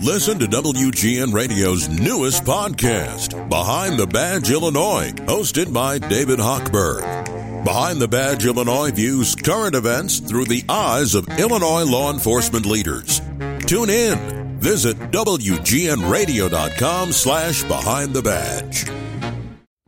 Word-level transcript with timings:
Listen 0.00 0.38
to 0.40 0.46
WGN 0.46 1.32
Radio's 1.32 1.88
newest 1.88 2.44
podcast, 2.44 3.48
Behind 3.48 3.96
the 3.98 4.06
Badge 4.06 4.50
Illinois, 4.50 5.12
hosted 5.12 5.72
by 5.72 5.98
David 5.98 6.40
Hochberg. 6.40 7.64
Behind 7.64 8.00
the 8.00 8.08
Badge 8.08 8.44
Illinois 8.44 8.90
views 8.90 9.36
current 9.36 9.76
events 9.76 10.18
through 10.18 10.46
the 10.46 10.64
eyes 10.68 11.14
of 11.14 11.28
Illinois 11.38 11.84
law 11.84 12.12
enforcement 12.12 12.66
leaders. 12.66 13.20
Tune 13.66 13.90
in. 13.90 14.58
Visit 14.58 14.98
WGNRadio.com 15.12 17.12
slash 17.12 17.62
Behind 17.62 18.12
the 18.12 18.22
Badge. 18.22 18.88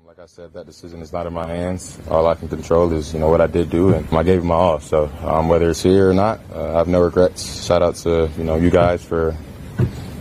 Like 0.04 0.20
I 0.20 0.26
said, 0.26 0.52
that 0.52 0.66
decision 0.66 1.02
is 1.02 1.12
not 1.12 1.26
in 1.26 1.32
my 1.32 1.48
hands. 1.48 1.98
All 2.08 2.28
I 2.28 2.36
can 2.36 2.48
control 2.48 2.92
is, 2.92 3.12
you 3.12 3.18
know, 3.18 3.28
what 3.28 3.40
I 3.40 3.48
did 3.48 3.70
do, 3.70 3.92
and 3.92 4.06
I 4.12 4.22
gave 4.22 4.44
my 4.44 4.54
all. 4.54 4.78
So 4.78 5.10
um, 5.22 5.48
whether 5.48 5.70
it's 5.70 5.82
here 5.82 6.10
or 6.10 6.14
not, 6.14 6.38
uh, 6.52 6.74
I 6.74 6.78
have 6.78 6.86
no 6.86 7.02
regrets. 7.02 7.66
Shout 7.66 7.82
out 7.82 7.96
to, 7.96 8.30
you 8.38 8.44
know, 8.44 8.54
you 8.54 8.70
guys 8.70 9.04
for 9.04 9.36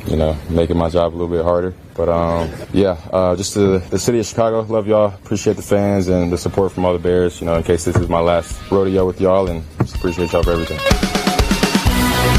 you 0.08 0.16
know, 0.16 0.36
making 0.50 0.78
my 0.78 0.90
job 0.90 1.14
a 1.14 1.16
little 1.16 1.34
bit 1.34 1.44
harder. 1.44 1.74
But 1.96 2.10
um, 2.10 2.52
yeah, 2.74 2.98
uh, 3.12 3.36
just 3.36 3.54
the, 3.54 3.84
the 3.90 4.00
city 4.00 4.20
of 4.20 4.26
Chicago, 4.26 4.62
love 4.62 4.88
y'all. 4.88 5.14
Appreciate 5.14 5.56
the 5.56 5.62
fans 5.62 6.08
and 6.08 6.32
the 6.32 6.38
support 6.38 6.72
from 6.72 6.86
all 6.86 6.94
the 6.94 7.00
Bears. 7.00 7.40
You 7.40 7.48
know, 7.48 7.56
in 7.56 7.64
case 7.64 7.86
this 7.86 7.96
is 7.96 8.10
my 8.10 8.20
last 8.20 8.60
rodeo 8.72 9.06
with 9.06 9.22
y'all, 9.22 9.48
and 9.48 9.64
just 9.80 9.96
appreciate 9.96 10.32
y'all 10.32 10.44
for 10.44 10.52
everything. 10.52 10.80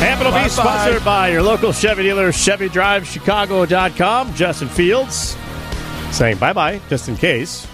Happen 0.00 0.30
to 0.30 0.42
be 0.42 0.48
sponsored 0.48 1.04
by 1.04 1.30
your 1.30 1.42
local 1.42 1.72
Chevy 1.72 2.02
dealer, 2.02 2.30
ChevyDriveChicago.com. 2.30 4.34
Justin 4.34 4.68
Fields 4.68 5.36
saying 6.10 6.38
bye 6.38 6.52
bye, 6.52 6.80
just 6.88 7.08
in 7.08 7.16
case. 7.16 7.66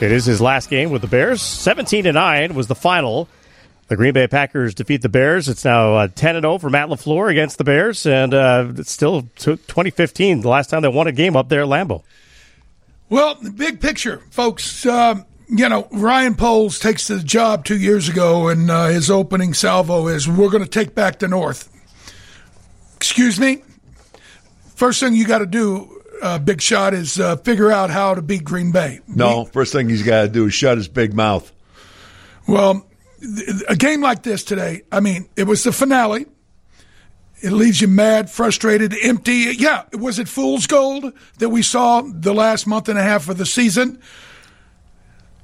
It 0.00 0.10
is 0.10 0.24
his 0.24 0.40
last 0.40 0.70
game 0.70 0.90
with 0.90 1.02
the 1.02 1.08
Bears. 1.08 1.40
17 1.40 2.04
to 2.04 2.12
9 2.12 2.54
was 2.54 2.66
the 2.66 2.74
final. 2.74 3.28
The 3.94 3.98
Green 3.98 4.12
Bay 4.12 4.26
Packers 4.26 4.74
defeat 4.74 5.02
the 5.02 5.08
Bears. 5.08 5.48
It's 5.48 5.64
now 5.64 5.94
uh, 5.94 6.08
10 6.08 6.40
0 6.40 6.58
for 6.58 6.68
Matt 6.68 6.88
LaFleur 6.88 7.30
against 7.30 7.58
the 7.58 7.64
Bears, 7.64 8.04
and 8.06 8.34
uh, 8.34 8.72
it's 8.76 8.90
still 8.90 9.22
2015, 9.36 10.40
the 10.40 10.48
last 10.48 10.68
time 10.68 10.82
they 10.82 10.88
won 10.88 11.06
a 11.06 11.12
game 11.12 11.36
up 11.36 11.48
there 11.48 11.62
at 11.62 11.68
Lambeau. 11.68 12.02
Well, 13.08 13.36
big 13.54 13.80
picture, 13.80 14.20
folks. 14.30 14.84
Uh, 14.84 15.22
you 15.48 15.68
know, 15.68 15.86
Ryan 15.92 16.34
Poles 16.34 16.80
takes 16.80 17.06
the 17.06 17.20
job 17.20 17.64
two 17.64 17.78
years 17.78 18.08
ago, 18.08 18.48
and 18.48 18.68
uh, 18.68 18.86
his 18.86 19.12
opening 19.12 19.54
salvo 19.54 20.08
is 20.08 20.26
We're 20.26 20.50
going 20.50 20.64
to 20.64 20.68
take 20.68 20.96
back 20.96 21.20
the 21.20 21.28
North. 21.28 21.70
Excuse 22.96 23.38
me? 23.38 23.62
First 24.74 24.98
thing 24.98 25.14
you 25.14 25.24
got 25.24 25.38
to 25.38 25.46
do, 25.46 26.02
uh, 26.20 26.40
Big 26.40 26.60
Shot, 26.60 26.94
is 26.94 27.20
uh, 27.20 27.36
figure 27.36 27.70
out 27.70 27.90
how 27.90 28.16
to 28.16 28.22
beat 28.22 28.42
Green 28.42 28.72
Bay. 28.72 28.98
No, 29.06 29.42
we, 29.42 29.50
first 29.50 29.72
thing 29.72 29.88
he's 29.88 30.02
got 30.02 30.22
to 30.22 30.28
do 30.28 30.46
is 30.46 30.54
shut 30.54 30.78
his 30.78 30.88
big 30.88 31.14
mouth. 31.14 31.52
Well, 32.48 32.84
a 33.68 33.76
game 33.76 34.00
like 34.00 34.22
this 34.22 34.44
today, 34.44 34.82
I 34.92 35.00
mean, 35.00 35.28
it 35.36 35.44
was 35.44 35.64
the 35.64 35.72
finale. 35.72 36.26
It 37.42 37.52
leaves 37.52 37.80
you 37.80 37.88
mad, 37.88 38.30
frustrated, 38.30 38.94
empty. 39.02 39.54
Yeah, 39.58 39.84
was 39.92 40.18
it 40.18 40.28
fool's 40.28 40.66
gold 40.66 41.12
that 41.38 41.50
we 41.50 41.62
saw 41.62 42.02
the 42.02 42.32
last 42.32 42.66
month 42.66 42.88
and 42.88 42.98
a 42.98 43.02
half 43.02 43.28
of 43.28 43.36
the 43.36 43.46
season? 43.46 44.00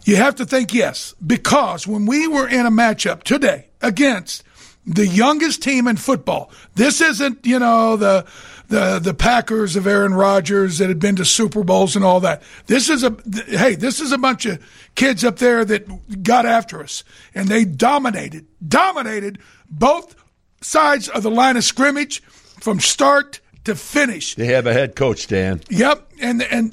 You 0.05 0.17
have 0.17 0.36
to 0.36 0.47
think 0.47 0.73
yes, 0.73 1.14
because 1.25 1.86
when 1.86 2.06
we 2.06 2.27
were 2.27 2.48
in 2.48 2.64
a 2.64 2.70
matchup 2.70 3.23
today 3.23 3.69
against 3.83 4.45
the 4.86 5.06
youngest 5.06 5.62
team 5.62 5.86
in 5.86 5.97
football, 5.97 6.51
this 6.75 7.03
isn't, 7.03 7.45
you 7.45 7.58
know, 7.58 7.97
the 7.97 8.25
the 8.70 9.00
the 9.00 9.12
Packers 9.12 9.76
of 9.76 9.86
Aaron 9.86 10.14
Rodgers 10.14 10.78
that 10.78 10.88
had 10.88 10.98
been 10.98 11.16
to 11.16 11.24
Super 11.24 11.62
Bowls 11.62 11.96
and 11.96 12.04
all 12.04 12.20
that. 12.20 12.42
This 12.66 12.88
is 12.88 13.04
a 13.04 13.14
hey, 13.46 13.74
this 13.74 14.00
is 14.00 14.12
a 14.12 14.18
bunch 14.18 14.46
of 14.46 14.64
kids 14.94 15.24
up 15.24 15.36
there 15.36 15.64
that 15.64 16.22
got 16.22 16.46
after 16.46 16.82
us 16.82 17.04
and 17.34 17.48
they 17.48 17.64
dominated, 17.64 18.46
dominated 18.66 19.38
both 19.68 20.14
sides 20.62 21.08
of 21.08 21.22
the 21.22 21.30
line 21.30 21.56
of 21.56 21.64
scrimmage 21.64 22.22
from 22.22 22.80
start 22.80 23.40
to 23.64 23.74
finish. 23.74 24.36
They 24.36 24.46
have 24.46 24.66
a 24.66 24.72
head 24.72 24.94
coach, 24.94 25.27
Dan. 25.27 25.60
Yep, 25.68 26.12
and 26.20 26.42
and 26.42 26.72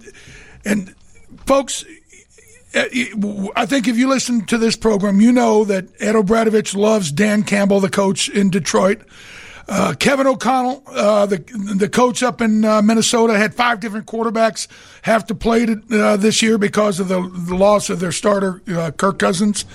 and 0.64 0.96
folks, 1.46 1.84
eh, 2.76 2.88
eh, 2.94 3.48
I 3.56 3.66
think 3.66 3.88
if 3.88 3.98
you 3.98 4.08
listen 4.08 4.46
to 4.46 4.60
this 4.60 4.76
program, 4.76 5.20
you 5.20 5.32
know 5.32 5.64
that 5.66 5.86
Ed 6.00 6.16
O'Bradovich 6.16 6.76
loves 6.76 7.12
Dan 7.12 7.42
Campbell, 7.44 7.80
the 7.80 7.90
coach 7.90 8.30
in 8.30 8.52
Detroit. 8.52 9.02
Uh, 9.68 9.94
Kevin 10.00 10.28
O'Connell, 10.28 10.82
uh, 10.88 11.26
the 11.26 11.38
the 11.76 11.90
coach 11.90 12.24
up 12.24 12.40
in 12.40 12.64
uh, 12.64 12.82
Minnesota, 12.82 13.38
had 13.38 13.54
five 13.54 13.82
different 13.82 14.06
quarterbacks 14.06 14.68
have 15.02 15.26
to 15.28 15.36
play 15.36 15.66
to, 15.66 15.82
uh, 15.92 16.16
this 16.16 16.42
year 16.42 16.58
because 16.58 17.02
of 17.02 17.10
the, 17.10 17.22
the 17.22 17.56
loss 17.56 17.90
of 17.90 18.00
their 18.00 18.14
starter 18.14 18.62
uh, 18.70 18.92
Kirk 18.92 19.20
Cousins. 19.20 19.66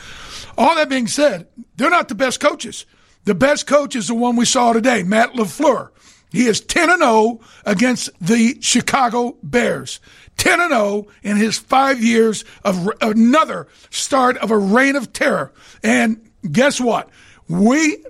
All 0.56 0.74
that 0.76 0.88
being 0.88 1.06
said, 1.06 1.46
they're 1.76 1.90
not 1.90 2.08
the 2.08 2.14
best 2.14 2.40
coaches. 2.40 2.86
The 3.24 3.34
best 3.34 3.66
coach 3.66 3.94
is 3.94 4.08
the 4.08 4.14
one 4.14 4.36
we 4.36 4.46
saw 4.46 4.72
today, 4.72 5.02
Matt 5.02 5.34
LaFleur. 5.34 5.90
He 6.30 6.46
is 6.46 6.62
10 6.62 6.88
and 6.88 7.02
0 7.02 7.40
against 7.66 8.08
the 8.20 8.58
Chicago 8.62 9.36
Bears. 9.42 10.00
10 10.38 10.60
and 10.60 10.72
0 10.72 11.06
in 11.22 11.36
his 11.36 11.58
5 11.58 12.02
years 12.02 12.46
of 12.64 12.88
another 13.02 13.68
start 13.90 14.38
of 14.38 14.50
a 14.50 14.56
reign 14.56 14.96
of 14.96 15.12
terror. 15.12 15.52
And 15.82 16.30
guess 16.50 16.80
what? 16.80 17.10
We 17.52 18.02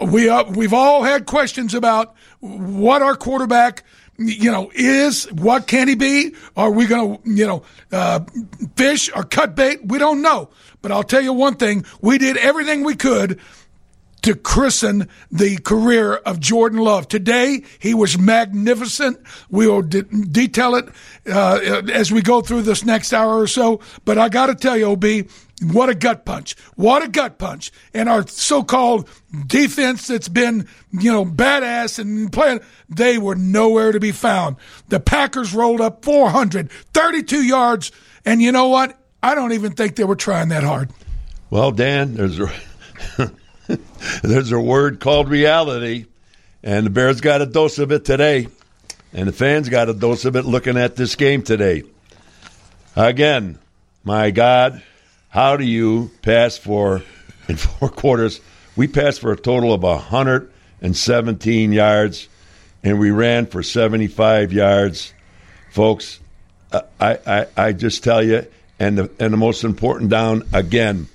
we 0.00 0.30
uh, 0.30 0.44
we've 0.44 0.72
all 0.72 1.02
had 1.02 1.26
questions 1.26 1.74
about 1.74 2.14
what 2.40 3.02
our 3.02 3.14
quarterback 3.14 3.84
you 4.16 4.50
know 4.50 4.70
is 4.74 5.30
what 5.32 5.66
can 5.66 5.88
he 5.88 5.94
be 5.94 6.34
are 6.56 6.70
we 6.70 6.86
going 6.86 7.18
to 7.18 7.30
you 7.30 7.46
know 7.46 7.62
uh, 7.92 8.20
fish 8.74 9.10
or 9.14 9.24
cut 9.24 9.54
bait 9.54 9.80
we 9.84 9.98
don't 9.98 10.22
know 10.22 10.48
but 10.80 10.90
i'll 10.90 11.02
tell 11.02 11.20
you 11.20 11.34
one 11.34 11.54
thing 11.54 11.84
we 12.00 12.16
did 12.16 12.38
everything 12.38 12.82
we 12.82 12.94
could 12.94 13.38
to 14.22 14.34
christen 14.34 15.06
the 15.32 15.58
career 15.58 16.14
of 16.14 16.38
Jordan 16.38 16.78
Love. 16.78 17.08
Today, 17.08 17.64
he 17.80 17.92
was 17.92 18.16
magnificent. 18.16 19.18
We 19.50 19.66
will 19.66 19.82
de- 19.82 20.02
detail 20.04 20.76
it 20.76 20.88
uh, 21.26 21.82
as 21.92 22.12
we 22.12 22.22
go 22.22 22.40
through 22.40 22.62
this 22.62 22.84
next 22.84 23.12
hour 23.12 23.36
or 23.36 23.48
so. 23.48 23.80
But 24.04 24.18
I 24.18 24.28
got 24.28 24.46
to 24.46 24.54
tell 24.54 24.76
you, 24.76 24.92
OB, 24.92 25.28
what 25.62 25.88
a 25.88 25.94
gut 25.94 26.24
punch. 26.24 26.56
What 26.74 27.02
a 27.02 27.08
gut 27.08 27.38
punch. 27.38 27.70
And 27.94 28.08
our 28.08 28.26
so-called 28.26 29.08
defense 29.46 30.06
that's 30.06 30.28
been, 30.28 30.68
you 30.92 31.12
know, 31.12 31.24
badass 31.24 31.98
and 31.98 32.32
playing, 32.32 32.60
they 32.88 33.18
were 33.18 33.34
nowhere 33.34 33.92
to 33.92 34.00
be 34.00 34.12
found. 34.12 34.56
The 34.88 35.00
Packers 35.00 35.54
rolled 35.54 35.80
up 35.80 36.04
432 36.04 37.42
yards. 37.42 37.92
And 38.24 38.42
you 38.42 38.52
know 38.52 38.68
what? 38.68 38.98
I 39.22 39.34
don't 39.34 39.52
even 39.52 39.72
think 39.72 39.96
they 39.96 40.04
were 40.04 40.16
trying 40.16 40.48
that 40.48 40.64
hard. 40.64 40.90
Well, 41.50 41.70
Dan, 41.70 42.14
there's 42.14 42.40
a, 42.40 42.50
there's 44.22 44.52
a 44.52 44.60
word 44.60 45.00
called 45.00 45.28
reality. 45.28 46.06
And 46.62 46.86
the 46.86 46.90
Bears 46.90 47.20
got 47.20 47.42
a 47.42 47.46
dose 47.46 47.78
of 47.78 47.92
it 47.92 48.04
today. 48.04 48.48
And 49.12 49.28
the 49.28 49.32
fans 49.32 49.68
got 49.68 49.88
a 49.88 49.94
dose 49.94 50.24
of 50.24 50.36
it 50.36 50.44
looking 50.44 50.76
at 50.76 50.96
this 50.96 51.16
game 51.16 51.42
today. 51.42 51.82
Again, 52.96 53.58
my 54.04 54.30
God, 54.30 54.82
how 55.32 55.56
do 55.56 55.64
you 55.64 56.10
pass 56.20 56.58
for 56.58 57.02
in 57.48 57.56
four 57.56 57.88
quarters? 58.02 58.42
We 58.76 58.86
passed 58.86 59.22
for 59.22 59.32
a 59.32 59.36
total 59.36 59.72
of 59.72 59.82
117 59.82 61.72
yards, 61.72 62.28
and 62.84 62.98
we 62.98 63.10
ran 63.10 63.46
for 63.46 63.62
75 63.62 64.52
yards, 64.52 65.14
folks. 65.70 66.20
Uh, 66.70 66.82
I, 67.00 67.18
I, 67.26 67.46
I 67.56 67.72
just 67.72 68.04
tell 68.04 68.22
you, 68.22 68.46
and 68.78 68.98
the 68.98 69.10
and 69.18 69.32
the 69.32 69.38
most 69.38 69.64
important 69.64 70.10
down 70.10 70.42
again, 70.52 71.08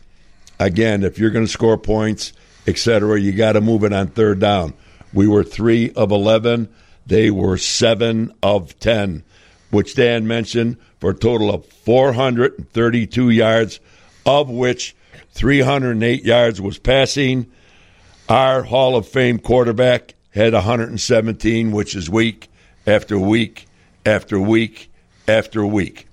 again, 0.59 1.03
if 1.03 1.19
you're 1.19 1.29
going 1.29 1.45
to 1.45 1.51
score 1.51 1.77
points, 1.77 2.33
etc., 2.65 3.21
you 3.21 3.33
got 3.33 3.51
to 3.51 3.61
move 3.61 3.83
it 3.83 3.93
on 3.93 4.07
third 4.07 4.39
down. 4.39 4.73
We 5.13 5.27
were 5.27 5.43
three 5.43 5.91
of 5.91 6.11
11. 6.11 6.69
They 7.05 7.29
were 7.29 7.57
seven 7.57 8.33
of 8.41 8.79
10, 8.79 9.23
which 9.69 9.93
Dan 9.93 10.25
mentioned 10.25 10.77
for 10.99 11.11
a 11.11 11.15
total 11.15 11.53
of 11.53 11.67
432 11.67 13.29
yards 13.29 13.79
of 14.27 14.49
which 14.49 14.95
308 15.31 16.23
yards 16.23 16.61
was 16.61 16.77
passing. 16.77 17.49
Our 18.27 18.63
Hall 18.63 18.97
of 18.97 19.07
Fame 19.07 19.39
quarterback 19.39 20.15
had 20.31 20.53
117, 20.53 21.71
which 21.71 21.95
is 21.95 22.09
week 22.09 22.49
after 22.85 23.17
week 23.17 23.65
after 24.05 24.39
week 24.39 24.91
after 25.27 25.65
week. 25.65 26.07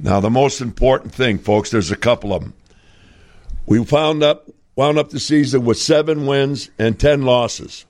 Now, 0.00 0.20
the 0.20 0.30
most 0.30 0.60
important 0.60 1.14
thing, 1.14 1.38
folks, 1.38 1.70
there's 1.70 1.90
a 1.90 1.96
couple 1.96 2.32
of 2.32 2.42
them. 2.42 2.54
We 3.66 3.80
wound 3.80 4.22
up, 4.22 4.48
wound 4.74 4.98
up 4.98 5.10
the 5.10 5.20
season 5.20 5.64
with 5.64 5.78
seven 5.78 6.26
wins 6.26 6.70
and 6.78 6.98
10 6.98 7.22
losses. 7.22 7.84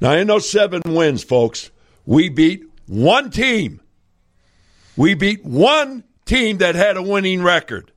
Now, 0.00 0.12
in 0.12 0.26
those 0.26 0.50
seven 0.50 0.82
wins, 0.84 1.22
folks, 1.22 1.70
we 2.04 2.28
beat 2.28 2.64
one 2.86 3.30
team. 3.30 3.80
We 4.96 5.14
beat 5.14 5.44
one 5.44 6.02
team 6.24 6.58
that 6.58 6.74
had 6.74 6.96
a 6.96 7.02
winning 7.02 7.42
record. 7.42 7.91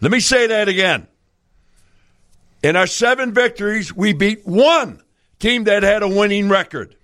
Let 0.00 0.12
me 0.12 0.20
say 0.20 0.46
that 0.48 0.68
again. 0.68 1.08
In 2.62 2.76
our 2.76 2.86
seven 2.86 3.32
victories, 3.32 3.94
we 3.94 4.12
beat 4.12 4.46
one 4.46 5.02
team 5.38 5.64
that 5.64 5.82
had 5.82 6.02
a 6.02 6.08
winning 6.08 6.48
record. 6.48 6.94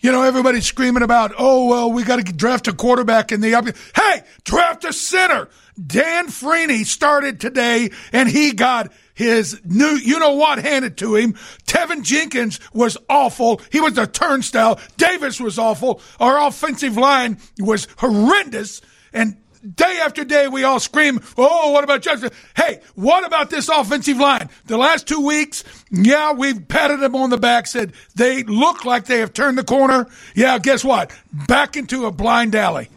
You 0.00 0.12
know, 0.12 0.22
everybody's 0.22 0.64
screaming 0.64 1.02
about, 1.02 1.32
oh, 1.38 1.66
well, 1.66 1.90
we 1.90 2.04
got 2.04 2.24
to 2.24 2.32
draft 2.32 2.68
a 2.68 2.72
quarterback 2.72 3.32
in 3.32 3.40
the 3.40 3.56
up. 3.56 3.66
Hey, 3.96 4.22
draft 4.44 4.84
a 4.84 4.92
center. 4.92 5.48
Dan 5.84 6.28
Freeney 6.28 6.84
started 6.84 7.40
today 7.40 7.90
and 8.12 8.28
he 8.28 8.52
got 8.52 8.92
his 9.18 9.60
new, 9.64 9.96
you 9.96 10.20
know 10.20 10.34
what, 10.34 10.60
handed 10.60 10.96
to 10.98 11.16
him. 11.16 11.32
Teven 11.66 12.04
Jenkins 12.04 12.60
was 12.72 12.96
awful. 13.10 13.60
He 13.72 13.80
was 13.80 13.98
a 13.98 14.06
turnstile. 14.06 14.78
Davis 14.96 15.40
was 15.40 15.58
awful. 15.58 16.00
Our 16.20 16.46
offensive 16.46 16.96
line 16.96 17.38
was 17.58 17.88
horrendous. 17.96 18.80
And 19.12 19.36
day 19.74 19.98
after 20.04 20.24
day, 20.24 20.46
we 20.46 20.62
all 20.62 20.78
scream, 20.78 21.20
Oh, 21.36 21.72
what 21.72 21.82
about 21.82 22.02
Justin? 22.02 22.30
Hey, 22.56 22.80
what 22.94 23.26
about 23.26 23.50
this 23.50 23.68
offensive 23.68 24.18
line? 24.18 24.50
The 24.66 24.76
last 24.78 25.08
two 25.08 25.26
weeks, 25.26 25.64
yeah, 25.90 26.32
we've 26.32 26.68
patted 26.68 27.00
them 27.00 27.16
on 27.16 27.30
the 27.30 27.38
back, 27.38 27.66
said 27.66 27.94
they 28.14 28.44
look 28.44 28.84
like 28.84 29.06
they 29.06 29.18
have 29.18 29.32
turned 29.32 29.58
the 29.58 29.64
corner. 29.64 30.06
Yeah, 30.36 30.60
guess 30.60 30.84
what? 30.84 31.10
Back 31.32 31.76
into 31.76 32.06
a 32.06 32.12
blind 32.12 32.54
alley. 32.54 32.88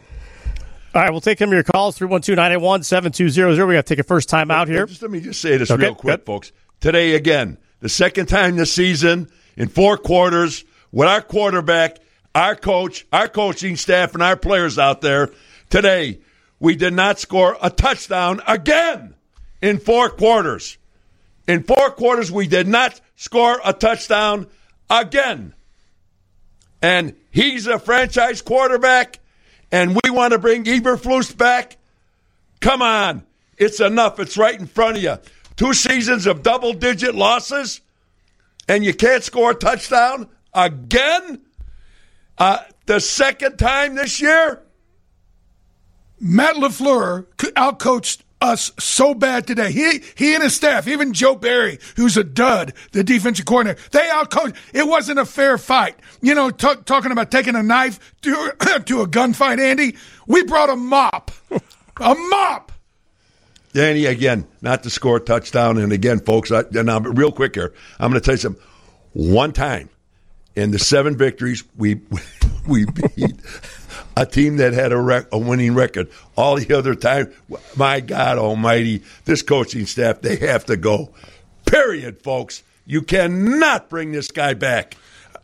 All 0.93 1.01
right, 1.01 1.11
we'll 1.11 1.21
take 1.21 1.39
some 1.39 1.49
of 1.49 1.53
your 1.53 1.63
calls 1.63 1.97
312 1.97 2.35
981 2.35 2.83
7200. 2.83 3.65
We 3.65 3.75
got 3.75 3.85
to 3.85 3.95
take 3.95 3.99
a 3.99 4.03
first 4.03 4.27
time 4.27 4.51
out 4.51 4.67
here. 4.67 4.85
Just 4.85 5.01
let 5.01 5.09
me 5.11 5.21
just 5.21 5.39
say 5.41 5.55
this 5.57 5.71
Okay, 5.71 5.83
real 5.83 5.95
quick, 5.95 6.19
good. 6.19 6.25
folks. 6.25 6.51
Today, 6.81 7.15
again, 7.15 7.57
the 7.79 7.88
second 7.88 8.25
time 8.25 8.57
this 8.57 8.73
season 8.73 9.29
in 9.55 9.69
four 9.69 9.97
quarters 9.97 10.65
with 10.91 11.07
our 11.07 11.21
quarterback, 11.21 11.97
our 12.35 12.55
coach, 12.55 13.05
our 13.13 13.29
coaching 13.29 13.77
staff, 13.77 14.13
and 14.15 14.21
our 14.23 14.35
players 14.35 14.77
out 14.77 14.99
there. 15.01 15.31
Today, 15.69 16.19
we 16.59 16.75
did 16.75 16.93
not 16.93 17.19
score 17.19 17.55
a 17.61 17.69
touchdown 17.69 18.41
again 18.45 19.15
in 19.61 19.79
four 19.79 20.09
quarters. 20.09 20.77
In 21.47 21.63
four 21.63 21.91
quarters, 21.91 22.31
we 22.31 22.47
did 22.47 22.67
not 22.67 22.99
score 23.15 23.61
a 23.63 23.71
touchdown 23.71 24.47
again. 24.89 25.53
And 26.81 27.15
he's 27.29 27.67
a 27.67 27.79
franchise 27.79 28.41
quarterback, 28.41 29.19
and 29.71 29.97
we 30.03 30.09
want 30.09 30.33
to 30.33 30.39
bring 30.39 30.63
Eberflus 30.63 31.35
back. 31.35 31.77
Come 32.59 32.81
on. 32.81 33.23
It's 33.57 33.79
enough. 33.79 34.19
It's 34.19 34.38
right 34.38 34.59
in 34.59 34.68
front 34.68 34.97
of 34.97 35.03
you. 35.03 35.18
Two 35.56 35.73
seasons 35.73 36.25
of 36.25 36.44
double 36.44 36.73
digit 36.73 37.13
losses, 37.13 37.81
and 38.68 38.83
you 38.83 38.94
can't 38.94 39.23
score 39.23 39.51
a 39.51 39.56
touchdown 39.56 40.27
again? 40.53 41.41
Uh, 42.38 42.59
the 42.88 43.00
second 43.00 43.57
time 43.57 43.95
this 43.95 44.19
year? 44.21 44.63
Matt 46.19 46.56
LaFleur 46.56 47.25
outcoached 47.38 48.21
us 48.41 48.71
so 48.79 49.13
bad 49.13 49.45
today. 49.47 49.71
He 49.71 50.01
he 50.15 50.33
and 50.33 50.43
his 50.43 50.55
staff, 50.55 50.88
even 50.88 51.13
Joe 51.13 51.35
Barry, 51.35 51.79
who's 51.95 52.17
a 52.17 52.23
dud, 52.23 52.73
the 52.91 53.03
defensive 53.03 53.45
coordinator, 53.45 53.79
they 53.91 54.07
outcoached. 54.07 54.55
It 54.73 54.88
wasn't 54.88 55.19
a 55.19 55.25
fair 55.25 55.57
fight. 55.57 55.95
You 56.21 56.35
know, 56.35 56.49
t- 56.49 56.75
talking 56.85 57.11
about 57.11 57.31
taking 57.31 57.55
a 57.55 57.63
knife 57.63 57.99
to 58.23 58.31
to 58.85 59.01
a 59.01 59.07
gunfight, 59.07 59.59
Andy. 59.59 59.95
We 60.27 60.43
brought 60.43 60.69
a 60.69 60.75
mop, 60.75 61.31
a 61.97 62.15
mop. 62.15 62.71
Danny, 63.73 64.05
again, 64.05 64.47
not 64.61 64.83
to 64.83 64.89
score 64.89 65.17
a 65.17 65.19
touchdown. 65.21 65.77
And 65.77 65.93
again, 65.93 66.19
folks, 66.19 66.51
I, 66.51 66.63
and 66.73 66.91
I'm 66.91 67.03
real 67.03 67.31
quick 67.31 67.55
here. 67.55 67.73
I'm 67.99 68.11
going 68.11 68.21
to 68.21 68.25
tell 68.25 68.33
you 68.33 68.39
something. 68.39 68.63
One 69.13 69.53
time 69.53 69.89
in 70.55 70.71
the 70.71 70.79
seven 70.79 71.17
victories, 71.17 71.63
we 71.77 72.01
we 72.67 72.85
beat 72.85 73.35
a 74.15 74.25
team 74.25 74.57
that 74.57 74.73
had 74.73 74.91
a, 74.91 74.97
rec- 74.97 75.27
a 75.31 75.37
winning 75.37 75.73
record. 75.73 76.09
All 76.35 76.55
the 76.55 76.77
other 76.77 76.95
time, 76.95 77.33
my 77.75 77.99
God 77.99 78.37
Almighty, 78.37 79.03
this 79.25 79.41
coaching 79.41 79.85
staff 79.85 80.21
they 80.21 80.37
have 80.37 80.65
to 80.65 80.77
go. 80.77 81.11
Period, 81.65 82.21
folks. 82.21 82.63
You 82.85 83.01
cannot 83.01 83.89
bring 83.89 84.11
this 84.11 84.29
guy 84.31 84.53
back. 84.53 84.97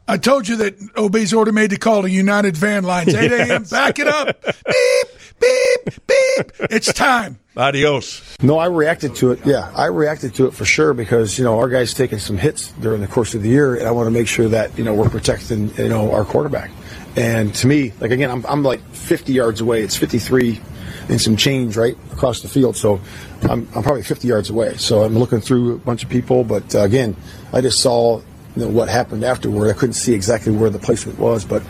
I 0.09 0.17
told 0.17 0.47
you 0.47 0.55
that 0.57 0.75
OB's 0.95 1.33
order 1.33 1.51
made 1.51 1.71
to 1.71 1.77
call 1.77 2.03
to 2.03 2.09
United 2.09 2.55
Van 2.55 2.83
Lines, 2.83 3.13
8 3.13 3.31
a.m. 3.31 3.47
Yes. 3.47 3.69
Back 3.69 3.99
it 3.99 4.07
up. 4.07 4.41
beep, 4.43 5.07
beep, 5.39 6.07
beep. 6.07 6.51
It's 6.71 6.91
time. 6.93 7.39
Adios. 7.57 8.37
No, 8.41 8.57
I 8.57 8.67
reacted 8.67 9.15
to 9.15 9.31
it. 9.31 9.45
Yeah, 9.45 9.69
I 9.75 9.87
reacted 9.87 10.33
to 10.35 10.45
it 10.47 10.53
for 10.53 10.63
sure 10.63 10.93
because 10.93 11.37
you 11.37 11.43
know 11.43 11.57
our 11.57 11.67
guys 11.67 11.93
taking 11.93 12.19
some 12.19 12.37
hits 12.37 12.71
during 12.73 13.01
the 13.01 13.07
course 13.07 13.33
of 13.35 13.43
the 13.43 13.49
year, 13.49 13.75
and 13.75 13.87
I 13.87 13.91
want 13.91 14.07
to 14.07 14.11
make 14.11 14.27
sure 14.27 14.47
that 14.47 14.77
you 14.77 14.83
know 14.85 14.93
we're 14.93 15.09
protecting 15.09 15.75
you 15.75 15.89
know 15.89 16.13
our 16.13 16.23
quarterback. 16.23 16.71
And 17.17 17.53
to 17.55 17.67
me, 17.67 17.93
like 17.99 18.11
again, 18.11 18.29
I'm 18.29 18.45
I'm 18.45 18.63
like 18.63 18.81
50 18.91 19.33
yards 19.33 19.59
away. 19.59 19.81
It's 19.81 19.97
53 19.97 20.61
and 21.09 21.19
some 21.19 21.35
change 21.35 21.75
right 21.75 21.97
across 22.13 22.41
the 22.41 22.47
field, 22.47 22.77
so 22.77 23.01
I'm 23.41 23.67
I'm 23.75 23.83
probably 23.83 24.03
50 24.03 24.27
yards 24.27 24.49
away. 24.51 24.77
So 24.77 25.03
I'm 25.03 25.17
looking 25.17 25.41
through 25.41 25.75
a 25.75 25.77
bunch 25.79 26.03
of 26.03 26.09
people, 26.09 26.43
but 26.43 26.73
uh, 26.75 26.81
again, 26.81 27.15
I 27.51 27.61
just 27.61 27.81
saw. 27.81 28.21
You 28.55 28.63
know, 28.63 28.69
what 28.71 28.89
happened 28.89 29.23
afterward. 29.23 29.69
I 29.69 29.73
couldn't 29.73 29.93
see 29.93 30.15
exactly 30.15 30.51
where 30.51 30.71
the 30.71 30.79
placement 30.79 31.19
was, 31.19 31.45
but 31.45 31.61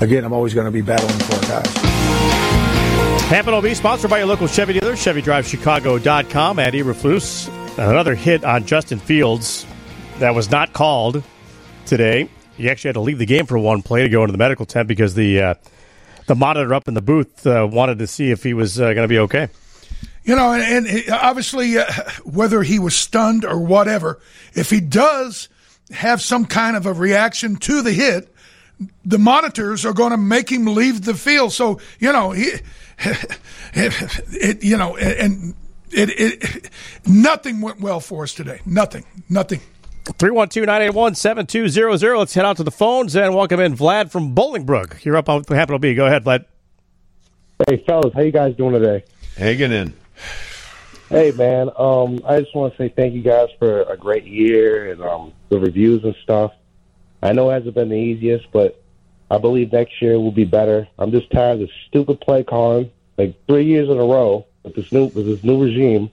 again, 0.00 0.22
I'm 0.22 0.32
always 0.32 0.54
going 0.54 0.66
to 0.66 0.70
be 0.70 0.80
battling 0.80 1.18
for 1.18 1.40
guys. 1.48 1.66
Hampton 3.26 3.54
OB, 3.54 3.66
sponsored 3.74 4.10
by 4.10 4.18
your 4.18 4.28
local 4.28 4.46
Chevy 4.46 4.74
dealer, 4.74 4.92
ChevyDriveChicago.com. 4.92 6.60
Andy 6.60 6.84
Reflus, 6.84 7.48
another 7.76 8.14
hit 8.14 8.44
on 8.44 8.64
Justin 8.64 9.00
Fields 9.00 9.66
that 10.20 10.36
was 10.36 10.48
not 10.48 10.72
called 10.72 11.24
today. 11.84 12.28
He 12.56 12.70
actually 12.70 12.88
had 12.88 12.94
to 12.94 13.00
leave 13.00 13.18
the 13.18 13.26
game 13.26 13.46
for 13.46 13.58
one 13.58 13.82
play 13.82 14.02
to 14.02 14.08
go 14.08 14.22
into 14.22 14.32
the 14.32 14.38
medical 14.38 14.66
tent 14.66 14.88
because 14.88 15.14
the 15.14 15.40
uh, 15.40 15.54
the 16.26 16.34
monitor 16.34 16.72
up 16.74 16.88
in 16.88 16.94
the 16.94 17.02
booth 17.02 17.46
uh, 17.46 17.68
wanted 17.70 17.98
to 17.98 18.06
see 18.06 18.30
if 18.30 18.42
he 18.42 18.54
was 18.54 18.80
uh, 18.80 18.94
going 18.94 19.04
to 19.04 19.08
be 19.08 19.18
okay. 19.20 19.48
You 20.24 20.34
know, 20.34 20.52
and, 20.52 20.86
and 20.86 21.10
obviously, 21.10 21.78
uh, 21.78 21.84
whether 22.24 22.62
he 22.62 22.78
was 22.78 22.96
stunned 22.96 23.44
or 23.44 23.60
whatever, 23.60 24.18
if 24.54 24.70
he 24.70 24.80
does 24.80 25.48
have 25.92 26.20
some 26.20 26.46
kind 26.46 26.76
of 26.76 26.84
a 26.86 26.92
reaction 26.92 27.56
to 27.56 27.80
the 27.80 27.92
hit, 27.92 28.34
the 29.04 29.18
monitors 29.18 29.86
are 29.86 29.92
going 29.92 30.10
to 30.10 30.16
make 30.16 30.50
him 30.50 30.66
leave 30.66 31.04
the 31.04 31.14
field. 31.14 31.52
So, 31.52 31.80
you 32.00 32.12
know, 32.12 32.32
he, 32.32 32.50
it, 33.72 34.64
you 34.64 34.76
know, 34.76 34.96
and 34.96 35.54
it, 35.92 36.10
it, 36.10 36.70
nothing 37.06 37.60
went 37.60 37.80
well 37.80 38.00
for 38.00 38.24
us 38.24 38.34
today. 38.34 38.60
Nothing, 38.66 39.04
nothing. 39.30 39.60
312 40.12 40.66
981 40.66 41.14
7200. 41.16 42.16
Let's 42.16 42.34
head 42.34 42.44
out 42.44 42.56
to 42.58 42.62
the 42.62 42.70
phones 42.70 43.16
and 43.16 43.34
welcome 43.34 43.58
in 43.58 43.76
Vlad 43.76 44.10
from 44.10 44.34
Bolingbrook. 44.34 45.04
You're 45.04 45.16
up 45.16 45.28
on 45.28 45.42
Hampton 45.48 45.74
OB. 45.74 45.96
Go 45.96 46.06
ahead, 46.06 46.24
Vlad. 46.24 46.44
Hey 47.66 47.82
fellas, 47.86 48.14
how 48.14 48.20
you 48.20 48.30
guys 48.30 48.54
doing 48.54 48.74
today? 48.74 49.04
Hanging 49.36 49.72
in. 49.72 49.94
Hey 51.08 51.32
man, 51.32 51.70
um, 51.76 52.20
I 52.24 52.40
just 52.40 52.54
want 52.54 52.72
to 52.72 52.78
say 52.78 52.88
thank 52.88 53.14
you 53.14 53.22
guys 53.22 53.48
for 53.58 53.82
a 53.82 53.96
great 53.96 54.24
year 54.24 54.92
and 54.92 55.02
um, 55.02 55.32
the 55.48 55.58
reviews 55.58 56.04
and 56.04 56.14
stuff. 56.22 56.52
I 57.22 57.32
know 57.32 57.50
it 57.50 57.54
hasn't 57.54 57.74
been 57.74 57.88
the 57.88 57.96
easiest, 57.96 58.50
but 58.52 58.80
I 59.30 59.38
believe 59.38 59.72
next 59.72 60.00
year 60.00 60.20
will 60.20 60.32
be 60.32 60.44
better. 60.44 60.86
I'm 60.98 61.10
just 61.10 61.30
tired 61.30 61.54
of 61.54 61.58
this 61.60 61.70
stupid 61.88 62.20
play 62.20 62.44
calling, 62.44 62.90
like 63.18 63.34
three 63.46 63.64
years 63.64 63.88
in 63.88 63.98
a 63.98 64.04
row 64.04 64.46
with 64.62 64.76
this 64.76 64.92
new 64.92 65.06
with 65.06 65.26
this 65.26 65.42
new 65.42 65.62
regime. 65.62 66.10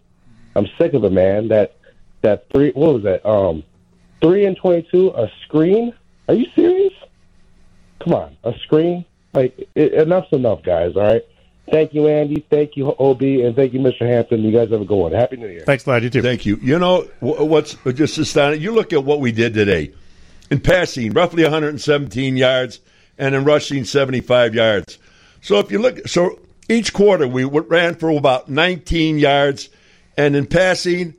I'm 0.55 0.67
sick 0.77 0.93
of 0.93 1.03
it, 1.03 1.11
man. 1.11 1.49
That 1.49 1.75
that 2.21 2.49
three 2.51 2.71
what 2.71 2.95
was 2.95 3.03
that? 3.03 3.25
Um, 3.25 3.63
three 4.23 4.45
and 4.45 4.57
twenty 4.57 4.87
two 4.89 5.09
a 5.09 5.29
screen? 5.43 5.93
Are 6.27 6.33
you 6.33 6.47
serious? 6.55 6.93
Come 7.99 8.13
on, 8.13 8.37
a 8.43 8.53
screen? 8.63 9.05
Like 9.33 9.69
it, 9.75 9.93
enough's 9.93 10.31
enough, 10.31 10.63
guys. 10.63 10.95
All 10.95 11.03
right. 11.03 11.21
Thank 11.71 11.93
you, 11.93 12.07
Andy. 12.07 12.45
Thank 12.49 12.75
you, 12.75 12.93
Ob, 12.99 13.21
and 13.21 13.55
thank 13.55 13.73
you, 13.73 13.79
Mr. 13.79 14.01
Hampton. 14.01 14.43
You 14.43 14.51
guys 14.51 14.69
have 14.71 14.81
a 14.81 14.85
good 14.85 14.97
one. 14.97 15.11
Happy 15.13 15.37
New 15.37 15.47
Year. 15.47 15.63
Thanks, 15.65 15.85
Vlad. 15.85 16.01
You 16.03 16.09
too. 16.09 16.21
Thank 16.21 16.45
you. 16.45 16.57
You 16.61 16.77
know 16.77 17.09
what's 17.19 17.75
just 17.93 18.17
astounding? 18.17 18.61
You 18.61 18.73
look 18.73 18.91
at 18.91 19.03
what 19.05 19.21
we 19.21 19.31
did 19.31 19.53
today 19.53 19.93
in 20.51 20.59
passing, 20.59 21.13
roughly 21.13 21.43
117 21.43 22.35
yards, 22.35 22.79
and 23.17 23.33
in 23.33 23.45
rushing, 23.45 23.85
75 23.85 24.55
yards. 24.55 24.97
So 25.41 25.59
if 25.59 25.71
you 25.71 25.79
look, 25.79 26.05
so 26.07 26.39
each 26.67 26.91
quarter 26.93 27.27
we 27.27 27.45
ran 27.45 27.95
for 27.95 28.09
about 28.09 28.49
19 28.49 29.17
yards, 29.17 29.69
and 30.17 30.35
in 30.35 30.45
passing, 30.45 31.15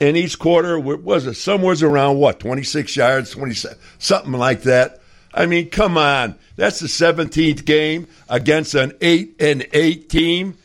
in 0.00 0.16
each 0.16 0.38
quarter 0.38 0.78
wa- 0.78 0.96
was 0.96 1.26
it 1.26 1.34
somewhere 1.34 1.76
around 1.82 2.18
what 2.18 2.40
26 2.40 2.96
yards, 2.96 3.30
27, 3.30 3.76
something 3.98 4.32
like 4.32 4.62
that. 4.62 5.00
I 5.32 5.46
mean, 5.46 5.70
come 5.70 5.96
on, 5.98 6.36
that's 6.56 6.80
the 6.80 6.86
17th 6.88 7.64
game 7.64 8.06
against 8.28 8.74
an 8.74 8.92
eight 9.00 9.36
and 9.40 9.66
eight 9.72 10.08
team, 10.08 10.56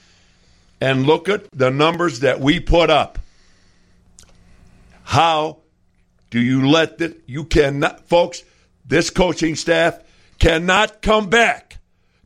and 0.79 1.05
look 1.05 1.29
at 1.29 1.49
the 1.51 1.69
numbers 1.69 2.21
that 2.21 2.39
we 2.39 2.59
put 2.59 2.89
up. 2.89 3.19
How 5.03 5.57
do 6.29 6.39
you 6.39 6.67
let 6.67 6.97
that 6.97 7.21
you 7.27 7.43
cannot 7.43 8.07
folks 8.07 8.43
this 8.85 9.09
coaching 9.09 9.55
staff 9.55 9.99
cannot 10.39 11.01
come 11.01 11.29
back 11.29 11.77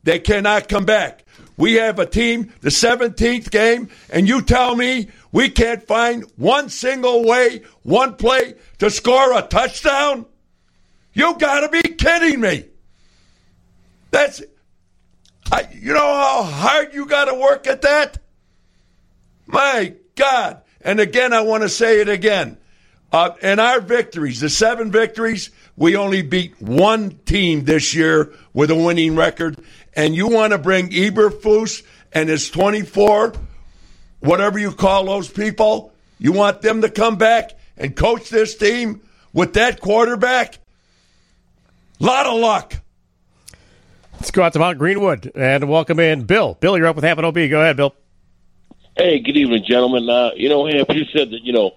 they 0.02 0.18
cannot 0.18 0.68
come 0.68 0.86
back 0.86 1.24
we 1.58 1.74
have 1.74 1.98
a 1.98 2.06
team 2.06 2.50
the 2.62 2.70
17th 2.70 3.50
game 3.50 3.90
and 4.08 4.26
you 4.26 4.40
tell 4.40 4.74
me 4.74 5.08
we 5.30 5.50
can't 5.50 5.86
find 5.86 6.24
one 6.36 6.70
single 6.70 7.24
way 7.24 7.60
one 7.82 8.16
play 8.16 8.54
to 8.78 8.90
score 8.90 9.36
a 9.36 9.42
touchdown 9.42 10.24
you 11.12 11.36
got 11.38 11.60
to 11.60 11.68
be 11.68 11.82
kidding 11.82 12.40
me 12.40 12.64
that's 14.10 14.42
I, 15.52 15.68
you 15.74 15.92
know 15.92 15.98
how 15.98 16.42
hard 16.44 16.94
you 16.94 17.04
got 17.04 17.26
to 17.26 17.34
work 17.34 17.66
at 17.66 17.82
that 17.82 18.18
my 19.48 19.94
God. 20.14 20.62
And 20.82 21.00
again, 21.00 21.32
I 21.32 21.40
want 21.40 21.62
to 21.62 21.68
say 21.68 22.00
it 22.00 22.08
again. 22.08 22.58
Uh, 23.10 23.30
in 23.40 23.58
our 23.58 23.80
victories, 23.80 24.40
the 24.40 24.50
seven 24.50 24.92
victories, 24.92 25.50
we 25.76 25.96
only 25.96 26.20
beat 26.20 26.60
one 26.60 27.18
team 27.24 27.64
this 27.64 27.94
year 27.94 28.34
with 28.52 28.70
a 28.70 28.74
winning 28.74 29.16
record. 29.16 29.58
And 29.98 30.14
you 30.14 30.28
want 30.28 30.52
to 30.52 30.58
bring 30.58 30.90
Eberflus 30.90 31.82
and 32.12 32.28
his 32.28 32.50
24, 32.50 33.32
whatever 34.20 34.56
you 34.56 34.70
call 34.70 35.06
those 35.06 35.28
people, 35.28 35.92
you 36.20 36.30
want 36.30 36.62
them 36.62 36.82
to 36.82 36.88
come 36.88 37.16
back 37.16 37.58
and 37.76 37.96
coach 37.96 38.30
this 38.30 38.56
team 38.56 39.00
with 39.32 39.54
that 39.54 39.80
quarterback? 39.80 40.60
Lot 41.98 42.26
of 42.26 42.38
luck. 42.38 42.74
Let's 44.14 44.30
go 44.30 44.44
out 44.44 44.52
to 44.52 44.60
Mount 44.60 44.78
Greenwood 44.78 45.32
and 45.34 45.68
welcome 45.68 45.98
in 45.98 46.22
Bill. 46.22 46.54
Bill, 46.54 46.78
you're 46.78 46.86
up 46.86 46.94
with 46.94 47.04
half 47.04 47.18
an 47.18 47.24
OB. 47.24 47.34
Go 47.34 47.60
ahead, 47.60 47.76
Bill. 47.76 47.92
Hey, 48.96 49.18
good 49.18 49.36
evening, 49.36 49.64
gentlemen. 49.66 50.08
Uh, 50.08 50.30
you 50.36 50.48
know, 50.48 50.64
Hamp, 50.64 50.94
you 50.94 51.06
said 51.06 51.30
that 51.30 51.42
you 51.42 51.52
know 51.52 51.72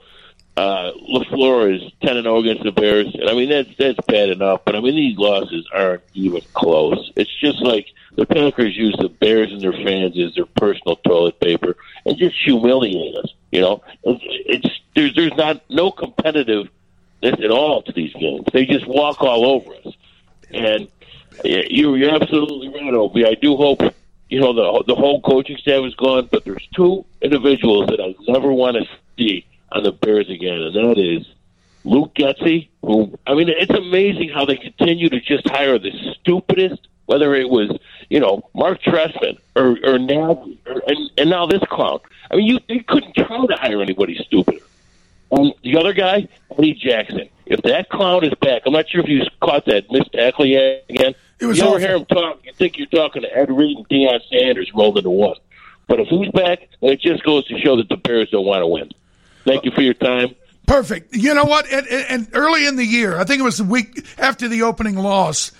uh, 0.57 0.91
Lafleur 1.09 1.75
is 1.75 1.91
ten 2.03 2.17
and 2.17 2.25
zero 2.25 2.37
against 2.37 2.63
the 2.63 2.71
Bears, 2.71 3.15
and 3.15 3.27
I 3.27 3.33
mean 3.33 3.49
that's 3.49 3.69
that's 3.79 3.99
bad 4.07 4.29
enough. 4.29 4.61
But 4.63 4.75
I 4.75 4.79
mean 4.79 4.95
these 4.95 5.17
losses 5.17 5.67
aren't 5.73 6.03
even 6.13 6.41
close. 6.53 7.11
It's 7.15 7.35
just 7.39 7.63
like 7.63 7.87
the 8.15 8.25
Packers 8.25 8.75
use 8.75 8.96
the 9.00 9.10
Bears 9.10 9.51
and 9.51 9.62
their 9.62 9.74
fans 9.74 10.18
as 10.18 10.36
their 10.36 10.46
personal 10.46 10.98
toilet 10.98 11.39
paper 11.39 11.75
and 12.06 12.18
just 12.18 12.36
humiliate 12.44 13.15
us. 13.15 13.34
You 13.51 13.62
know, 13.62 13.84
it's, 14.03 14.82
there's 14.96 15.15
there's 15.15 15.36
not 15.36 15.62
no 15.70 15.91
competitiveness 15.91 16.70
at 17.24 17.51
all 17.51 17.82
to 17.84 17.91
these 17.91 18.13
games. 18.13 18.46
They 18.51 18.65
just 18.65 18.88
walk 18.88 19.22
all 19.22 19.46
over 19.46 19.74
us, 19.86 19.94
and 20.51 20.88
you 21.44 21.96
you're 21.96 22.15
absolutely 22.15 22.70
right, 22.70 22.94
Opie. 22.94 23.25
I 23.25 23.36
do 23.36 23.56
hope 23.56 23.82
you 24.30 24.39
know 24.39 24.53
the 24.53 24.84
the 24.88 24.96
whole 24.96 25.22
coaching 25.22 25.58
staff 25.58 25.84
is 25.86 25.96
gone, 25.96 26.30
but 26.32 26.46
there's 26.46 26.68
two 26.75 27.06
individuals 27.22 27.88
that 27.88 28.00
I 28.00 28.15
never 28.32 28.51
want 28.51 28.77
to 28.77 28.86
see 29.18 29.46
on 29.72 29.84
the 29.84 29.91
Bears 29.91 30.30
again, 30.30 30.62
and 30.62 30.75
that 30.75 30.98
is 30.98 31.27
Luke 31.84 32.13
Getsy. 32.15 32.70
Who 32.82 33.18
I 33.27 33.36
mean, 33.36 33.50
it's 33.50 33.74
amazing 33.74 34.30
how 34.30 34.46
they 34.46 34.58
continue 34.58 35.10
to 35.10 35.20
just 35.22 35.48
hire 35.50 35.80
the 35.80 35.91
stupidest. 36.20 36.88
Whether 37.06 37.36
it 37.36 37.50
was 37.50 37.77
you 38.12 38.20
know 38.20 38.48
Mark 38.53 38.82
Trestman 38.82 39.39
or 39.56 39.77
or 39.84 39.98
Nagy 39.98 40.60
or, 40.68 40.84
and, 40.86 41.12
and 41.18 41.30
now 41.30 41.46
this 41.46 41.63
clown. 41.70 42.00
I 42.30 42.36
mean, 42.36 42.60
you 42.68 42.84
couldn't 42.84 43.15
try 43.15 43.46
to 43.46 43.56
hire 43.56 43.82
anybody 43.82 44.15
stupider. 44.24 44.63
And 45.32 45.53
the 45.63 45.77
other 45.77 45.94
guy, 45.94 46.27
Eddie 46.58 46.74
Jackson. 46.74 47.30
If 47.46 47.62
that 47.63 47.89
clown 47.89 48.24
is 48.24 48.34
back, 48.36 48.63
I'm 48.65 48.74
not 48.74 48.89
sure 48.89 49.01
if 49.01 49.08
you 49.08 49.24
caught 49.41 49.65
that 49.65 49.91
missed 49.91 50.12
tackle 50.13 50.46
again. 50.46 51.15
It 51.39 51.46
was 51.46 51.58
you 51.58 51.65
ever 51.65 51.80
hear 51.80 51.96
him 51.96 52.06
talk, 52.06 52.46
you 52.46 52.53
think 52.53 52.77
you're 52.77 52.88
talking 52.88 53.24
to 53.24 53.38
Ed 53.38 53.50
Reed 53.50 53.77
and 53.77 53.89
Deion 53.89 54.20
Sanders 54.30 54.72
rolled 54.74 54.98
into 54.98 55.10
one. 55.10 55.36
But 55.88 56.00
if 56.00 56.08
he's 56.08 56.30
back, 56.32 56.68
it 56.82 57.01
just 57.01 57.24
goes 57.24 57.46
to 57.48 57.60
show 57.60 57.77
that 57.77 57.89
the 57.89 57.98
Bears 57.98 58.30
don't 58.30 58.46
want 58.46 58.62
to 58.62 58.68
win. 58.68 58.91
Thank 59.44 59.65
you 59.65 59.72
for 59.72 59.82
your 59.82 59.94
time. 59.94 60.36
Perfect. 60.68 61.15
You 61.15 61.34
know 61.34 61.44
what? 61.44 61.70
And, 61.72 61.88
and 61.88 62.27
early 62.34 62.65
in 62.65 62.75
the 62.75 62.86
year, 62.86 63.18
I 63.18 63.25
think 63.25 63.39
it 63.41 63.44
was 63.44 63.58
the 63.58 63.65
week 63.65 64.06
after 64.18 64.48
the 64.48 64.62
opening 64.62 64.96
loss, 64.96 65.51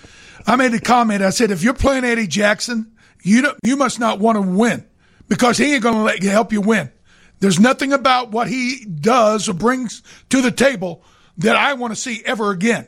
I 0.46 0.56
made 0.56 0.74
a 0.74 0.80
comment. 0.80 1.22
I 1.22 1.30
said, 1.30 1.50
if 1.50 1.62
you're 1.62 1.74
playing 1.74 2.04
Eddie 2.04 2.26
Jackson, 2.26 2.92
you 3.22 3.42
don't, 3.42 3.58
you 3.64 3.76
must 3.76 4.00
not 4.00 4.18
want 4.18 4.36
to 4.36 4.42
win 4.42 4.84
because 5.28 5.58
he 5.58 5.74
ain't 5.74 5.82
going 5.82 5.94
to 5.94 6.02
let 6.02 6.22
you 6.22 6.30
help 6.30 6.52
you 6.52 6.60
win. 6.60 6.90
There's 7.40 7.58
nothing 7.58 7.92
about 7.92 8.30
what 8.30 8.48
he 8.48 8.84
does 8.84 9.48
or 9.48 9.54
brings 9.54 10.02
to 10.30 10.40
the 10.42 10.52
table 10.52 11.02
that 11.38 11.56
I 11.56 11.74
want 11.74 11.92
to 11.92 12.00
see 12.00 12.22
ever 12.24 12.50
again. 12.50 12.86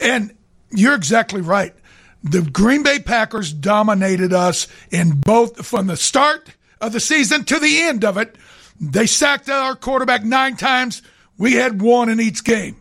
And 0.00 0.34
you're 0.70 0.94
exactly 0.94 1.40
right. 1.40 1.74
The 2.22 2.42
Green 2.42 2.82
Bay 2.82 2.98
Packers 2.98 3.52
dominated 3.52 4.32
us 4.32 4.66
in 4.90 5.20
both 5.20 5.66
from 5.66 5.86
the 5.86 5.96
start 5.96 6.50
of 6.80 6.92
the 6.92 7.00
season 7.00 7.44
to 7.44 7.58
the 7.58 7.82
end 7.82 8.04
of 8.04 8.16
it. 8.16 8.36
They 8.80 9.06
sacked 9.06 9.48
our 9.48 9.74
quarterback 9.74 10.24
nine 10.24 10.56
times. 10.56 11.02
We 11.36 11.54
had 11.54 11.82
one 11.82 12.08
in 12.08 12.20
each 12.20 12.44
game. 12.44 12.79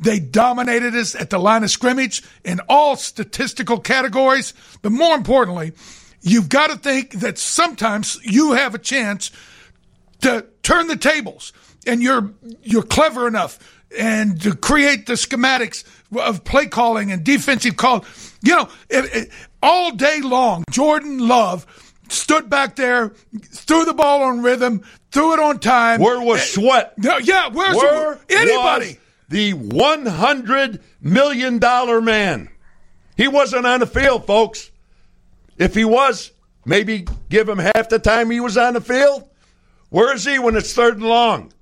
They 0.00 0.18
dominated 0.18 0.94
us 0.94 1.14
at 1.14 1.30
the 1.30 1.38
line 1.38 1.62
of 1.62 1.70
scrimmage 1.70 2.22
in 2.42 2.60
all 2.68 2.96
statistical 2.96 3.78
categories. 3.78 4.54
But 4.80 4.92
more 4.92 5.14
importantly, 5.14 5.72
you've 6.22 6.48
got 6.48 6.70
to 6.70 6.76
think 6.76 7.12
that 7.20 7.38
sometimes 7.38 8.18
you 8.22 8.52
have 8.52 8.74
a 8.74 8.78
chance 8.78 9.30
to 10.22 10.46
turn 10.62 10.88
the 10.88 10.96
tables 10.96 11.52
and 11.86 12.02
you're 12.02 12.32
you're 12.62 12.82
clever 12.82 13.28
enough 13.28 13.58
and 13.98 14.40
to 14.42 14.54
create 14.54 15.06
the 15.06 15.14
schematics 15.14 15.84
of 16.16 16.44
play 16.44 16.66
calling 16.66 17.12
and 17.12 17.24
defensive 17.24 17.76
call. 17.76 18.04
You 18.42 18.56
know, 18.56 18.68
it, 18.88 19.04
it, 19.14 19.30
all 19.62 19.92
day 19.92 20.20
long, 20.20 20.64
Jordan 20.70 21.18
Love 21.18 21.66
stood 22.08 22.48
back 22.48 22.76
there, 22.76 23.12
threw 23.42 23.84
the 23.84 23.94
ball 23.94 24.22
on 24.22 24.42
rhythm, 24.42 24.82
threw 25.10 25.34
it 25.34 25.40
on 25.40 25.58
time. 25.58 26.00
Where 26.00 26.20
was 26.20 26.40
eh, 26.40 26.44
Sweat? 26.44 26.98
No, 26.98 27.18
yeah, 27.18 27.48
where's 27.48 27.76
Where 27.76 28.18
anybody? 28.28 28.99
The 29.30 29.54
one 29.54 30.04
hundred 30.06 30.82
million 31.00 31.58
dollar 31.58 32.00
man? 32.00 32.50
He 33.16 33.28
wasn't 33.28 33.66
on 33.66 33.80
the 33.80 33.86
field, 33.86 34.26
folks. 34.26 34.70
If 35.56 35.74
he 35.74 35.84
was, 35.84 36.32
maybe 36.64 37.06
give 37.28 37.48
him 37.48 37.58
half 37.58 37.88
the 37.88 37.98
time 37.98 38.30
he 38.30 38.40
was 38.40 38.56
on 38.56 38.74
the 38.74 38.80
field. 38.80 39.28
Where 39.88 40.14
is 40.14 40.24
he 40.24 40.38
when 40.38 40.56
it's 40.56 40.72
third 40.72 40.94
and 40.96 41.06
long? 41.06 41.52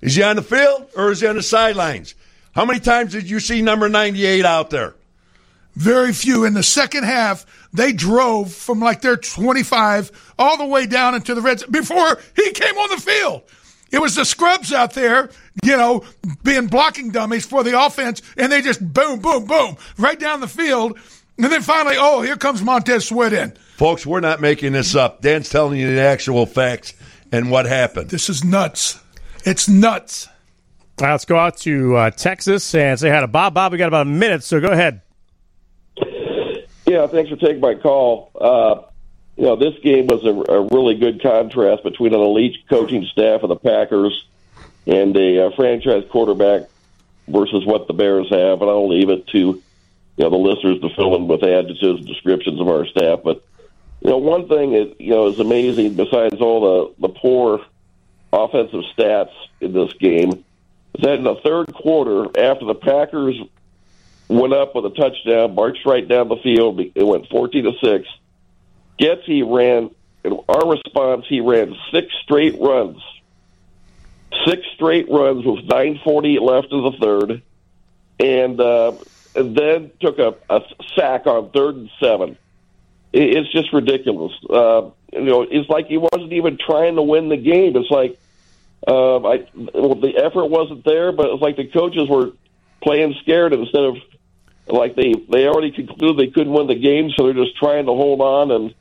Is 0.00 0.14
he 0.16 0.22
on 0.22 0.36
the 0.36 0.42
field 0.42 0.88
or 0.96 1.10
is 1.10 1.20
he 1.20 1.26
on 1.26 1.36
the 1.36 1.42
sidelines? 1.42 2.14
How 2.54 2.64
many 2.64 2.78
times 2.78 3.12
did 3.12 3.28
you 3.28 3.40
see 3.40 3.62
number 3.62 3.88
98 3.88 4.44
out 4.44 4.70
there? 4.70 4.94
Very 5.74 6.12
few. 6.12 6.44
In 6.44 6.54
the 6.54 6.62
second 6.62 7.04
half, 7.04 7.44
they 7.72 7.92
drove 7.92 8.52
from 8.52 8.80
like 8.80 9.00
their 9.00 9.16
25 9.16 10.34
all 10.38 10.56
the 10.56 10.66
way 10.66 10.86
down 10.86 11.14
into 11.14 11.34
the 11.34 11.40
Reds 11.40 11.64
before 11.64 12.20
he 12.36 12.52
came 12.52 12.76
on 12.76 12.90
the 12.90 13.00
field. 13.00 13.42
It 13.94 14.00
was 14.00 14.16
the 14.16 14.24
scrubs 14.24 14.72
out 14.72 14.94
there, 14.94 15.30
you 15.62 15.76
know, 15.76 16.02
being 16.42 16.66
blocking 16.66 17.12
dummies 17.12 17.46
for 17.46 17.62
the 17.62 17.80
offense, 17.80 18.22
and 18.36 18.50
they 18.50 18.60
just 18.60 18.80
boom, 18.92 19.20
boom, 19.20 19.44
boom, 19.44 19.76
right 19.96 20.18
down 20.18 20.40
the 20.40 20.48
field. 20.48 20.98
And 21.38 21.46
then 21.46 21.62
finally, 21.62 21.94
oh, 21.96 22.20
here 22.20 22.34
comes 22.34 22.60
Montez 22.60 23.06
Sweat 23.06 23.32
in. 23.32 23.52
Folks, 23.76 24.04
we're 24.04 24.18
not 24.18 24.40
making 24.40 24.72
this 24.72 24.96
up. 24.96 25.20
Dan's 25.20 25.48
telling 25.48 25.78
you 25.78 25.94
the 25.94 26.00
actual 26.00 26.44
facts 26.44 26.92
and 27.30 27.52
what 27.52 27.66
happened. 27.66 28.10
This 28.10 28.28
is 28.28 28.42
nuts. 28.42 29.00
It's 29.44 29.68
nuts. 29.68 30.26
All 30.98 31.06
right, 31.06 31.12
let's 31.12 31.24
go 31.24 31.36
out 31.36 31.58
to 31.58 31.94
uh, 31.94 32.10
Texas 32.10 32.74
and 32.74 32.98
say 32.98 33.10
hi 33.10 33.20
to 33.20 33.28
Bob. 33.28 33.54
Bob, 33.54 33.70
we 33.70 33.78
got 33.78 33.86
about 33.86 34.08
a 34.08 34.10
minute, 34.10 34.42
so 34.42 34.60
go 34.60 34.72
ahead. 34.72 35.02
Yeah, 36.84 37.06
thanks 37.06 37.30
for 37.30 37.36
taking 37.36 37.60
my 37.60 37.76
call. 37.76 38.32
Uh, 38.34 38.90
you 39.36 39.44
know, 39.44 39.56
this 39.56 39.74
game 39.82 40.06
was 40.06 40.24
a, 40.24 40.52
a 40.52 40.62
really 40.62 40.94
good 40.94 41.22
contrast 41.22 41.82
between 41.82 42.14
an 42.14 42.20
elite 42.20 42.56
coaching 42.68 43.04
staff 43.04 43.42
of 43.42 43.48
the 43.48 43.56
Packers 43.56 44.26
and 44.86 45.16
a, 45.16 45.46
uh 45.46 45.50
franchise 45.56 46.04
quarterback 46.10 46.68
versus 47.26 47.64
what 47.64 47.86
the 47.86 47.94
Bears 47.94 48.28
have. 48.30 48.60
And 48.60 48.70
I'll 48.70 48.88
leave 48.88 49.10
it 49.10 49.26
to 49.28 49.38
you 49.38 50.24
know 50.24 50.30
the 50.30 50.36
listeners 50.36 50.80
to 50.80 50.94
fill 50.94 51.16
in 51.16 51.26
with 51.26 51.42
adjectives 51.42 51.82
and 51.82 52.06
descriptions 52.06 52.60
of 52.60 52.68
our 52.68 52.86
staff. 52.86 53.20
But 53.24 53.42
you 54.00 54.10
know, 54.10 54.18
one 54.18 54.48
thing 54.48 54.74
is 54.74 54.94
you 54.98 55.10
know 55.10 55.26
is 55.26 55.40
amazing. 55.40 55.94
Besides 55.94 56.40
all 56.40 56.94
the 56.98 57.08
the 57.08 57.14
poor 57.14 57.64
offensive 58.32 58.82
stats 58.96 59.32
in 59.60 59.72
this 59.72 59.92
game, 59.94 60.44
is 60.94 61.02
that 61.02 61.14
in 61.14 61.24
the 61.24 61.36
third 61.36 61.72
quarter, 61.74 62.26
after 62.38 62.66
the 62.66 62.74
Packers 62.74 63.36
went 64.28 64.52
up 64.52 64.74
with 64.74 64.86
a 64.86 64.90
touchdown, 64.90 65.54
marched 65.54 65.84
right 65.86 66.06
down 66.06 66.28
the 66.28 66.36
field, 66.36 66.80
it 66.80 67.04
went 67.04 67.28
fourteen 67.28 67.64
to 67.64 67.72
six. 67.82 68.08
Getsy 68.98 69.42
ran, 69.44 69.90
in 70.24 70.38
our 70.48 70.68
response, 70.68 71.26
he 71.28 71.40
ran 71.40 71.74
six 71.92 72.08
straight 72.22 72.60
runs. 72.60 72.98
Six 74.46 74.62
straight 74.74 75.08
runs 75.10 75.44
with 75.44 75.66
9.40 75.66 76.40
left 76.40 76.72
in 76.72 76.82
the 76.82 76.92
third. 77.00 77.42
And, 78.20 78.60
uh, 78.60 78.92
and 79.34 79.56
then 79.56 79.90
took 80.00 80.18
a, 80.18 80.34
a 80.48 80.62
sack 80.96 81.26
on 81.26 81.50
third 81.50 81.76
and 81.76 81.90
seven. 82.00 82.36
It, 83.12 83.36
it's 83.36 83.52
just 83.52 83.72
ridiculous. 83.72 84.32
Uh, 84.48 84.90
you 85.12 85.22
know, 85.22 85.42
it's 85.42 85.68
like 85.68 85.86
he 85.86 85.98
wasn't 85.98 86.32
even 86.32 86.58
trying 86.58 86.96
to 86.96 87.02
win 87.02 87.28
the 87.28 87.36
game. 87.36 87.76
It's 87.76 87.90
like 87.90 88.18
um, 88.86 89.24
I, 89.24 89.46
well, 89.54 89.94
the 89.94 90.16
effort 90.16 90.46
wasn't 90.46 90.84
there, 90.84 91.12
but 91.12 91.26
it's 91.26 91.42
like 91.42 91.56
the 91.56 91.66
coaches 91.66 92.08
were 92.08 92.32
playing 92.82 93.14
scared 93.22 93.54
instead 93.54 93.82
of 93.82 93.96
like 94.66 94.94
they 94.94 95.14
they 95.30 95.46
already 95.46 95.70
concluded 95.70 96.18
they 96.18 96.30
couldn't 96.30 96.52
win 96.52 96.66
the 96.66 96.74
game, 96.74 97.10
so 97.16 97.24
they're 97.24 97.44
just 97.44 97.56
trying 97.56 97.86
to 97.86 97.92
hold 97.92 98.20
on 98.20 98.50
and 98.50 98.74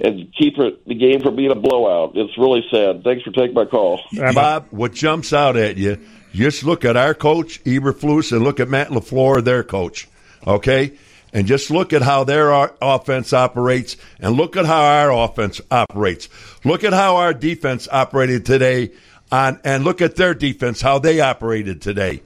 and 0.00 0.32
keep 0.34 0.58
it, 0.58 0.86
the 0.86 0.94
game 0.94 1.20
from 1.20 1.36
being 1.36 1.50
a 1.50 1.54
blowout. 1.54 2.12
It's 2.16 2.36
really 2.38 2.64
sad. 2.70 3.04
Thanks 3.04 3.22
for 3.22 3.30
taking 3.30 3.54
my 3.54 3.64
call. 3.64 4.00
Bob, 4.34 4.66
what 4.70 4.92
jumps 4.92 5.32
out 5.32 5.56
at 5.56 5.76
you, 5.76 5.98
just 6.32 6.64
look 6.64 6.84
at 6.84 6.96
our 6.96 7.14
coach, 7.14 7.62
Eberflus, 7.64 8.32
and 8.32 8.42
look 8.42 8.60
at 8.60 8.68
Matt 8.68 8.88
LaFleur, 8.88 9.44
their 9.44 9.64
coach, 9.64 10.08
okay? 10.46 10.92
And 11.32 11.46
just 11.46 11.70
look 11.70 11.92
at 11.92 12.02
how 12.02 12.24
their 12.24 12.50
offense 12.80 13.32
operates, 13.32 13.96
and 14.18 14.36
look 14.36 14.56
at 14.56 14.66
how 14.66 14.82
our 14.82 15.12
offense 15.12 15.60
operates. 15.70 16.28
Look 16.64 16.82
at 16.82 16.92
how 16.92 17.16
our 17.16 17.32
defense 17.32 17.88
operated 17.90 18.46
today, 18.46 18.92
on, 19.30 19.60
and 19.64 19.84
look 19.84 20.00
at 20.00 20.16
their 20.16 20.34
defense, 20.34 20.80
how 20.80 20.98
they 20.98 21.20
operated 21.20 21.82
today. 21.82 22.22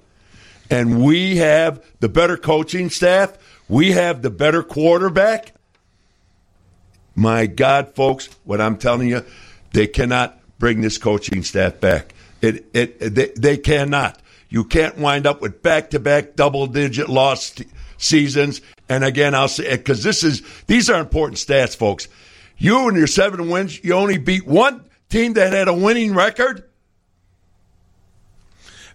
And 0.70 1.04
we 1.04 1.36
have 1.36 1.84
the 2.00 2.08
better 2.08 2.36
coaching 2.36 2.88
staff. 2.88 3.36
We 3.68 3.92
have 3.92 4.22
the 4.22 4.30
better 4.30 4.62
quarterback. 4.62 5.53
My 7.14 7.46
God, 7.46 7.94
folks, 7.94 8.28
what 8.44 8.60
I'm 8.60 8.76
telling 8.76 9.08
you, 9.08 9.24
they 9.72 9.86
cannot 9.86 10.38
bring 10.58 10.80
this 10.80 10.98
coaching 10.98 11.42
staff 11.42 11.80
back. 11.80 12.14
It, 12.40 12.66
it, 12.74 12.98
they, 12.98 13.28
they 13.36 13.56
cannot. 13.56 14.20
You 14.48 14.64
can't 14.64 14.98
wind 14.98 15.26
up 15.26 15.40
with 15.40 15.62
back-to-back 15.62 16.36
double-digit 16.36 17.08
loss 17.08 17.50
t- 17.50 17.66
seasons. 17.98 18.60
And 18.88 19.02
again, 19.04 19.34
I'll 19.34 19.48
say 19.48 19.76
because 19.76 20.02
this 20.02 20.22
is 20.22 20.42
these 20.66 20.90
are 20.90 21.00
important 21.00 21.38
stats, 21.38 21.76
folks. 21.76 22.08
You 22.58 22.88
and 22.88 22.96
your 22.96 23.06
seven 23.06 23.48
wins, 23.48 23.82
you 23.82 23.94
only 23.94 24.18
beat 24.18 24.46
one 24.46 24.84
team 25.08 25.32
that 25.34 25.52
had 25.52 25.68
a 25.68 25.74
winning 25.74 26.14
record. 26.14 26.68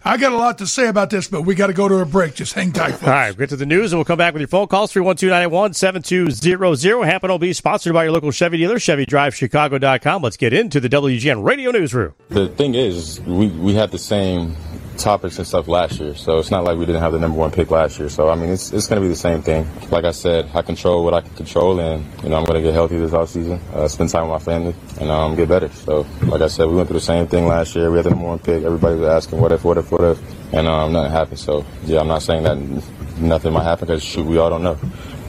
I 0.02 0.16
got 0.16 0.32
a 0.32 0.36
lot 0.36 0.58
to 0.58 0.66
say 0.66 0.88
about 0.88 1.10
this, 1.10 1.28
but 1.28 1.42
we 1.42 1.54
got 1.54 1.66
to 1.66 1.74
go 1.74 1.86
to 1.86 1.96
a 1.96 2.06
break. 2.06 2.34
Just 2.34 2.54
hang 2.54 2.72
tight. 2.72 2.92
Folks. 2.92 3.04
All 3.04 3.10
right, 3.10 3.36
get 3.36 3.50
to 3.50 3.56
the 3.56 3.66
news, 3.66 3.92
and 3.92 3.98
we'll 3.98 4.06
come 4.06 4.16
back 4.16 4.32
with 4.32 4.40
your 4.40 4.48
phone 4.48 4.66
calls 4.66 4.92
312 4.92 5.28
981 5.30 5.74
7200. 5.74 7.04
Happen 7.04 7.30
will 7.30 7.38
be 7.38 7.52
sponsored 7.52 7.92
by 7.92 8.04
your 8.04 8.12
local 8.12 8.30
Chevy 8.30 8.56
dealer, 8.56 8.76
ChevyDriveChicago.com. 8.76 10.22
Let's 10.22 10.38
get 10.38 10.54
into 10.54 10.80
the 10.80 10.88
WGN 10.88 11.44
Radio 11.44 11.70
Newsroom. 11.70 12.14
The 12.30 12.48
thing 12.48 12.74
is, 12.74 13.20
we, 13.22 13.48
we 13.48 13.74
had 13.74 13.90
the 13.90 13.98
same 13.98 14.56
topics 15.00 15.38
and 15.38 15.46
stuff 15.46 15.68
last 15.68 15.98
year, 15.98 16.14
so 16.14 16.38
it's 16.38 16.50
not 16.50 16.64
like 16.64 16.78
we 16.78 16.86
didn't 16.86 17.00
have 17.00 17.12
the 17.12 17.18
number 17.18 17.38
one 17.38 17.50
pick 17.50 17.70
last 17.70 17.98
year. 17.98 18.08
So 18.08 18.28
I 18.28 18.34
mean, 18.34 18.50
it's 18.50 18.72
it's 18.72 18.86
going 18.86 19.00
to 19.00 19.04
be 19.04 19.08
the 19.08 19.16
same 19.16 19.42
thing. 19.42 19.66
Like 19.90 20.04
I 20.04 20.10
said, 20.10 20.50
I 20.54 20.62
control 20.62 21.04
what 21.04 21.14
I 21.14 21.20
can 21.22 21.34
control, 21.34 21.80
and 21.80 22.04
you 22.22 22.28
know 22.28 22.36
I'm 22.36 22.44
going 22.44 22.60
to 22.60 22.62
get 22.62 22.74
healthy 22.74 22.98
this 22.98 23.12
offseason, 23.12 23.60
uh, 23.74 23.88
spend 23.88 24.10
time 24.10 24.28
with 24.28 24.40
my 24.40 24.44
family, 24.44 24.74
and 25.00 25.10
um, 25.10 25.34
get 25.36 25.48
better. 25.48 25.68
So 25.70 26.06
like 26.22 26.42
I 26.42 26.48
said, 26.48 26.68
we 26.68 26.74
went 26.74 26.88
through 26.88 27.00
the 27.00 27.04
same 27.04 27.26
thing 27.26 27.46
last 27.46 27.74
year. 27.74 27.90
We 27.90 27.96
had 27.96 28.06
the 28.06 28.10
number 28.10 28.26
one 28.26 28.38
pick. 28.38 28.62
Everybody 28.62 28.96
was 28.96 29.08
asking 29.08 29.40
what 29.40 29.52
if, 29.52 29.64
what 29.64 29.78
if, 29.78 29.90
what 29.90 30.04
if, 30.04 30.54
and 30.54 30.66
um, 30.66 30.92
nothing 30.92 31.12
happened. 31.12 31.38
So 31.38 31.64
yeah, 31.84 32.00
I'm 32.00 32.08
not 32.08 32.22
saying 32.22 32.42
that 32.44 32.58
nothing 33.18 33.52
might 33.52 33.64
happen 33.64 33.86
because 33.86 34.02
shoot, 34.02 34.26
we 34.26 34.38
all 34.38 34.50
don't 34.50 34.62
know. 34.62 34.78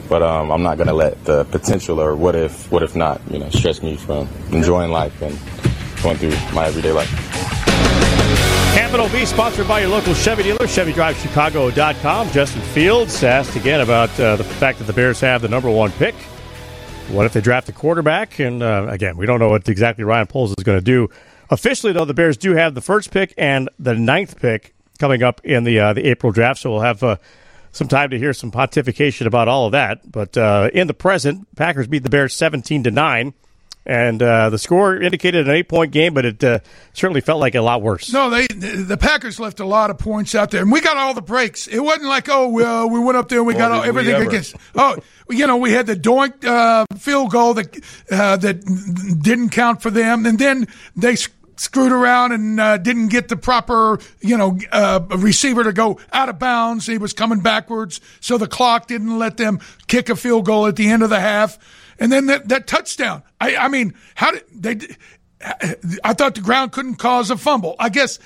But 0.08 0.22
um, 0.22 0.50
I'm 0.50 0.62
not 0.62 0.76
going 0.76 0.88
to 0.88 0.94
let 0.94 1.24
the 1.24 1.44
potential 1.44 2.00
or 2.00 2.14
what 2.14 2.34
if, 2.34 2.70
what 2.70 2.82
if 2.82 2.94
not, 2.94 3.20
you 3.30 3.38
know, 3.38 3.48
stress 3.50 3.82
me 3.82 3.96
from 3.96 4.28
enjoying 4.50 4.90
life 4.90 5.22
and 5.22 5.38
going 6.02 6.18
through 6.18 6.54
my 6.54 6.66
everyday 6.66 6.92
life. 6.92 7.61
Capital 8.74 9.06
B, 9.10 9.26
sponsored 9.26 9.68
by 9.68 9.80
your 9.80 9.90
local 9.90 10.14
Chevy 10.14 10.44
dealer, 10.44 10.60
ChevyDriveChicago.com. 10.60 12.30
Justin 12.30 12.62
Fields 12.62 13.22
asked 13.22 13.54
again 13.54 13.82
about 13.82 14.08
uh, 14.18 14.36
the 14.36 14.44
fact 14.44 14.78
that 14.78 14.84
the 14.84 14.94
Bears 14.94 15.20
have 15.20 15.42
the 15.42 15.48
number 15.48 15.70
one 15.70 15.90
pick. 15.92 16.14
What 17.10 17.26
if 17.26 17.34
they 17.34 17.42
draft 17.42 17.68
a 17.68 17.72
quarterback? 17.72 18.38
And 18.38 18.62
uh, 18.62 18.86
again, 18.88 19.18
we 19.18 19.26
don't 19.26 19.40
know 19.40 19.50
what 19.50 19.68
exactly 19.68 20.04
Ryan 20.04 20.26
Poles 20.26 20.54
is 20.56 20.64
going 20.64 20.78
to 20.78 20.84
do. 20.84 21.10
Officially, 21.50 21.92
though, 21.92 22.06
the 22.06 22.14
Bears 22.14 22.38
do 22.38 22.54
have 22.54 22.74
the 22.74 22.80
first 22.80 23.10
pick 23.10 23.34
and 23.36 23.68
the 23.78 23.94
ninth 23.94 24.40
pick 24.40 24.74
coming 24.98 25.22
up 25.22 25.42
in 25.44 25.64
the 25.64 25.78
uh, 25.78 25.92
the 25.92 26.06
April 26.06 26.32
draft, 26.32 26.60
so 26.60 26.70
we'll 26.70 26.80
have 26.80 27.02
uh, 27.02 27.16
some 27.72 27.88
time 27.88 28.08
to 28.08 28.18
hear 28.18 28.32
some 28.32 28.50
pontification 28.50 29.26
about 29.26 29.48
all 29.48 29.66
of 29.66 29.72
that. 29.72 30.10
But 30.10 30.34
uh, 30.38 30.70
in 30.72 30.86
the 30.86 30.94
present, 30.94 31.54
Packers 31.56 31.88
beat 31.88 32.04
the 32.04 32.10
Bears 32.10 32.34
seventeen 32.34 32.84
to 32.84 32.90
nine. 32.90 33.34
And 33.84 34.22
uh, 34.22 34.50
the 34.50 34.58
score 34.58 34.94
indicated 34.96 35.48
an 35.48 35.54
eight-point 35.56 35.90
game, 35.90 36.14
but 36.14 36.24
it 36.24 36.44
uh, 36.44 36.60
certainly 36.92 37.20
felt 37.20 37.40
like 37.40 37.56
a 37.56 37.60
lot 37.60 37.82
worse. 37.82 38.12
No, 38.12 38.30
they 38.30 38.46
the 38.46 38.96
Packers 38.96 39.40
left 39.40 39.58
a 39.58 39.64
lot 39.64 39.90
of 39.90 39.98
points 39.98 40.36
out 40.36 40.52
there, 40.52 40.62
and 40.62 40.70
we 40.70 40.80
got 40.80 40.96
all 40.96 41.14
the 41.14 41.22
breaks. 41.22 41.66
It 41.66 41.80
wasn't 41.80 42.06
like 42.06 42.28
oh 42.28 42.48
we, 42.48 42.62
uh, 42.62 42.86
we 42.86 43.00
went 43.00 43.16
up 43.16 43.28
there 43.28 43.38
and 43.38 43.46
we 43.46 43.54
Or 43.54 43.58
got 43.58 43.72
all, 43.72 43.82
did 43.82 43.92
we 43.94 44.00
everything 44.00 44.28
against. 44.28 44.54
Oh, 44.76 44.96
you 45.28 45.48
know 45.48 45.56
we 45.56 45.72
had 45.72 45.86
the 45.86 45.96
doink 45.96 46.44
uh, 46.44 46.86
field 46.96 47.32
goal 47.32 47.54
that 47.54 47.76
uh, 48.10 48.36
that 48.36 49.18
didn't 49.20 49.48
count 49.50 49.82
for 49.82 49.90
them, 49.90 50.26
and 50.26 50.38
then 50.38 50.68
they 50.94 51.16
screwed 51.56 51.92
around 51.92 52.32
and 52.32 52.60
uh, 52.60 52.78
didn't 52.78 53.08
get 53.08 53.28
the 53.28 53.36
proper 53.36 53.98
you 54.20 54.36
know 54.36 54.58
uh, 54.70 55.00
receiver 55.16 55.64
to 55.64 55.72
go 55.72 55.98
out 56.12 56.28
of 56.28 56.38
bounds. 56.38 56.86
He 56.86 56.98
was 56.98 57.12
coming 57.12 57.40
backwards, 57.40 58.00
so 58.20 58.38
the 58.38 58.46
clock 58.46 58.86
didn't 58.86 59.18
let 59.18 59.38
them 59.38 59.58
kick 59.88 60.08
a 60.08 60.14
field 60.14 60.44
goal 60.46 60.68
at 60.68 60.76
the 60.76 60.88
end 60.88 61.02
of 61.02 61.10
the 61.10 61.18
half. 61.20 61.58
And 62.02 62.10
then 62.10 62.26
that, 62.26 62.48
that 62.48 62.66
touchdown. 62.66 63.22
I, 63.40 63.54
I 63.54 63.68
mean, 63.68 63.94
how 64.16 64.32
did 64.32 64.42
they? 64.52 64.78
I 66.02 66.14
thought 66.14 66.34
the 66.34 66.40
ground 66.40 66.72
couldn't 66.72 66.96
cause 66.96 67.30
a 67.30 67.36
fumble. 67.36 67.76
I 67.78 67.90
guess 67.90 68.18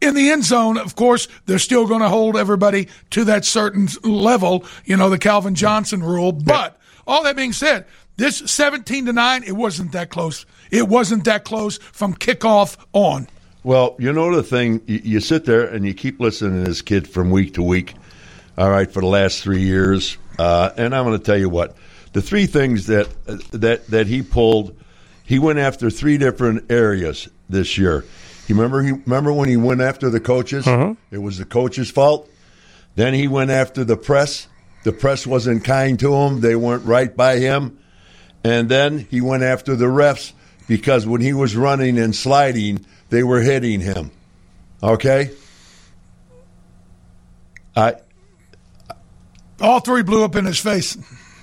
in 0.00 0.14
the 0.14 0.30
end 0.30 0.44
zone, 0.44 0.78
of 0.78 0.94
course, 0.94 1.26
they're 1.46 1.58
still 1.58 1.88
going 1.88 2.02
to 2.02 2.08
hold 2.08 2.36
everybody 2.36 2.86
to 3.10 3.24
that 3.24 3.44
certain 3.44 3.88
level, 4.04 4.64
you 4.84 4.96
know, 4.96 5.10
the 5.10 5.18
Calvin 5.18 5.56
Johnson 5.56 6.04
rule. 6.04 6.30
But 6.30 6.78
all 7.04 7.24
that 7.24 7.34
being 7.34 7.52
said, 7.52 7.84
this 8.16 8.44
17 8.46 9.06
to 9.06 9.12
9, 9.12 9.42
it 9.42 9.56
wasn't 9.56 9.90
that 9.90 10.10
close. 10.10 10.46
It 10.70 10.86
wasn't 10.86 11.24
that 11.24 11.44
close 11.44 11.78
from 11.78 12.14
kickoff 12.14 12.76
on. 12.92 13.26
Well, 13.64 13.96
you 13.98 14.12
know 14.12 14.32
the 14.36 14.44
thing, 14.44 14.82
you, 14.86 15.00
you 15.02 15.20
sit 15.20 15.46
there 15.46 15.64
and 15.66 15.84
you 15.84 15.94
keep 15.94 16.20
listening 16.20 16.62
to 16.62 16.70
this 16.70 16.80
kid 16.80 17.08
from 17.08 17.32
week 17.32 17.54
to 17.54 17.62
week, 17.64 17.94
all 18.56 18.70
right, 18.70 18.88
for 18.88 19.00
the 19.00 19.08
last 19.08 19.42
three 19.42 19.62
years. 19.62 20.16
Uh, 20.38 20.70
and 20.76 20.94
I'm 20.94 21.04
going 21.04 21.18
to 21.18 21.24
tell 21.24 21.36
you 21.36 21.48
what, 21.48 21.76
the 22.12 22.22
three 22.22 22.46
things 22.46 22.86
that, 22.86 23.08
that, 23.52 23.86
that 23.88 24.06
he 24.06 24.22
pulled, 24.22 24.76
he 25.24 25.38
went 25.38 25.58
after 25.58 25.90
three 25.90 26.18
different 26.18 26.70
areas 26.70 27.28
this 27.48 27.78
year. 27.78 28.04
You 28.48 28.56
remember, 28.56 28.82
he, 28.82 28.92
remember 28.92 29.32
when 29.32 29.48
he 29.48 29.56
went 29.56 29.80
after 29.80 30.10
the 30.10 30.20
coaches? 30.20 30.66
Uh-huh. 30.66 30.94
It 31.10 31.18
was 31.18 31.38
the 31.38 31.44
coaches' 31.44 31.90
fault. 31.90 32.28
Then 32.96 33.14
he 33.14 33.28
went 33.28 33.50
after 33.50 33.84
the 33.84 33.96
press. 33.96 34.48
The 34.82 34.92
press 34.92 35.26
wasn't 35.26 35.64
kind 35.64 36.00
to 36.00 36.14
him, 36.14 36.40
they 36.40 36.56
weren't 36.56 36.84
right 36.84 37.14
by 37.14 37.36
him. 37.36 37.78
And 38.42 38.68
then 38.68 38.98
he 38.98 39.20
went 39.20 39.42
after 39.42 39.76
the 39.76 39.86
refs 39.86 40.32
because 40.66 41.06
when 41.06 41.20
he 41.20 41.32
was 41.32 41.54
running 41.54 41.98
and 41.98 42.16
sliding, 42.16 42.84
they 43.10 43.22
were 43.22 43.40
hitting 43.40 43.80
him. 43.80 44.10
Okay? 44.82 45.30
I 47.76 47.96
All 49.60 49.80
three 49.80 50.02
blew 50.02 50.24
up 50.24 50.34
in 50.36 50.46
his 50.46 50.58
face. 50.58 50.96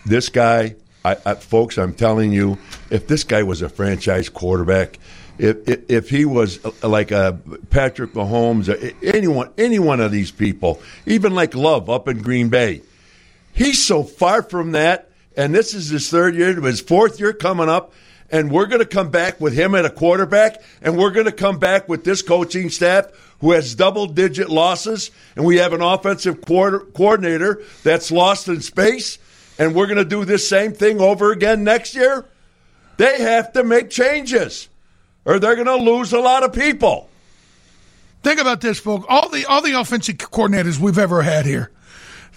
This 0.08 0.30
guy, 0.30 0.76
I, 1.04 1.18
I, 1.26 1.34
folks, 1.36 1.78
I'm 1.78 1.94
telling 1.94 2.32
you, 2.32 2.58
if 2.90 3.08
this 3.08 3.24
guy 3.24 3.44
was 3.44 3.62
a 3.62 3.70
franchise 3.70 4.30
quarterback, 4.30 5.00
if 5.38 5.68
if, 5.68 5.90
if 5.90 6.10
he 6.10 6.26
was 6.26 6.64
uh, 6.66 6.88
like 6.88 7.12
a 7.12 7.40
Patrick 7.70 8.14
Mahomes, 8.14 8.70
or 8.70 8.96
anyone, 9.06 9.52
any 9.58 9.80
one 9.80 10.00
of 10.00 10.12
these 10.12 10.32
people, 10.32 10.82
even 11.06 11.36
like 11.36 11.56
Love 11.56 11.90
up 11.90 12.08
in 12.08 12.22
Green 12.22 12.50
Bay, 12.50 12.82
he's 13.54 13.84
so 13.84 14.04
far 14.04 14.42
from 14.42 14.72
that. 14.72 15.10
And 15.36 15.54
this 15.54 15.76
is 15.76 15.90
his 15.90 16.10
third 16.10 16.36
year, 16.36 16.60
his 16.60 16.82
fourth 16.82 17.20
year 17.20 17.32
coming 17.32 17.70
up. 17.70 17.94
And 18.30 18.52
we're 18.52 18.66
going 18.66 18.82
to 18.82 18.86
come 18.86 19.10
back 19.10 19.40
with 19.40 19.54
him 19.54 19.74
at 19.74 19.86
a 19.86 19.90
quarterback, 19.90 20.62
and 20.82 20.98
we're 20.98 21.12
going 21.12 21.28
to 21.28 21.32
come 21.32 21.60
back 21.60 21.88
with 21.88 22.04
this 22.04 22.22
coaching 22.22 22.70
staff 22.70 23.06
who 23.40 23.52
has 23.52 23.76
double 23.76 24.08
digit 24.08 24.50
losses, 24.50 25.12
and 25.36 25.46
we 25.46 25.58
have 25.58 25.72
an 25.72 25.82
offensive 25.82 26.42
quarter, 26.42 26.80
coordinator 26.80 27.62
that's 27.84 28.12
lost 28.12 28.50
in 28.50 28.60
space, 28.60 29.18
and 29.60 29.74
we're 29.76 29.88
going 29.88 29.98
to 29.98 30.06
do 30.06 30.26
this 30.26 30.48
same 30.48 30.74
thing 30.74 31.02
over 31.02 31.32
again 31.32 31.64
next 31.64 31.96
year. 31.96 32.26
They 32.98 33.20
have 33.22 33.54
to 33.54 33.64
make 33.64 33.90
changes, 33.90 34.70
or 35.26 35.40
they're 35.40 35.56
going 35.56 35.68
to 35.68 35.76
lose 35.76 36.14
a 36.14 36.20
lot 36.20 36.44
of 36.44 36.54
people. 36.54 37.10
Think 38.24 38.40
about 38.40 38.62
this, 38.62 38.80
folks. 38.80 39.06
All 39.08 39.30
the 39.30 39.46
all 39.46 39.62
the 39.62 39.80
offensive 39.80 40.18
coordinators 40.18 40.80
we've 40.80 40.98
ever 40.98 41.22
had 41.22 41.46
here. 41.46 41.72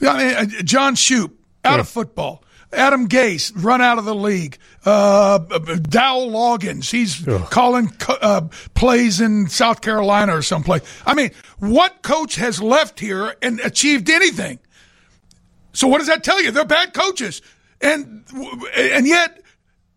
I 0.02 0.18
mean, 0.24 0.36
uh, 0.36 0.62
John 0.62 0.94
Shoop 0.94 1.38
out 1.64 1.80
of 1.80 1.88
football. 1.88 2.44
Adam 2.72 3.08
Gase 3.08 3.50
run 3.56 3.80
out 3.80 3.98
of 3.98 4.04
the 4.04 4.14
league. 4.14 4.56
Uh, 4.84 5.38
Dowell 5.38 6.30
Loggains, 6.30 6.90
he's 6.90 7.26
calling 7.50 7.88
co- 7.88 8.18
uh, 8.20 8.42
plays 8.74 9.20
in 9.20 9.48
South 9.48 9.80
Carolina 9.80 10.36
or 10.36 10.42
someplace. 10.42 10.82
I 11.04 11.14
mean, 11.14 11.32
what 11.58 12.02
coach 12.02 12.36
has 12.36 12.62
left 12.62 13.00
here 13.00 13.34
and 13.42 13.58
achieved 13.60 14.08
anything? 14.08 14.60
So 15.72 15.88
what 15.88 15.98
does 15.98 16.08
that 16.08 16.24
tell 16.24 16.42
you? 16.42 16.50
They're 16.50 16.64
bad 16.64 16.94
coaches, 16.94 17.42
and 17.80 18.24
and 18.76 19.06
yet 19.06 19.42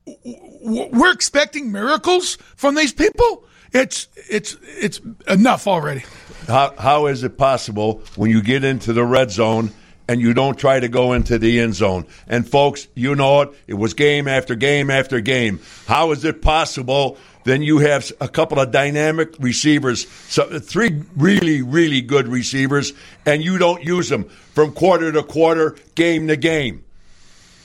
we're 0.06 1.12
expecting 1.12 1.72
miracles 1.72 2.36
from 2.56 2.76
these 2.76 2.94
people. 2.94 3.46
It's 3.72 4.08
it's 4.30 4.56
it's 4.64 5.02
enough 5.28 5.68
already. 5.68 6.04
How, 6.48 6.74
how 6.78 7.06
is 7.08 7.24
it 7.24 7.38
possible 7.38 8.02
when 8.16 8.30
you 8.30 8.42
get 8.42 8.64
into 8.64 8.94
the 8.94 9.04
red 9.04 9.32
zone 9.32 9.72
and 10.08 10.20
you 10.20 10.34
don't 10.34 10.60
try 10.60 10.80
to 10.80 10.90
go 10.90 11.14
into 11.14 11.40
the 11.40 11.60
end 11.60 11.74
zone? 11.74 12.06
And 12.28 12.48
folks, 12.48 12.88
you 12.94 13.16
know 13.16 13.42
it. 13.42 13.50
It 13.68 13.74
was 13.76 13.94
game 13.94 14.28
after 14.28 14.54
game 14.56 14.92
after 14.92 15.22
game. 15.22 15.60
How 15.88 16.12
is 16.12 16.24
it 16.26 16.42
possible? 16.42 17.18
Then 17.44 17.62
you 17.62 17.80
have 17.80 18.12
a 18.22 18.28
couple 18.28 18.60
of 18.60 18.72
dynamic 18.72 19.36
receivers, 19.40 20.08
so 20.30 20.60
three 20.60 21.04
really, 21.16 21.62
really 21.62 22.02
good 22.02 22.28
receivers, 22.28 22.94
and 23.26 23.44
you 23.44 23.58
don't 23.58 23.84
use 23.84 24.10
them 24.10 24.26
from 24.54 24.72
quarter 24.72 25.12
to 25.12 25.24
quarter, 25.24 25.76
game 25.96 26.28
to 26.28 26.38
game. 26.38 26.84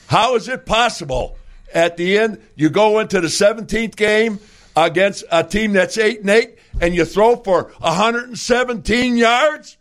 How 0.07 0.35
is 0.35 0.47
it 0.47 0.65
possible? 0.65 1.37
At 1.73 1.97
the 1.97 2.17
end, 2.17 2.41
you 2.55 2.69
go 2.69 2.99
into 2.99 3.21
the 3.21 3.27
17th 3.27 3.95
game 3.95 4.39
against 4.75 5.23
a 5.31 5.43
team 5.43 5.73
that's 5.73 5.97
8 5.97 6.21
and 6.21 6.29
8 6.29 6.59
and 6.81 6.95
you 6.95 7.05
throw 7.05 7.35
for 7.35 7.71
117 7.79 9.17
yards? 9.17 9.77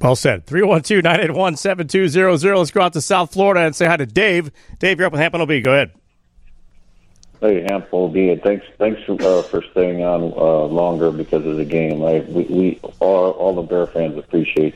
Well 0.00 0.16
said. 0.16 0.46
312 0.46 1.02
981 1.02 1.56
7200. 1.56 2.56
Let's 2.56 2.70
go 2.70 2.82
out 2.82 2.92
to 2.92 3.00
South 3.00 3.32
Florida 3.32 3.60
and 3.60 3.74
say 3.74 3.86
hi 3.86 3.96
to 3.96 4.06
Dave. 4.06 4.52
Dave, 4.78 4.98
you're 4.98 5.06
up 5.06 5.12
with 5.12 5.20
Hampton 5.20 5.40
OB. 5.40 5.62
Go 5.62 5.72
ahead. 5.72 5.92
Hey, 7.40 7.62
handful 7.62 8.08
B. 8.08 8.34
Thanks, 8.36 8.66
thanks 8.78 9.02
for, 9.02 9.20
uh, 9.20 9.42
for 9.42 9.62
staying 9.70 10.02
on 10.02 10.22
uh, 10.22 10.64
longer 10.64 11.10
because 11.10 11.44
of 11.44 11.56
the 11.56 11.64
game. 11.64 12.02
I, 12.02 12.20
we, 12.20 12.44
we 12.44 12.80
all, 13.00 13.32
all 13.32 13.54
the 13.54 13.62
Bear 13.62 13.86
fans 13.86 14.16
appreciate 14.16 14.74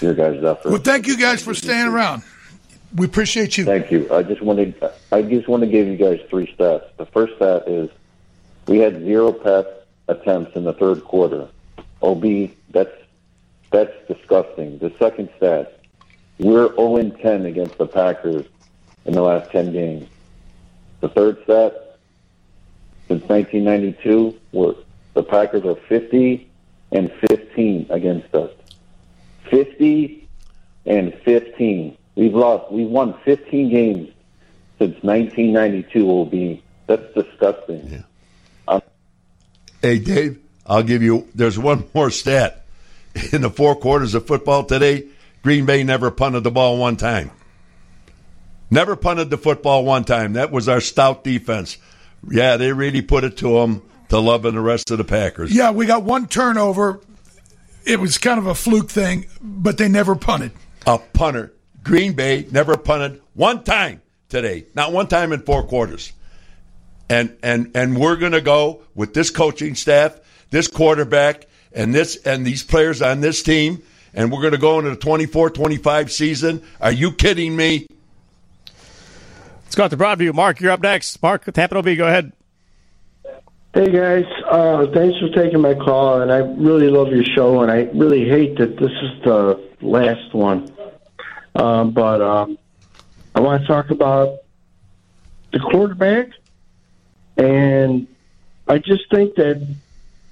your 0.00 0.14
guys' 0.14 0.42
effort. 0.44 0.70
Well, 0.70 0.80
thank 0.80 1.06
you 1.06 1.16
guys 1.16 1.42
for 1.42 1.54
staying 1.54 1.88
around. 1.88 2.22
We 2.94 3.06
appreciate 3.06 3.58
you. 3.58 3.64
Thank 3.64 3.90
you. 3.90 4.12
I 4.12 4.22
just 4.22 4.40
wanted, 4.40 4.80
I 5.10 5.22
just 5.22 5.48
want 5.48 5.62
to 5.62 5.66
give 5.66 5.88
you 5.88 5.96
guys 5.96 6.20
three 6.30 6.46
stats. 6.56 6.84
The 6.96 7.06
first 7.06 7.34
stat 7.36 7.64
is 7.66 7.90
we 8.68 8.78
had 8.78 9.00
zero 9.00 9.32
pass 9.32 9.64
attempts 10.08 10.54
in 10.56 10.64
the 10.64 10.72
third 10.72 11.04
quarter. 11.04 11.48
OB, 12.02 12.50
that's 12.70 12.92
that's 13.70 13.92
disgusting. 14.06 14.78
The 14.78 14.92
second 14.98 15.28
stat, 15.36 15.80
we're 16.38 16.74
0 16.76 17.10
10 17.10 17.46
against 17.46 17.78
the 17.78 17.86
Packers 17.86 18.46
in 19.04 19.12
the 19.12 19.22
last 19.22 19.50
10 19.50 19.72
games. 19.72 20.08
The 21.00 21.08
third 21.08 21.42
stat, 21.44 21.85
since 23.08 23.22
1992, 23.28 24.38
we're 24.52 24.74
The 25.14 25.22
Packers 25.22 25.64
are 25.64 25.76
50 25.88 26.48
and 26.92 27.12
15 27.28 27.86
against 27.90 28.34
us. 28.34 28.50
50 29.50 30.28
and 30.86 31.14
15. 31.24 31.96
We've 32.16 32.34
lost. 32.34 32.72
We've 32.72 32.88
won 32.88 33.14
15 33.24 33.70
games 33.70 34.08
since 34.78 35.02
1992. 35.02 36.04
Will 36.04 36.26
be 36.26 36.62
that's 36.86 37.14
disgusting. 37.14 37.88
Yeah. 37.88 38.02
Um, 38.68 38.82
hey, 39.82 39.98
Dave, 39.98 40.38
I'll 40.66 40.82
give 40.82 41.02
you. 41.02 41.28
There's 41.34 41.58
one 41.58 41.84
more 41.94 42.10
stat. 42.10 42.64
In 43.32 43.40
the 43.40 43.50
four 43.50 43.76
quarters 43.76 44.14
of 44.14 44.26
football 44.26 44.64
today, 44.64 45.06
Green 45.42 45.64
Bay 45.64 45.82
never 45.84 46.10
punted 46.10 46.44
the 46.44 46.50
ball 46.50 46.76
one 46.76 46.96
time. 46.96 47.30
Never 48.70 48.96
punted 48.96 49.30
the 49.30 49.38
football 49.38 49.84
one 49.84 50.04
time. 50.04 50.34
That 50.34 50.50
was 50.50 50.68
our 50.68 50.80
stout 50.80 51.24
defense. 51.24 51.78
Yeah, 52.28 52.56
they 52.56 52.72
really 52.72 53.02
put 53.02 53.24
it 53.24 53.36
to 53.38 53.54
them 53.60 53.82
to 54.08 54.18
love 54.18 54.44
and 54.44 54.56
the 54.56 54.60
rest 54.60 54.90
of 54.90 54.98
the 54.98 55.04
Packers. 55.04 55.54
Yeah, 55.54 55.70
we 55.70 55.86
got 55.86 56.02
one 56.02 56.26
turnover. 56.26 57.00
It 57.84 58.00
was 58.00 58.18
kind 58.18 58.38
of 58.38 58.46
a 58.46 58.54
fluke 58.54 58.90
thing, 58.90 59.26
but 59.40 59.78
they 59.78 59.88
never 59.88 60.16
punted. 60.16 60.52
A 60.86 60.98
punter. 60.98 61.52
Green 61.82 62.14
Bay 62.14 62.46
never 62.50 62.76
punted 62.76 63.22
one 63.34 63.62
time 63.62 64.02
today. 64.28 64.66
Not 64.74 64.92
one 64.92 65.06
time 65.06 65.32
in 65.32 65.40
four 65.40 65.64
quarters. 65.64 66.12
And 67.08 67.36
and 67.42 67.70
and 67.76 67.96
we're 67.96 68.16
going 68.16 68.32
to 68.32 68.40
go 68.40 68.82
with 68.96 69.14
this 69.14 69.30
coaching 69.30 69.76
staff, 69.76 70.18
this 70.50 70.66
quarterback, 70.66 71.46
and 71.72 71.94
this 71.94 72.16
and 72.24 72.44
these 72.44 72.64
players 72.64 73.02
on 73.02 73.20
this 73.20 73.44
team, 73.44 73.82
and 74.12 74.32
we're 74.32 74.40
going 74.40 74.52
to 74.52 74.58
go 74.58 74.80
into 74.80 74.90
the 74.90 74.96
24-25 74.96 76.10
season. 76.10 76.62
Are 76.80 76.90
you 76.90 77.12
kidding 77.12 77.54
me? 77.54 77.86
Let's 79.66 79.74
go 79.74 79.82
out 79.82 79.90
to 79.90 79.96
Broadview. 79.96 80.32
Mark, 80.32 80.60
you're 80.60 80.70
up 80.70 80.80
next. 80.80 81.20
Mark, 81.20 81.44
Tampa 81.44 81.76
OB, 81.76 81.96
go 81.96 82.06
ahead. 82.06 82.32
Hey 83.74 83.90
guys, 83.90 84.24
uh, 84.48 84.86
thanks 84.94 85.18
for 85.18 85.28
taking 85.30 85.60
my 85.60 85.74
call, 85.74 86.22
and 86.22 86.32
I 86.32 86.38
really 86.38 86.88
love 86.88 87.08
your 87.08 87.24
show, 87.24 87.62
and 87.62 87.70
I 87.70 87.82
really 87.92 88.26
hate 88.26 88.56
that 88.58 88.78
this 88.78 88.92
is 88.92 89.22
the 89.24 89.60
last 89.82 90.32
one. 90.32 90.72
Um, 91.56 91.90
but 91.90 92.22
um, 92.22 92.58
I 93.34 93.40
want 93.40 93.62
to 93.62 93.66
talk 93.66 93.90
about 93.90 94.38
the 95.52 95.58
quarterback, 95.58 96.30
and 97.36 98.06
I 98.68 98.78
just 98.78 99.10
think 99.10 99.34
that 99.34 99.66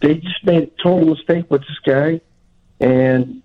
they 0.00 0.14
just 0.14 0.44
made 0.44 0.62
a 0.62 0.82
total 0.82 1.06
mistake 1.06 1.50
with 1.50 1.62
this 1.62 1.78
guy. 1.84 2.20
And 2.78 3.42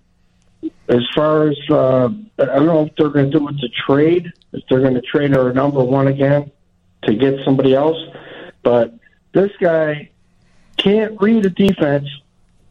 as 0.88 1.06
far 1.14 1.48
as 1.48 1.58
uh, 1.68 2.10
I 2.38 2.44
don't 2.44 2.66
know 2.66 2.86
if 2.86 2.94
they're 2.96 3.10
going 3.10 3.32
to 3.32 3.38
do 3.38 3.48
it 3.48 3.58
to 3.58 3.68
trade, 3.68 4.32
if 4.52 4.62
they're 4.68 4.80
going 4.80 4.94
to 4.94 5.00
trade 5.00 5.36
our 5.36 5.52
number 5.52 5.82
one 5.82 6.08
again 6.08 6.50
to 7.02 7.14
get 7.14 7.44
somebody 7.44 7.74
else, 7.74 7.98
but 8.62 8.94
this 9.32 9.50
guy 9.60 10.10
can't 10.76 11.20
read 11.20 11.46
a 11.46 11.50
defense. 11.50 12.08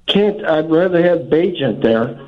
Can't. 0.05 0.43
I'd 0.43 0.69
rather 0.69 1.01
have 1.01 1.29
Bagent 1.29 1.81
there. 1.81 2.19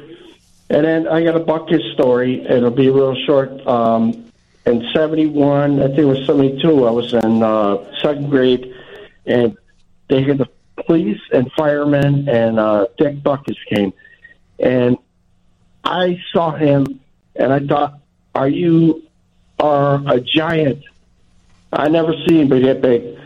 And 0.70 0.86
then 0.86 1.08
I 1.08 1.24
got 1.24 1.36
a 1.36 1.40
Butkus 1.40 1.94
story. 1.94 2.46
It'll 2.46 2.72
be 2.72 2.90
real 2.90 3.16
short. 3.26 3.66
Um, 3.68 4.32
in 4.66 4.88
'71, 4.94 5.82
I 5.82 5.88
think 5.88 6.00
it 6.00 6.06
was 6.06 6.26
'72. 6.26 6.88
I 6.88 6.92
was 6.92 7.14
in 7.14 7.44
uh, 7.44 8.00
second 8.00 8.30
grade, 8.30 8.74
and 9.26 9.58
they 10.08 10.22
had 10.22 10.38
the 10.38 10.48
police 10.86 11.20
and 11.34 11.52
firemen 11.54 12.28
and 12.30 12.60
uh, 12.60 12.88
Dick 12.98 13.22
Butkus 13.22 13.58
came, 13.70 13.94
and 14.60 14.98
I 15.84 16.22
saw 16.32 16.52
him, 16.52 17.00
and 17.36 17.52
I 17.52 17.60
thought, 17.60 18.00
"Are 18.36 18.48
you 18.48 19.04
are 19.62 20.02
a 20.08 20.19
giant?" 20.19 20.84
I 21.71 21.88
never 21.88 22.13
seen 22.28 22.50
but 22.50 22.62
that 22.63 22.82
big 22.82 23.17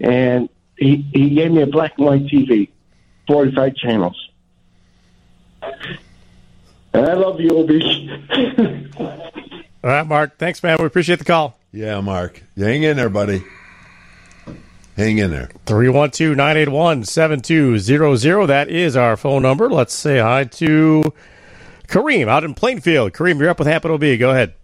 and 0.00 0.48
he 0.76 1.08
he 1.12 1.30
gave 1.30 1.50
me 1.50 1.62
a 1.62 1.66
black 1.66 1.94
and 1.96 2.06
white 2.06 2.26
TV, 2.26 2.68
forty 3.26 3.54
five 3.54 3.74
channels. 3.76 4.28
And 6.92 7.06
I 7.06 7.14
love 7.14 7.40
you, 7.40 7.50
Obi. 7.50 8.10
All 8.98 9.90
right, 9.90 10.06
Mark. 10.06 10.38
Thanks, 10.38 10.62
man. 10.62 10.76
We 10.78 10.86
appreciate 10.86 11.18
the 11.18 11.24
call. 11.24 11.58
Yeah, 11.72 12.00
Mark. 12.00 12.42
Hang 12.56 12.82
in 12.82 12.96
there, 12.96 13.10
buddy. 13.10 13.44
Hang 14.96 15.18
in 15.18 15.30
there. 15.30 15.50
312 15.66 16.36
981 16.36 17.04
7200. 17.04 18.46
That 18.46 18.68
is 18.68 18.96
our 18.96 19.16
phone 19.16 19.42
number. 19.42 19.68
Let's 19.68 19.94
say 19.94 20.18
hi 20.18 20.44
to 20.44 21.12
Kareem 21.86 22.26
out 22.26 22.42
in 22.42 22.54
Plainfield. 22.54 23.12
Kareem, 23.12 23.38
you're 23.38 23.50
up 23.50 23.58
with 23.58 23.68
Hamp 23.68 23.84
and 23.84 23.94
OB. 23.94 24.18
Go 24.18 24.30
ahead. 24.30 24.54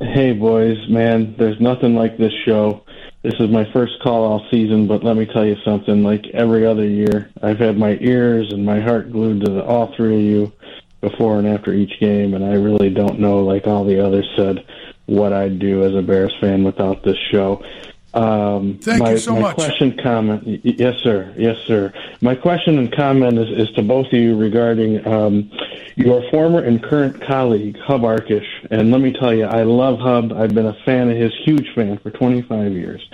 Hey, 0.00 0.32
boys, 0.32 0.78
man. 0.88 1.34
There's 1.36 1.60
nothing 1.60 1.96
like 1.96 2.16
this 2.16 2.32
show. 2.44 2.84
This 3.24 3.34
is 3.40 3.50
my 3.50 3.68
first 3.72 3.94
call 4.00 4.22
all 4.22 4.46
season, 4.48 4.86
but 4.86 5.02
let 5.02 5.16
me 5.16 5.26
tell 5.26 5.44
you 5.44 5.56
something. 5.64 6.04
Like 6.04 6.24
every 6.34 6.64
other 6.64 6.86
year, 6.86 7.32
I've 7.42 7.58
had 7.58 7.76
my 7.76 7.98
ears 8.00 8.52
and 8.52 8.64
my 8.64 8.78
heart 8.78 9.10
glued 9.10 9.44
to 9.44 9.50
the, 9.50 9.64
all 9.64 9.92
three 9.96 10.14
of 10.14 10.22
you 10.22 10.52
before 11.00 11.40
and 11.40 11.48
after 11.48 11.72
each 11.72 11.98
game, 11.98 12.34
and 12.34 12.44
I 12.44 12.54
really 12.54 12.90
don't 12.90 13.18
know, 13.18 13.40
like 13.40 13.66
all 13.66 13.84
the 13.84 14.00
others 14.00 14.28
said, 14.36 14.64
what 15.06 15.32
I'd 15.32 15.58
do 15.58 15.82
as 15.82 15.96
a 15.96 16.02
Bears 16.02 16.36
fan 16.40 16.62
without 16.62 17.02
this 17.02 17.18
show. 17.32 17.64
Um, 18.14 18.78
Thank 18.80 19.02
my, 19.02 19.10
you 19.12 19.18
so 19.18 19.34
my 19.34 19.40
much. 19.40 19.54
question, 19.54 19.96
comment, 20.02 20.42
yes, 20.64 20.96
sir, 21.02 21.32
yes, 21.36 21.58
sir. 21.66 21.92
My 22.20 22.34
question 22.34 22.78
and 22.78 22.90
comment 22.90 23.38
is, 23.38 23.68
is 23.68 23.74
to 23.74 23.82
both 23.82 24.06
of 24.06 24.12
you 24.14 24.36
regarding 24.36 25.06
um, 25.06 25.50
your 25.96 26.28
former 26.30 26.60
and 26.60 26.82
current 26.82 27.20
colleague, 27.20 27.76
Hub 27.80 28.02
Arkush. 28.02 28.46
And 28.70 28.90
let 28.90 29.02
me 29.02 29.12
tell 29.12 29.34
you, 29.34 29.44
I 29.44 29.62
love 29.62 29.98
Hub. 29.98 30.32
I've 30.32 30.54
been 30.54 30.66
a 30.66 30.76
fan 30.84 31.10
of 31.10 31.16
his, 31.16 31.32
huge 31.44 31.68
fan 31.74 31.98
for 31.98 32.10
25 32.10 32.72
years. 32.72 33.06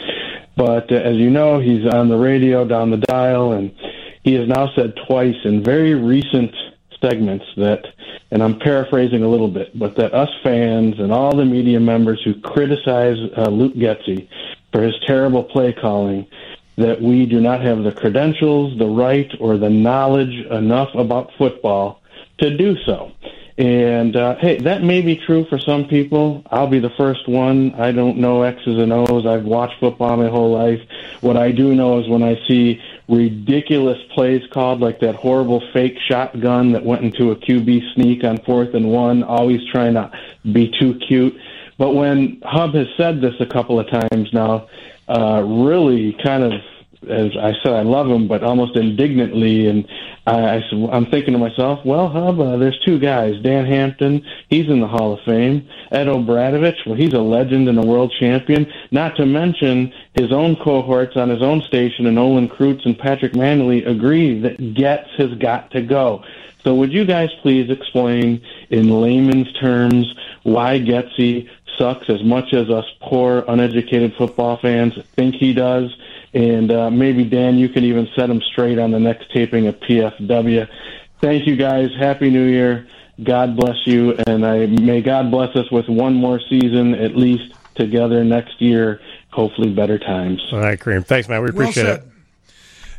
But 0.56 0.92
uh, 0.92 0.96
as 0.96 1.16
you 1.16 1.30
know, 1.30 1.58
he's 1.58 1.86
on 1.86 2.08
the 2.08 2.16
radio 2.16 2.64
down 2.64 2.90
the 2.90 2.98
dial, 2.98 3.52
and 3.52 3.74
he 4.22 4.34
has 4.34 4.46
now 4.48 4.70
said 4.76 4.94
twice 5.08 5.36
in 5.44 5.64
very 5.64 5.94
recent 5.94 6.54
segments 7.00 7.44
that, 7.56 7.84
and 8.30 8.42
I'm 8.42 8.58
paraphrasing 8.58 9.24
a 9.24 9.28
little 9.28 9.48
bit, 9.48 9.76
but 9.76 9.96
that 9.96 10.14
us 10.14 10.30
fans 10.42 10.98
and 11.00 11.12
all 11.12 11.36
the 11.36 11.44
media 11.44 11.80
members 11.80 12.22
who 12.24 12.40
criticize 12.40 13.18
uh, 13.36 13.48
Luke 13.48 13.74
Getsy 13.74 14.28
for 14.74 14.82
his 14.82 14.94
terrible 15.06 15.44
play 15.44 15.72
calling, 15.72 16.26
that 16.76 17.00
we 17.00 17.26
do 17.26 17.40
not 17.40 17.60
have 17.60 17.84
the 17.84 17.92
credentials, 17.92 18.76
the 18.76 18.88
right, 18.88 19.30
or 19.38 19.56
the 19.56 19.70
knowledge 19.70 20.34
enough 20.50 20.92
about 20.96 21.30
football 21.38 22.02
to 22.38 22.56
do 22.56 22.76
so. 22.84 23.12
And 23.56 24.16
uh, 24.16 24.34
hey, 24.40 24.58
that 24.58 24.82
may 24.82 25.00
be 25.00 25.14
true 25.14 25.44
for 25.44 25.60
some 25.60 25.86
people. 25.86 26.42
I'll 26.50 26.66
be 26.66 26.80
the 26.80 26.90
first 26.90 27.28
one. 27.28 27.72
I 27.76 27.92
don't 27.92 28.16
know 28.16 28.42
X's 28.42 28.82
and 28.82 28.92
O's. 28.92 29.26
I've 29.26 29.44
watched 29.44 29.78
football 29.78 30.16
my 30.16 30.28
whole 30.28 30.50
life. 30.50 30.80
What 31.20 31.36
I 31.36 31.52
do 31.52 31.72
know 31.72 32.00
is 32.00 32.08
when 32.08 32.24
I 32.24 32.36
see 32.48 32.82
ridiculous 33.08 33.98
plays 34.12 34.42
called, 34.50 34.80
like 34.80 34.98
that 35.00 35.14
horrible 35.14 35.62
fake 35.72 35.98
shotgun 36.08 36.72
that 36.72 36.84
went 36.84 37.04
into 37.04 37.30
a 37.30 37.36
QB 37.36 37.94
sneak 37.94 38.24
on 38.24 38.38
fourth 38.38 38.74
and 38.74 38.90
one, 38.90 39.22
always 39.22 39.60
trying 39.70 39.94
to 39.94 40.10
be 40.50 40.72
too 40.80 40.98
cute. 41.06 41.38
But 41.78 41.94
when 41.94 42.40
Hub 42.44 42.74
has 42.74 42.86
said 42.96 43.20
this 43.20 43.34
a 43.40 43.46
couple 43.46 43.80
of 43.80 43.88
times 43.88 44.32
now, 44.32 44.68
uh, 45.08 45.42
really 45.44 46.12
kind 46.24 46.42
of, 46.44 46.52
as 47.08 47.36
I 47.36 47.52
said, 47.62 47.72
I 47.72 47.82
love 47.82 48.08
him, 48.08 48.28
but 48.28 48.42
almost 48.42 48.76
indignantly, 48.76 49.66
and 49.66 49.86
I, 50.26 50.56
I, 50.56 50.62
I'm 50.90 51.06
thinking 51.06 51.32
to 51.32 51.38
myself, 51.38 51.84
well, 51.84 52.08
Hub, 52.08 52.40
uh, 52.40 52.56
there's 52.56 52.78
two 52.86 52.98
guys. 52.98 53.34
Dan 53.42 53.66
Hampton, 53.66 54.24
he's 54.48 54.68
in 54.68 54.80
the 54.80 54.86
Hall 54.86 55.12
of 55.12 55.20
Fame. 55.24 55.68
Ed 55.90 56.08
O'Bradovich, 56.08 56.86
well, 56.86 56.94
he's 56.94 57.12
a 57.12 57.20
legend 57.20 57.68
and 57.68 57.78
a 57.78 57.86
world 57.86 58.12
champion. 58.18 58.72
Not 58.90 59.16
to 59.16 59.26
mention 59.26 59.92
his 60.14 60.32
own 60.32 60.56
cohorts 60.56 61.16
on 61.16 61.28
his 61.28 61.42
own 61.42 61.62
station, 61.62 62.06
and 62.06 62.18
Olin 62.18 62.48
Kreutz 62.48 62.86
and 62.86 62.98
Patrick 62.98 63.32
Mannelly 63.32 63.86
agree 63.86 64.40
that 64.40 64.74
Getz 64.74 65.10
has 65.18 65.34
got 65.34 65.72
to 65.72 65.82
go. 65.82 66.24
So 66.62 66.74
would 66.76 66.94
you 66.94 67.04
guys 67.04 67.28
please 67.42 67.68
explain 67.68 68.40
in 68.70 68.88
layman's 68.88 69.52
terms 69.52 70.14
why 70.44 70.80
Getsy 70.80 71.50
sucks 71.78 72.08
as 72.08 72.22
much 72.22 72.52
as 72.52 72.70
us 72.70 72.84
poor, 73.00 73.44
uneducated 73.48 74.14
football 74.16 74.56
fans 74.56 74.94
think 75.16 75.34
he 75.34 75.52
does? 75.52 75.94
And 76.32 76.72
uh, 76.72 76.90
maybe, 76.90 77.24
Dan, 77.24 77.58
you 77.58 77.68
can 77.68 77.84
even 77.84 78.08
set 78.16 78.28
him 78.28 78.40
straight 78.40 78.78
on 78.78 78.90
the 78.90 78.98
next 78.98 79.30
taping 79.32 79.68
of 79.68 79.78
PFW. 79.80 80.68
Thank 81.20 81.46
you, 81.46 81.56
guys. 81.56 81.90
Happy 81.98 82.28
New 82.28 82.44
Year. 82.44 82.86
God 83.22 83.56
bless 83.56 83.86
you. 83.86 84.16
And 84.26 84.44
I 84.44 84.66
may 84.66 85.00
God 85.00 85.30
bless 85.30 85.54
us 85.54 85.70
with 85.70 85.88
one 85.88 86.14
more 86.14 86.40
season 86.48 86.94
at 86.94 87.16
least 87.16 87.54
together 87.76 88.24
next 88.24 88.60
year. 88.60 89.00
Hopefully, 89.30 89.72
better 89.72 89.98
times. 89.98 90.40
All 90.52 90.60
right, 90.60 90.78
Kareem. 90.78 91.04
Thanks, 91.04 91.28
man. 91.28 91.42
We 91.42 91.50
appreciate 91.50 91.84
said. 91.84 92.00
it. 92.00 92.08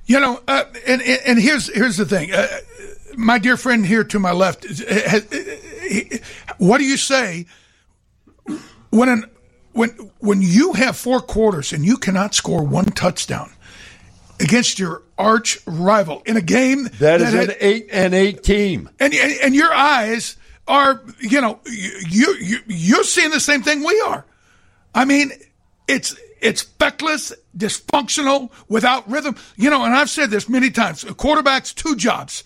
You 0.05 0.19
know, 0.19 0.41
uh, 0.47 0.63
and, 0.87 1.01
and 1.01 1.21
and 1.25 1.39
here's 1.39 1.73
here's 1.73 1.97
the 1.97 2.05
thing. 2.05 2.33
Uh, 2.33 2.47
my 3.17 3.37
dear 3.39 3.57
friend 3.57 3.85
here 3.85 4.03
to 4.03 4.19
my 4.19 4.31
left, 4.31 4.65
has, 4.65 5.25
what 6.57 6.77
do 6.77 6.83
you 6.83 6.97
say 6.97 7.45
when 8.97 9.09
an 9.09 9.25
when 9.73 9.89
when 10.19 10.41
you 10.41 10.73
have 10.73 10.95
four 10.95 11.19
quarters 11.21 11.73
and 11.73 11.85
you 11.85 11.97
cannot 11.97 12.33
score 12.33 12.63
one 12.63 12.85
touchdown 12.85 13.51
against 14.39 14.79
your 14.79 15.01
arch 15.17 15.59
rival 15.65 16.21
in 16.25 16.37
a 16.37 16.41
game 16.41 16.85
That 16.99 17.21
is 17.21 17.33
had- 17.33 17.49
an 17.49 17.55
eight 17.59 17.87
and 17.91 18.13
eight 18.13 18.43
team. 18.43 18.89
and, 18.99 19.13
and 19.13 19.31
and 19.43 19.55
your 19.55 19.73
eyes 19.73 20.37
are 20.67 21.01
you 21.19 21.41
know 21.41 21.59
you 21.69 22.35
you 22.39 22.59
you're 22.67 23.03
seeing 23.03 23.31
the 23.31 23.39
same 23.39 23.61
thing 23.63 23.83
we 23.83 23.99
are. 24.07 24.25
I 24.93 25.05
mean, 25.05 25.31
it's 25.87 26.15
it's 26.41 26.61
feckless, 26.63 27.33
dysfunctional, 27.57 28.49
without 28.69 29.09
rhythm. 29.09 29.35
You 29.57 29.69
know, 29.69 29.83
and 29.83 29.93
I've 29.93 30.09
said 30.09 30.29
this 30.31 30.47
many 30.49 30.69
times. 30.71 31.03
A 31.03 31.13
quarterback's 31.13 31.73
two 31.73 31.95
jobs 31.95 32.43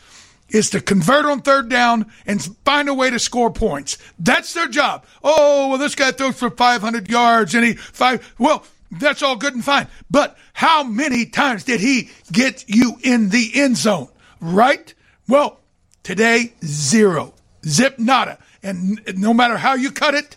is 0.49 0.69
to 0.71 0.81
convert 0.81 1.25
on 1.25 1.41
third 1.41 1.69
down 1.69 2.11
and 2.25 2.43
find 2.65 2.89
a 2.89 2.93
way 2.93 3.09
to 3.09 3.19
score 3.19 3.51
points. 3.51 3.97
That's 4.17 4.53
their 4.53 4.67
job. 4.67 5.05
Oh, 5.23 5.69
well, 5.69 5.77
this 5.77 5.95
guy 5.95 6.11
throws 6.11 6.37
for 6.37 6.49
500 6.49 7.09
yards 7.09 7.55
and 7.55 7.65
he 7.65 7.73
five. 7.73 8.33
Well, 8.37 8.63
that's 8.91 9.21
all 9.21 9.35
good 9.35 9.53
and 9.53 9.63
fine. 9.63 9.87
But 10.09 10.37
how 10.53 10.83
many 10.83 11.25
times 11.25 11.63
did 11.63 11.79
he 11.79 12.09
get 12.31 12.65
you 12.67 12.97
in 13.03 13.29
the 13.29 13.51
end 13.53 13.77
zone? 13.77 14.09
Right? 14.41 14.93
Well, 15.27 15.59
today, 16.03 16.53
zero. 16.63 17.33
Zip 17.65 17.99
nada. 17.99 18.39
And 18.63 18.99
no 19.15 19.33
matter 19.33 19.57
how 19.57 19.75
you 19.75 19.91
cut 19.91 20.15
it, 20.15 20.35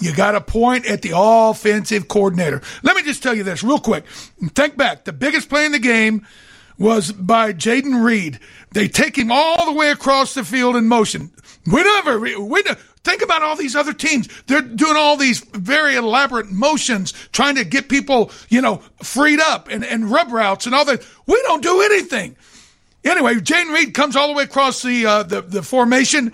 you 0.00 0.14
got 0.14 0.32
to 0.32 0.40
point 0.40 0.86
at 0.86 1.02
the 1.02 1.12
offensive 1.14 2.08
coordinator. 2.08 2.62
Let 2.82 2.96
me 2.96 3.02
just 3.02 3.22
tell 3.22 3.34
you 3.34 3.44
this 3.44 3.62
real 3.62 3.78
quick. 3.78 4.06
Think 4.06 4.76
back. 4.76 5.04
The 5.04 5.12
biggest 5.12 5.48
play 5.48 5.66
in 5.66 5.72
the 5.72 5.78
game 5.78 6.26
was 6.78 7.12
by 7.12 7.52
Jayden 7.52 8.04
Reed. 8.04 8.40
They 8.72 8.88
take 8.88 9.16
him 9.16 9.30
all 9.30 9.66
the 9.66 9.72
way 9.72 9.90
across 9.90 10.34
the 10.34 10.44
field 10.44 10.76
in 10.76 10.86
motion. 10.86 11.30
We 11.66 11.82
never, 11.82 12.18
we, 12.18 12.62
think 13.04 13.22
about 13.22 13.42
all 13.42 13.56
these 13.56 13.76
other 13.76 13.92
teams. 13.92 14.28
They're 14.46 14.60
doing 14.60 14.96
all 14.96 15.16
these 15.16 15.40
very 15.40 15.94
elaborate 15.94 16.50
motions, 16.50 17.12
trying 17.32 17.54
to 17.56 17.64
get 17.64 17.88
people, 17.88 18.32
you 18.48 18.60
know, 18.60 18.82
freed 19.02 19.40
up 19.40 19.68
and, 19.68 19.84
and 19.84 20.10
rub 20.10 20.32
routes 20.32 20.66
and 20.66 20.74
all 20.74 20.84
that. 20.86 21.06
We 21.26 21.40
don't 21.42 21.62
do 21.62 21.80
anything. 21.82 22.36
Anyway, 23.04 23.34
Jayden 23.34 23.72
Reed 23.72 23.94
comes 23.94 24.16
all 24.16 24.28
the 24.28 24.34
way 24.34 24.44
across 24.44 24.82
the, 24.82 25.06
uh, 25.06 25.22
the, 25.22 25.42
the 25.42 25.62
formation, 25.62 26.32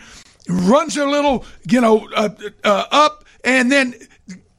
runs 0.48 0.96
a 0.96 1.04
little, 1.04 1.44
you 1.68 1.80
know, 1.80 2.08
uh, 2.14 2.30
uh, 2.62 2.84
up, 2.90 3.24
and 3.44 3.70
then 3.70 3.94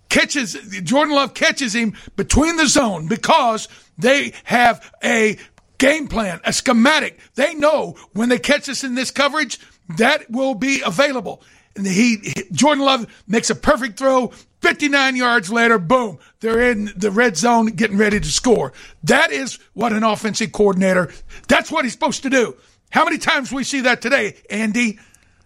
catches, 0.10 0.54
Jordan 0.84 1.15
Love 1.15 1.34
catches 1.34 1.74
him 1.74 1.94
between 2.17 2.58
the 2.58 2.67
zone 2.67 3.08
because 3.08 3.70
they 3.98 4.34
have 4.44 4.91
a 5.04 5.38
game 5.82 6.08
plan, 6.08 6.39
a 6.46 6.54
schematic. 6.54 7.20
They 7.36 7.54
know 7.56 7.96
when 8.13 8.30
they 8.30 8.38
catch 8.39 8.70
us 8.70 8.84
in 8.86 8.96
this 8.96 9.12
coverage, 9.12 9.60
that 9.98 10.30
will 10.32 10.54
be 10.56 10.82
available. 10.86 11.41
And 11.76 11.86
he, 11.88 12.17
Jordan 12.52 12.86
Love 12.86 13.24
makes 13.28 13.50
a 13.50 13.56
perfect 13.56 13.98
throw. 13.98 14.28
59 14.62 15.15
yards 15.15 15.52
later, 15.52 15.80
boom, 15.80 16.20
they're 16.39 16.70
in 16.72 16.91
the 16.96 17.10
red 17.10 17.36
zone 17.36 17.65
getting 17.67 17.98
ready 17.98 18.20
to 18.20 18.28
score. 18.28 18.74
That 19.04 19.32
is 19.32 19.58
what 19.74 19.91
an 19.91 20.04
offensive 20.04 20.52
coordinator, 20.52 21.12
that's 21.48 21.72
what 21.72 21.84
he's 21.84 21.94
supposed 21.94 22.22
to 22.24 22.30
do. 22.30 22.56
How 22.91 23.04
many 23.06 23.17
times 23.17 23.52
we 23.52 23.63
see 23.63 23.82
that 23.82 24.02
today, 24.02 24.36
Andy? 24.52 25.00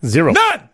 Zero. 0.04 0.34
None. 0.34 0.70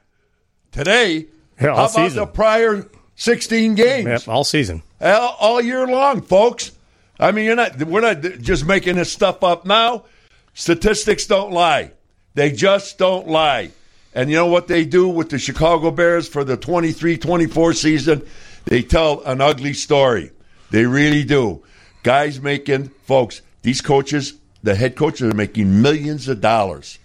Today, 0.72 1.28
Yeah, 1.62 1.68
all 1.70 1.76
how 1.76 1.84
about 1.84 1.90
season. 1.92 2.20
the 2.20 2.26
prior 2.26 2.88
16 3.16 3.76
games? 3.76 4.08
Yep, 4.08 4.28
all 4.28 4.44
season. 4.44 4.82
all, 5.00 5.36
all 5.40 5.62
year 5.62 5.86
long, 5.86 6.22
folks. 6.22 6.72
I 7.22 7.32
mean, 7.32 7.46
you're 7.46 7.56
not. 7.56 7.82
We're 7.84 8.02
not 8.02 8.22
just 8.42 8.66
making 8.66 8.96
this 8.96 9.12
stuff 9.12 9.44
up 9.44 9.66
now. 9.66 10.06
Statistics 10.56 11.28
don't 11.28 11.52
lie. 11.52 11.92
They 12.34 12.52
just 12.52 12.98
don't 12.98 13.28
lie. 13.28 13.72
And 14.14 14.30
you 14.30 14.36
know 14.36 14.48
what 14.48 14.68
they 14.68 14.84
do 14.84 15.08
with 15.08 15.30
the 15.30 15.40
Chicago 15.40 15.92
Bears 15.92 16.28
for 16.28 16.44
the 16.44 16.58
23-24 16.58 17.76
season? 17.76 18.28
They 18.66 18.82
tell 18.82 19.22
an 19.22 19.40
ugly 19.40 19.74
story. 19.74 20.32
They 20.72 20.86
really 20.86 21.24
do. 21.24 21.64
Guys 22.04 22.42
making, 22.42 22.90
folks, 23.06 23.42
these 23.62 23.82
coaches, 23.82 24.34
the 24.64 24.76
head 24.76 24.96
coaches 24.96 25.32
are 25.32 25.36
making 25.36 25.82
millions 25.82 26.28
of 26.28 26.42
dollars. 26.42 27.00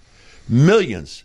Millions 0.49 1.23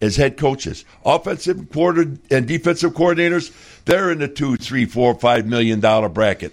as 0.00 0.16
head 0.16 0.36
coaches. 0.36 0.84
Offensive 1.04 1.70
quarter 1.70 2.02
and 2.30 2.46
defensive 2.46 2.92
coordinators, 2.92 3.52
they're 3.84 4.10
in 4.10 4.18
the 4.18 4.28
two, 4.28 4.56
three, 4.56 4.84
four, 4.84 5.14
five 5.14 5.46
million 5.46 5.80
dollar 5.80 6.08
bracket. 6.08 6.52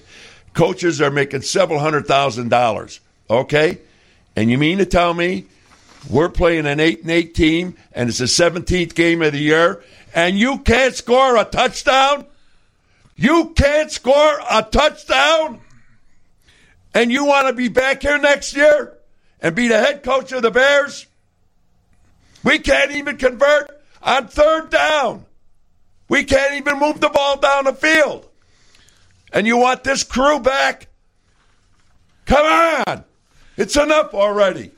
Coaches 0.54 1.02
are 1.02 1.12
making 1.12 1.42
several 1.42 1.80
hundred 1.80 2.08
thousand 2.08 2.50
dollars. 2.50 3.00
Okay? 3.30 3.80
And 4.36 4.50
you 4.50 4.58
mean 4.58 4.78
to 4.80 4.86
tell 4.86 5.14
me 5.14 5.46
we're 6.10 6.30
playing 6.30 6.66
an 6.66 6.80
eight 6.80 7.02
and 7.02 7.12
eight 7.12 7.36
team 7.36 7.76
and 7.94 8.10
it's 8.10 8.18
the 8.18 8.28
seventeenth 8.28 8.96
game 8.96 9.22
of 9.22 9.34
the 9.34 9.40
year 9.40 9.84
and 10.14 10.38
you 10.38 10.60
can't 10.60 10.94
score 10.94 11.38
a 11.38 11.46
touchdown? 11.46 12.26
You 13.16 13.54
can't 13.56 13.92
score 13.92 14.40
a 14.50 14.64
touchdown? 14.64 15.60
And 16.94 17.12
you 17.12 17.26
want 17.26 17.48
to 17.48 17.54
be 17.54 17.70
back 17.70 18.02
here 18.02 18.18
next 18.18 18.56
year 18.56 18.98
and 19.42 19.56
be 19.56 19.68
the 19.68 19.80
head 19.80 20.04
coach 20.04 20.32
of 20.32 20.42
the 20.42 20.52
Bears? 20.52 21.06
We 22.44 22.60
can't 22.60 22.92
even 22.92 23.18
convert 23.18 23.82
on 24.02 24.28
third 24.28 24.70
down. 24.70 25.26
We 26.10 26.24
can't 26.26 26.56
even 26.56 26.80
move 26.80 27.00
the 27.00 27.10
ball 27.10 27.38
down 27.38 27.66
the 27.66 27.74
field. 27.74 28.28
And 29.32 29.48
you 29.48 29.58
want 29.58 29.84
this 29.84 30.04
crew 30.04 30.40
back? 30.40 30.88
Come 32.26 32.46
on. 32.88 33.04
It's 33.58 33.76
enough 33.76 34.14
already. 34.14 34.72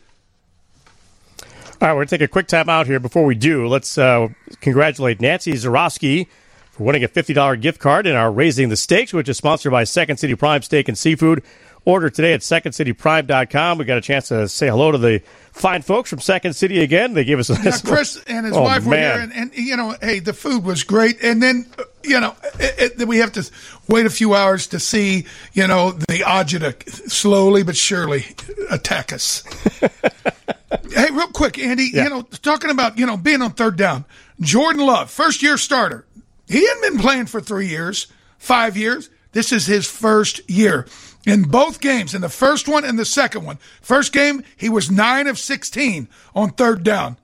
All 1.81 1.89
right, 1.89 1.93
we're 1.93 1.99
going 1.99 2.07
to 2.07 2.17
take 2.17 2.25
a 2.25 2.31
quick 2.31 2.47
time 2.47 2.69
out 2.69 2.87
here. 2.87 2.99
Before 2.99 3.25
we 3.25 3.35
do, 3.35 3.67
let's 3.67 3.97
uh, 3.97 4.29
congratulate 4.61 5.19
Nancy 5.19 5.51
Zarowski 5.53 6.27
for 6.71 6.83
winning 6.85 7.03
a 7.03 7.07
$50 7.07 7.59
gift 7.61 7.79
card 7.79 8.07
in 8.07 8.15
our 8.15 8.31
Raising 8.31 8.69
the 8.69 8.77
Stakes, 8.77 9.11
which 9.11 9.27
is 9.27 9.37
sponsored 9.37 9.71
by 9.71 9.83
Second 9.83 10.17
City 10.17 10.35
Prime 10.35 10.61
Steak 10.61 10.87
and 10.87 10.97
Seafood. 10.97 11.43
Order 11.85 12.09
today 12.09 12.31
at 12.33 12.39
secondcityprime.com. 12.39 13.77
We 13.77 13.83
got 13.83 13.97
a 13.97 14.01
chance 14.01 14.29
to 14.29 14.47
say 14.47 14.69
hello 14.69 14.93
to 14.93 14.97
the 14.97 15.21
fine 15.51 15.81
folks 15.81 16.09
from 16.09 16.19
Second 16.19 16.53
City 16.53 16.81
again. 16.81 17.13
They 17.13 17.25
gave 17.25 17.39
us 17.39 17.49
a 17.49 17.61
Yeah, 17.61 17.77
Chris 17.83 18.23
and 18.25 18.45
his 18.45 18.55
Oh, 18.55 18.61
wife 18.61 18.85
were 18.85 18.95
here, 18.95 19.19
and, 19.19 19.33
and 19.33 19.53
you 19.53 19.75
know, 19.75 19.93
hey, 20.01 20.19
the 20.19 20.31
food 20.31 20.63
was 20.63 20.83
great. 20.83 21.21
And 21.21 21.43
then, 21.43 21.65
uh, 21.77 21.83
you 22.01 22.21
know, 22.21 22.35
it, 22.57 23.01
it, 23.01 23.07
we 23.07 23.17
have 23.17 23.33
to 23.33 23.49
wait 23.89 24.05
a 24.05 24.09
few 24.09 24.33
hours 24.33 24.67
to 24.67 24.79
see, 24.79 25.25
you 25.51 25.67
know, 25.67 25.91
the 25.91 26.19
agita 26.19 26.89
slowly 27.11 27.63
but 27.63 27.75
surely 27.75 28.25
attack 28.71 29.11
us. 29.11 29.43
hey, 29.81 31.11
real 31.11 31.27
quick, 31.27 31.59
Andy, 31.59 31.89
you 31.93 32.09
know, 32.09 32.21
talking 32.21 32.69
about 32.69 32.97
you 32.97 33.05
know 33.05 33.17
being 33.17 33.41
on 33.41 33.51
third 33.51 33.75
down, 33.75 34.05
Jordan 34.39 34.85
Love, 34.85 35.11
first 35.11 35.43
year 35.43 35.57
starter. 35.57 36.05
He 36.47 36.65
hadn't 36.65 36.93
been 36.93 36.99
playing 36.99 37.25
for 37.25 37.41
three 37.41 37.67
years, 37.67 38.07
five 38.37 38.77
years. 38.77 39.09
This 39.33 39.51
is 39.51 39.65
his 39.65 39.85
first 39.89 40.47
year. 40.49 40.87
In 41.25 41.43
both 41.43 41.79
games, 41.79 42.13
in 42.13 42.21
the 42.21 42.27
first 42.29 42.67
one 42.67 42.83
and 42.83 42.99
the 42.99 43.05
second 43.05 43.45
one. 43.45 43.57
First 43.81 44.11
game, 44.11 44.43
he 44.57 44.67
was 44.69 44.91
9 44.91 45.27
of 45.27 45.39
16 45.39 46.09
on 46.35 46.49
third 46.51 46.83
down. 46.83 47.17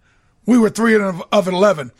We 0.45 0.57
were 0.57 0.69
3 0.69 0.95
of, 0.95 1.23
of 1.31 1.47
11. 1.47 1.91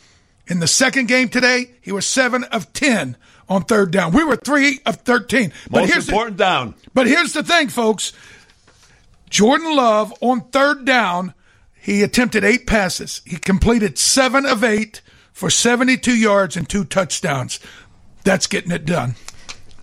In 0.47 0.59
the 0.61 0.67
second 0.67 1.07
game 1.09 1.27
today, 1.29 1.71
he 1.81 1.91
was 1.91 2.07
7 2.07 2.45
of 2.45 2.71
10 2.73 3.17
on 3.49 3.63
third 3.65 3.91
down. 3.91 4.13
We 4.13 4.23
were 4.23 4.37
3 4.37 4.79
of 4.85 4.95
13. 4.97 5.51
But 5.69 5.81
Most 5.81 5.93
here's 5.93 6.05
the- 6.05 6.13
important 6.13 6.37
down. 6.37 6.75
but 6.93 7.05
here's 7.05 7.33
the 7.33 7.43
thing, 7.43 7.67
folks. 7.67 8.13
Jordan 9.29 9.75
Love 9.75 10.13
on 10.21 10.41
third 10.49 10.85
down, 10.85 11.33
he 11.79 12.01
attempted 12.01 12.43
eight 12.43 12.65
passes. 12.65 13.21
He 13.25 13.37
completed 13.37 13.97
seven 13.99 14.45
of 14.45 14.63
eight 14.63 15.01
for 15.33 15.49
72 15.49 16.15
yards 16.15 16.57
and 16.57 16.67
two 16.67 16.83
touchdowns. 16.85 17.59
That's 18.23 18.47
getting 18.47 18.71
it 18.71 18.85
done. 18.85 19.15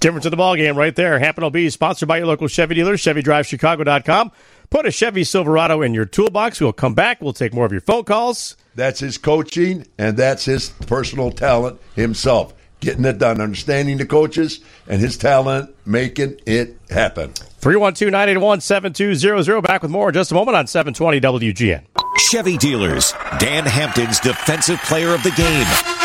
Difference 0.00 0.26
in 0.26 0.30
the 0.30 0.36
ball 0.36 0.56
game 0.56 0.76
right 0.76 0.94
there. 0.94 1.18
Hampton 1.18 1.42
will 1.42 1.50
be 1.50 1.70
sponsored 1.70 2.08
by 2.08 2.18
your 2.18 2.26
local 2.26 2.48
Chevy 2.48 2.74
dealer, 2.74 2.94
ChevyDriveChicago.com. 2.94 4.30
Put 4.68 4.86
a 4.86 4.90
Chevy 4.90 5.24
Silverado 5.24 5.82
in 5.82 5.94
your 5.94 6.04
toolbox. 6.04 6.60
We'll 6.60 6.72
come 6.72 6.94
back. 6.94 7.20
We'll 7.20 7.32
take 7.32 7.54
more 7.54 7.64
of 7.64 7.72
your 7.72 7.80
phone 7.80 8.04
calls. 8.04 8.56
That's 8.74 9.00
his 9.00 9.16
coaching, 9.16 9.86
and 9.96 10.16
that's 10.16 10.44
his 10.44 10.68
personal 10.86 11.30
talent 11.30 11.80
himself. 11.94 12.52
Getting 12.80 13.06
it 13.06 13.18
done, 13.18 13.40
understanding 13.40 13.96
the 13.96 14.04
coaches, 14.04 14.60
and 14.86 15.00
his 15.00 15.16
talent 15.16 15.74
making 15.86 16.38
it 16.44 16.76
happen. 16.90 17.32
312 17.32 18.12
981 18.12 18.60
7200. 18.60 19.62
Back 19.62 19.82
with 19.82 19.90
more 19.90 20.08
in 20.08 20.14
just 20.14 20.30
a 20.30 20.34
moment 20.34 20.56
on 20.56 20.66
720 20.66 21.20
WGN. 21.20 21.84
Chevy 22.18 22.58
dealers, 22.58 23.14
Dan 23.38 23.64
Hampton's 23.64 24.20
defensive 24.20 24.80
player 24.82 25.14
of 25.14 25.22
the 25.22 25.30
game. 25.30 25.95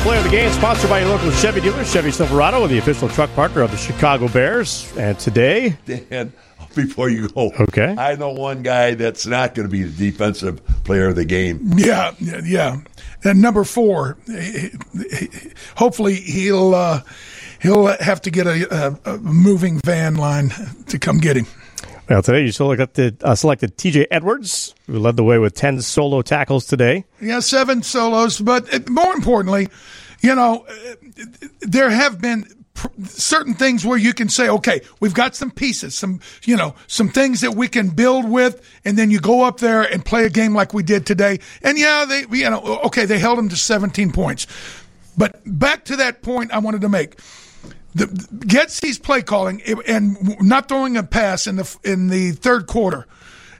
Hampton's 0.00 0.02
player 0.02 0.18
of 0.18 0.24
the 0.24 0.30
game, 0.30 0.52
sponsored 0.52 0.90
by 0.90 1.00
your 1.00 1.08
local 1.10 1.30
Chevy 1.32 1.60
dealer, 1.60 1.84
Chevy 1.84 2.10
Silverado, 2.10 2.66
the 2.66 2.78
official 2.78 3.08
truck 3.08 3.32
partner 3.34 3.62
of 3.62 3.70
the 3.70 3.76
Chicago 3.76 4.28
Bears. 4.28 4.92
And 4.96 5.18
today, 5.18 5.76
Dan, 5.86 6.32
before 6.74 7.08
you 7.10 7.28
go, 7.28 7.52
Okay. 7.60 7.94
I 7.98 8.14
know 8.16 8.30
one 8.30 8.62
guy 8.62 8.94
that's 8.94 9.26
not 9.26 9.54
going 9.54 9.68
to 9.68 9.72
be 9.72 9.82
the 9.82 10.10
defensive 10.10 10.64
player 10.84 11.08
of 11.08 11.16
the 11.16 11.24
game. 11.24 11.72
Yeah, 11.76 12.12
yeah, 12.18 12.40
yeah. 12.44 12.80
And 13.24 13.42
number 13.42 13.64
four, 13.64 14.16
hopefully 15.76 16.14
he'll 16.14 16.74
uh, 16.74 17.02
he'll 17.60 17.86
have 17.86 18.22
to 18.22 18.30
get 18.30 18.46
a, 18.46 18.98
a, 19.04 19.14
a 19.14 19.18
moving 19.18 19.80
van 19.84 20.14
line 20.14 20.50
to 20.88 20.98
come 20.98 21.18
get 21.18 21.36
him. 21.36 21.46
Well, 22.10 22.22
today 22.22 22.42
you 22.42 22.50
selected, 22.50 23.22
uh, 23.22 23.36
selected 23.36 23.76
TJ 23.76 24.06
Edwards, 24.10 24.74
who 24.88 24.98
led 24.98 25.16
the 25.16 25.22
way 25.22 25.38
with 25.38 25.54
10 25.54 25.80
solo 25.80 26.22
tackles 26.22 26.66
today. 26.66 27.04
Yeah, 27.20 27.38
seven 27.38 27.82
solos, 27.82 28.40
but 28.40 28.72
uh, 28.74 28.80
more 28.90 29.14
importantly, 29.14 29.68
you 30.20 30.34
know, 30.34 30.66
uh, 30.68 30.94
there 31.60 31.88
have 31.88 32.20
been 32.20 32.44
certain 33.04 33.54
things 33.54 33.86
where 33.86 33.96
you 33.96 34.12
can 34.12 34.28
say, 34.28 34.48
okay, 34.48 34.80
we've 34.98 35.14
got 35.14 35.36
some 35.36 35.52
pieces, 35.52 35.94
some, 35.94 36.18
you 36.44 36.56
know, 36.56 36.74
some 36.88 37.08
things 37.08 37.42
that 37.42 37.54
we 37.54 37.68
can 37.68 37.90
build 37.90 38.28
with, 38.28 38.60
and 38.84 38.98
then 38.98 39.12
you 39.12 39.20
go 39.20 39.44
up 39.44 39.58
there 39.58 39.82
and 39.82 40.04
play 40.04 40.24
a 40.24 40.30
game 40.30 40.52
like 40.52 40.74
we 40.74 40.82
did 40.82 41.06
today. 41.06 41.38
And 41.62 41.78
yeah, 41.78 42.06
they, 42.06 42.24
you 42.36 42.50
know, 42.50 42.80
okay, 42.86 43.04
they 43.04 43.20
held 43.20 43.38
them 43.38 43.48
to 43.50 43.56
17 43.56 44.10
points. 44.10 44.48
But 45.16 45.40
back 45.46 45.84
to 45.84 45.96
that 45.96 46.22
point 46.22 46.50
I 46.50 46.58
wanted 46.58 46.80
to 46.80 46.88
make. 46.88 47.20
The, 47.94 48.06
Getsy's 48.06 48.98
play 48.98 49.22
calling 49.22 49.62
and 49.86 50.40
not 50.40 50.68
throwing 50.68 50.96
a 50.96 51.02
pass 51.02 51.46
in 51.46 51.56
the 51.56 51.76
in 51.84 52.08
the 52.08 52.32
third 52.32 52.66
quarter. 52.66 53.06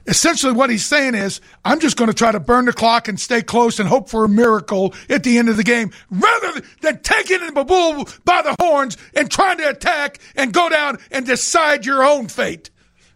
Essentially, 0.07 0.53
what 0.53 0.69
he's 0.69 0.85
saying 0.85 1.13
is, 1.13 1.41
I'm 1.63 1.79
just 1.79 1.95
going 1.95 2.07
to 2.07 2.13
try 2.13 2.31
to 2.31 2.39
burn 2.39 2.65
the 2.65 2.73
clock 2.73 3.07
and 3.07 3.19
stay 3.19 3.43
close 3.43 3.79
and 3.79 3.87
hope 3.87 4.09
for 4.09 4.23
a 4.23 4.29
miracle 4.29 4.95
at 5.09 5.23
the 5.23 5.37
end 5.37 5.47
of 5.47 5.57
the 5.57 5.63
game, 5.63 5.91
rather 6.09 6.61
than 6.81 6.99
taking 7.01 7.53
the 7.53 7.63
bull 7.63 8.07
by 8.25 8.41
the 8.41 8.55
horns 8.59 8.97
and 9.13 9.29
trying 9.29 9.57
to 9.57 9.69
attack 9.69 10.17
and 10.35 10.53
go 10.53 10.69
down 10.69 10.97
and 11.11 11.25
decide 11.25 11.85
your 11.85 12.03
own 12.03 12.27
fate. 12.27 12.71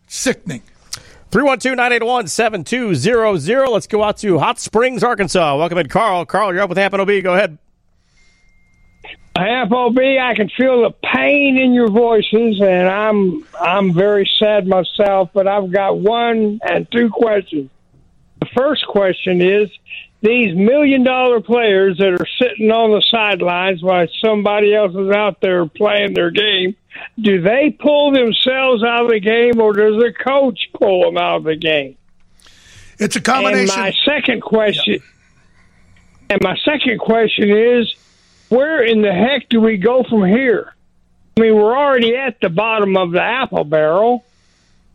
Sickening. 0.07 0.61
312 1.31 1.75
981 1.75 2.27
7200. 2.27 3.69
Let's 3.69 3.87
go 3.87 4.03
out 4.03 4.17
to 4.17 4.37
Hot 4.39 4.59
Springs, 4.59 5.03
Arkansas. 5.03 5.57
Welcome 5.57 5.79
in, 5.79 5.89
Carl. 5.89 6.25
Carl, 6.25 6.53
you're 6.53 6.61
up 6.61 6.69
with 6.69 6.77
Hamp 6.77 6.93
and 6.93 7.01
OB. 7.01 7.23
Go 7.23 7.33
ahead. 7.33 7.57
Hamp 9.35 9.73
OB, 9.73 9.99
I 9.99 10.33
can 10.33 10.49
feel 10.49 10.83
the 10.83 10.91
pain 11.03 11.57
in 11.57 11.73
your 11.73 11.89
voices, 11.89 12.61
and 12.61 12.87
I'm 12.87 13.45
I'm 13.59 13.93
very 13.93 14.29
sad 14.39 14.65
myself. 14.65 15.31
But 15.33 15.45
I've 15.45 15.71
got 15.71 15.97
one 15.97 16.59
and 16.63 16.89
two 16.89 17.09
questions. 17.09 17.69
The 18.39 18.47
first 18.55 18.87
question 18.87 19.41
is: 19.41 19.69
these 20.21 20.55
million 20.55 21.03
dollar 21.03 21.41
players 21.41 21.97
that 21.97 22.13
are 22.13 22.27
sitting 22.39 22.71
on 22.71 22.91
the 22.91 23.03
sidelines 23.11 23.83
while 23.83 24.07
somebody 24.23 24.73
else 24.73 24.95
is 24.95 25.11
out 25.11 25.41
there 25.41 25.65
playing 25.65 26.13
their 26.13 26.31
game, 26.31 26.77
do 27.19 27.41
they 27.41 27.71
pull 27.77 28.11
themselves 28.11 28.83
out 28.83 29.03
of 29.03 29.11
the 29.11 29.19
game, 29.19 29.59
or 29.59 29.73
does 29.73 29.97
the 30.01 30.13
coach 30.13 30.69
pull 30.73 31.03
them 31.03 31.17
out 31.17 31.37
of 31.37 31.43
the 31.43 31.57
game? 31.57 31.97
It's 32.99 33.17
a 33.17 33.21
combination. 33.21 33.77
And 33.77 33.93
my 33.93 33.93
second 34.05 34.41
question, 34.41 34.93
yeah. 34.93 34.99
and 36.29 36.41
my 36.41 36.55
second 36.63 36.99
question 36.99 37.49
is 37.49 37.93
where 38.49 38.83
in 38.83 39.01
the 39.01 39.13
heck 39.13 39.49
do 39.49 39.59
we 39.61 39.77
go 39.77 40.03
from 40.03 40.25
here? 40.25 40.73
I 41.37 41.41
mean, 41.41 41.55
we're 41.55 41.77
already 41.77 42.15
at 42.15 42.39
the 42.39 42.49
bottom 42.49 42.95
of 42.95 43.11
the 43.11 43.21
apple 43.21 43.63
barrel, 43.63 44.23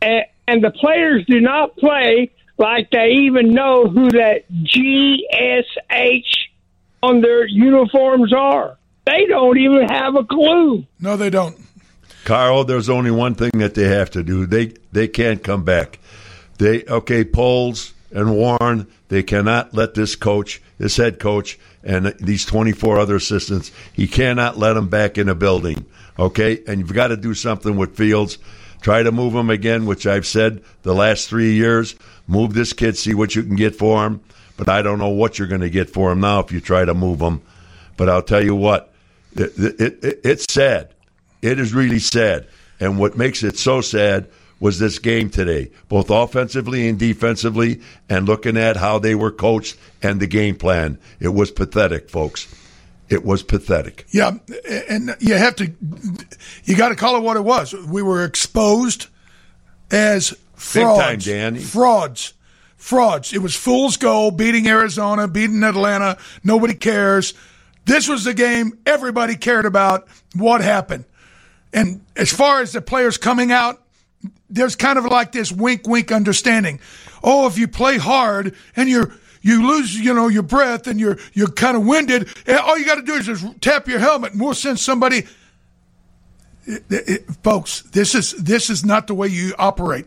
and, 0.00 0.24
and 0.48 0.64
the 0.64 0.70
players 0.70 1.24
do 1.26 1.40
not 1.40 1.76
play 1.76 2.30
like 2.56 2.90
they 2.90 3.12
even 3.12 3.52
know 3.52 3.86
who 3.86 4.10
that 4.10 4.50
GSH 4.52 6.22
on 7.02 7.20
their 7.20 7.46
uniforms 7.46 8.32
are. 8.32 8.76
They 9.04 9.26
don't 9.26 9.58
even 9.58 9.88
have 9.88 10.14
a 10.14 10.24
clue. 10.24 10.86
No, 11.00 11.16
they 11.16 11.30
don't. 11.30 11.58
Carl, 12.24 12.64
there's 12.64 12.90
only 12.90 13.10
one 13.10 13.34
thing 13.34 13.50
that 13.54 13.74
they 13.74 13.88
have 13.88 14.10
to 14.10 14.22
do. 14.22 14.46
They 14.46 14.74
they 14.92 15.08
can't 15.08 15.42
come 15.42 15.64
back. 15.64 15.98
They 16.58 16.84
okay, 16.84 17.24
Poles 17.24 17.94
and 18.12 18.36
Warren, 18.36 18.86
they 19.08 19.22
cannot 19.22 19.74
let 19.74 19.94
this 19.94 20.16
coach, 20.16 20.60
this 20.78 20.96
head 20.96 21.18
coach, 21.18 21.58
and 21.82 22.14
these 22.20 22.44
24 22.44 22.98
other 22.98 23.16
assistants. 23.16 23.70
He 23.92 24.06
cannot 24.06 24.58
let 24.58 24.74
them 24.74 24.88
back 24.88 25.18
in 25.18 25.26
the 25.26 25.34
building. 25.34 25.86
Okay, 26.18 26.62
and 26.66 26.80
you've 26.80 26.92
got 26.92 27.08
to 27.08 27.16
do 27.16 27.34
something 27.34 27.76
with 27.76 27.96
Fields. 27.96 28.38
Try 28.82 29.02
to 29.02 29.12
move 29.12 29.34
him 29.34 29.50
again, 29.50 29.86
which 29.86 30.06
I've 30.06 30.26
said 30.26 30.62
the 30.82 30.94
last 30.94 31.28
three 31.28 31.54
years. 31.54 31.94
Move 32.26 32.54
this 32.54 32.72
kid, 32.72 32.96
see 32.96 33.14
what 33.14 33.34
you 33.34 33.42
can 33.42 33.56
get 33.56 33.76
for 33.76 34.06
him. 34.06 34.20
But 34.56 34.68
I 34.68 34.82
don't 34.82 34.98
know 34.98 35.08
what 35.08 35.38
you're 35.38 35.48
going 35.48 35.62
to 35.62 35.70
get 35.70 35.90
for 35.90 36.12
him 36.12 36.20
now 36.20 36.40
if 36.40 36.52
you 36.52 36.60
try 36.60 36.84
to 36.84 36.94
move 36.94 37.20
him. 37.20 37.40
But 37.96 38.08
I'll 38.08 38.22
tell 38.22 38.44
you 38.44 38.54
what, 38.54 38.92
it, 39.34 39.52
it, 39.58 40.04
it, 40.04 40.20
it's 40.24 40.52
sad. 40.52 40.90
It 41.42 41.58
is 41.58 41.72
really 41.72 41.98
sad. 41.98 42.46
And 42.78 42.98
what 42.98 43.16
makes 43.16 43.42
it 43.42 43.58
so 43.58 43.80
sad 43.80 44.28
was 44.60 44.78
this 44.78 44.98
game 44.98 45.30
today, 45.30 45.70
both 45.88 46.10
offensively 46.10 46.88
and 46.88 46.98
defensively, 46.98 47.80
and 48.08 48.26
looking 48.26 48.56
at 48.56 48.76
how 48.76 48.98
they 48.98 49.14
were 49.14 49.32
coached 49.32 49.76
and 50.02 50.20
the 50.20 50.26
game 50.26 50.54
plan. 50.54 50.98
It 51.18 51.30
was 51.30 51.50
pathetic, 51.50 52.10
folks. 52.10 52.46
It 53.08 53.24
was 53.24 53.42
pathetic. 53.42 54.06
Yeah, 54.10 54.32
and 54.88 55.16
you 55.18 55.34
have 55.34 55.56
to, 55.56 55.72
you 56.64 56.76
got 56.76 56.90
to 56.90 56.94
call 56.94 57.16
it 57.16 57.22
what 57.22 57.36
it 57.36 57.44
was. 57.44 57.72
We 57.72 58.02
were 58.02 58.24
exposed 58.24 59.08
as 59.90 60.36
frauds. 60.54 61.26
Time, 61.26 61.56
frauds. 61.56 62.34
Frauds. 62.76 63.32
It 63.32 63.38
was 63.38 63.56
fool's 63.56 63.96
goal, 63.96 64.30
beating 64.30 64.68
Arizona, 64.68 65.26
beating 65.26 65.62
Atlanta. 65.64 66.18
Nobody 66.44 66.74
cares. 66.74 67.34
This 67.84 68.08
was 68.08 68.24
the 68.24 68.34
game 68.34 68.78
everybody 68.86 69.34
cared 69.34 69.66
about. 69.66 70.06
What 70.36 70.60
happened? 70.60 71.04
And 71.72 72.04
as 72.16 72.32
far 72.32 72.60
as 72.60 72.72
the 72.72 72.80
players 72.80 73.16
coming 73.16 73.50
out, 73.50 73.82
there's 74.50 74.76
kind 74.76 74.98
of 74.98 75.04
like 75.06 75.32
this 75.32 75.52
wink, 75.52 75.86
wink 75.86 76.12
understanding. 76.12 76.80
Oh, 77.22 77.46
if 77.46 77.56
you 77.56 77.68
play 77.68 77.98
hard 77.98 78.54
and 78.76 78.88
you're 78.88 79.12
you 79.42 79.66
lose, 79.66 79.98
you 79.98 80.12
know, 80.12 80.28
your 80.28 80.42
breath 80.42 80.86
and 80.86 81.00
you're 81.00 81.18
you're 81.32 81.48
kind 81.48 81.76
of 81.76 81.86
winded, 81.86 82.28
eh, 82.46 82.56
all 82.56 82.78
you 82.78 82.84
got 82.84 82.96
to 82.96 83.02
do 83.02 83.14
is 83.14 83.26
just 83.26 83.60
tap 83.60 83.88
your 83.88 83.98
helmet 83.98 84.32
and 84.32 84.40
we'll 84.40 84.54
send 84.54 84.78
somebody. 84.78 85.26
It, 86.66 86.84
it, 86.90 87.24
folks, 87.42 87.82
this 87.82 88.14
is 88.14 88.32
this 88.32 88.68
is 88.68 88.84
not 88.84 89.06
the 89.06 89.14
way 89.14 89.28
you 89.28 89.54
operate. 89.58 90.06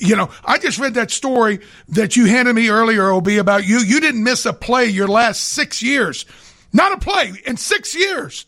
You 0.00 0.16
know, 0.16 0.28
I 0.44 0.58
just 0.58 0.78
read 0.78 0.94
that 0.94 1.10
story 1.10 1.60
that 1.88 2.16
you 2.16 2.26
handed 2.26 2.54
me 2.54 2.68
earlier, 2.68 3.10
Ob, 3.12 3.28
about 3.28 3.66
you. 3.66 3.78
You 3.78 4.00
didn't 4.00 4.22
miss 4.22 4.44
a 4.44 4.52
play 4.52 4.86
your 4.86 5.06
last 5.06 5.44
six 5.44 5.82
years, 5.82 6.26
not 6.72 6.92
a 6.92 6.98
play 6.98 7.32
in 7.46 7.56
six 7.56 7.94
years, 7.94 8.44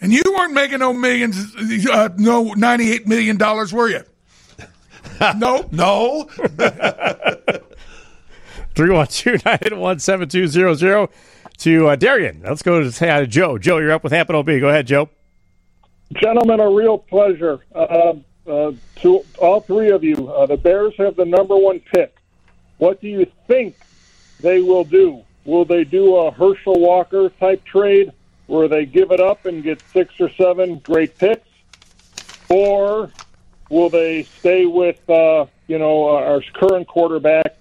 and 0.00 0.12
you 0.12 0.22
weren't 0.24 0.54
making 0.54 0.78
no 0.78 0.92
millions, 0.92 1.54
uh, 1.86 2.10
no 2.16 2.52
ninety-eight 2.54 3.06
million 3.08 3.36
dollars, 3.36 3.72
were 3.72 3.88
you? 3.88 4.04
no, 5.36 5.68
no. 5.70 6.24
312-981-7200 8.74 11.08
to 11.58 11.88
uh, 11.88 11.96
Darian. 11.96 12.42
Let's 12.44 12.62
go 12.62 12.80
to 12.80 12.92
say 12.92 13.08
hi 13.08 13.20
to 13.20 13.26
Joe. 13.26 13.56
Joe, 13.56 13.78
you're 13.78 13.92
up 13.92 14.04
with 14.04 14.12
Hamp 14.12 14.28
and 14.28 14.36
OB. 14.36 14.46
Go 14.46 14.68
ahead, 14.68 14.86
Joe. 14.86 15.08
Gentlemen, 16.12 16.60
a 16.60 16.68
real 16.68 16.98
pleasure. 16.98 17.60
Uh, 17.74 18.14
uh, 18.46 18.72
to 18.96 19.24
all 19.38 19.60
three 19.60 19.90
of 19.90 20.04
you, 20.04 20.28
uh, 20.28 20.46
the 20.46 20.56
Bears 20.56 20.94
have 20.98 21.16
the 21.16 21.24
number 21.24 21.56
one 21.56 21.80
pick. 21.80 22.14
What 22.78 23.00
do 23.00 23.08
you 23.08 23.26
think 23.46 23.76
they 24.40 24.60
will 24.60 24.84
do? 24.84 25.22
Will 25.44 25.64
they 25.64 25.84
do 25.84 26.16
a 26.16 26.30
Herschel 26.30 26.78
Walker 26.78 27.30
type 27.40 27.64
trade 27.64 28.12
where 28.46 28.68
they 28.68 28.84
give 28.84 29.10
it 29.10 29.20
up 29.20 29.46
and 29.46 29.62
get 29.62 29.80
six 29.92 30.14
or 30.20 30.30
seven 30.30 30.78
great 30.80 31.16
picks? 31.18 31.48
Or 32.48 33.10
will 33.70 33.90
they 33.90 34.22
stay 34.24 34.66
with, 34.66 35.08
uh, 35.08 35.46
you 35.66 35.78
know, 35.78 36.08
our 36.08 36.42
current 36.54 36.86
quarterback 36.86 37.56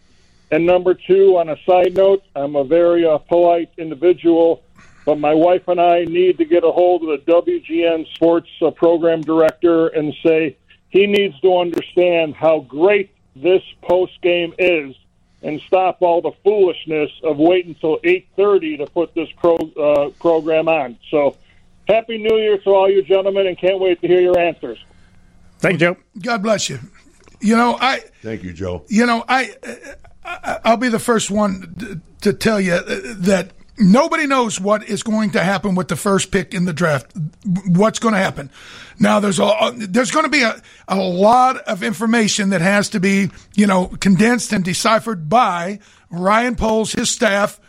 and 0.51 0.65
number 0.65 0.93
two, 0.93 1.37
on 1.37 1.49
a 1.49 1.57
side 1.65 1.95
note, 1.95 2.23
I'm 2.35 2.55
a 2.55 2.63
very 2.63 3.05
uh, 3.05 3.17
polite 3.17 3.71
individual, 3.77 4.63
but 5.03 5.19
my 5.19 5.33
wife 5.33 5.67
and 5.67 5.81
I 5.81 6.05
need 6.05 6.37
to 6.37 6.45
get 6.45 6.63
a 6.63 6.71
hold 6.71 7.03
of 7.03 7.25
the 7.25 7.31
WGN 7.31 8.07
sports 8.13 8.49
uh, 8.61 8.71
program 8.71 9.21
director 9.21 9.87
and 9.87 10.13
say 10.23 10.55
he 10.89 11.07
needs 11.07 11.39
to 11.41 11.57
understand 11.57 12.35
how 12.35 12.59
great 12.59 13.11
this 13.35 13.63
post 13.81 14.21
game 14.21 14.53
is 14.59 14.95
and 15.41 15.59
stop 15.61 16.01
all 16.01 16.21
the 16.21 16.31
foolishness 16.43 17.11
of 17.23 17.37
waiting 17.37 17.71
until 17.71 17.99
8.30 17.99 18.77
to 18.77 18.85
put 18.87 19.13
this 19.13 19.29
pro, 19.35 19.55
uh, 19.57 20.09
program 20.19 20.67
on. 20.67 20.97
So 21.09 21.37
happy 21.87 22.17
New 22.17 22.37
Year 22.37 22.57
to 22.59 22.69
all 22.69 22.89
you 22.89 23.03
gentlemen 23.03 23.47
and 23.47 23.57
can't 23.57 23.79
wait 23.79 24.01
to 24.01 24.07
hear 24.07 24.21
your 24.21 24.39
answers. 24.39 24.79
Thank 25.65 25.81
you, 25.81 25.87
Joe. 25.87 25.97
God 26.21 26.43
bless 26.43 26.69
you. 26.69 26.79
You 27.41 27.57
know, 27.57 27.75
I. 27.81 28.03
Thank 28.21 28.43
you, 28.43 28.53
Joe. 28.53 28.85
You 28.87 29.07
know, 29.07 29.25
I. 29.27 29.55
I'll 30.63 30.77
be 30.77 30.89
the 30.89 30.99
first 30.99 31.31
one 31.31 32.01
to 32.21 32.33
tell 32.33 32.61
you 32.61 32.79
that 32.81 33.49
nobody 33.77 34.27
knows 34.27 34.59
what 34.59 34.87
is 34.87 35.01
going 35.01 35.31
to 35.31 35.43
happen 35.43 35.73
with 35.73 35.87
the 35.87 35.95
first 35.95 36.31
pick 36.31 36.53
in 36.53 36.65
the 36.65 36.73
draft. 36.73 37.11
What's 37.67 37.97
going 37.97 38.13
to 38.13 38.19
happen? 38.19 38.51
Now, 38.99 39.19
there's 39.19 39.39
a 39.39 39.73
there's 39.75 40.11
going 40.11 40.25
to 40.25 40.29
be 40.29 40.43
a, 40.43 40.61
a 40.87 40.97
lot 40.97 41.57
of 41.57 41.81
information 41.81 42.51
that 42.51 42.61
has 42.61 42.89
to 42.89 42.99
be 42.99 43.31
you 43.55 43.65
know 43.65 43.87
condensed 43.87 44.53
and 44.53 44.63
deciphered 44.63 45.29
by 45.29 45.79
Ryan 46.11 46.55
Poles, 46.55 46.93
his 46.93 47.09
staff, 47.09 47.59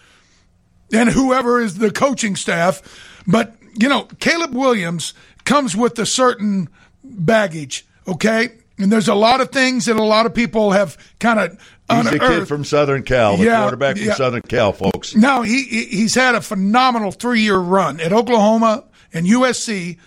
and 0.93 1.09
whoever 1.09 1.63
is 1.63 1.79
the 1.79 1.91
coaching 1.91 2.37
staff. 2.37 2.83
But 3.27 3.55
you 3.73 3.89
know, 3.89 4.05
Caleb 4.21 4.55
Williams 4.55 5.15
comes 5.45 5.75
with 5.75 5.99
a 5.99 6.05
certain 6.05 6.69
baggage. 7.03 7.86
Okay, 8.09 8.51
and 8.79 8.93
there's 8.93 9.09
a 9.09 9.15
lot 9.15 9.41
of 9.41 9.51
things 9.51 9.87
that 9.87 9.97
a 9.97 10.03
lot 10.03 10.27
of 10.27 10.35
people 10.35 10.73
have 10.73 10.97
kind 11.19 11.41
of 11.41 11.59
He's 11.89 12.07
a 12.07 12.19
kid 12.19 12.49
from 12.49 12.65
Southern 12.65 13.05
Cal, 13.05 13.37
the 13.37 13.45
yeah, 13.45 13.61
quarterback 13.61 13.97
from 13.97 14.07
yeah. 14.07 14.15
Southern 14.15 14.43
Cal, 14.43 14.73
folks. 14.73 15.15
No, 15.15 15.43
he 15.43 15.63
he's 15.63 16.17
had 16.17 16.35
a 16.35 16.41
phenomenal 16.41 17.13
three 17.13 17.43
year 17.43 17.59
run 17.59 18.01
at 18.01 18.13
Oklahoma 18.13 18.85
and 19.13 19.25
USC. 19.27 19.99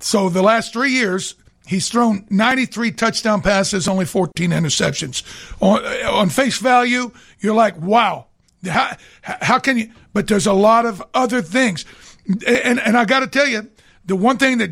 So 0.00 0.28
the 0.28 0.42
last 0.42 0.72
three 0.72 0.90
years, 0.90 1.36
he's 1.66 1.88
thrown 1.88 2.26
93 2.28 2.90
touchdown 2.92 3.40
passes, 3.40 3.86
only 3.86 4.04
14 4.04 4.50
interceptions. 4.50 5.22
On, 5.60 5.84
on 6.06 6.28
face 6.28 6.58
value, 6.58 7.12
you're 7.40 7.54
like, 7.54 7.80
wow, 7.80 8.26
how, 8.64 8.96
how 9.22 9.58
can 9.60 9.78
you? 9.78 9.90
But 10.12 10.26
there's 10.26 10.46
a 10.46 10.52
lot 10.52 10.86
of 10.86 11.02
other 11.14 11.40
things, 11.40 11.84
and 12.26 12.80
and 12.80 12.96
I 12.96 13.04
got 13.04 13.20
to 13.20 13.28
tell 13.28 13.46
you, 13.46 13.70
the 14.04 14.16
one 14.16 14.38
thing 14.38 14.58
that 14.58 14.70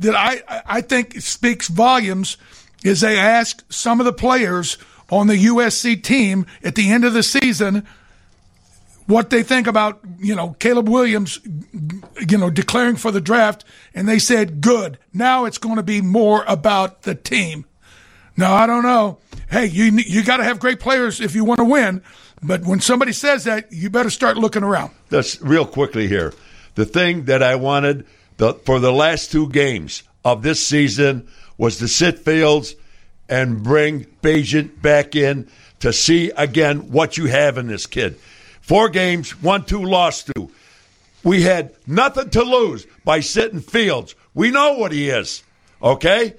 that 0.00 0.14
I 0.14 0.62
I 0.66 0.80
think 0.80 1.20
speaks 1.20 1.68
volumes 1.68 2.36
is 2.82 3.00
they 3.00 3.18
asked 3.18 3.72
some 3.72 4.00
of 4.00 4.06
the 4.06 4.12
players 4.12 4.78
on 5.10 5.26
the 5.26 5.46
USC 5.46 6.02
team 6.02 6.46
at 6.62 6.74
the 6.74 6.90
end 6.90 7.04
of 7.04 7.12
the 7.12 7.22
season, 7.22 7.86
what 9.06 9.30
they 9.30 9.42
think 9.42 9.66
about 9.66 10.00
you 10.18 10.34
know 10.34 10.56
Caleb 10.58 10.88
Williams, 10.88 11.40
you 12.28 12.38
know 12.38 12.50
declaring 12.50 12.96
for 12.96 13.10
the 13.10 13.20
draft, 13.20 13.64
and 13.94 14.08
they 14.08 14.18
said 14.18 14.60
good. 14.60 14.98
Now 15.12 15.44
it's 15.44 15.58
going 15.58 15.76
to 15.76 15.82
be 15.82 16.00
more 16.00 16.44
about 16.46 17.02
the 17.02 17.14
team. 17.14 17.66
Now 18.36 18.54
I 18.54 18.66
don't 18.66 18.82
know. 18.82 19.18
Hey, 19.50 19.66
you 19.66 19.84
you 19.84 20.24
got 20.24 20.38
to 20.38 20.44
have 20.44 20.60
great 20.60 20.80
players 20.80 21.20
if 21.20 21.34
you 21.34 21.44
want 21.44 21.58
to 21.58 21.64
win. 21.64 22.02
But 22.42 22.64
when 22.64 22.80
somebody 22.80 23.12
says 23.12 23.44
that, 23.44 23.70
you 23.70 23.90
better 23.90 24.08
start 24.08 24.38
looking 24.38 24.62
around. 24.62 24.92
That's 25.10 25.42
real 25.42 25.66
quickly 25.66 26.08
here. 26.08 26.32
The 26.74 26.86
thing 26.86 27.24
that 27.24 27.42
I 27.42 27.56
wanted 27.56 28.06
the, 28.40 28.54
for 28.54 28.80
the 28.80 28.90
last 28.90 29.30
two 29.30 29.50
games 29.50 30.02
of 30.24 30.42
this 30.42 30.66
season 30.66 31.28
was 31.58 31.76
to 31.76 31.86
sit 31.86 32.20
Fields 32.20 32.74
and 33.28 33.62
bring 33.62 34.06
Bagent 34.22 34.80
back 34.80 35.14
in 35.14 35.46
to 35.80 35.92
see 35.92 36.30
again 36.30 36.90
what 36.90 37.18
you 37.18 37.26
have 37.26 37.58
in 37.58 37.66
this 37.66 37.84
kid. 37.84 38.16
Four 38.62 38.88
games, 38.88 39.42
one, 39.42 39.66
two, 39.66 39.82
lost 39.82 40.30
two. 40.34 40.50
We 41.22 41.42
had 41.42 41.74
nothing 41.86 42.30
to 42.30 42.42
lose 42.42 42.86
by 43.04 43.20
sitting 43.20 43.60
Fields. 43.60 44.14
We 44.32 44.50
know 44.50 44.78
what 44.78 44.92
he 44.92 45.10
is. 45.10 45.42
Okay? 45.82 46.34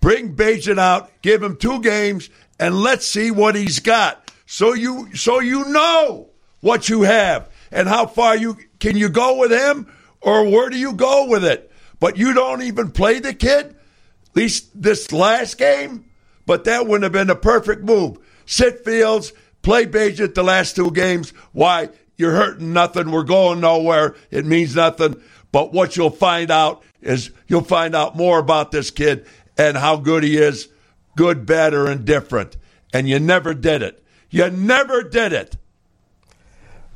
Bring 0.00 0.34
Bagent 0.34 0.80
out, 0.80 1.08
give 1.22 1.40
him 1.40 1.56
two 1.56 1.80
games, 1.82 2.30
and 2.58 2.74
let's 2.74 3.06
see 3.06 3.30
what 3.30 3.54
he's 3.54 3.78
got. 3.78 4.32
So 4.46 4.72
you 4.72 5.14
so 5.14 5.38
you 5.38 5.66
know 5.66 6.30
what 6.62 6.88
you 6.88 7.02
have 7.02 7.48
and 7.70 7.88
how 7.88 8.06
far 8.06 8.36
you 8.36 8.56
can 8.80 8.96
you 8.96 9.08
go 9.08 9.38
with 9.38 9.52
him 9.52 9.86
or 10.22 10.48
where 10.48 10.70
do 10.70 10.78
you 10.78 10.92
go 10.92 11.28
with 11.28 11.44
it? 11.44 11.70
But 12.00 12.16
you 12.16 12.32
don't 12.32 12.62
even 12.62 12.90
play 12.90 13.18
the 13.20 13.34
kid, 13.34 13.66
at 13.66 14.36
least 14.36 14.70
this 14.80 15.12
last 15.12 15.58
game. 15.58 16.06
But 16.46 16.64
that 16.64 16.86
wouldn't 16.86 17.04
have 17.04 17.12
been 17.12 17.30
a 17.30 17.36
perfect 17.36 17.84
move. 17.84 18.18
Sit 18.46 18.84
Fields, 18.84 19.32
play 19.62 19.86
Bagent 19.86 20.34
the 20.34 20.42
last 20.42 20.74
two 20.74 20.90
games. 20.90 21.30
Why? 21.52 21.90
You're 22.16 22.32
hurting 22.32 22.72
nothing. 22.72 23.10
We're 23.10 23.22
going 23.22 23.60
nowhere. 23.60 24.16
It 24.30 24.44
means 24.44 24.74
nothing. 24.74 25.20
But 25.52 25.72
what 25.72 25.96
you'll 25.96 26.10
find 26.10 26.50
out 26.50 26.82
is 27.00 27.30
you'll 27.46 27.62
find 27.62 27.94
out 27.94 28.16
more 28.16 28.38
about 28.38 28.70
this 28.70 28.90
kid 28.90 29.26
and 29.56 29.76
how 29.76 29.96
good 29.96 30.22
he 30.22 30.38
is, 30.38 30.68
good, 31.16 31.46
bad, 31.46 31.74
or 31.74 31.90
indifferent. 31.90 32.56
And 32.92 33.08
you 33.08 33.18
never 33.18 33.54
did 33.54 33.82
it. 33.82 34.02
You 34.30 34.50
never 34.50 35.02
did 35.02 35.32
it. 35.32 35.56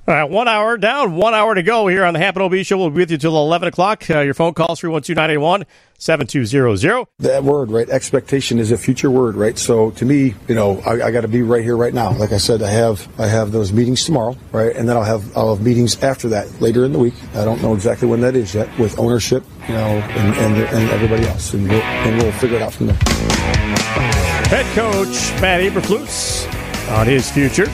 All 0.09 0.15
right, 0.15 0.31
one 0.31 0.47
hour 0.47 0.79
down, 0.79 1.17
one 1.17 1.35
hour 1.35 1.53
to 1.57 1.65
go 1.65 1.89
here 1.89 2.05
on 2.05 2.15
the 2.15 2.21
Hamp 2.21 2.37
and 2.37 2.45
OB 2.45 2.65
Show. 2.65 2.79
We'll 2.79 2.91
be 2.91 3.01
with 3.01 3.11
you 3.11 3.19
till 3.19 3.37
11 3.37 3.67
o'clock. 3.67 4.09
Uh, 4.09 4.21
your 4.21 4.35
phone 4.35 4.55
calls 4.55 4.79
312 4.79 5.17
981 5.17 5.67
7200. 5.99 7.09
That 7.19 7.43
word, 7.43 7.73
right? 7.73 7.91
Expectation 7.91 8.61
is 8.61 8.71
a 8.71 8.79
future 8.79 9.11
word, 9.11 9.35
right? 9.35 9.59
So 9.59 9.91
to 9.91 10.05
me, 10.05 10.37
you 10.47 10.55
know, 10.55 10.79
I, 10.87 11.07
I 11.07 11.11
got 11.11 11.23
to 11.23 11.29
be 11.29 11.43
right 11.43 11.65
here, 11.65 11.77
right 11.77 11.93
now. 11.93 12.13
Like 12.13 12.31
I 12.31 12.37
said, 12.37 12.63
I 12.63 12.71
have 12.71 13.09
I 13.19 13.27
have 13.27 13.51
those 13.51 13.73
meetings 13.73 14.05
tomorrow, 14.05 14.37
right? 14.53 14.77
And 14.77 14.89
then 14.89 14.97
I'll 14.97 15.03
have 15.03 15.37
I'll 15.37 15.57
have 15.57 15.65
meetings 15.65 16.01
after 16.01 16.29
that 16.29 16.61
later 16.61 16.85
in 16.85 16.93
the 16.93 17.01
week. 17.01 17.15
I 17.35 17.45
don't 17.45 17.61
know 17.61 17.75
exactly 17.75 18.07
when 18.07 18.21
that 18.21 18.37
is 18.37 18.55
yet 18.55 18.69
with 18.79 18.97
ownership, 19.01 19.43
you 19.67 19.75
know, 19.75 19.87
and 19.89 20.37
and, 20.37 20.57
and 20.73 20.91
everybody 20.91 21.27
else, 21.27 21.53
and 21.53 21.69
we'll, 21.69 21.83
and 21.83 22.23
we'll 22.23 22.31
figure 22.31 22.59
it 22.59 22.63
out 22.63 22.75
from 22.75 22.87
there. 22.87 22.97
Head 24.51 24.67
coach 24.77 25.33
Matt 25.43 25.63
Eberflus 25.63 26.47
on 26.97 27.09
his 27.09 27.29
future. 27.29 27.67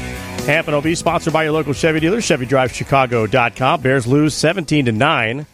Hamp 0.47 0.66
and 0.66 0.74
OB, 0.74 0.97
sponsored 0.97 1.32
by 1.32 1.45
your 1.45 1.53
local 1.53 1.72
Chevy 1.72 2.01
dealer, 2.01 2.18
ChevyDriveChicago.com. 2.18 3.80
Bears 3.80 4.09
lose 4.09 4.34
17 4.34 4.86
to 4.86 4.93
9 4.93 5.47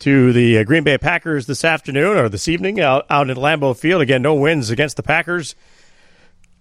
to 0.00 0.32
the 0.32 0.58
uh, 0.58 0.64
Green 0.64 0.82
Bay 0.82 0.98
Packers 0.98 1.46
this 1.46 1.64
afternoon 1.64 2.16
or 2.16 2.28
this 2.28 2.48
evening 2.48 2.80
out, 2.80 3.06
out 3.08 3.30
in 3.30 3.36
Lambeau 3.36 3.78
Field. 3.78 4.02
Again, 4.02 4.20
no 4.20 4.34
wins 4.34 4.70
against 4.70 4.96
the 4.96 5.04
Packers 5.04 5.54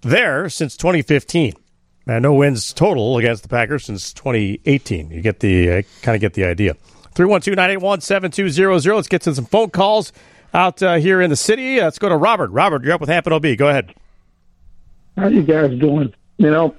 there 0.02 0.50
since 0.50 0.78
2015. 0.78 1.54
And 2.06 2.22
no 2.22 2.34
wins 2.36 2.74
total 2.74 3.18
against 3.18 3.42
the 3.42 3.50
Packers 3.50 3.86
since 3.86 4.14
2018. 4.14 5.10
You 5.10 5.22
get 5.22 5.40
the 5.40 5.72
uh, 5.72 5.82
kind 6.04 6.16
of 6.16 6.22
get 6.22 6.36
the 6.36 6.46
idea. 6.46 6.76
312-981-7200. 7.16 8.96
Let's 8.96 9.08
get 9.08 9.24
to 9.24 9.34
some 9.34 9.46
phone 9.46 9.72
calls 9.72 10.14
out 10.54 10.84
uh, 10.84 10.96
here 10.96 11.22
in 11.22 11.32
the 11.32 11.36
city. 11.36 11.82
Let's 11.82 11.98
go 11.98 12.08
to 12.08 12.18
Robert. 12.18 12.52
Robert, 12.52 12.84
you're 12.84 12.94
up 12.94 13.02
with 13.02 13.10
Hamp 13.10 13.26
and 13.26 13.34
OB. 13.34 13.58
Go 13.58 13.68
ahead. 13.68 13.96
How 15.18 15.24
are 15.24 15.32
you 15.32 15.42
guys 15.42 15.78
doing? 15.80 16.14
You 16.38 16.52
know, 16.52 16.76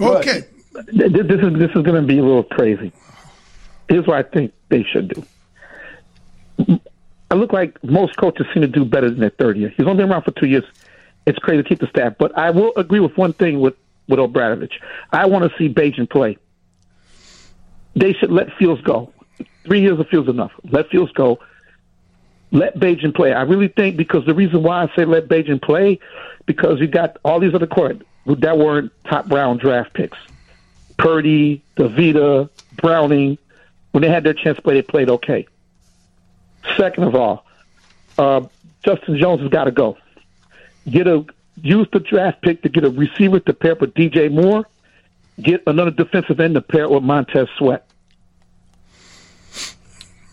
Okay. 0.00 0.44
This 0.92 1.12
is 1.12 1.58
this 1.58 1.70
is 1.70 1.82
going 1.82 2.00
to 2.00 2.02
be 2.02 2.18
a 2.18 2.22
little 2.22 2.44
crazy. 2.44 2.92
Here's 3.88 4.06
what 4.06 4.16
I 4.18 4.22
think 4.28 4.52
they 4.68 4.84
should 4.84 5.08
do. 5.08 6.80
I 7.30 7.34
look 7.34 7.52
like 7.52 7.82
most 7.84 8.16
coaches 8.16 8.46
seem 8.54 8.62
to 8.62 8.68
do 8.68 8.84
better 8.84 9.10
than 9.10 9.20
their 9.20 9.30
third 9.30 9.56
year. 9.56 9.72
He's 9.76 9.86
only 9.86 10.02
been 10.02 10.10
around 10.10 10.22
for 10.22 10.30
two 10.32 10.46
years. 10.46 10.64
It's 11.26 11.38
crazy 11.38 11.62
to 11.62 11.68
keep 11.68 11.80
the 11.80 11.88
staff, 11.88 12.14
but 12.18 12.36
I 12.38 12.50
will 12.50 12.72
agree 12.76 13.00
with 13.00 13.16
one 13.16 13.32
thing 13.32 13.60
with 13.60 13.74
with 14.08 14.18
Obradovich. 14.18 14.72
I 15.12 15.26
want 15.26 15.50
to 15.50 15.58
see 15.58 15.68
Bagent 15.72 16.10
play. 16.10 16.38
They 17.94 18.12
should 18.14 18.30
let 18.30 18.52
Fields 18.58 18.80
go. 18.82 19.12
Three 19.64 19.80
years 19.80 20.00
of 20.00 20.08
Fields 20.08 20.28
enough. 20.28 20.52
Let 20.70 20.88
Fields 20.88 21.12
go. 21.12 21.40
Let 22.50 22.76
Bagent 22.78 23.14
play. 23.14 23.32
I 23.34 23.42
really 23.42 23.68
think 23.68 23.96
because 23.96 24.24
the 24.24 24.34
reason 24.34 24.62
why 24.62 24.84
I 24.84 24.96
say 24.96 25.04
let 25.04 25.28
Bagent 25.28 25.62
play 25.62 25.98
because 26.46 26.80
you 26.80 26.86
got 26.86 27.18
all 27.24 27.40
these 27.40 27.54
other 27.54 27.66
court 27.66 28.02
that 28.36 28.58
weren't 28.58 28.92
top 29.04 29.30
round 29.30 29.60
draft 29.60 29.92
picks. 29.94 30.18
Purdy, 30.98 31.62
DeVito, 31.76 32.48
Browning, 32.76 33.38
when 33.92 34.02
they 34.02 34.08
had 34.08 34.24
their 34.24 34.34
chance 34.34 34.56
to 34.56 34.62
play, 34.62 34.74
they 34.74 34.82
played 34.82 35.08
okay. 35.10 35.46
Second 36.76 37.04
of 37.04 37.14
all, 37.14 37.46
uh, 38.18 38.42
Justin 38.84 39.18
Jones 39.18 39.40
has 39.40 39.50
got 39.50 39.64
to 39.64 39.70
go. 39.70 39.96
Get 40.90 41.06
a 41.06 41.24
use 41.62 41.88
the 41.92 42.00
draft 42.00 42.42
pick 42.42 42.62
to 42.62 42.68
get 42.68 42.84
a 42.84 42.90
receiver 42.90 43.40
to 43.40 43.52
pair 43.52 43.74
with 43.74 43.94
DJ 43.94 44.30
Moore. 44.30 44.66
Get 45.40 45.62
another 45.66 45.90
defensive 45.90 46.40
end 46.40 46.54
to 46.54 46.60
pair 46.60 46.88
with 46.88 47.02
Montez 47.02 47.48
Sweat. 47.58 47.84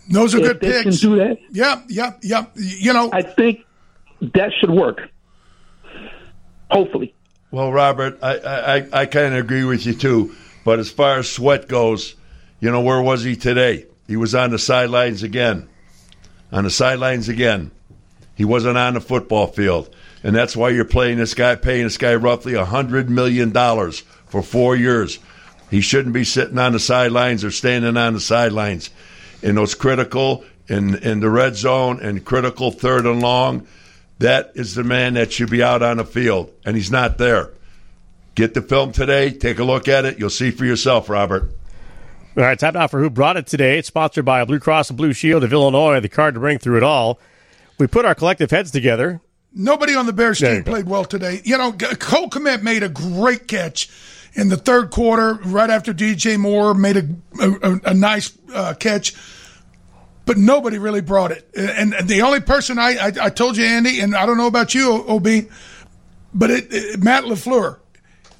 Those 0.10 0.36
are 0.36 0.39
If 0.39 0.43
good 0.43 0.60
they 0.62 0.84
picks. 0.84 1.02
can 1.02 1.10
do 1.12 1.16
that, 1.18 1.38
Yep, 1.52 1.84
yep, 1.89 2.20
yep. 2.22 2.52
You 2.56 2.93
know, 2.93 3.10
I 3.12 3.22
think 3.24 3.66
that 4.22 4.52
should 4.60 4.70
work. 4.70 5.10
Hopefully. 6.70 7.14
Well, 7.52 7.72
Robert, 7.72 8.20
I, 8.22 8.38
I, 8.38 9.02
I 9.02 9.06
kind 9.06 9.34
of 9.34 9.46
agree 9.46 9.64
with 9.64 9.86
you 9.86 9.93
too. 9.93 10.36
But 10.64 10.80
as 10.80 10.89
far 10.89 11.20
as 11.20 11.30
Sweat 11.30 11.68
goes, 11.68 12.16
you 12.60 12.72
know, 12.72 12.82
where 12.82 13.02
was 13.02 13.24
he 13.24 13.36
today? 13.36 13.86
He 14.08 14.18
was 14.18 14.34
on 14.36 14.50
the 14.50 14.60
sidelines 14.60 15.24
again. 15.24 15.70
On 16.52 16.64
the 16.64 16.70
sidelines 16.70 17.30
again. 17.30 17.72
He 18.36 18.46
wasn't 18.46 18.78
on 18.78 18.96
the 18.96 19.02
football 19.02 19.48
field. 19.48 19.93
And 20.24 20.36
that's 20.36 20.56
why 20.56 20.70
you're 20.70 20.86
playing 20.86 21.18
this 21.20 21.36
guy, 21.36 21.56
paying 21.56 21.84
this 21.84 21.98
guy 21.98 22.16
roughly 22.16 22.56
a 22.56 22.66
$100 22.66 23.10
million 23.10 23.54
for 24.26 24.41
four 24.41 24.76
years. 24.76 25.20
He 25.70 25.82
shouldn't 25.82 26.14
be 26.14 26.24
sitting 26.24 26.58
on 26.58 26.74
the 26.74 26.80
sidelines 26.80 27.43
or 27.43 27.52
standing 27.52 27.96
on 27.96 28.14
the 28.14 28.20
sidelines. 28.20 28.89
In 29.41 29.56
those 29.56 29.76
critical, 29.76 30.43
in, 30.68 30.96
in 30.96 31.20
the 31.20 31.30
red 31.30 31.56
zone 31.56 32.00
and 32.02 32.26
critical 32.26 32.72
third 32.72 33.06
and 33.06 33.22
long, 33.22 33.68
that 34.20 34.51
is 34.55 34.76
the 34.76 34.84
man 34.84 35.16
that 35.16 35.32
should 35.34 35.49
be 35.49 35.61
out 35.63 35.82
on 35.82 35.97
the 35.97 36.05
field, 36.05 36.51
and 36.66 36.76
he's 36.76 36.91
not 36.91 37.18
there. 37.18 37.51
Get 38.36 38.53
the 38.53 38.61
film 38.61 38.91
today, 38.91 39.32
take 39.32 39.59
a 39.59 39.63
look 39.63 39.88
at 39.88 40.05
it. 40.05 40.20
You'll 40.20 40.30
see 40.30 40.51
for 40.51 40.66
yourself, 40.66 41.09
Robert. 41.09 41.51
All 42.38 42.43
right, 42.43 42.59
time 42.59 42.74
now 42.74 42.88
for 42.88 42.99
Who 42.99 43.09
Brought 43.09 43.38
It 43.38 43.47
Today. 43.47 43.78
It's 43.80 43.88
sponsored 43.88 44.26
by 44.26 44.43
Blue 44.43 44.59
Cross 44.59 44.89
and 44.89 44.97
Blue 44.97 45.13
Shield 45.13 45.43
of 45.45 45.53
Illinois, 45.53 46.01
the 46.01 46.09
card 46.09 46.34
to 46.34 46.39
bring 46.41 46.57
through 46.59 46.78
it 46.78 46.84
all. 46.84 47.18
We 47.78 47.88
put 47.88 48.03
our 48.03 48.13
collective 48.16 48.51
heads 48.51 48.72
together. 48.72 49.22
Nobody 49.53 49.95
on 49.95 50.05
the 50.05 50.11
Bears 50.11 50.39
There 50.39 50.49
you 50.51 50.57
team 50.57 50.63
go. 50.66 50.72
played 50.72 50.86
well 50.88 51.05
today. 51.05 51.39
You 51.45 51.57
know, 51.57 51.72
Cole 51.72 52.30
Kmet 52.30 52.61
made 52.61 52.84
a 52.84 52.89
great 52.89 53.47
catch 53.47 53.89
in 54.34 54.49
the 54.49 54.57
third 54.57 54.91
quarter, 54.91 55.36
right 55.45 55.70
after 55.70 55.93
DJ 55.93 56.38
Moore 56.38 56.74
made 56.74 56.97
a 56.97 57.07
a, 57.41 57.80
a 57.86 57.93
nice 57.93 58.38
uh, 58.53 58.74
catch, 58.78 59.13
but 60.26 60.38
nobody 60.38 60.78
really 60.78 61.01
brought 61.01 61.32
it. 61.32 61.49
And, 61.55 61.93
and 61.93 62.07
the 62.07 62.21
only 62.23 62.39
person 62.41 62.78
I, 62.80 62.95
I 62.97 63.11
I 63.23 63.30
told 63.30 63.57
you, 63.57 63.65
Andy, 63.65 63.99
and 63.99 64.15
I 64.15 64.26
don't 64.26 64.38
know 64.38 64.47
about 64.47 64.73
you, 64.76 65.05
Ob, 65.07 65.28
but 66.34 66.49
it, 66.51 66.67
it, 66.71 67.03
Matt 67.03 67.23
Lafleur, 67.26 67.80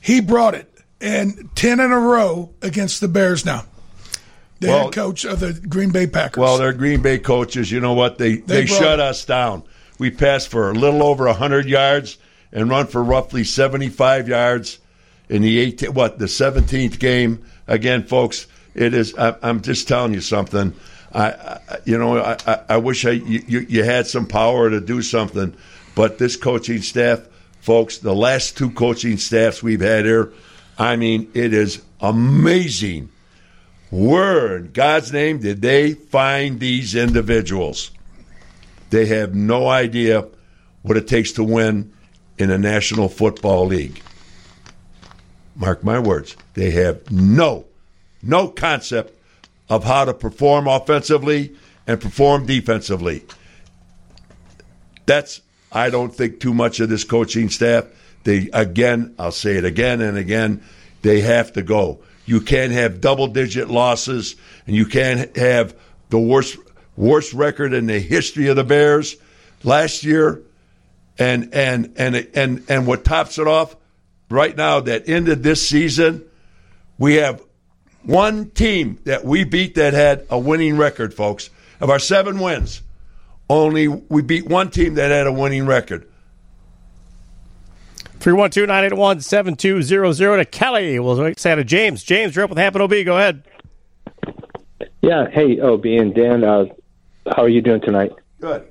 he 0.02 0.20
brought 0.20 0.56
it, 0.56 0.72
and 1.00 1.50
ten 1.56 1.80
in 1.80 1.92
a 1.92 2.00
row 2.00 2.54
against 2.62 3.02
the 3.02 3.08
Bears 3.08 3.46
now. 3.46 3.66
The 4.60 4.68
Well- 4.68 4.84
head 4.86 4.94
coach 4.94 5.26
of 5.26 5.40
the 5.40 5.54
Green 5.54 5.92
Bay 5.92 6.08
Packers. 6.08 6.42
Well, 6.42 6.58
they're 6.58 6.74
Green 6.74 7.02
Bay 7.02 7.20
coaches. 7.20 7.72
You 7.72 7.80
know 7.80 7.94
what? 7.94 8.18
They 8.18 8.38
they, 8.38 8.66
brought 8.66 8.80
shut 8.80 9.00
it. 9.00 9.06
us 9.06 9.26
down. 9.26 9.64
We 10.00 10.12
passed 10.12 10.50
for 10.50 10.72
a 10.72 10.74
little 10.74 11.04
over 11.04 11.32
hundred 11.32 11.68
yards 11.68 12.18
and 12.52 12.70
run 12.70 12.88
for 12.88 13.04
roughly 13.04 13.44
seventy 13.44 13.90
five 13.90 14.28
yards 14.28 14.80
in 15.30 15.42
the 15.42 15.60
18, 15.60 15.94
what 15.94 16.20
the 16.20 16.28
seventeenth 16.28 17.00
game. 17.00 17.46
Again, 17.68 18.04
folks, 18.04 18.48
it 18.74 18.94
is. 18.94 19.16
I, 19.16 19.36
I'm 19.42 19.62
just 19.62 19.88
telling 19.88 20.14
you 20.14 20.22
something. 20.22 20.74
I, 21.16 21.30
I 21.30 21.60
you 21.86 21.98
know, 21.98 22.18
I, 22.20 22.38
I, 22.70 22.78
wish 22.78 23.06
I 23.06 23.12
you, 23.12 23.44
you 23.48 23.60
you 23.62 23.84
had 23.84 24.06
some 24.06 24.28
power 24.28 24.70
to 24.70 24.82
do 24.82 25.02
something, 25.02 25.56
but 25.96 26.18
this 26.18 26.36
coaching 26.36 26.82
staff, 26.82 27.22
folks, 27.62 28.00
the 28.00 28.14
last 28.14 28.58
two 28.58 28.70
coaching 28.70 29.18
staffs 29.18 29.64
we've 29.64 29.82
had 29.82 30.06
here, 30.06 30.34
I 30.78 30.98
mean, 30.98 31.32
it 31.34 31.54
is 31.54 31.82
amazing 32.02 33.10
where 33.92 34.58
in 34.58 34.72
God's 34.72 35.14
name 35.14 35.40
did 35.40 35.62
they 35.62 35.94
find 35.94 36.60
these 36.60 36.96
individuals? 36.96 37.92
They 38.90 39.06
have 39.06 39.34
no 39.34 39.68
idea 39.68 40.28
what 40.82 40.98
it 40.98 41.08
takes 41.08 41.32
to 41.34 41.44
win 41.44 41.94
in 42.38 42.52
a 42.52 42.58
National 42.58 43.08
Football 43.08 43.68
League. 43.68 44.02
mark 45.56 45.84
my 45.84 45.98
words, 45.98 46.36
they 46.56 46.72
have 46.72 47.10
no, 47.10 47.66
no 48.22 48.50
concept 48.50 49.18
of 49.70 49.84
how 49.84 50.06
to 50.06 50.14
perform 50.14 50.68
offensively 50.68 51.56
and 51.88 52.00
perform 52.00 52.46
defensively. 52.46 53.24
That's, 55.06 55.42
I 55.72 55.90
don't 55.90 56.14
think, 56.14 56.40
too 56.40 56.54
much 56.54 56.80
of 56.80 56.90
this 56.90 57.04
coaching 57.04 57.50
staff. 57.50 57.86
They, 58.24 58.50
again, 58.54 59.16
I'll 59.20 59.32
say 59.32 59.56
it 59.56 59.66
again 59.66 60.02
and 60.02 60.18
again, 60.18 60.64
they 61.02 61.22
have 61.22 61.54
to 61.54 61.62
go. 61.62 62.00
You 62.26 62.42
can't 62.42 62.72
have 62.72 63.02
double 63.02 63.28
digit 63.28 63.70
losses, 63.70 64.36
and 64.66 64.76
you 64.76 64.88
can't 64.88 65.36
have 65.38 65.76
the 66.10 66.20
worst 66.20 66.58
worst 66.98 67.34
record 67.34 67.74
in 67.74 67.86
the 67.86 68.00
history 68.00 68.48
of 68.48 68.56
the 68.56 68.64
Bears 68.64 69.16
last 69.64 70.04
year. 70.04 70.42
And 71.20 71.54
and 71.54 71.94
and 71.98 72.28
and 72.34 72.66
and 72.68 72.88
what 72.88 73.06
tops 73.06 73.38
it 73.38 73.48
off 73.48 73.76
right 74.30 74.56
now 74.56 74.82
that 74.82 75.08
ended 75.08 75.44
this 75.44 75.70
season, 75.70 76.26
we 76.98 77.16
have 77.16 77.42
one 78.06 78.50
team 78.52 79.00
that 79.06 79.26
we 79.26 79.44
beat 79.44 79.76
that 79.76 79.94
had 79.94 80.26
a 80.30 80.40
winning 80.40 80.78
record, 80.78 81.14
folks. 81.14 81.50
Of 81.82 81.90
our 81.90 82.00
seven 82.00 82.40
wins, 82.40 82.82
only 83.50 83.88
we 83.88 84.22
beat 84.22 84.48
one 84.48 84.72
team 84.72 84.96
that 84.96 85.12
had 85.12 85.28
a 85.28 85.32
winning 85.32 85.66
record. 85.66 86.08
312 88.20 88.68
981 88.68 89.22
7200 89.22 90.38
to 90.38 90.46
Kelly. 90.46 91.00
We'll 91.00 91.34
say 91.36 91.54
to 91.54 91.64
James. 91.64 92.04
James, 92.04 92.36
you're 92.36 92.46
up 92.46 92.50
with 92.50 92.58
Hamp 92.58 92.76
and 92.76 92.84
OB. 92.84 93.06
Go 93.06 93.18
ahead. 93.18 93.44
Yeah. 95.02 95.30
Hey, 95.30 95.60
OB 95.60 95.86
and 95.86 96.16
Dan. 96.16 96.44
Uh, 96.44 96.66
how 97.36 97.44
are 97.44 97.50
you 97.50 97.62
doing 97.62 97.82
tonight? 97.82 98.14
Good. 98.40 98.68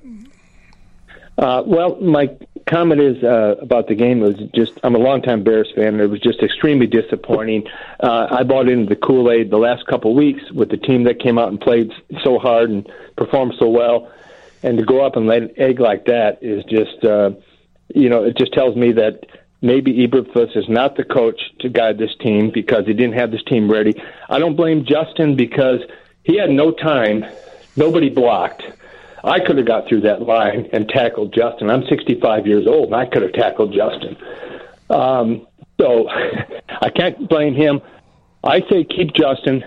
Uh, 1.37 1.63
well, 1.65 1.95
my 2.01 2.35
comment 2.65 2.99
is 3.01 3.23
uh, 3.23 3.55
about 3.61 3.87
the 3.87 3.95
game. 3.95 4.23
It 4.23 4.37
was 4.37 4.49
just 4.53 4.79
I'm 4.83 4.95
a 4.95 4.99
longtime 4.99 5.43
Bears 5.43 5.71
fan. 5.75 5.87
And 5.87 6.01
it 6.01 6.07
was 6.07 6.19
just 6.19 6.41
extremely 6.41 6.87
disappointing. 6.87 7.67
Uh, 7.99 8.27
I 8.29 8.43
bought 8.43 8.69
into 8.69 8.87
the 8.87 8.95
Kool 8.95 9.31
Aid 9.31 9.49
the 9.49 9.57
last 9.57 9.85
couple 9.87 10.15
weeks 10.15 10.51
with 10.51 10.69
the 10.69 10.77
team 10.77 11.03
that 11.03 11.19
came 11.19 11.37
out 11.37 11.49
and 11.49 11.59
played 11.59 11.91
so 12.23 12.39
hard 12.39 12.69
and 12.69 12.89
performed 13.15 13.53
so 13.59 13.69
well, 13.69 14.11
and 14.63 14.77
to 14.77 14.83
go 14.83 15.05
up 15.05 15.15
and 15.15 15.27
lay 15.27 15.37
an 15.37 15.51
egg 15.57 15.79
like 15.79 16.05
that 16.05 16.39
is 16.41 16.63
just, 16.65 17.03
uh, 17.03 17.31
you 17.93 18.09
know, 18.09 18.23
it 18.23 18.37
just 18.37 18.53
tells 18.53 18.75
me 18.75 18.91
that 18.93 19.25
maybe 19.61 20.05
Eberflus 20.07 20.57
is 20.57 20.67
not 20.67 20.95
the 20.95 21.03
coach 21.03 21.39
to 21.59 21.69
guide 21.69 21.97
this 21.97 22.15
team 22.19 22.51
because 22.51 22.85
he 22.85 22.93
didn't 22.93 23.13
have 23.13 23.31
this 23.31 23.43
team 23.43 23.71
ready. 23.71 23.93
I 24.29 24.39
don't 24.39 24.55
blame 24.55 24.85
Justin 24.85 25.35
because 25.35 25.81
he 26.23 26.37
had 26.37 26.49
no 26.49 26.71
time. 26.71 27.25
Nobody 27.75 28.09
blocked. 28.09 28.63
I 29.25 29.39
could 29.39 29.57
have 29.57 29.65
got 29.65 29.87
through 29.89 30.01
that 30.01 30.21
line 30.21 30.69
and 30.71 30.87
tackled 30.87 31.33
Justin. 31.33 31.71
I'm 31.71 31.83
65 31.87 32.45
years 32.45 32.67
old, 32.67 32.85
and 32.85 32.95
I 32.95 33.07
could 33.07 33.23
have 33.23 33.33
tackled 33.33 33.73
Justin. 33.73 34.15
Um, 34.89 35.47
so 35.81 36.07
I 36.69 36.89
can't 36.91 37.27
blame 37.27 37.55
him. 37.55 37.81
I 38.43 38.61
say 38.69 38.83
keep 38.83 39.13
Justin, 39.13 39.63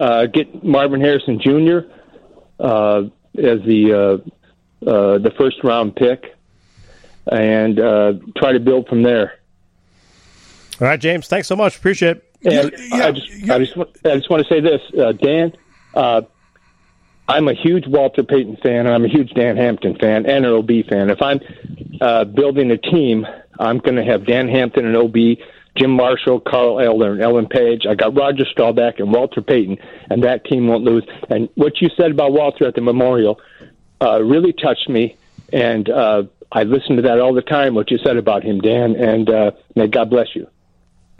uh, 0.00 0.26
get 0.26 0.64
Marvin 0.64 1.02
Harrison 1.02 1.38
Jr. 1.38 1.80
Uh, 2.58 3.02
as 3.36 3.60
the 3.66 3.92
uh, 3.92 4.88
uh, 4.88 5.18
the 5.18 5.32
first 5.36 5.62
round 5.62 5.94
pick, 5.94 6.34
and 7.30 7.78
uh, 7.78 8.14
try 8.36 8.52
to 8.52 8.60
build 8.60 8.88
from 8.88 9.02
there. 9.02 9.38
All 10.80 10.88
right, 10.88 10.98
James. 10.98 11.28
Thanks 11.28 11.48
so 11.48 11.56
much. 11.56 11.76
Appreciate 11.76 12.16
it. 12.16 12.28
And 12.44 12.74
I 12.94 13.12
just, 13.12 13.50
I 13.50 13.58
just, 13.58 13.76
I 14.04 14.16
just 14.16 14.30
want 14.30 14.44
to 14.44 14.48
say 14.48 14.60
this, 14.60 14.80
uh, 14.98 15.12
Dan. 15.12 15.52
Uh, 15.94 16.22
I'm 17.28 17.48
a 17.48 17.54
huge 17.54 17.86
Walter 17.86 18.22
Payton 18.22 18.58
fan, 18.62 18.86
and 18.86 18.88
I'm 18.88 19.04
a 19.04 19.08
huge 19.08 19.30
Dan 19.30 19.56
Hampton 19.56 19.96
fan 19.96 20.26
and 20.26 20.44
an 20.44 20.52
OB 20.52 20.70
fan. 20.88 21.08
If 21.08 21.22
I'm 21.22 21.40
uh, 22.00 22.24
building 22.24 22.70
a 22.70 22.78
team, 22.78 23.26
I'm 23.58 23.78
going 23.78 23.96
to 23.96 24.04
have 24.04 24.26
Dan 24.26 24.48
Hampton 24.48 24.86
and 24.86 24.96
OB, 24.96 25.16
Jim 25.76 25.90
Marshall, 25.90 26.40
Carl 26.40 26.80
Eller, 26.80 27.12
and 27.12 27.22
Alan 27.22 27.46
Page. 27.46 27.86
I 27.88 27.94
got 27.94 28.16
Roger 28.16 28.44
Staubach 28.44 28.98
and 28.98 29.12
Walter 29.12 29.40
Payton, 29.40 29.78
and 30.10 30.24
that 30.24 30.44
team 30.44 30.66
won't 30.66 30.84
lose. 30.84 31.04
And 31.30 31.48
what 31.54 31.80
you 31.80 31.88
said 31.96 32.10
about 32.10 32.32
Walter 32.32 32.66
at 32.66 32.74
the 32.74 32.80
memorial 32.80 33.40
uh, 34.00 34.22
really 34.22 34.52
touched 34.52 34.88
me, 34.88 35.16
and 35.52 35.88
uh, 35.88 36.24
I 36.50 36.64
listen 36.64 36.96
to 36.96 37.02
that 37.02 37.20
all 37.20 37.34
the 37.34 37.42
time. 37.42 37.74
What 37.74 37.90
you 37.90 37.98
said 37.98 38.16
about 38.16 38.42
him, 38.42 38.60
Dan, 38.60 38.96
and 38.96 39.30
uh, 39.30 39.50
may 39.76 39.86
God 39.86 40.10
bless 40.10 40.34
you. 40.34 40.48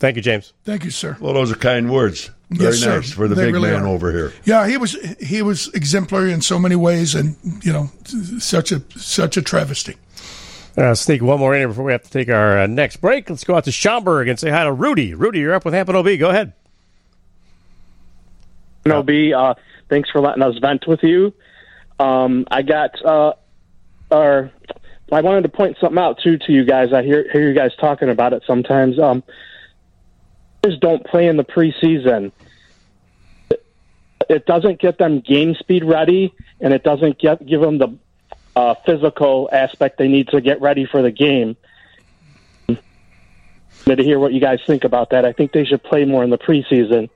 Thank 0.02 0.16
you, 0.16 0.22
James. 0.22 0.52
Thank 0.64 0.82
you, 0.82 0.90
sir. 0.90 1.16
Well, 1.20 1.32
those 1.32 1.52
are 1.52 1.54
kind 1.54 1.88
words. 1.88 2.28
Very 2.50 2.72
Yes, 2.72 2.84
nice 2.84 3.06
sir. 3.10 3.14
for 3.14 3.28
the 3.28 3.36
They 3.36 3.44
big 3.44 3.54
really 3.54 3.70
man 3.70 3.82
are. 3.82 3.86
over 3.86 4.10
here. 4.10 4.32
Yeah, 4.44 4.66
he 4.66 4.76
was 4.76 4.94
he 5.20 5.42
was 5.42 5.68
exemplary 5.74 6.32
in 6.32 6.40
so 6.42 6.58
many 6.58 6.74
ways, 6.74 7.14
and 7.14 7.36
you 7.62 7.72
know, 7.72 7.88
such 8.40 8.72
a 8.72 8.82
such 8.96 9.36
a 9.36 9.42
travesty. 9.42 9.94
Uh, 10.76 10.96
sneak 10.96 11.22
one 11.22 11.38
more 11.38 11.54
in 11.54 11.60
here 11.60 11.68
before 11.68 11.84
we 11.84 11.92
have 11.92 12.02
to 12.02 12.10
take 12.10 12.28
our 12.28 12.58
uh, 12.58 12.66
next 12.66 12.96
break. 12.96 13.30
Let's 13.30 13.44
go 13.44 13.54
out 13.54 13.62
to 13.66 13.70
Schaumburg 13.70 14.26
and 14.26 14.40
say 14.40 14.50
hi 14.50 14.64
to 14.64 14.72
Rudy. 14.72 15.14
Rudy, 15.14 15.38
you're 15.38 15.54
up 15.54 15.64
with 15.64 15.72
Hamp 15.72 15.88
and 15.88 15.96
OB. 15.96 16.18
Go 16.18 16.30
ahead. 16.30 16.52
No, 18.84 19.04
B. 19.04 19.32
Uh, 19.32 19.54
thanks 19.88 20.10
for 20.10 20.20
letting 20.20 20.42
us 20.42 20.56
vent 20.58 20.86
with 20.88 21.04
you. 21.04 21.32
Um, 22.00 22.44
I 22.50 22.62
got, 22.62 22.90
uh, 23.04 23.34
or 24.10 24.50
I 25.12 25.20
wanted 25.20 25.42
to 25.42 25.48
point 25.48 25.76
something 25.80 25.98
out 25.98 26.18
too 26.24 26.38
to 26.38 26.52
you 26.52 26.64
guys. 26.64 26.92
I 26.92 27.04
hear 27.04 27.30
hear 27.32 27.48
you 27.48 27.54
guys 27.54 27.70
talking 27.80 28.08
about 28.08 28.32
it 28.32 28.42
sometimes. 28.48 28.98
Um, 28.98 29.22
players 29.22 29.32
don't 30.80 31.04
play 31.04 31.26
in 31.26 31.36
the 31.36 31.44
preseason. 31.44 32.30
It 34.28 34.46
doesn't 34.46 34.80
get 34.80 34.96
them 34.98 35.20
game 35.20 35.54
speed 35.56 35.84
ready, 35.84 36.32
and 36.60 36.72
it 36.72 36.84
doesn't 36.84 37.18
get 37.18 37.44
give 37.44 37.60
them 37.60 37.78
the 37.78 37.88
uh, 38.54 38.74
physical 38.86 39.48
aspect 39.52 39.98
they 39.98 40.08
need 40.08 40.28
to 40.28 40.40
get 40.40 40.60
ready 40.60 40.86
for 40.86 41.02
the 41.02 41.10
game. 41.10 41.56
But 43.84 43.96
to 43.96 44.04
hear 44.04 44.18
what 44.20 44.32
you 44.32 44.40
guys 44.40 44.60
think 44.64 44.84
about 44.84 45.10
that, 45.10 45.24
I 45.24 45.32
think 45.32 45.50
they 45.52 45.64
should 45.64 45.82
play 45.82 46.04
more 46.04 46.22
in 46.22 46.30
the 46.30 46.38
preseason. 46.38 47.10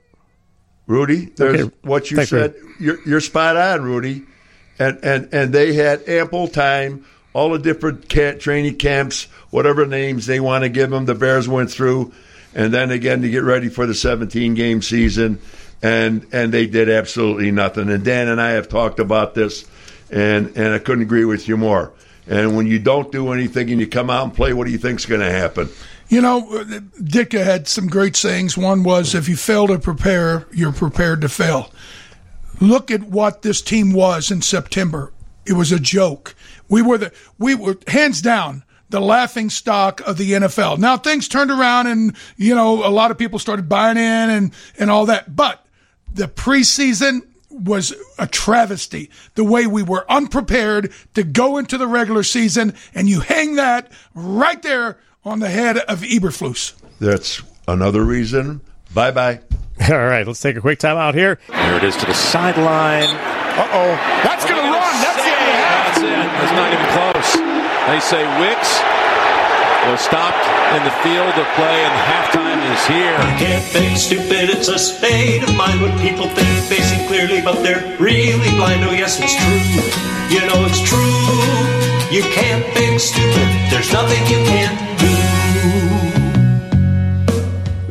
Rudy, 0.85 1.25
there's 1.37 1.61
Okay. 1.61 1.75
what 1.83 2.11
you 2.11 2.17
Thanks, 2.17 2.29
said. 2.29 2.55
You're, 2.79 2.99
you're 3.05 3.21
spot 3.21 3.55
on, 3.55 3.83
Rudy. 3.83 4.23
And, 4.79 4.99
and 5.01 5.33
and 5.33 5.53
they 5.53 5.73
had 5.73 6.07
ample 6.07 6.47
time. 6.47 7.05
All 7.33 7.49
the 7.51 7.59
different 7.59 8.09
ca- 8.09 8.37
training 8.37 8.75
camps, 8.75 9.23
whatever 9.49 9.85
names 9.85 10.25
they 10.25 10.39
want 10.39 10.63
to 10.63 10.69
give 10.69 10.89
them, 10.89 11.05
the 11.05 11.15
Bears 11.15 11.47
went 11.47 11.71
through, 11.71 12.11
and 12.57 12.73
then 12.73 12.89
again 12.89 13.21
to 13.21 13.29
get 13.29 13.43
ready 13.43 13.69
for 13.69 13.85
the 13.85 13.93
17 13.93 14.55
game 14.55 14.81
season, 14.81 15.39
and 15.81 16.25
and 16.33 16.51
they 16.51 16.65
did 16.65 16.89
absolutely 16.89 17.51
nothing. 17.51 17.89
And 17.89 18.03
Dan 18.03 18.27
and 18.27 18.41
I 18.41 18.49
have 18.51 18.67
talked 18.67 18.99
about 18.99 19.35
this, 19.35 19.63
and 20.11 20.57
and 20.57 20.73
I 20.73 20.79
couldn't 20.79 21.03
agree 21.03 21.23
with 21.23 21.47
you 21.47 21.55
more. 21.55 21.93
And 22.27 22.57
when 22.57 22.67
you 22.67 22.79
don't 22.79 23.09
do 23.11 23.31
anything 23.31 23.69
and 23.69 23.79
you 23.79 23.87
come 23.87 24.09
out 24.09 24.25
and 24.25 24.33
play, 24.33 24.51
what 24.51 24.65
do 24.65 24.71
you 24.71 24.77
think's 24.77 25.05
going 25.05 25.21
to 25.21 25.31
happen? 25.31 25.69
You 26.09 26.19
know, 26.19 26.41
Ditka 27.01 27.41
had 27.41 27.67
some 27.69 27.87
great 27.87 28.15
sayings. 28.15 28.57
One 28.57 28.83
was, 28.83 29.13
"If 29.13 29.29
you 29.29 29.37
fail 29.37 29.67
to 29.67 29.77
prepare, 29.77 30.47
you're 30.51 30.73
prepared 30.73 31.21
to 31.21 31.29
fail." 31.29 31.71
Look 32.59 32.89
at 32.89 33.03
what 33.03 33.43
this 33.43 33.61
team 33.61 33.93
was 33.93 34.31
in 34.31 34.41
September. 34.41 35.13
It 35.45 35.53
was 35.53 35.71
a 35.71 35.79
joke. 35.79 36.33
We 36.67 36.81
were 36.81 36.97
the 36.97 37.11
we 37.37 37.53
were 37.53 37.77
hands 37.87 38.19
down 38.19 38.63
the 38.89 39.01
laughing 39.01 39.49
stock 39.49 40.01
of 40.01 40.17
the 40.17 40.31
NFL. 40.31 40.77
Now 40.77 40.97
things 40.97 41.27
turned 41.27 41.51
around, 41.51 41.87
and 41.87 42.15
you 42.37 42.55
know 42.55 42.85
a 42.85 42.89
lot 42.89 43.11
of 43.11 43.17
people 43.17 43.39
started 43.39 43.67
buying 43.67 43.97
in 43.97 44.29
and 44.29 44.53
and 44.77 44.89
all 44.89 45.05
that. 45.07 45.35
But 45.35 45.65
the 46.13 46.27
preseason 46.27 47.21
was 47.49 47.93
a 48.19 48.27
travesty. 48.27 49.09
The 49.35 49.43
way 49.43 49.67
we 49.67 49.83
were 49.83 50.09
unprepared 50.09 50.93
to 51.15 51.23
go 51.23 51.57
into 51.57 51.77
the 51.77 51.87
regular 51.87 52.23
season, 52.23 52.75
and 52.93 53.09
you 53.09 53.21
hang 53.21 53.55
that 53.55 53.91
right 54.13 54.61
there 54.61 54.99
on 55.25 55.39
the 55.39 55.49
head 55.49 55.77
of 55.77 56.01
Eberflus. 56.01 56.73
That's 56.99 57.41
another 57.67 58.03
reason. 58.03 58.61
Bye 58.93 59.11
bye. 59.11 59.41
All 59.89 59.97
right, 59.97 60.25
let's 60.25 60.41
take 60.41 60.55
a 60.55 60.61
quick 60.61 60.79
time 60.79 60.97
out 60.97 61.13
here. 61.13 61.39
There 61.49 61.77
it 61.77 61.83
is 61.83 61.95
to 61.97 62.05
the 62.05 62.13
sideline. 62.13 63.09
Uh 63.09 63.67
oh. 63.73 63.89
That's 64.23 64.45
going 64.45 64.57
to 64.57 64.69
run. 64.69 65.01
That's 65.01 65.21
the 65.21 65.29
end 65.29 65.41
of 65.41 65.45
the 65.45 65.57
half. 65.57 65.85
That's 65.85 66.01
it. 66.01 66.29
That's 66.37 66.53
not 66.57 66.69
even 66.73 66.87
close. 66.93 67.29
They 67.87 67.99
say 68.01 68.21
Wicks 68.41 68.56
was 69.91 70.01
stopped 70.01 70.43
in 70.75 70.83
the 70.83 70.95
field 71.03 71.33
of 71.33 71.47
play, 71.55 71.79
and 71.85 71.93
halftime 72.09 72.61
is 72.73 72.83
here. 72.87 73.15
You 73.15 73.35
can't 73.39 73.63
think 73.63 73.97
stupid, 73.97 74.49
it's 74.49 74.67
a 74.67 74.77
state 74.77 75.43
of 75.43 75.55
mind. 75.55 75.81
What 75.81 75.97
people 76.01 76.27
think 76.29 76.47
see 76.83 77.07
clearly, 77.07 77.41
but 77.41 77.63
they're 77.63 77.95
really 77.97 78.49
blind. 78.57 78.83
Oh, 78.83 78.91
yes, 78.91 79.19
it's 79.21 79.35
true. 79.35 79.63
You 80.33 80.45
know 80.47 80.65
it's 80.65 80.81
true. 80.81 81.07
You 82.11 82.23
can't 82.33 82.65
think 82.73 82.99
stupid, 82.99 83.47
there's 83.71 83.91
nothing 83.93 84.21
you 84.27 84.43
can't 84.45 84.87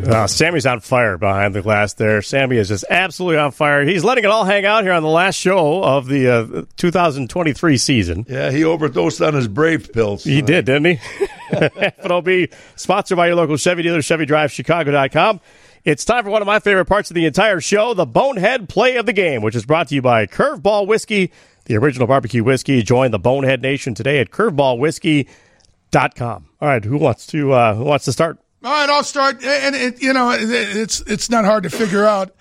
Uh, 0.07 0.27
Sammy's 0.27 0.67
on 0.67 0.81
fire 0.81 1.19
behind 1.19 1.55
the 1.55 1.63
glass 1.63 1.95
there. 1.95 2.23
Sammy 2.23 2.57
is 2.59 2.69
just 2.69 2.85
absolutely 2.89 3.39
on 3.39 3.51
fire. 3.51 3.85
He's 3.85 4.05
letting 4.05 4.25
it 4.25 4.31
all 4.31 4.45
hang 4.45 4.65
out 4.65 4.85
here 4.85 4.93
on 4.93 5.03
the 5.03 5.09
last 5.09 5.35
show 5.35 5.83
of 5.83 6.07
the 6.07 6.29
uh, 6.29 6.63
2023 6.77 7.77
season. 7.77 8.25
Yeah, 8.29 8.51
he 8.51 8.65
overdosed 8.65 9.21
on 9.21 9.35
his 9.35 9.49
Brave 9.49 9.93
pills. 9.93 10.25
He 10.25 10.43
did, 10.43 10.67
didn't 10.67 10.85
he? 10.85 10.95
Hamp 11.49 11.95
and 11.99 12.13
OB, 12.13 12.29
sponsored 12.77 13.17
by 13.17 13.27
your 13.27 13.37
local 13.37 13.57
Chevy 13.57 13.83
dealer, 13.83 13.99
ChevyDriveChicago.com. 13.99 15.41
It's 15.85 16.05
time 16.05 16.25
for 16.25 16.31
one 16.31 16.43
of 16.43 16.47
my 16.47 16.59
favorite 16.59 16.87
parts 16.87 17.11
of 17.11 17.15
the 17.15 17.27
entire 17.27 17.61
show, 17.61 17.95
the 17.95 18.07
Bonehead 18.07 18.69
Play 18.69 18.97
of 18.97 19.07
the 19.07 19.13
Game, 19.13 19.43
which 19.43 19.55
is 19.55 19.65
brought 19.65 19.89
to 19.89 19.95
you 19.95 20.03
by 20.03 20.27
Curveball 20.27 20.87
Whiskey, 20.87 21.31
the 21.67 21.77
original 21.77 22.07
barbecue 22.07 22.43
whiskey. 22.43 22.83
Join 22.83 23.13
the 23.13 23.19
Bonehead 23.19 23.63
Nation 23.63 23.95
today 23.95 24.19
at 24.19 24.31
curveballwhiskey.com. 24.31 26.47
All 26.61 26.69
right, 26.69 26.85
who 26.85 26.97
wants 26.97 27.27
to 27.29 27.53
uh, 27.53 27.75
who 27.75 27.85
wants 27.85 28.05
to 28.07 28.13
start? 28.13 28.39
All 28.67 28.73
right, 28.73 28.91
I'll 28.91 29.05
start. 29.05 29.45
And 29.45 29.77
it, 29.77 30.03
you 30.03 30.13
know, 30.13 30.33
it's 30.37 31.01
it's 31.03 31.31
not 31.31 31.45
hard 31.45 31.63
to 31.63 31.71
figure 31.71 32.05
out. 32.05 32.35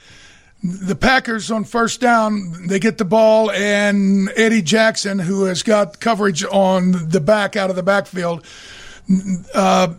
The 0.63 0.95
Packers 0.95 1.51
on 1.51 1.65
first 1.65 2.01
down, 2.01 2.65
they 2.65 2.79
get 2.79 2.97
the 2.97 3.05
ball, 3.05 3.51
and 3.51 4.31
Eddie 4.35 4.63
Jackson, 4.63 5.19
who 5.19 5.43
has 5.43 5.61
got 5.61 5.99
coverage 5.99 6.43
on 6.43 7.09
the 7.09 7.21
back 7.21 7.55
out 7.55 7.69
of 7.69 7.75
the 7.75 7.83
backfield, 7.83 8.43
uh, 9.53 9.93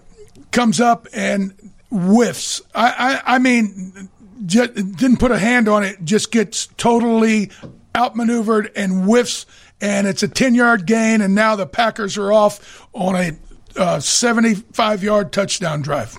comes 0.50 0.80
up 0.80 1.06
and 1.14 1.54
whiffs. 1.92 2.60
I, 2.74 3.20
I, 3.24 3.36
I 3.36 3.38
mean, 3.38 4.08
just, 4.46 4.74
didn't 4.74 5.18
put 5.18 5.30
a 5.30 5.38
hand 5.38 5.68
on 5.68 5.84
it, 5.84 5.98
just 6.02 6.32
gets 6.32 6.66
totally 6.76 7.52
outmaneuvered 7.94 8.72
and 8.74 9.04
whiffs, 9.04 9.46
and 9.80 10.08
it's 10.08 10.24
a 10.24 10.28
10 10.28 10.56
yard 10.56 10.86
gain, 10.86 11.20
and 11.20 11.36
now 11.36 11.54
the 11.54 11.66
Packers 11.66 12.18
are 12.18 12.32
off 12.32 12.88
on 12.92 13.14
a 13.14 13.30
uh, 13.76 14.00
75 14.00 15.02
yard 15.02 15.32
touchdown 15.32 15.82
drive. 15.82 16.18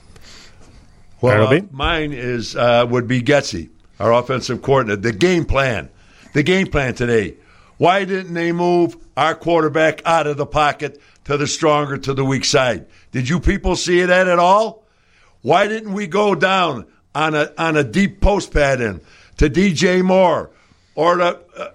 Well, 1.22 1.47
uh, 1.47 1.62
mine 1.72 2.14
is 2.14 2.55
uh, 2.55 2.86
would 2.89 3.08
be 3.08 3.22
Getsy, 3.22 3.70
our 3.99 4.14
offensive 4.14 4.62
coordinator. 4.62 5.01
The 5.01 5.14
game 5.14 5.45
plan, 5.45 5.89
the 6.34 6.43
game 6.43 6.68
plan 6.68 6.93
today. 6.93 7.36
Why 7.78 8.05
didn't 8.05 8.34
they 8.34 8.51
move 8.51 8.97
our 9.16 9.36
quarterback 9.36 10.01
out 10.05 10.28
of 10.28 10.38
the 10.38 10.45
pocket 10.45 11.01
to 11.26 11.38
the 11.38 11.47
stronger 11.47 11.97
to 11.97 12.14
the 12.14 12.26
weak 12.26 12.45
side? 12.45 12.88
Did 13.12 13.30
you 13.30 13.39
people 13.39 13.76
see 13.76 14.03
that 14.03 14.28
at 14.28 14.39
all? 14.39 14.86
Why 15.41 15.68
didn't 15.68 15.93
we 15.93 16.08
go 16.08 16.36
down 16.36 16.86
on 17.16 17.34
a 17.36 17.51
on 17.58 17.78
a 17.78 17.84
deep 17.84 18.22
post 18.22 18.51
pattern 18.51 19.01
to 19.38 19.49
DJ 19.49 20.03
Moore 20.03 20.51
or 20.95 21.18
to 21.18 21.39
uh, 21.55 21.72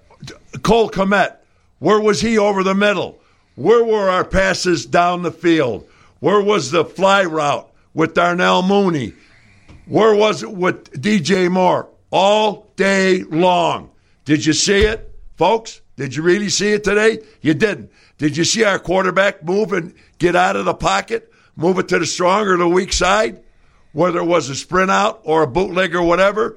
Cole 0.63 0.91
Kmet? 0.91 1.37
Where 1.79 2.01
was 2.01 2.21
he 2.21 2.39
over 2.39 2.63
the 2.63 2.75
middle? 2.75 3.22
Where 3.55 3.85
were 3.85 4.09
our 4.09 4.25
passes 4.25 4.87
down 4.87 5.23
the 5.23 5.31
field? 5.31 5.87
Where 6.21 6.41
was 6.41 6.71
the 6.71 6.85
fly 6.85 7.25
route 7.25 7.71
with 7.95 8.15
Darnell 8.15 8.63
Mooney? 8.63 9.13
Where 9.87 10.15
was 10.15 10.43
it 10.43 10.53
with 10.53 10.91
DJ 10.93 11.51
Moore? 11.51 11.89
All 12.11 12.71
day 12.77 13.23
long. 13.25 13.91
Did 14.25 14.47
you 14.47 14.53
see 14.53 14.85
it, 14.85 15.15
folks? 15.37 15.81
Did 15.97 16.15
you 16.15 16.23
really 16.23 16.49
see 16.49 16.73
it 16.73 16.85
today? 16.85 17.19
You 17.41 17.55
didn't. 17.55 17.91
Did 18.19 18.37
you 18.37 18.45
see 18.45 18.65
our 18.65 18.79
quarterback 18.79 19.45
move 19.45 19.73
and 19.73 19.95
get 20.19 20.37
out 20.37 20.57
of 20.57 20.65
the 20.65 20.75
pocket, 20.75 21.33
move 21.57 21.79
it 21.79 21.89
to 21.89 21.99
the 21.99 22.07
stronger, 22.07 22.55
or 22.55 22.59
the 22.59 22.69
weak 22.69 22.93
side, 22.93 23.43
whether 23.93 24.21
it 24.21 24.27
was 24.27 24.49
a 24.49 24.55
sprint 24.55 24.91
out 24.91 25.21
or 25.25 25.43
a 25.43 25.47
bootleg 25.47 25.95
or 25.95 26.03
whatever? 26.03 26.57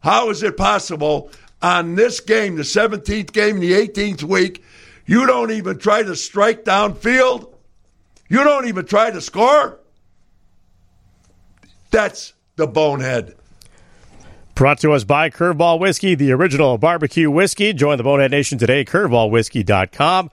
How 0.00 0.30
is 0.30 0.42
it 0.42 0.56
possible 0.56 1.30
on 1.62 1.94
this 1.94 2.20
game, 2.20 2.56
the 2.56 2.62
17th 2.62 3.32
game, 3.32 3.60
the 3.60 3.72
18th 3.72 4.22
week, 4.22 4.62
you 5.06 5.26
don't 5.26 5.50
even 5.50 5.78
try 5.78 6.02
to 6.02 6.16
strike 6.16 6.64
downfield? 6.64 7.52
You 8.28 8.44
don't 8.44 8.66
even 8.66 8.86
try 8.86 9.10
to 9.10 9.20
score? 9.20 9.78
That's 11.90 12.32
the 12.56 12.66
bonehead. 12.66 13.36
Brought 14.54 14.78
to 14.80 14.92
us 14.92 15.04
by 15.04 15.30
Curveball 15.30 15.80
Whiskey, 15.80 16.14
the 16.14 16.32
original 16.32 16.78
barbecue 16.78 17.30
whiskey. 17.30 17.72
Join 17.72 17.98
the 17.98 18.04
Bonehead 18.04 18.30
Nation 18.30 18.56
today, 18.56 18.84
curveballwhiskey.com. 18.84 20.30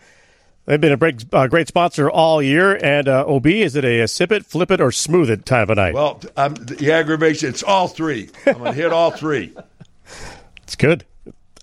They've 0.66 0.80
been 0.80 0.92
a 0.92 0.98
great, 0.98 1.26
uh, 1.34 1.48
great 1.48 1.68
sponsor 1.68 2.10
all 2.10 2.42
year. 2.42 2.76
And 2.84 3.08
uh, 3.08 3.26
OB, 3.28 3.48
is 3.48 3.76
it 3.76 3.84
a, 3.84 4.02
a, 4.02 4.08
sip 4.08 4.32
it, 4.32 4.46
flip 4.46 4.70
it, 4.70 4.80
or 4.80 4.92
smooth 4.92 5.30
it 5.32 5.46
time 5.46 5.70
of 5.72 5.78
night? 5.78 5.96
Well, 5.96 6.22
um, 6.38 6.54
the 6.54 6.92
aggravation, 6.92 7.50
it's 7.50 7.64
all 7.64 7.88
three. 7.88 8.30
I'm 8.46 8.54
going 8.54 8.66
to 8.66 8.74
hit 8.74 8.94
all 8.94 9.12
three. 9.12 9.54
It's 10.64 10.76
good. 10.76 11.04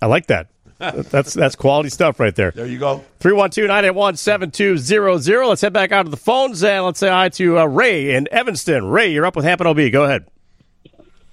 I 0.02 0.06
like 0.06 0.26
that. 0.26 0.48
that's 1.10 1.34
that's 1.34 1.56
quality 1.56 1.88
stuff 1.88 2.20
right 2.20 2.36
there. 2.36 2.52
There 2.52 2.66
you 2.66 2.78
go. 2.78 3.04
312-981-7200. 3.18 5.48
Let's 5.48 5.60
head 5.60 5.72
back 5.72 5.90
out 5.90 6.04
to 6.04 6.08
the 6.08 6.16
phones 6.16 6.62
and 6.62 6.84
let's 6.84 7.00
say 7.00 7.08
hi 7.08 7.30
to 7.30 7.58
uh, 7.58 7.64
Ray 7.64 8.14
in 8.14 8.28
Evanston. 8.30 8.86
Ray, 8.86 9.12
you're 9.12 9.26
up 9.26 9.34
with 9.34 9.44
Hamp 9.44 9.60
and 9.60 9.66
OB. 9.68 9.90
Go 9.90 10.04
ahead. 10.04 10.28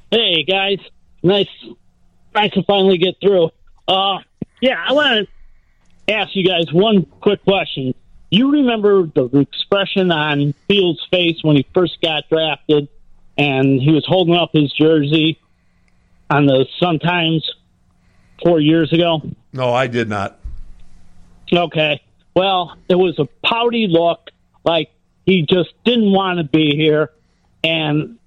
Hey 0.10 0.44
guys, 0.44 0.80
nice, 1.22 1.48
nice 2.34 2.54
to 2.54 2.64
finally 2.64 2.98
get 2.98 3.18
through. 3.22 3.52
Uh, 3.88 4.18
yeah, 4.62 4.84
I 4.84 4.94
want 4.94 5.30
to 6.08 6.14
ask 6.14 6.36
you 6.36 6.48
guys 6.48 6.74
one 6.74 7.06
quick 7.06 7.44
question. 7.44 7.94
You 8.32 8.52
remember 8.52 9.06
the 9.06 9.30
expression 9.38 10.12
on 10.12 10.56
Fields' 10.68 11.06
face 11.12 11.44
when 11.44 11.56
he 11.56 11.68
first 11.72 12.02
got 12.02 12.28
drafted, 12.30 12.88
and 13.38 13.80
he 13.80 13.92
was 13.92 14.08
holding 14.08 14.34
up 14.36 14.50
his 14.54 14.74
jersey 14.74 15.40
on 16.32 16.48
the 16.48 16.66
Sun 16.80 16.98
Times 17.00 17.48
four 18.44 18.60
years 18.60 18.92
ago? 18.94 19.22
No, 19.54 19.74
I 19.74 19.88
did 19.88 20.10
not. 20.10 20.40
Okay. 21.52 22.02
Well, 22.36 22.76
it 22.90 22.96
was 22.96 23.18
a 23.20 23.28
pouty 23.46 23.88
look, 23.88 24.32
like 24.64 24.92
he 25.26 25.44
just 25.44 25.74
didn't 25.86 26.12
want 26.12 26.40
to 26.40 26.44
be 26.44 26.76
here. 26.76 27.12
And 27.64 28.18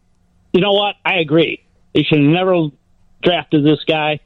you 0.52 0.60
know 0.60 0.72
what? 0.72 0.96
I 1.04 1.16
agree. 1.18 1.62
They 1.94 2.02
should 2.02 2.20
have 2.20 2.28
never 2.28 2.68
drafted 3.22 3.64
this 3.64 3.84
guy. 3.84 4.20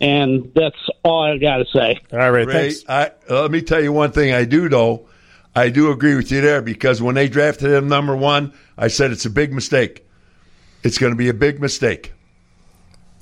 And 0.00 0.52
that's 0.54 0.76
all 1.04 1.22
I 1.22 1.38
got 1.38 1.58
to 1.58 1.66
say. 1.66 2.00
All 2.12 2.18
right, 2.18 2.28
Ray, 2.28 2.44
Ray 2.44 2.74
I, 2.88 3.06
uh, 3.30 3.42
let 3.42 3.50
me 3.50 3.62
tell 3.62 3.80
you 3.80 3.92
one 3.92 4.10
thing 4.10 4.32
I 4.32 4.44
do, 4.44 4.68
though. 4.68 5.08
I 5.54 5.68
do 5.68 5.90
agree 5.90 6.16
with 6.16 6.32
you 6.32 6.40
there 6.40 6.62
because 6.62 7.02
when 7.02 7.14
they 7.14 7.28
drafted 7.28 7.70
him 7.70 7.86
number 7.86 8.16
one, 8.16 8.52
I 8.76 8.88
said 8.88 9.10
it's 9.10 9.26
a 9.26 9.30
big 9.30 9.52
mistake. 9.52 10.06
It's 10.82 10.98
going 10.98 11.12
to 11.12 11.16
be 11.16 11.28
a 11.28 11.34
big 11.34 11.60
mistake. 11.60 12.14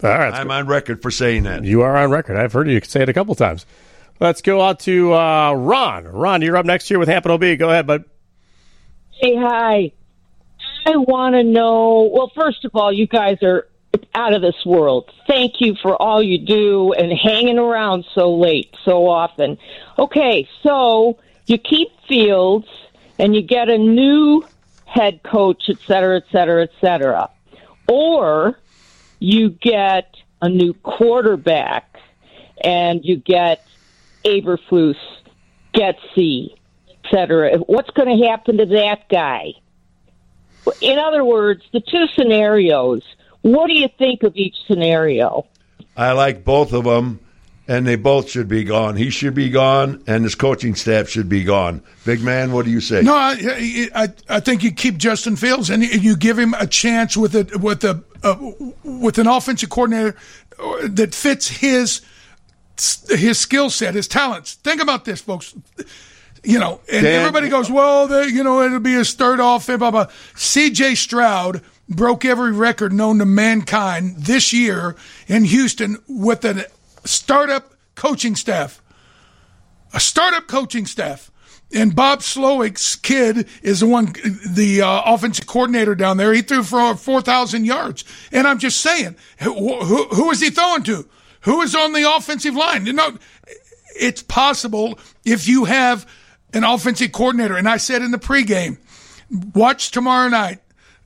All 0.03 0.09
right, 0.11 0.33
I'm 0.33 0.51
on 0.51 0.67
record 0.67 1.03
for 1.03 1.11
saying 1.11 1.43
that. 1.43 1.65
You 1.65 1.83
are 1.83 1.97
on 1.97 2.11
record. 2.11 2.37
I've 2.37 2.53
heard 2.53 2.69
you 2.69 2.81
say 2.83 3.03
it 3.03 3.09
a 3.09 3.13
couple 3.13 3.35
times. 3.35 3.67
Let's 4.19 4.41
go 4.43 4.61
out 4.61 4.81
to 4.81 5.15
uh, 5.15 5.53
Ron. 5.53 6.05
Ron, 6.05 6.43
you're 6.43 6.57
up 6.57 6.67
next 6.67 6.89
here 6.89 6.99
with 6.99 7.09
Hamp 7.09 7.27
and 7.27 7.33
OB. 7.33 7.59
Go 7.59 7.71
ahead, 7.71 7.87
bud. 7.87 8.05
Hey, 9.11 9.37
hi. 9.37 9.93
I 10.87 10.97
want 10.97 11.35
to 11.35 11.43
know. 11.43 12.11
Well, 12.13 12.33
first 12.35 12.65
of 12.65 12.73
all, 12.75 12.93
you 12.93 13.07
guys 13.07 13.39
are 13.43 13.67
out 14.15 14.33
of 14.33 14.43
this 14.43 14.65
world. 14.65 15.11
Thank 15.27 15.61
you 15.61 15.75
for 15.83 16.01
all 16.01 16.23
you 16.23 16.39
do 16.39 16.93
and 16.93 17.13
hanging 17.13 17.59
around 17.59 18.05
so 18.15 18.35
late, 18.35 18.75
so 18.85 19.07
often. 19.09 19.59
Okay, 19.99 20.49
so 20.63 21.19
you 21.47 21.59
keep 21.59 21.89
Fields 22.09 22.69
and 23.19 23.35
you 23.35 23.43
get 23.43 23.69
a 23.69 23.79
new 23.79 24.45
head 24.87 25.23
coach, 25.23 25.65
et 25.69 25.79
cetera, 25.87 26.17
et 26.17 26.25
cetera, 26.33 26.63
et 26.63 26.73
cetera. 26.81 27.31
Or 27.89 28.59
you 29.21 29.51
get 29.51 30.17
a 30.43 30.49
new 30.49 30.75
quarterback 30.75 31.99
and 32.65 33.05
you 33.05 33.17
get 33.17 33.65
Eberflus, 34.25 34.97
et 35.79 35.97
cetera. 37.11 37.59
What's 37.59 37.91
going 37.91 38.19
to 38.19 38.27
happen 38.27 38.59
to 38.59 38.67
that 38.67 39.09
guy? 39.09 39.53
In 40.81 40.99
other 40.99 41.25
words, 41.25 41.63
the 41.73 41.81
two 41.81 42.07
scenarios. 42.19 43.03
What 43.43 43.69
do 43.69 43.75
you 43.75 43.89
think 43.99 44.23
of 44.25 44.37
each 44.37 44.57
scenario? 44.67 45.47
I 45.97 46.13
like 46.13 46.45
both 46.45 46.73
of 46.73 46.85
them, 46.85 47.21
and 47.71 47.87
they 47.87 47.95
both 47.95 48.29
should 48.29 48.49
be 48.49 48.65
gone. 48.65 48.97
He 48.97 49.11
should 49.11 49.33
be 49.33 49.49
gone, 49.49 50.03
and 50.09 50.25
his 50.25 50.35
coaching 50.35 50.75
staff 50.75 51.09
should 51.09 51.29
be 51.29 51.45
gone. 51.45 51.83
Big 52.05 52.21
man, 52.21 52.51
what 52.51 52.65
do 52.65 52.73
you 52.73 52.81
say? 52.81 53.01
No, 53.01 53.15
I, 53.15 53.89
I, 53.95 54.09
I 54.29 54.41
think 54.41 54.65
you 54.65 54.73
keep 54.73 54.97
Justin 54.97 55.37
Fields 55.37 55.71
and 55.71 55.85
you 55.85 56.17
give 56.17 56.37
him 56.37 56.53
a 56.55 56.67
chance 56.67 57.17
with 57.17 57.37
a 57.37 57.59
with 57.59 57.85
a 57.85 58.03
uh, 58.25 58.35
with 58.83 59.19
an 59.19 59.29
offensive 59.29 59.71
coordinator 59.71 60.17
that 60.83 61.15
fits 61.15 61.47
his 61.47 62.01
his 63.09 63.39
skill 63.39 63.71
set, 63.71 63.95
his 63.95 64.09
talents. 64.09 64.55
Think 64.55 64.83
about 64.83 65.05
this, 65.05 65.21
folks. 65.21 65.55
You 66.43 66.59
know, 66.59 66.81
and 66.91 67.05
Dan, 67.05 67.21
everybody 67.21 67.51
goes, 67.51 67.71
well, 67.71 68.09
they, 68.09 68.27
you 68.29 68.43
know, 68.43 68.63
it'll 68.63 68.81
be 68.81 68.95
his 68.95 69.13
third 69.13 69.39
offense, 69.39 69.79
blah, 69.79 69.91
blah. 69.93 70.07
C.J. 70.35 70.97
Stroud 70.97 71.61
broke 71.89 72.25
every 72.25 72.53
record 72.53 72.93
known 72.93 73.19
to 73.19 73.27
mankind 73.27 74.17
this 74.17 74.53
year 74.53 74.97
in 75.29 75.45
Houston 75.45 75.99
with 76.09 76.45
a 76.47 76.67
startup 77.05 77.75
coaching 77.95 78.37
staff. 78.37 78.83
A 79.93 80.01
startup 80.01 80.47
coaching 80.47 80.87
staff. 80.87 81.31
And 81.73 81.95
Bob 81.95 82.21
Slowik's 82.21 82.97
kid 82.97 83.49
is 83.63 83.81
the 83.81 83.87
one, 83.87 84.13
the 84.49 84.83
uh, 84.83 85.03
offensive 85.07 85.47
coordinator 85.47 85.95
down 85.95 86.17
there. 86.17 86.33
He 86.33 86.43
threw 86.43 86.65
for 86.65 86.97
4,000 86.97 87.65
yards. 87.65 88.05
And 88.33 88.49
I'm 88.49 88.59
just 88.59 88.81
saying, 88.81 89.17
who, 89.39 89.81
who, 89.85 90.07
who 90.09 90.31
is 90.31 90.41
he 90.41 90.51
throwing 90.51 90.83
to? 90.85 91.09
Who 91.43 91.63
is 91.63 91.75
on 91.75 91.93
the 91.93 92.13
offensive 92.17 92.57
line? 92.57 92.87
You 92.87 92.93
know, 92.93 93.17
it's 93.99 94.23
possible 94.23 94.99
if 95.25 95.47
you 95.47 95.65
have 95.65 96.11
an 96.53 96.65
offensive 96.65 97.13
coordinator. 97.13 97.57
And 97.57 97.69
I 97.69 97.77
said 97.77 98.03
in 98.03 98.11
the 98.11 98.19
pregame, 98.19 98.79
watch 99.55 99.93
tomorrow 99.93 100.29
night 100.29 100.59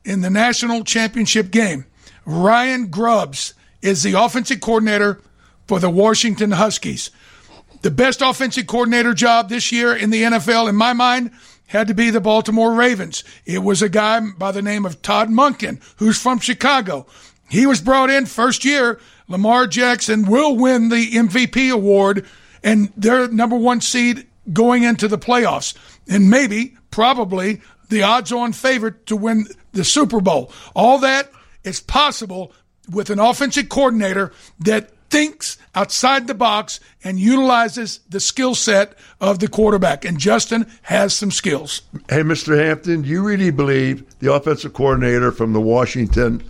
in 0.05 0.23
the 0.23 0.31
national 0.31 0.85
championship 0.85 1.51
game. 1.51 1.85
Ryan 2.25 2.87
Grubbs 2.87 3.53
is 3.83 4.03
the 4.03 4.15
offensive 4.15 4.61
coordinator 4.61 5.21
for 5.67 5.79
the 5.79 5.91
Washington 5.91 6.53
Huskies 6.53 7.11
the 7.85 7.91
best 7.91 8.23
offensive 8.23 8.67
coordinator 8.67 9.13
job 9.13 9.51
this 9.51 9.71
year 9.71 9.95
in 9.95 10.09
the 10.09 10.23
NFL, 10.23 10.71
in 10.71 10.75
my 10.75 10.95
mind, 10.95 11.31
had 11.67 11.87
to 11.89 11.95
be 11.95 12.09
the 12.09 12.21
Baltimore 12.21 12.73
Ravens. 12.73 13.23
It 13.45 13.63
was 13.63 13.83
a 13.83 13.91
guy 13.91 14.21
by 14.39 14.53
the 14.53 14.63
name 14.63 14.87
of 14.87 15.03
Todd 15.03 15.29
Monken, 15.29 15.83
who's 15.97 16.19
from 16.19 16.39
Chicago. 16.39 17.07
He 17.51 17.67
was 17.67 17.83
brought 17.83 18.09
in 18.09 18.25
first 18.25 18.65
year. 18.65 18.99
Lamar 19.29 19.67
Jackson 19.67 20.25
will 20.25 20.57
win 20.57 20.89
the 20.89 21.11
MVP 21.11 21.71
award 21.71 22.27
and 22.63 22.91
they're 22.97 23.29
number 23.29 23.57
one 23.57 23.83
seed 23.83 24.27
going 24.51 24.83
into 24.83 25.07
the 25.07 25.19
playoffs. 25.19 25.77
And 26.09 26.31
maybe, 26.31 26.79
probably, 26.91 27.61
the 27.91 28.03
odds-on 28.03 28.55
favorite 28.55 29.05
to 29.07 29.17
win 29.17 29.47
the 29.73 29.85
Super 29.85 30.23
Bowl. 30.23 30.51
All 30.75 30.99
that 31.01 31.31
is 31.65 31.81
possible 31.81 32.51
with 32.91 33.11
an 33.11 33.19
offensive 33.19 33.69
coordinator 33.69 34.33
that 34.61 34.94
thinks 35.15 35.59
outside 35.77 36.27
the 36.27 36.35
box 36.35 36.81
and 37.05 37.21
utilizes 37.21 38.01
the 38.09 38.19
skill 38.19 38.53
set 38.53 38.95
of 39.21 39.39
the 39.39 39.47
quarterback. 39.47 40.05
And 40.05 40.19
Justin 40.19 40.67
has 40.83 41.15
some 41.15 41.31
skills. 41.31 41.83
Hey, 42.09 42.23
Mr. 42.23 42.59
Hampton, 42.59 43.03
do 43.03 43.09
you 43.09 43.23
really 43.23 43.53
believe 43.53 44.19
the 44.19 44.33
offensive 44.33 44.73
coordinator 44.73 45.31
from 45.31 45.53
the 45.53 45.61
Washington? 45.61 46.43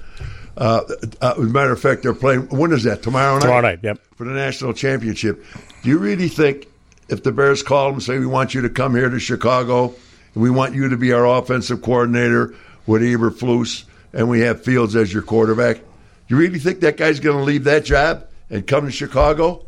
Uh, 0.56 0.80
uh, 1.20 1.34
as 1.36 1.38
a 1.38 1.42
matter 1.42 1.72
of 1.72 1.80
fact, 1.80 2.02
they're 2.02 2.14
playing. 2.14 2.48
When 2.48 2.72
is 2.72 2.84
that? 2.84 3.02
Tomorrow 3.02 3.34
night. 3.34 3.40
Tomorrow 3.42 3.60
night. 3.60 3.80
Yep. 3.82 3.98
For 4.16 4.24
the 4.24 4.32
national 4.32 4.72
championship. 4.72 5.44
Do 5.82 5.90
you 5.90 5.98
really 5.98 6.28
think 6.28 6.66
if 7.10 7.22
the 7.22 7.32
Bears 7.32 7.62
call 7.62 7.88
them 7.88 7.94
and 7.96 8.02
say 8.02 8.18
we 8.18 8.24
want 8.24 8.54
you 8.54 8.62
to 8.62 8.70
come 8.70 8.94
here 8.94 9.10
to 9.10 9.20
Chicago 9.20 9.94
and 10.32 10.42
we 10.42 10.48
want 10.48 10.74
you 10.74 10.88
to 10.88 10.96
be 10.96 11.12
our 11.12 11.26
offensive 11.26 11.82
coordinator 11.82 12.54
with 12.86 13.02
Eberflus 13.02 13.84
and 14.14 14.30
we 14.30 14.40
have 14.40 14.64
Fields 14.64 14.96
as 14.96 15.12
your 15.12 15.22
quarterback, 15.22 15.80
you 16.28 16.38
really 16.38 16.58
think 16.58 16.80
that 16.80 16.96
guy's 16.96 17.20
going 17.20 17.36
to 17.36 17.44
leave 17.44 17.64
that 17.64 17.84
job 17.84 18.26
and 18.50 18.66
come 18.66 18.86
to 18.86 18.92
Chicago? 18.92 19.66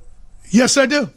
Yes, 0.50 0.76
I 0.76 0.86
do. 0.86 1.10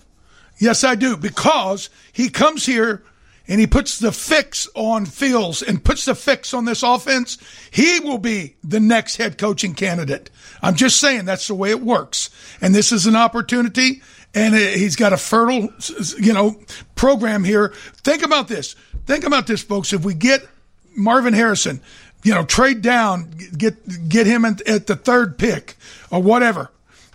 Yes, 0.57 0.83
I 0.83 0.95
do. 0.95 1.15
Because 1.17 1.89
he 2.11 2.29
comes 2.29 2.65
here 2.65 3.03
and 3.47 3.59
he 3.59 3.67
puts 3.67 3.97
the 3.97 4.11
fix 4.11 4.67
on 4.75 5.05
Fields 5.05 5.61
and 5.61 5.83
puts 5.83 6.05
the 6.05 6.15
fix 6.15 6.53
on 6.53 6.65
this 6.65 6.83
offense. 6.83 7.37
He 7.71 7.99
will 7.99 8.17
be 8.17 8.55
the 8.63 8.79
next 8.79 9.17
head 9.17 9.37
coaching 9.37 9.73
candidate. 9.73 10.29
I'm 10.61 10.75
just 10.75 10.99
saying 10.99 11.25
that's 11.25 11.47
the 11.47 11.55
way 11.55 11.71
it 11.71 11.81
works. 11.81 12.29
And 12.61 12.75
this 12.75 12.91
is 12.91 13.05
an 13.05 13.15
opportunity. 13.15 14.01
And 14.35 14.53
he's 14.53 14.95
got 14.95 15.13
a 15.13 15.17
fertile, 15.17 15.69
you 16.19 16.33
know, 16.33 16.59
program 16.93 17.43
here. 17.43 17.69
Think 18.03 18.23
about 18.23 18.47
this. 18.47 18.75
Think 19.07 19.23
about 19.23 19.47
this, 19.47 19.63
folks. 19.63 19.91
If 19.91 20.05
we 20.05 20.13
get 20.13 20.47
Marvin 20.95 21.33
Harrison, 21.33 21.81
you 22.23 22.35
know, 22.35 22.45
trade 22.45 22.83
down, 22.83 23.31
get 23.57 24.07
get 24.07 24.27
him 24.27 24.45
at, 24.45 24.57
the 24.85 24.95
third 24.95 25.39
pick 25.39 25.77
or 26.11 26.21
whatever. 26.21 26.69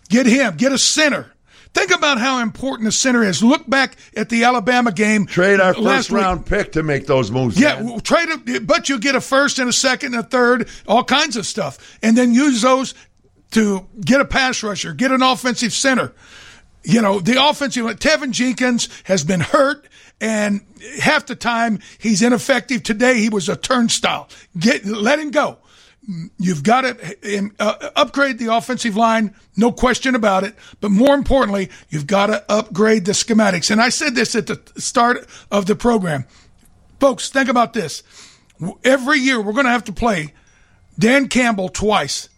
Get 0.09 0.26
him, 0.26 0.57
get 0.57 0.72
a 0.72 0.78
center. 0.78 1.30
Think 1.74 1.90
about 1.90 2.18
how 2.18 2.38
important 2.38 2.88
a 2.88 2.92
center 2.92 3.24
is. 3.24 3.42
Look 3.42 3.68
back 3.68 3.96
at 4.16 4.28
the 4.28 4.44
Alabama 4.44 4.92
game. 4.92 5.26
Trade 5.26 5.59
our 5.59 5.74
first 5.74 6.11
round 6.11 6.40
week. 6.40 6.48
pick 6.48 6.72
to 6.72 6.84
make 6.84 7.07
those 7.07 7.32
moves. 7.32 7.59
Yeah, 7.59 7.82
man. 7.82 8.00
trade 8.00 8.28
it, 8.28 8.64
but 8.64 8.88
you'll 8.88 9.00
get 9.00 9.16
a 9.16 9.20
first 9.20 9.59
and 9.59 9.68
a 9.68 9.72
second 9.72 10.14
and 10.14 10.24
a 10.24 10.26
third, 10.26 10.68
all 10.86 11.02
kinds 11.02 11.36
of 11.36 11.46
stuff, 11.46 11.98
and 12.00 12.16
then 12.16 12.32
use 12.32 12.62
those 12.62 12.94
to 13.50 13.86
get 14.00 14.20
a 14.20 14.24
pass 14.24 14.62
rusher, 14.62 14.92
get 14.92 15.11
an 15.11 15.22
offensive 15.22 15.72
center. 15.72 16.12
You 16.84 17.02
know, 17.02 17.18
the 17.18 17.44
offensive 17.44 17.84
Teven 17.98 18.30
Jenkins 18.30 18.88
has 19.05 19.24
been 19.24 19.40
hurt, 19.40 19.88
and 20.20 20.61
half 21.00 21.26
the 21.26 21.34
time 21.34 21.80
he's 21.98 22.22
ineffective. 22.22 22.84
Today 22.84 23.18
he 23.18 23.30
was 23.30 23.48
a 23.48 23.57
turnstile. 23.57 24.28
Get 24.57 24.84
let 24.84 25.18
him 25.18 25.32
go. 25.32 25.59
You've 26.38 26.62
got 26.62 26.82
to 26.82 27.50
uh, 27.59 27.90
upgrade 27.96 28.38
the 28.38 28.55
offensive 28.55 28.96
line, 28.96 29.34
no 29.57 29.72
question 29.72 30.14
about 30.14 30.44
it. 30.44 30.55
But 30.80 30.90
more 30.90 31.14
importantly, 31.14 31.70
you've 31.88 32.07
got 32.07 32.26
to 32.26 32.44
upgrade 32.48 33.07
the 33.07 33.12
schematics. 33.12 33.70
And 33.70 33.80
I 33.80 33.88
said 33.88 34.14
this 34.14 34.34
at 34.34 34.46
the 34.46 34.61
start 34.80 35.26
of 35.50 35.66
the 35.66 35.74
program. 35.74 36.26
Folks, 37.00 37.30
think 37.30 37.48
about 37.48 37.72
this. 37.72 38.02
Every 38.84 39.18
year 39.18 39.40
we're 39.40 39.52
going 39.52 39.64
to 39.64 39.72
have 39.72 39.84
to 39.84 39.92
play 39.92 40.34
Dan 40.98 41.28
Campbell 41.28 41.68
twice, 41.68 42.28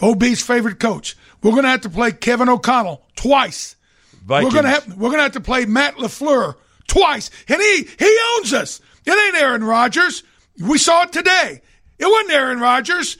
OB's 0.00 0.42
favorite 0.42 0.78
coach. 0.78 1.16
We're 1.42 1.52
going 1.52 1.64
to 1.64 1.70
have 1.70 1.80
to 1.82 1.90
play 1.90 2.12
Kevin 2.12 2.48
O'Connell 2.48 3.02
twice. 3.16 3.76
Vikings. 4.24 4.52
We're 4.52 4.62
going 4.62 4.72
to 4.72 4.80
have 4.80 4.96
we're 4.96 5.08
going 5.08 5.18
to 5.18 5.24
have 5.24 5.32
to 5.32 5.40
play 5.40 5.64
Matt 5.64 5.96
LaFleur 5.96 6.54
twice. 6.86 7.30
And 7.48 7.60
he 7.60 7.88
he 7.98 8.18
owns 8.36 8.52
us. 8.52 8.80
It 9.04 9.10
ain't 9.10 9.42
Aaron 9.42 9.64
Rodgers. 9.64 10.22
We 10.60 10.78
saw 10.78 11.02
it 11.02 11.12
today. 11.12 11.62
It 12.02 12.06
wasn't 12.06 12.32
Aaron 12.32 12.58
Rodgers. 12.58 13.16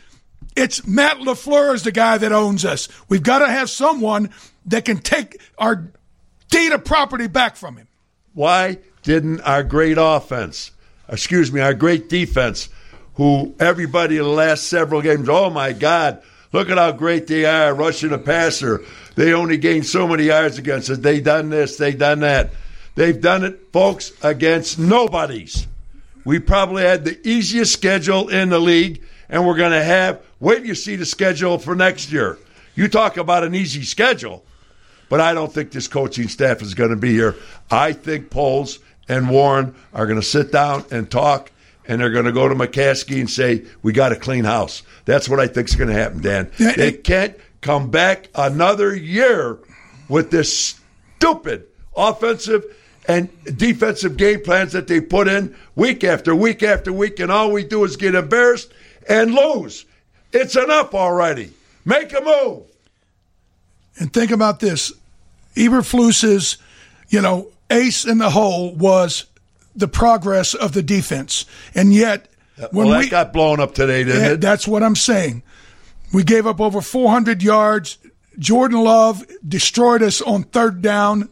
It's 0.56 0.84
Matt 0.84 1.18
LaFleur 1.18 1.72
is 1.72 1.84
the 1.84 1.92
guy 1.92 2.18
that 2.18 2.32
owns 2.32 2.64
us. 2.64 2.88
We've 3.08 3.22
got 3.22 3.38
to 3.38 3.48
have 3.48 3.70
someone 3.70 4.30
that 4.66 4.84
can 4.84 4.98
take 4.98 5.40
our 5.56 5.92
data 6.50 6.80
property 6.80 7.28
back 7.28 7.54
from 7.54 7.76
him. 7.76 7.86
Why 8.34 8.78
didn't 9.04 9.40
our 9.42 9.62
great 9.62 9.98
offense, 10.00 10.72
excuse 11.08 11.52
me, 11.52 11.60
our 11.60 11.74
great 11.74 12.08
defense, 12.08 12.70
who 13.14 13.54
everybody 13.60 14.16
in 14.16 14.24
the 14.24 14.28
last 14.28 14.64
several 14.64 15.00
games, 15.00 15.28
oh 15.28 15.48
my 15.48 15.72
God, 15.72 16.20
look 16.52 16.68
at 16.68 16.76
how 16.76 16.90
great 16.90 17.28
they 17.28 17.44
are 17.44 17.72
rushing 17.72 18.10
the 18.10 18.18
passer. 18.18 18.84
They 19.14 19.32
only 19.32 19.58
gained 19.58 19.86
so 19.86 20.08
many 20.08 20.24
yards 20.24 20.58
against 20.58 20.90
us. 20.90 20.98
They 20.98 21.20
done 21.20 21.50
this, 21.50 21.76
they 21.76 21.92
done 21.92 22.18
that. 22.20 22.52
They've 22.96 23.20
done 23.20 23.44
it, 23.44 23.72
folks, 23.72 24.10
against 24.24 24.80
nobodies. 24.80 25.68
We 26.24 26.38
probably 26.38 26.82
had 26.82 27.04
the 27.04 27.18
easiest 27.28 27.72
schedule 27.72 28.28
in 28.28 28.48
the 28.48 28.58
league, 28.58 29.02
and 29.28 29.46
we're 29.46 29.56
going 29.56 29.72
to 29.72 29.82
have. 29.82 30.22
Wait 30.40 30.58
till 30.58 30.66
you 30.66 30.74
see 30.74 30.96
the 30.96 31.06
schedule 31.06 31.58
for 31.58 31.74
next 31.74 32.12
year. 32.12 32.38
You 32.74 32.88
talk 32.88 33.16
about 33.16 33.44
an 33.44 33.54
easy 33.54 33.82
schedule, 33.82 34.44
but 35.08 35.20
I 35.20 35.34
don't 35.34 35.52
think 35.52 35.72
this 35.72 35.88
coaching 35.88 36.28
staff 36.28 36.62
is 36.62 36.74
going 36.74 36.90
to 36.90 36.96
be 36.96 37.12
here. 37.12 37.34
I 37.70 37.92
think 37.92 38.30
Poles 38.30 38.78
and 39.08 39.28
Warren 39.28 39.74
are 39.92 40.06
going 40.06 40.20
to 40.20 40.26
sit 40.26 40.52
down 40.52 40.84
and 40.90 41.10
talk, 41.10 41.50
and 41.86 42.00
they're 42.00 42.10
going 42.10 42.24
to 42.24 42.32
go 42.32 42.48
to 42.48 42.54
McCaskey 42.54 43.18
and 43.20 43.28
say, 43.28 43.64
"We 43.82 43.92
got 43.92 44.12
a 44.12 44.16
clean 44.16 44.44
house." 44.44 44.82
That's 45.04 45.28
what 45.28 45.40
I 45.40 45.46
think 45.48 45.68
is 45.68 45.76
going 45.76 45.90
to 45.90 45.94
happen, 45.94 46.22
Dan. 46.22 46.50
They 46.58 46.92
can't 46.92 47.36
come 47.60 47.90
back 47.90 48.28
another 48.34 48.94
year 48.94 49.58
with 50.08 50.30
this 50.30 50.76
stupid 51.16 51.66
offensive 51.96 52.64
and 53.06 53.28
defensive 53.56 54.16
game 54.16 54.42
plans 54.42 54.72
that 54.72 54.86
they 54.86 55.00
put 55.00 55.28
in 55.28 55.56
week 55.74 56.04
after 56.04 56.34
week 56.34 56.62
after 56.62 56.92
week, 56.92 57.18
and 57.18 57.32
all 57.32 57.50
we 57.50 57.64
do 57.64 57.84
is 57.84 57.96
get 57.96 58.14
embarrassed 58.14 58.72
and 59.08 59.34
lose. 59.34 59.84
It's 60.32 60.56
enough 60.56 60.94
already. 60.94 61.52
Make 61.84 62.12
a 62.12 62.20
move. 62.20 62.62
And 63.98 64.12
think 64.12 64.30
about 64.30 64.60
this: 64.60 64.92
Eberflus's, 65.56 66.58
you 67.08 67.20
know, 67.20 67.48
ace 67.70 68.04
in 68.04 68.18
the 68.18 68.30
hole 68.30 68.74
was 68.74 69.24
the 69.74 69.88
progress 69.88 70.54
of 70.54 70.72
the 70.72 70.82
defense, 70.82 71.44
and 71.74 71.92
yet 71.92 72.28
when 72.70 72.88
well, 72.88 72.98
we 73.00 73.08
got 73.08 73.32
blown 73.32 73.60
up 73.60 73.74
today, 73.74 74.04
didn't 74.04 74.22
Yeah, 74.22 74.30
it? 74.32 74.40
That's 74.40 74.68
what 74.68 74.82
I'm 74.82 74.96
saying. 74.96 75.42
We 76.12 76.22
gave 76.22 76.46
up 76.46 76.60
over 76.60 76.80
400 76.80 77.42
yards. 77.42 77.98
Jordan 78.38 78.82
Love 78.82 79.24
destroyed 79.46 80.02
us 80.02 80.20
on 80.20 80.44
third 80.44 80.82
down. 80.82 81.28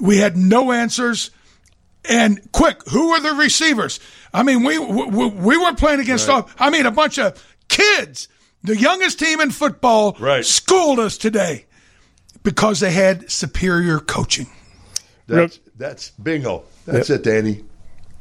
We 0.00 0.18
had 0.18 0.36
no 0.36 0.72
answers. 0.72 1.30
And 2.08 2.52
quick, 2.52 2.80
who 2.88 3.10
were 3.10 3.20
the 3.20 3.32
receivers? 3.32 3.98
I 4.32 4.42
mean, 4.42 4.64
we 4.64 4.78
we, 4.78 5.26
we 5.28 5.56
weren't 5.56 5.78
playing 5.78 6.00
against. 6.00 6.28
Right. 6.28 6.44
I 6.58 6.70
mean, 6.70 6.86
a 6.86 6.90
bunch 6.90 7.18
of 7.18 7.42
kids. 7.68 8.28
The 8.62 8.76
youngest 8.76 9.18
team 9.18 9.40
in 9.40 9.50
football 9.50 10.16
right. 10.18 10.44
schooled 10.44 10.98
us 10.98 11.18
today 11.18 11.66
because 12.42 12.80
they 12.80 12.90
had 12.90 13.30
superior 13.30 13.98
coaching. 13.98 14.46
That's, 15.26 15.58
that's 15.76 16.10
bingo. 16.10 16.64
That's 16.84 17.10
it, 17.10 17.24
Danny. 17.24 17.64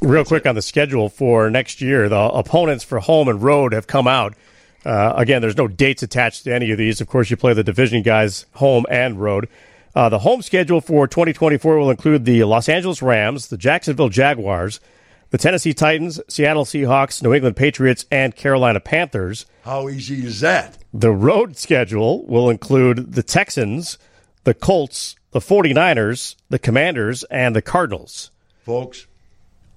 Real 0.02 0.26
quick 0.26 0.46
on 0.46 0.56
the 0.56 0.62
schedule 0.62 1.10
for 1.10 1.50
next 1.50 1.82
year, 1.82 2.10
the 2.10 2.20
opponents 2.20 2.84
for 2.84 3.00
home 3.00 3.28
and 3.28 3.42
road 3.42 3.74
have 3.74 3.88
come 3.88 4.08
out. 4.08 4.36
Uh, 4.84 5.14
again, 5.16 5.42
there's 5.42 5.58
no 5.58 5.68
dates 5.68 6.04
attached 6.04 6.44
to 6.44 6.54
any 6.54 6.72
of 6.72 6.78
these. 6.78 7.02
Of 7.02 7.08
course, 7.08 7.32
you 7.32 7.38
play 7.38 7.54
the 7.54 7.64
division 7.64 8.04
guys 8.04 8.46
home 8.54 8.86
and 8.90 9.20
road. 9.20 9.50
Uh, 9.96 10.10
the 10.10 10.20
home 10.20 10.42
schedule 10.42 10.82
for 10.82 11.08
2024 11.08 11.78
will 11.78 11.90
include 11.90 12.26
the 12.26 12.44
Los 12.44 12.68
Angeles 12.68 13.02
Rams, 13.02 13.48
the 13.48 13.58
Jacksonville 13.58 14.10
Jaguars, 14.10 14.82
the 15.30 15.38
Tennessee 15.38 15.74
Titans, 15.74 16.20
Seattle 16.28 16.66
Seahawks, 16.66 17.24
New 17.24 17.34
England 17.34 17.56
Patriots, 17.56 18.06
and 18.12 18.36
Carolina 18.36 18.80
Panthers. 18.80 19.46
How 19.64 19.88
easy 19.88 20.26
is 20.26 20.42
that? 20.42 20.78
The 20.94 21.12
road 21.12 21.58
schedule 21.58 22.26
will 22.26 22.50
include 22.50 23.14
the 23.14 23.24
Texans, 23.24 23.98
the 24.44 24.54
Colts, 24.54 25.16
the 25.32 25.40
49ers, 25.40 26.36
the 26.50 26.60
Commanders, 26.60 27.24
and 27.26 27.56
the 27.56 27.62
Cardinals. 27.62 28.32
Folks, 28.64 29.08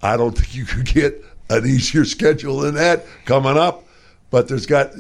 I 0.03 0.17
don't 0.17 0.37
think 0.37 0.55
you 0.55 0.65
could 0.65 0.87
get 0.87 1.25
an 1.49 1.65
easier 1.65 2.05
schedule 2.05 2.59
than 2.59 2.75
that 2.75 3.05
coming 3.25 3.57
up. 3.57 3.85
But 4.31 4.49
there's 4.49 4.67
got. 4.67 4.91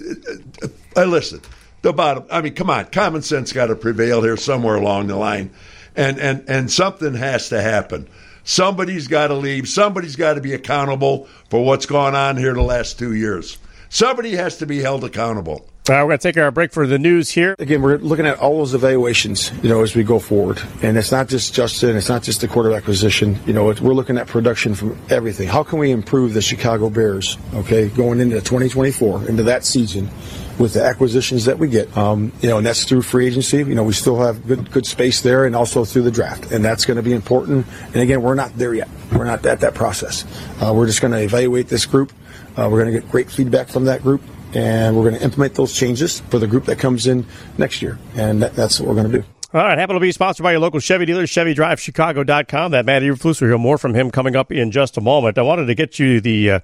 I 0.96 1.04
listen, 1.04 1.42
the 1.82 1.92
bottom. 1.92 2.24
I 2.30 2.40
mean, 2.42 2.54
come 2.54 2.70
on, 2.70 2.86
common 2.86 3.22
sense 3.22 3.52
got 3.52 3.66
to 3.66 3.76
prevail 3.76 4.22
here 4.22 4.36
somewhere 4.36 4.76
along 4.76 5.06
the 5.06 5.16
line, 5.16 5.50
and 5.96 6.18
and 6.18 6.44
and 6.48 6.70
something 6.70 7.14
has 7.14 7.48
to 7.50 7.60
happen. 7.60 8.08
Somebody's 8.44 9.08
got 9.08 9.28
to 9.28 9.34
leave. 9.34 9.68
Somebody's 9.68 10.16
got 10.16 10.34
to 10.34 10.40
be 10.40 10.54
accountable 10.54 11.28
for 11.50 11.64
what's 11.64 11.86
gone 11.86 12.14
on 12.14 12.36
here 12.36 12.54
the 12.54 12.62
last 12.62 12.98
two 12.98 13.12
years. 13.12 13.58
Somebody 13.90 14.36
has 14.36 14.56
to 14.58 14.66
be 14.66 14.80
held 14.80 15.04
accountable. 15.04 15.68
We're 15.88 16.04
going 16.04 16.18
to 16.18 16.18
take 16.18 16.36
our 16.36 16.50
break 16.50 16.72
for 16.72 16.86
the 16.86 16.98
news 16.98 17.30
here. 17.30 17.56
Again, 17.58 17.80
we're 17.80 17.96
looking 17.96 18.26
at 18.26 18.38
all 18.40 18.58
those 18.58 18.74
evaluations, 18.74 19.50
you 19.62 19.70
know, 19.70 19.82
as 19.82 19.94
we 19.94 20.04
go 20.04 20.18
forward. 20.18 20.60
And 20.82 20.98
it's 20.98 21.10
not 21.10 21.28
just 21.28 21.54
Justin, 21.54 21.96
it's 21.96 22.10
not 22.10 22.22
just 22.22 22.42
the 22.42 22.48
quarterback 22.48 22.84
position. 22.84 23.38
You 23.46 23.54
know, 23.54 23.64
we're 23.64 23.94
looking 23.94 24.18
at 24.18 24.26
production 24.26 24.74
from 24.74 24.98
everything. 25.08 25.48
How 25.48 25.62
can 25.62 25.78
we 25.78 25.90
improve 25.90 26.34
the 26.34 26.42
Chicago 26.42 26.90
Bears, 26.90 27.38
okay, 27.54 27.88
going 27.88 28.20
into 28.20 28.36
2024, 28.36 29.28
into 29.30 29.44
that 29.44 29.64
season 29.64 30.10
with 30.58 30.74
the 30.74 30.84
acquisitions 30.84 31.46
that 31.46 31.58
we 31.58 31.68
get? 31.68 31.96
Um, 31.96 32.32
you 32.42 32.50
know, 32.50 32.58
and 32.58 32.66
that's 32.66 32.84
through 32.84 33.00
free 33.00 33.26
agency. 33.26 33.56
You 33.56 33.74
know, 33.74 33.84
we 33.84 33.94
still 33.94 34.20
have 34.20 34.46
good, 34.46 34.70
good 34.70 34.84
space 34.84 35.22
there 35.22 35.46
and 35.46 35.56
also 35.56 35.86
through 35.86 36.02
the 36.02 36.10
draft. 36.10 36.52
And 36.52 36.62
that's 36.62 36.84
going 36.84 36.98
to 36.98 37.02
be 37.02 37.14
important. 37.14 37.66
And 37.86 37.96
again, 37.96 38.20
we're 38.20 38.34
not 38.34 38.54
there 38.58 38.74
yet. 38.74 38.90
We're 39.10 39.24
not 39.24 39.46
at 39.46 39.60
that 39.60 39.74
process. 39.74 40.26
Uh, 40.60 40.74
we're 40.74 40.86
just 40.86 41.00
going 41.00 41.12
to 41.12 41.22
evaluate 41.22 41.68
this 41.68 41.86
group. 41.86 42.12
Uh, 42.58 42.68
we're 42.70 42.82
going 42.82 42.92
to 42.92 43.00
get 43.00 43.10
great 43.10 43.30
feedback 43.30 43.68
from 43.68 43.84
that 43.86 44.02
group, 44.02 44.20
and 44.58 44.96
we're 44.96 45.04
going 45.04 45.14
to 45.14 45.22
implement 45.22 45.54
those 45.54 45.72
changes 45.72 46.18
for 46.18 46.40
the 46.40 46.48
group 46.48 46.64
that 46.64 46.80
comes 46.80 47.06
in 47.06 47.24
next 47.58 47.80
year. 47.80 47.96
And 48.16 48.42
that, 48.42 48.54
that's 48.54 48.80
what 48.80 48.88
we're 48.88 48.96
going 48.96 49.12
to 49.12 49.18
do. 49.20 49.24
All 49.54 49.62
right, 49.62 49.78
Hamp 49.78 49.92
and 49.92 50.04
OB 50.04 50.12
sponsored 50.12 50.42
by 50.42 50.50
your 50.50 50.60
local 50.60 50.80
Chevy 50.80 51.06
dealer, 51.06 51.22
ChevyDriveChicago.com. 51.22 52.72
That 52.72 52.84
Matt 52.84 53.02
Eberflus, 53.02 53.40
we'll 53.40 53.50
hear 53.50 53.58
more 53.58 53.78
from 53.78 53.94
him 53.94 54.10
coming 54.10 54.34
up 54.34 54.50
in 54.50 54.72
just 54.72 54.96
a 54.96 55.00
moment. 55.00 55.38
I 55.38 55.42
wanted 55.42 55.66
to 55.66 55.74
get 55.76 56.00
you 56.00 56.20
the 56.20 56.50
uh, 56.50 56.60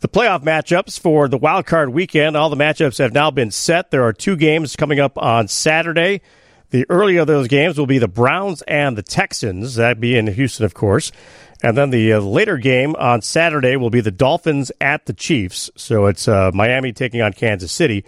the 0.00 0.08
playoff 0.08 0.42
matchups 0.42 0.98
for 0.98 1.28
the 1.28 1.36
wild 1.36 1.66
card 1.66 1.90
weekend. 1.90 2.34
All 2.34 2.48
the 2.48 2.56
matchups 2.56 2.98
have 2.98 3.12
now 3.12 3.30
been 3.30 3.50
set. 3.50 3.90
There 3.90 4.04
are 4.04 4.14
two 4.14 4.36
games 4.36 4.74
coming 4.74 4.98
up 4.98 5.18
on 5.18 5.48
Saturday. 5.48 6.22
The 6.70 6.86
early 6.88 7.18
of 7.18 7.26
those 7.26 7.46
games 7.46 7.78
will 7.78 7.86
be 7.86 7.98
the 7.98 8.08
Browns 8.08 8.62
and 8.62 8.96
the 8.96 9.02
Texans. 9.02 9.74
That'd 9.74 10.00
be 10.00 10.16
in 10.16 10.26
Houston, 10.28 10.64
of 10.64 10.74
course. 10.74 11.12
And 11.62 11.76
then 11.76 11.90
the 11.90 12.12
uh, 12.12 12.20
later 12.20 12.56
game 12.56 12.94
on 12.96 13.22
Saturday 13.22 13.76
will 13.76 13.90
be 13.90 14.00
the 14.00 14.10
Dolphins 14.10 14.70
at 14.80 15.06
the 15.06 15.12
Chiefs. 15.12 15.70
So 15.76 16.06
it's 16.06 16.28
uh, 16.28 16.50
Miami 16.54 16.92
taking 16.92 17.20
on 17.20 17.32
Kansas 17.32 17.72
City. 17.72 18.04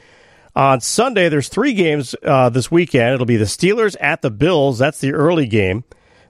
On 0.54 0.80
Sunday, 0.80 1.28
there's 1.28 1.48
three 1.48 1.74
games 1.74 2.14
uh, 2.22 2.48
this 2.48 2.70
weekend. 2.70 3.14
It'll 3.14 3.26
be 3.26 3.36
the 3.36 3.44
Steelers 3.44 3.96
at 4.00 4.22
the 4.22 4.30
Bills. 4.30 4.78
That's 4.78 5.00
the 5.00 5.12
early 5.12 5.46
game. 5.46 5.84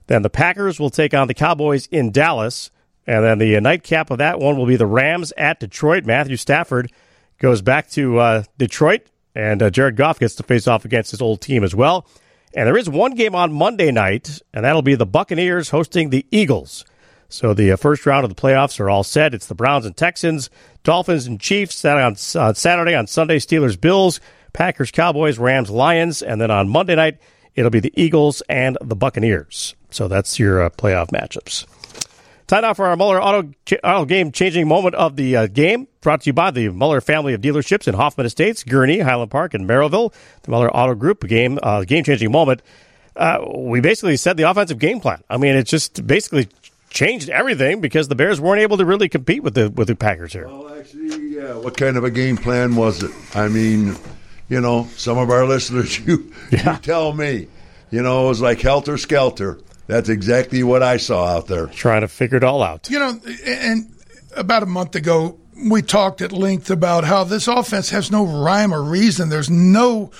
Then 0.07 0.23
the 0.23 0.31
Packers 0.31 0.81
will 0.81 0.91
take 0.91 1.15
on 1.15 1.29
the 1.29 1.35
Cowboys 1.35 1.87
in 1.87 2.11
Dallas. 2.11 2.71
And 3.07 3.25
then 3.25 3.39
the 3.39 3.59
nightcap 3.61 4.11
of 4.11 4.19
that 4.19 4.39
one 4.39 4.57
will 4.57 4.67
be 4.67 4.77
the 4.77 4.87
Rams 4.87 5.33
at 5.37 5.61
Detroit. 5.61 6.05
Matthew 6.05 6.37
Stafford 6.37 6.93
goes 7.39 7.63
back 7.63 7.91
to 7.91 8.19
uh, 8.19 8.43
Detroit, 8.59 9.03
and 9.35 9.63
uh, 9.63 9.71
Jared 9.71 9.97
Goff 9.97 10.19
gets 10.19 10.35
to 10.37 10.43
face 10.43 10.69
off 10.69 10.85
against 10.85 11.11
his 11.11 11.23
old 11.23 11.41
team 11.41 11.65
as 11.65 11.75
well. 11.75 12.07
And 12.55 12.67
there 12.67 12.77
is 12.77 12.89
one 12.89 13.15
game 13.15 13.35
on 13.35 13.53
Monday 13.53 13.91
night, 13.91 14.43
and 14.53 14.65
that'll 14.65 14.83
be 14.83 14.95
the 14.95 15.07
Buccaneers 15.07 15.71
hosting 15.71 16.11
the 16.11 16.27
Eagles. 16.31 16.85
So 17.31 17.55
the 17.55 17.73
uh, 17.73 17.77
first 17.77 18.05
round 18.05 18.25
of 18.25 18.35
the 18.35 18.41
playoffs 18.41 18.79
are 18.81 18.91
all 18.91 19.05
set. 19.05 19.35
It's 19.35 19.47
the 19.47 19.55
Browns 19.55 19.87
and 19.87 19.97
Texans, 19.97 20.51
Dolphins 20.83 21.27
and 21.27 21.41
Chiefs. 21.41 21.83
That 21.83 21.97
on 21.97 22.13
uh, 22.13 22.53
Saturday, 22.53 22.95
on 22.95 23.07
Sunday, 23.07 23.39
Steelers, 23.39 23.81
Bills, 23.81 24.21
Packers, 24.53 24.91
Cowboys, 24.91 25.39
Rams, 25.39 25.71
Lions, 25.71 26.23
and 26.23 26.41
then 26.41 26.51
on 26.51 26.69
Monday 26.69 26.97
night 26.97 27.19
it'll 27.55 27.71
be 27.71 27.81
the 27.81 27.93
Eagles 27.97 28.43
and 28.49 28.77
the 28.81 28.97
Buccaneers. 28.97 29.75
So 29.91 30.09
that's 30.09 30.39
your 30.39 30.63
uh, 30.63 30.71
playoff 30.71 31.09
matchups. 31.09 31.67
Time 32.47 32.63
now 32.63 32.75
for 32.75 32.87
our 32.87 32.97
Muller 32.97 33.23
Auto, 33.23 33.53
Auto 33.85 34.05
Game 34.05 34.33
changing 34.33 34.67
moment 34.67 34.97
of 34.97 35.15
the 35.15 35.37
uh, 35.37 35.47
game, 35.47 35.87
brought 36.01 36.23
to 36.23 36.31
you 36.31 36.33
by 36.33 36.51
the 36.51 36.69
Muller 36.71 37.01
family 37.01 37.33
of 37.33 37.41
dealerships 37.41 37.87
in 37.87 37.95
Hoffman 37.95 38.27
Estates, 38.27 38.65
Gurnee, 38.65 39.03
Highland 39.03 39.31
Park, 39.31 39.55
and 39.55 39.69
Merrillville. 39.69 40.13
The 40.43 40.51
Muller 40.51 40.69
Auto 40.69 40.97
Group 40.97 41.29
game 41.29 41.61
uh, 41.63 41.85
game 41.85 42.03
changing 42.03 42.33
moment. 42.33 42.63
Uh, 43.15 43.39
we 43.55 43.81
basically 43.81 44.17
set 44.17 44.37
the 44.37 44.45
offensive 44.45 44.79
game 44.79 44.99
plan. 44.99 45.23
I 45.29 45.37
mean, 45.37 45.55
it's 45.55 45.71
just 45.71 46.05
basically 46.07 46.49
changed 46.91 47.31
everything 47.31 47.81
because 47.81 48.09
the 48.09 48.15
Bears 48.15 48.41
weren't 48.41 48.61
able 48.61 48.77
to 48.77 48.85
really 48.85 49.09
compete 49.09 49.43
with 49.43 49.55
the 49.55 49.71
with 49.71 49.89
the 49.89 49.97
Packers 49.97 50.33
here. 50.33 50.47
Well, 50.47 50.79
actually, 50.79 51.29
yeah. 51.29 51.55
What 51.55 51.77
kind 51.77 51.97
of 51.97 52.05
a 52.05 52.11
game 52.11 52.37
plan 52.37 52.77
was 52.77 53.03
it? 53.03 53.13
I 53.35 53.49
mean, 53.49 53.97
you 54.49 54.61
know, 54.61 54.89
some 54.97 55.17
of 55.17 55.31
our 55.31 55.47
listeners, 55.47 55.99
you, 55.99 56.33
yeah. 56.51 56.75
you 56.75 56.79
tell 56.81 57.13
me, 57.13 57.47
you 57.91 58.03
know, 58.03 58.27
it 58.27 58.29
was 58.29 58.43
like 58.43 58.61
helter 58.61 58.99
skelter. 58.99 59.59
That's 59.87 60.09
exactly 60.09 60.63
what 60.63 60.83
I 60.83 60.99
saw 60.99 61.27
out 61.27 61.47
there. 61.47 61.67
Trying 61.67 62.03
to 62.03 62.09
figure 62.09 62.37
it 62.37 62.45
all 62.45 62.63
out. 62.63 62.89
You 62.91 62.99
know, 62.99 63.19
and 63.45 63.93
about 64.37 64.63
a 64.63 64.67
month 64.67 64.95
ago, 64.95 65.39
we 65.69 65.83
talked 65.83 66.21
at 66.21 66.33
length 66.33 66.71
about 66.71 67.05
how 67.05 67.25
this 67.25 67.49
offense 67.49 67.91
has 67.91 68.11
no 68.11 68.25
rhyme 68.25 68.73
or 68.73 68.83
reason. 68.83 69.29
There's 69.31 69.51
no 69.51 70.13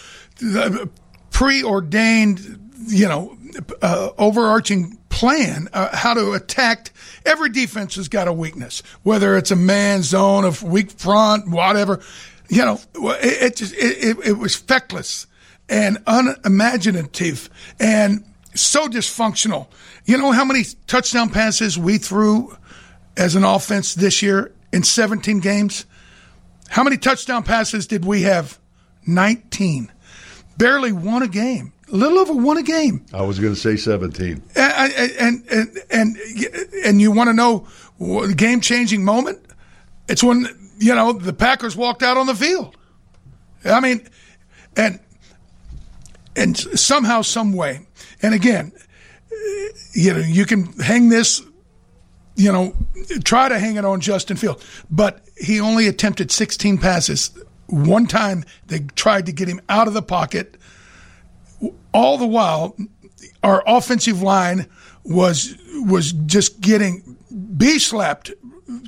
uh, 0.45 0.87
preordained, 1.31 2.73
you 2.89 3.09
know, 3.09 3.37
uh, 3.83 4.11
overarching 4.19 4.99
plan 5.09 5.69
uh, 5.73 5.95
how 5.95 6.15
to 6.15 6.33
attack. 6.33 6.93
Every 7.27 7.51
defense 7.51 7.97
has 7.97 8.09
got 8.09 8.29
a 8.29 8.33
weakness, 8.33 8.83
whether 9.03 9.37
it's 9.37 9.51
a 9.51 9.57
man 9.57 10.03
zone, 10.03 10.45
of 10.45 10.63
weak 10.63 10.91
front, 10.91 11.49
whatever. 11.49 12.01
You 12.49 12.65
know, 12.65 12.81
it, 12.95 13.43
it 13.43 13.57
just 13.57 13.75
it, 13.75 14.19
it, 14.19 14.27
it 14.27 14.33
was 14.39 14.57
feckless 14.57 15.27
and 15.69 15.99
unimaginative 16.07 17.49
and 17.79 18.25
so 18.55 18.89
dysfunctional. 18.89 19.69
You 20.05 20.19
know 20.19 20.33
how 20.33 20.45
many 20.45 20.65
touchdown 20.87 21.31
passes 21.31 21.79
we 21.79 21.99
threw 21.99 22.57
as 23.17 23.37
an 23.37 23.45
offense 23.45 23.95
this 23.95 24.23
year 24.23 24.53
in 24.73 24.83
17 24.83 25.41
games? 25.41 25.87
How 26.69 26.83
many 26.83 26.97
touchdown 26.97 27.43
passes 27.43 27.87
did 27.87 28.05
we 28.05 28.23
have? 28.23 28.59
19. 29.07 29.91
Barely 30.57 30.93
won 30.93 31.23
a 31.23 31.29
game 31.29 31.73
a 31.91 31.97
little 31.97 32.19
over 32.19 32.33
one 32.35 32.57
a 32.57 32.63
game. 32.63 33.05
I 33.13 33.23
was 33.23 33.39
going 33.39 33.55
to 33.55 33.61
say 33.61 33.77
17. 33.77 34.43
And 34.57 34.93
and 35.49 35.79
and 35.91 36.19
and, 36.85 37.01
you 37.01 37.11
want 37.13 37.29
to 37.29 37.35
know 37.35 37.67
the 37.99 38.35
game 38.37 38.61
changing 38.61 39.05
moment? 39.05 39.45
It's 40.09 40.23
when 40.23 40.47
you 40.79 40.95
know 40.95 41.13
the 41.13 41.33
Packers 41.33 41.77
walked 41.77 42.03
out 42.03 42.17
on 42.17 42.27
the 42.27 42.35
field. 42.35 42.77
I 43.65 43.81
mean, 43.81 44.09
and 44.77 45.01
and 46.37 46.57
somehow, 46.57 47.23
some 47.23 47.53
way, 47.53 47.87
and 48.23 48.35
again, 48.35 48.73
you 49.93 50.15
know, 50.15 50.21
you 50.21 50.47
can 50.47 50.73
hang 50.75 51.09
this. 51.09 51.43
You 52.37 52.53
know, 52.53 52.75
try 53.25 53.49
to 53.49 53.59
hang 53.59 53.77
it 53.77 53.85
on 53.85 54.01
Justin 54.01 54.37
Field, 54.37 54.65
but 54.91 55.21
he 55.37 55.61
only 55.61 55.89
attempted 55.89 56.31
16 56.31 56.79
passes. 56.79 57.37
One 57.67 58.07
time 58.07 58.45
they 58.67 58.81
tried 58.95 59.27
to 59.27 59.33
get 59.33 59.47
him 59.47 59.61
out 59.69 59.89
of 59.89 59.95
the 59.95 60.03
pocket 60.03 60.57
all 61.93 62.19
the 62.19 62.27
while, 62.27 62.77
our 63.43 63.63
offensive 63.67 64.23
line 64.23 64.69
was 65.05 65.57
was 65.83 66.13
just 66.13 66.61
getting 66.61 67.17
b 67.57 67.79
slapped, 67.79 68.33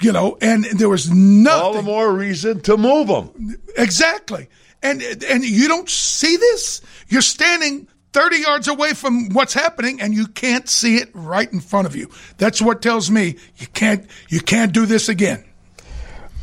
you 0.01 0.13
know, 0.13 0.37
and 0.41 0.65
there 0.65 0.89
was 0.89 1.11
nothing. 1.11 1.63
All 1.63 1.73
the 1.75 1.83
more 1.83 2.13
reason 2.13 2.61
to 2.63 2.77
move 2.77 3.09
them. 3.09 3.57
Exactly, 3.77 4.49
and 4.83 5.03
and 5.03 5.45
you 5.45 5.69
don't 5.69 5.89
see 5.89 6.37
this. 6.37 6.81
You're 7.09 7.23
standing. 7.23 7.89
30 8.15 8.37
yards 8.41 8.69
away 8.69 8.93
from 8.93 9.31
what's 9.31 9.55
happening 9.55 9.99
and 10.03 10.13
you 10.13 10.27
can't 10.27 10.69
see 10.69 10.97
it 10.97 11.09
right 11.15 11.51
in 11.51 11.61
front 11.61 11.87
of 11.87 11.97
you. 11.97 12.11
That's 12.37 12.61
what 12.61 12.83
tells 12.83 13.11
me 13.11 13.37
you 13.57 13.67
can't 13.69 14.07
you 14.29 14.41
can't 14.41 14.71
do 14.71 14.85
this 14.85 15.09
again. 15.09 15.43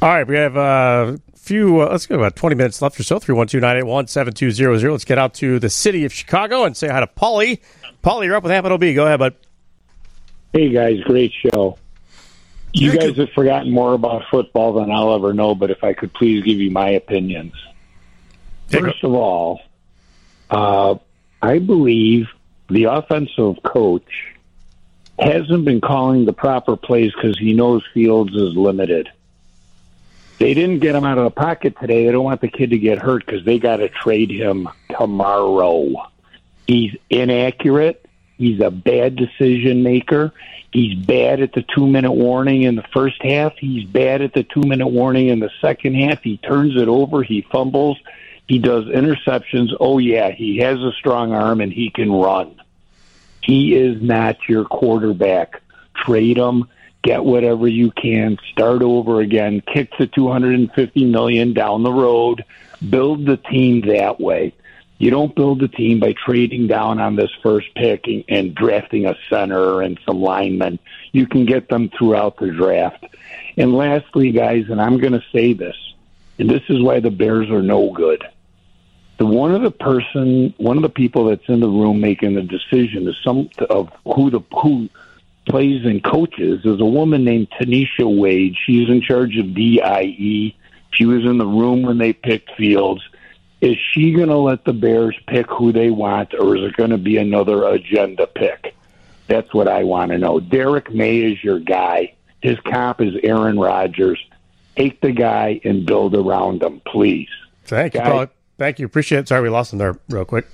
All 0.01 0.10
right, 0.10 0.28
we 0.28 0.36
have 0.36 0.57
uh, 0.57 1.18
few, 1.49 1.81
uh, 1.81 1.89
let's 1.89 2.05
go 2.05 2.15
about 2.15 2.35
20 2.35 2.55
minutes 2.55 2.79
left 2.79 2.99
or 2.99 3.03
so. 3.03 3.17
312 3.17 4.09
7200. 4.09 4.91
Let's 4.91 5.03
get 5.03 5.17
out 5.17 5.33
to 5.35 5.57
the 5.57 5.69
city 5.69 6.05
of 6.05 6.13
Chicago 6.13 6.63
and 6.63 6.77
say 6.77 6.87
hi 6.87 6.99
to 6.99 7.07
Polly. 7.07 7.61
Polly, 8.03 8.27
you're 8.27 8.35
up 8.35 8.43
with 8.43 8.51
Hamp 8.51 8.67
and 8.67 8.73
OB. 8.73 8.81
Go 8.93 9.07
ahead, 9.07 9.17
bud. 9.17 9.35
Hey, 10.53 10.69
guys. 10.69 11.01
Great 11.01 11.33
show. 11.33 11.79
You 12.71 12.95
guys 12.95 13.17
have 13.17 13.31
forgotten 13.31 13.71
more 13.71 13.93
about 13.93 14.25
football 14.29 14.73
than 14.73 14.91
I'll 14.91 15.15
ever 15.15 15.33
know, 15.33 15.55
but 15.55 15.71
if 15.71 15.83
I 15.83 15.93
could 15.93 16.13
please 16.13 16.43
give 16.43 16.59
you 16.59 16.69
my 16.69 16.89
opinions. 16.89 17.53
First 18.67 19.03
of 19.03 19.15
all, 19.15 19.59
uh, 20.51 20.95
I 21.41 21.57
believe 21.57 22.27
the 22.69 22.83
offensive 22.83 23.63
coach 23.63 24.35
hasn't 25.17 25.65
been 25.65 25.81
calling 25.81 26.25
the 26.25 26.33
proper 26.33 26.77
plays 26.77 27.11
because 27.11 27.39
he 27.39 27.53
knows 27.53 27.83
Fields 27.91 28.35
is 28.35 28.55
limited. 28.55 29.09
They 30.39 30.53
didn't 30.53 30.79
get 30.79 30.95
him 30.95 31.03
out 31.03 31.17
of 31.17 31.25
the 31.25 31.31
pocket 31.31 31.75
today. 31.79 32.05
They 32.05 32.11
don't 32.13 32.23
want 32.23 32.39
the 32.39 32.47
kid 32.47 32.69
to 32.69 32.77
get 32.77 32.97
hurt 32.97 33.25
because 33.25 33.43
they 33.43 33.59
got 33.59 33.77
to 33.77 33.89
trade 33.89 34.31
him 34.31 34.69
tomorrow. 34.97 36.07
He's 36.65 36.95
inaccurate. 37.09 38.05
He's 38.37 38.61
a 38.61 38.71
bad 38.71 39.17
decision 39.17 39.83
maker. 39.83 40.33
He's 40.71 40.95
bad 40.95 41.41
at 41.41 41.51
the 41.51 41.65
two 41.75 41.87
minute 41.87 42.13
warning 42.13 42.61
in 42.61 42.75
the 42.77 42.85
first 42.93 43.21
half. 43.21 43.57
He's 43.57 43.83
bad 43.83 44.21
at 44.21 44.33
the 44.33 44.43
two 44.43 44.61
minute 44.61 44.87
warning 44.87 45.27
in 45.27 45.39
the 45.39 45.51
second 45.59 45.95
half. 45.95 46.21
He 46.21 46.37
turns 46.37 46.77
it 46.77 46.87
over. 46.87 47.21
He 47.21 47.41
fumbles. 47.41 47.97
He 48.47 48.59
does 48.59 48.85
interceptions. 48.85 49.75
Oh, 49.79 49.97
yeah, 49.97 50.31
he 50.31 50.57
has 50.57 50.79
a 50.79 50.93
strong 50.93 51.33
arm 51.33 51.59
and 51.59 51.73
he 51.73 51.89
can 51.89 52.11
run. 52.11 52.61
He 53.41 53.75
is 53.75 54.01
not 54.01 54.37
your 54.47 54.63
quarterback. 54.63 55.61
Trade 55.95 56.37
him 56.37 56.69
get 57.03 57.23
whatever 57.23 57.67
you 57.67 57.91
can, 57.91 58.37
start 58.51 58.81
over 58.81 59.21
again, 59.21 59.61
kick 59.61 59.91
the 59.97 60.07
250 60.07 61.05
million 61.05 61.53
down 61.53 61.83
the 61.83 61.93
road, 61.93 62.43
build 62.89 63.25
the 63.25 63.37
team 63.37 63.81
that 63.87 64.19
way. 64.19 64.53
You 64.97 65.11
don't 65.11 65.33
build 65.33 65.61
the 65.61 65.69
team 65.69 66.01
by 66.01 66.13
trading 66.13 66.67
down 66.67 66.99
on 66.99 67.15
this 67.15 67.31
first 67.41 67.73
pick 67.73 68.05
and, 68.07 68.25
and 68.27 68.53
drafting 68.53 69.05
a 69.05 69.15
center 69.29 69.81
and 69.81 69.97
some 70.05 70.21
linemen. 70.21 70.77
You 71.13 71.25
can 71.25 71.45
get 71.45 71.69
them 71.69 71.89
throughout 71.97 72.37
the 72.37 72.51
draft. 72.51 73.05
And 73.55 73.73
lastly, 73.73 74.31
guys, 74.31 74.65
and 74.69 74.81
I'm 74.81 74.97
going 74.99 75.13
to 75.13 75.23
say 75.31 75.53
this, 75.53 75.75
and 76.37 76.49
this 76.49 76.63
is 76.67 76.81
why 76.81 76.99
the 76.99 77.11
Bears 77.11 77.49
are 77.49 77.61
no 77.61 77.91
good. 77.91 78.25
The 79.19 79.25
one 79.25 79.55
of 79.55 79.61
the 79.61 79.71
person, 79.71 80.53
one 80.57 80.77
of 80.77 80.83
the 80.83 80.89
people 80.89 81.25
that's 81.25 81.47
in 81.47 81.61
the 81.61 81.67
room 81.67 82.01
making 82.01 82.35
the 82.35 82.41
decision 82.41 83.07
is 83.07 83.15
some 83.23 83.49
of 83.69 83.89
who 84.05 84.29
the 84.29 84.41
who 84.53 84.89
plays 85.49 85.83
and 85.85 86.03
coaches 86.03 86.61
is 86.63 86.79
a 86.79 86.85
woman 86.85 87.23
named 87.25 87.47
Tanisha 87.59 88.05
Wade. 88.19 88.55
She's 88.65 88.87
in 88.89 89.01
charge 89.01 89.35
of 89.37 89.53
DIE. 89.53 90.55
She 90.91 91.05
was 91.05 91.25
in 91.25 91.37
the 91.37 91.45
room 91.45 91.81
when 91.83 91.97
they 91.97 92.13
picked 92.13 92.51
Fields. 92.55 93.01
Is 93.61 93.77
she 93.91 94.13
going 94.13 94.29
to 94.29 94.37
let 94.37 94.63
the 94.63 94.73
Bears 94.73 95.17
pick 95.27 95.47
who 95.49 95.71
they 95.73 95.89
want, 95.89 96.33
or 96.33 96.55
is 96.55 96.63
it 96.63 96.77
going 96.77 96.91
to 96.91 96.97
be 96.97 97.17
another 97.17 97.65
agenda 97.67 98.25
pick? 98.27 98.73
That's 99.27 99.53
what 99.53 99.67
I 99.67 99.83
want 99.83 100.11
to 100.11 100.17
know. 100.17 100.39
Drake 100.39 100.91
Maye 100.93 101.33
is 101.33 101.43
your 101.43 101.59
guy. 101.59 102.13
His 102.41 102.57
comp 102.61 103.01
is 103.01 103.13
Aaron 103.21 103.59
Rodgers. 103.59 104.19
Take 104.77 105.01
the 105.01 105.11
guy 105.11 105.59
and 105.65 105.85
build 105.85 106.15
around 106.15 106.63
him, 106.63 106.81
please. 106.87 107.27
Thank 107.65 107.95
you, 107.95 107.99
Guys- 107.99 108.09
Paul. 108.11 108.27
Thank 108.57 108.79
you. 108.79 108.85
Appreciate 108.85 109.19
it. 109.19 109.27
Sorry 109.27 109.41
we 109.41 109.49
lost 109.49 109.71
him 109.73 109.79
there 109.79 109.97
real 110.09 110.25
quick. 110.25 110.45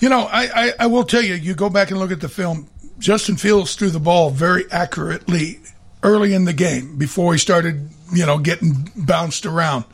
You 0.00 0.08
know, 0.08 0.28
I, 0.30 0.48
I, 0.54 0.72
I 0.80 0.86
will 0.86 1.04
tell 1.04 1.22
you, 1.22 1.34
you 1.34 1.54
go 1.54 1.68
back 1.70 1.90
and 1.90 1.98
look 1.98 2.10
at 2.12 2.20
the 2.20 2.28
film, 2.28 2.68
Justin 2.98 3.36
Fields 3.36 3.74
threw 3.74 3.90
the 3.90 4.00
ball 4.00 4.30
very 4.30 4.64
accurately 4.70 5.60
early 6.02 6.34
in 6.34 6.44
the 6.44 6.52
game 6.52 6.96
before 6.96 7.32
he 7.32 7.38
started, 7.38 7.88
you 8.12 8.26
know, 8.26 8.38
getting 8.38 8.90
bounced 8.96 9.46
around. 9.46 9.84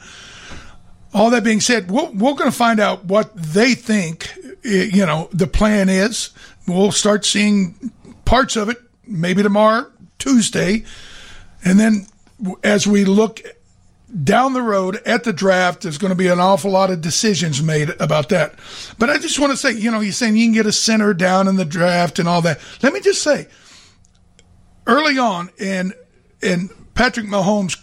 All 1.12 1.30
that 1.30 1.44
being 1.44 1.60
said, 1.60 1.90
we're, 1.90 2.10
we're 2.10 2.34
going 2.34 2.50
to 2.50 2.56
find 2.56 2.80
out 2.80 3.04
what 3.04 3.34
they 3.36 3.74
think, 3.74 4.32
eh, 4.64 4.90
you 4.92 5.06
know, 5.06 5.28
the 5.32 5.46
plan 5.46 5.88
is. 5.88 6.30
We'll 6.66 6.92
start 6.92 7.24
seeing 7.24 7.92
parts 8.24 8.56
of 8.56 8.68
it 8.68 8.78
maybe 9.06 9.42
tomorrow, 9.42 9.90
Tuesday. 10.18 10.84
And 11.64 11.78
then 11.78 12.06
as 12.62 12.86
we 12.86 13.04
look 13.04 13.42
down 14.22 14.52
the 14.52 14.62
road 14.62 15.00
at 15.04 15.24
the 15.24 15.32
draft, 15.32 15.82
there's 15.82 15.98
going 15.98 16.12
to 16.12 16.16
be 16.16 16.28
an 16.28 16.38
awful 16.38 16.70
lot 16.70 16.90
of 16.90 17.00
decisions 17.00 17.62
made 17.62 17.90
about 18.00 18.28
that. 18.28 18.54
But 18.98 19.10
I 19.10 19.18
just 19.18 19.38
want 19.38 19.52
to 19.52 19.56
say, 19.56 19.72
you 19.72 19.90
know, 19.90 20.00
he's 20.00 20.16
saying 20.16 20.36
you 20.36 20.46
can 20.46 20.52
get 20.54 20.66
a 20.66 20.72
center 20.72 21.14
down 21.14 21.48
in 21.48 21.56
the 21.56 21.64
draft 21.64 22.18
and 22.18 22.28
all 22.28 22.40
that. 22.42 22.60
Let 22.82 22.92
me 22.92 23.00
just 23.00 23.22
say, 23.22 23.48
early 24.86 25.18
on 25.18 25.50
in 25.58 25.94
in 26.40 26.68
Patrick 26.94 27.26
Mahomes, 27.26 27.76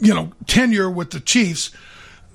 you 0.00 0.14
know, 0.14 0.32
tenure 0.46 0.90
with 0.90 1.10
the 1.10 1.20
Chiefs, 1.20 1.70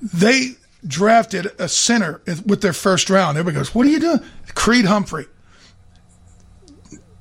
they 0.02 0.52
drafted 0.88 1.52
a 1.60 1.68
center 1.68 2.22
with 2.46 2.62
their 2.62 2.74
first 2.74 3.10
round. 3.10 3.38
Everybody 3.38 3.60
goes, 3.60 3.76
"What 3.76 3.86
are 3.88 3.90
you 3.90 4.00
doing?" 4.00 4.20
Creed 4.56 4.86
Humphrey. 4.86 5.26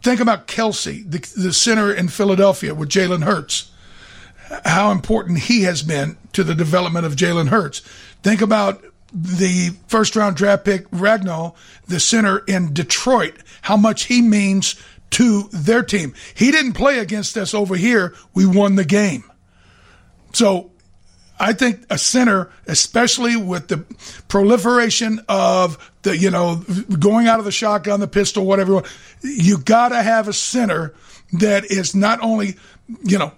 Think 0.02 0.20
about 0.20 0.46
Kelce, 0.46 1.10
the, 1.10 1.18
the 1.38 1.52
center 1.52 1.92
in 1.92 2.08
Philadelphia 2.08 2.74
with 2.74 2.88
Jalen 2.88 3.24
Hurts 3.24 3.69
how 4.64 4.90
important 4.90 5.38
he 5.38 5.62
has 5.62 5.82
been 5.82 6.16
to 6.32 6.44
the 6.44 6.54
development 6.54 7.06
of 7.06 7.14
Jalen 7.16 7.48
Hurts. 7.48 7.80
Think 8.22 8.40
about 8.40 8.84
the 9.12 9.70
first 9.88 10.16
round 10.16 10.36
draft 10.36 10.64
pick 10.64 10.88
Ragnow, 10.90 11.54
the 11.86 12.00
center 12.00 12.38
in 12.38 12.72
Detroit, 12.72 13.34
how 13.62 13.76
much 13.76 14.04
he 14.04 14.22
means 14.22 14.80
to 15.10 15.48
their 15.52 15.82
team. 15.82 16.14
He 16.34 16.50
didn't 16.50 16.74
play 16.74 16.98
against 16.98 17.36
us 17.36 17.52
over 17.54 17.74
here. 17.74 18.14
We 18.34 18.46
won 18.46 18.76
the 18.76 18.84
game. 18.84 19.24
So 20.32 20.70
I 21.38 21.52
think 21.52 21.84
a 21.90 21.98
center, 21.98 22.50
especially 22.66 23.34
with 23.34 23.68
the 23.68 23.78
proliferation 24.28 25.20
of 25.28 25.90
the, 26.02 26.16
you 26.16 26.30
know, 26.30 26.62
going 26.98 27.26
out 27.26 27.38
of 27.38 27.44
the 27.44 27.52
shotgun, 27.52 27.98
the 27.98 28.06
pistol, 28.06 28.46
whatever, 28.46 28.82
you 29.22 29.58
got 29.58 29.88
to 29.88 30.02
have 30.02 30.28
a 30.28 30.32
center 30.32 30.94
that 31.32 31.64
is 31.64 31.94
not 31.94 32.20
only, 32.22 32.56
you 33.02 33.18
know, 33.18 33.32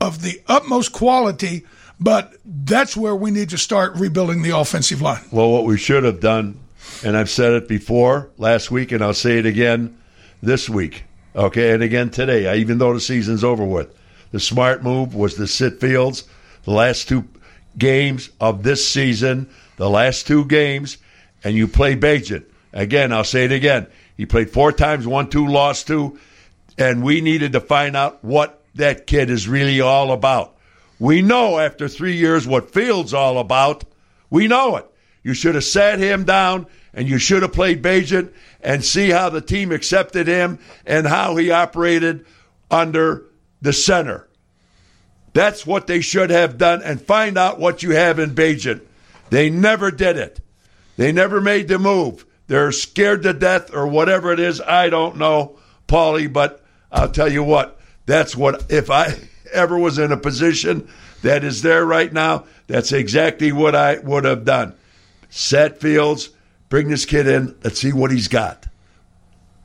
of 0.00 0.22
the 0.22 0.40
utmost 0.46 0.92
quality, 0.92 1.64
but 1.98 2.34
that's 2.44 2.96
where 2.96 3.16
we 3.16 3.30
need 3.30 3.50
to 3.50 3.58
start 3.58 3.94
rebuilding 3.96 4.42
the 4.42 4.56
offensive 4.56 5.00
line. 5.00 5.22
Well, 5.30 5.50
what 5.50 5.64
we 5.64 5.78
should 5.78 6.04
have 6.04 6.20
done, 6.20 6.60
and 7.04 7.16
I've 7.16 7.30
said 7.30 7.52
it 7.52 7.68
before 7.68 8.30
last 8.36 8.70
week, 8.70 8.92
and 8.92 9.02
I'll 9.02 9.14
say 9.14 9.38
it 9.38 9.46
again 9.46 9.98
this 10.42 10.68
week, 10.68 11.04
okay, 11.34 11.72
and 11.72 11.82
again 11.82 12.10
today, 12.10 12.58
even 12.58 12.78
though 12.78 12.92
the 12.92 13.00
season's 13.00 13.44
over 13.44 13.64
with. 13.64 13.94
The 14.32 14.40
smart 14.40 14.82
move 14.82 15.14
was 15.14 15.34
to 15.34 15.46
sit 15.46 15.80
Fields 15.80 16.24
the 16.64 16.72
last 16.72 17.08
two 17.08 17.24
games 17.78 18.30
of 18.40 18.62
this 18.62 18.86
season, 18.86 19.48
the 19.76 19.88
last 19.88 20.26
two 20.26 20.44
games, 20.44 20.98
and 21.44 21.54
you 21.54 21.68
play 21.68 21.96
Bagent. 21.96 22.44
Again, 22.72 23.12
I'll 23.12 23.24
say 23.24 23.44
it 23.44 23.52
again. 23.52 23.86
He 24.16 24.26
played 24.26 24.50
four 24.50 24.72
times, 24.72 25.06
won 25.06 25.30
two, 25.30 25.46
lost 25.46 25.86
two, 25.86 26.18
and 26.76 27.02
we 27.02 27.20
needed 27.20 27.52
to 27.52 27.60
find 27.60 27.96
out 27.96 28.22
what 28.24 28.62
that 28.76 29.06
kid 29.06 29.30
is 29.30 29.48
really 29.48 29.80
all 29.80 30.12
about. 30.12 30.56
We 30.98 31.22
know 31.22 31.58
after 31.58 31.88
three 31.88 32.16
years 32.16 32.46
what 32.46 32.72
Fields 32.72 33.12
all 33.12 33.38
about. 33.38 33.84
We 34.30 34.48
know 34.48 34.76
it. 34.76 34.86
You 35.22 35.34
should 35.34 35.54
have 35.54 35.64
sat 35.64 35.98
him 35.98 36.24
down 36.24 36.66
and 36.94 37.08
you 37.08 37.18
should 37.18 37.42
have 37.42 37.52
played 37.52 37.82
Bagent 37.82 38.32
and 38.62 38.84
see 38.84 39.10
how 39.10 39.28
the 39.28 39.40
team 39.40 39.72
accepted 39.72 40.26
him 40.26 40.58
and 40.86 41.06
how 41.06 41.36
he 41.36 41.50
operated 41.50 42.24
under 42.70 43.24
the 43.60 43.72
center. 43.72 44.28
That's 45.32 45.66
what 45.66 45.86
they 45.86 46.00
should 46.00 46.30
have 46.30 46.56
done 46.56 46.82
and 46.82 47.00
find 47.00 47.36
out 47.36 47.60
what 47.60 47.82
you 47.82 47.90
have 47.90 48.18
in 48.18 48.34
Bagent. 48.34 48.80
They 49.28 49.50
never 49.50 49.90
did 49.90 50.16
it. 50.16 50.40
They 50.96 51.12
never 51.12 51.40
made 51.40 51.68
the 51.68 51.78
move. 51.78 52.24
They're 52.46 52.72
scared 52.72 53.22
to 53.24 53.32
death 53.32 53.74
or 53.74 53.86
whatever 53.86 54.32
it 54.32 54.40
is. 54.40 54.60
I 54.60 54.88
don't 54.88 55.16
know, 55.16 55.58
Paulie, 55.88 56.32
but 56.32 56.64
I'll 56.90 57.10
tell 57.10 57.30
you 57.30 57.42
what. 57.42 57.75
That's 58.06 58.36
what, 58.36 58.70
if 58.70 58.90
I 58.90 59.16
ever 59.52 59.78
was 59.78 59.98
in 59.98 60.12
a 60.12 60.16
position 60.16 60.88
that 61.22 61.44
is 61.44 61.62
there 61.62 61.84
right 61.84 62.12
now, 62.12 62.44
that's 62.66 62.92
exactly 62.92 63.52
what 63.52 63.74
I 63.74 63.98
would 63.98 64.24
have 64.24 64.44
done. 64.44 64.74
Set 65.28 65.80
Fields, 65.80 66.30
bring 66.68 66.88
this 66.88 67.04
kid 67.04 67.26
in, 67.26 67.56
let's 67.62 67.80
see 67.80 67.92
what 67.92 68.10
he's 68.10 68.28
got. 68.28 68.66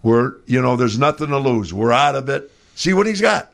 We're, 0.04 0.38
you 0.48 0.62
know, 0.62 0.76
there's 0.76 0.98
nothing 0.98 1.28
to 1.28 1.38
lose. 1.38 1.74
We're 1.74 1.92
out 1.92 2.16
of 2.16 2.28
it. 2.30 2.52
See 2.76 2.94
what 2.94 3.06
he's 3.06 3.22
got. 3.22 3.52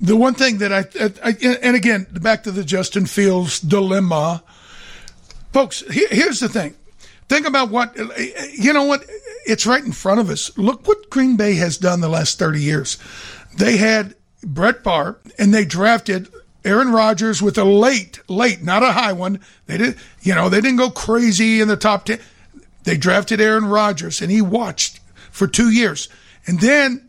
The 0.00 0.16
one 0.16 0.34
thing 0.34 0.58
that 0.58 0.72
I, 0.72 0.84
I 1.22 1.36
and 1.62 1.76
again, 1.76 2.08
back 2.10 2.42
to 2.42 2.50
the 2.50 2.64
Justin 2.64 3.06
Fields 3.06 3.60
dilemma, 3.60 4.42
folks. 5.52 5.84
Here, 5.88 6.08
here's 6.10 6.40
the 6.40 6.48
thing. 6.48 6.74
Think 7.28 7.46
about 7.46 7.70
what 7.70 7.96
you 8.52 8.72
know. 8.72 8.84
What 8.84 9.06
it's 9.46 9.66
right 9.66 9.82
in 9.82 9.92
front 9.92 10.18
of 10.18 10.30
us. 10.30 10.56
Look 10.58 10.88
what 10.88 11.08
Green 11.10 11.36
Bay 11.36 11.54
has 11.54 11.78
done 11.78 12.00
the 12.00 12.08
last 12.08 12.40
thirty 12.40 12.60
years. 12.60 12.98
They 13.56 13.76
had 13.76 14.14
Brett 14.42 14.84
Favre, 14.84 15.18
and 15.38 15.54
they 15.54 15.64
drafted 15.64 16.28
Aaron 16.64 16.92
Rodgers 16.92 17.42
with 17.42 17.58
a 17.58 17.64
late, 17.64 18.20
late, 18.28 18.62
not 18.62 18.82
a 18.82 18.92
high 18.92 19.12
one. 19.12 19.40
They 19.66 19.78
did, 19.78 19.96
you 20.22 20.34
know, 20.34 20.48
they 20.48 20.60
didn't 20.60 20.78
go 20.78 20.90
crazy 20.90 21.60
in 21.60 21.68
the 21.68 21.76
top 21.76 22.06
ten. 22.06 22.20
They 22.84 22.96
drafted 22.96 23.40
Aaron 23.40 23.66
Rodgers, 23.66 24.20
and 24.20 24.30
he 24.30 24.42
watched 24.42 25.00
for 25.30 25.46
two 25.46 25.70
years, 25.70 26.08
and 26.46 26.60
then 26.60 27.08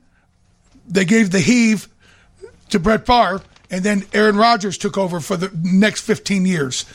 they 0.87 1.05
gave 1.05 1.31
the 1.31 1.39
heave 1.39 1.87
to 2.69 2.79
Brett 2.79 3.05
Favre, 3.05 3.41
and 3.69 3.83
then 3.83 4.05
Aaron 4.13 4.37
Rodgers 4.37 4.77
took 4.77 4.97
over 4.97 5.19
for 5.19 5.37
the 5.37 5.51
next 5.63 6.01
15 6.01 6.45
years. 6.45 6.85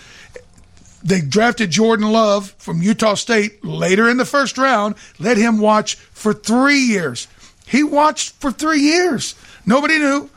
They 1.03 1.21
drafted 1.21 1.71
Jordan 1.71 2.13
Love 2.13 2.55
from 2.59 2.83
Utah 2.83 3.15
State 3.15 3.65
later 3.65 4.09
in 4.09 4.19
the 4.19 4.25
first 4.25 4.59
round, 4.59 4.97
let 5.19 5.37
him 5.37 5.59
watch 5.59 5.95
for 5.95 6.33
three 6.33 6.81
years. 6.81 7.27
He 7.71 7.85
watched 7.85 8.33
for 8.41 8.51
three 8.51 8.81
years. 8.81 9.37
Nobody 9.65 9.99
knew 9.99 10.29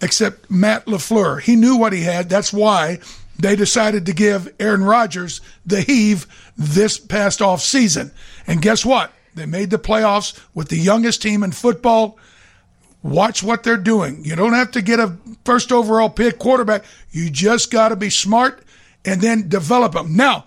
except 0.00 0.48
Matt 0.48 0.86
LaFleur. 0.86 1.40
He 1.40 1.56
knew 1.56 1.76
what 1.76 1.92
he 1.92 2.02
had. 2.02 2.28
That's 2.28 2.52
why 2.52 3.00
they 3.36 3.56
decided 3.56 4.06
to 4.06 4.12
give 4.12 4.54
Aaron 4.60 4.84
Rodgers 4.84 5.40
the 5.66 5.80
heave 5.80 6.26
this 6.56 6.98
past 6.98 7.42
off 7.42 7.62
season. 7.62 8.12
And 8.46 8.62
guess 8.62 8.84
what? 8.84 9.10
They 9.34 9.44
made 9.44 9.70
the 9.70 9.78
playoffs 9.78 10.38
with 10.54 10.68
the 10.68 10.76
youngest 10.76 11.20
team 11.20 11.42
in 11.42 11.50
football. 11.50 12.16
Watch 13.02 13.42
what 13.42 13.64
they're 13.64 13.76
doing. 13.76 14.24
You 14.24 14.36
don't 14.36 14.52
have 14.52 14.70
to 14.72 14.82
get 14.82 15.00
a 15.00 15.16
first 15.44 15.72
overall 15.72 16.10
pick 16.10 16.38
quarterback. 16.38 16.84
You 17.10 17.28
just 17.28 17.72
got 17.72 17.88
to 17.88 17.96
be 17.96 18.10
smart 18.10 18.62
and 19.04 19.20
then 19.20 19.48
develop 19.48 19.94
them. 19.94 20.14
Now, 20.14 20.44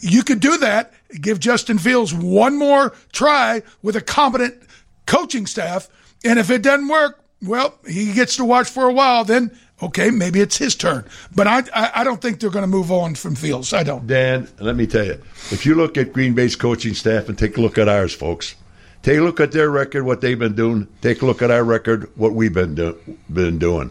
you 0.00 0.22
could 0.22 0.40
do 0.40 0.56
that. 0.58 0.94
Give 1.20 1.38
Justin 1.38 1.76
Fields 1.76 2.14
one 2.14 2.58
more 2.58 2.94
try 3.12 3.62
with 3.82 3.94
a 3.96 4.00
competent 4.00 4.62
coaching 5.06 5.46
staff. 5.46 5.88
And 6.24 6.38
if 6.38 6.50
it 6.50 6.62
doesn't 6.62 6.88
work, 6.88 7.22
well, 7.42 7.78
he 7.86 8.12
gets 8.12 8.36
to 8.36 8.44
watch 8.44 8.68
for 8.68 8.88
a 8.88 8.92
while. 8.92 9.24
Then, 9.24 9.56
okay, 9.82 10.10
maybe 10.10 10.40
it's 10.40 10.56
his 10.56 10.74
turn. 10.74 11.04
But 11.34 11.46
I, 11.46 11.62
I, 11.74 11.90
I 11.96 12.04
don't 12.04 12.20
think 12.20 12.40
they're 12.40 12.50
going 12.50 12.62
to 12.62 12.68
move 12.68 12.90
on 12.90 13.14
from 13.14 13.34
Fields. 13.34 13.72
I 13.72 13.82
don't. 13.82 14.06
Dan, 14.06 14.48
let 14.58 14.76
me 14.76 14.86
tell 14.86 15.04
you, 15.04 15.20
if 15.50 15.64
you 15.66 15.74
look 15.74 15.96
at 15.96 16.12
Green 16.12 16.34
Bay's 16.34 16.56
coaching 16.56 16.94
staff 16.94 17.28
and 17.28 17.38
take 17.38 17.56
a 17.56 17.60
look 17.60 17.78
at 17.78 17.88
ours, 17.88 18.14
folks, 18.14 18.54
take 19.02 19.18
a 19.18 19.22
look 19.22 19.40
at 19.40 19.52
their 19.52 19.70
record, 19.70 20.04
what 20.04 20.20
they've 20.20 20.38
been 20.38 20.54
doing. 20.54 20.88
Take 21.02 21.22
a 21.22 21.26
look 21.26 21.42
at 21.42 21.50
our 21.50 21.64
record, 21.64 22.10
what 22.16 22.32
we've 22.32 22.54
been 22.54 22.74
do- 22.74 22.98
been 23.32 23.58
doing. 23.58 23.90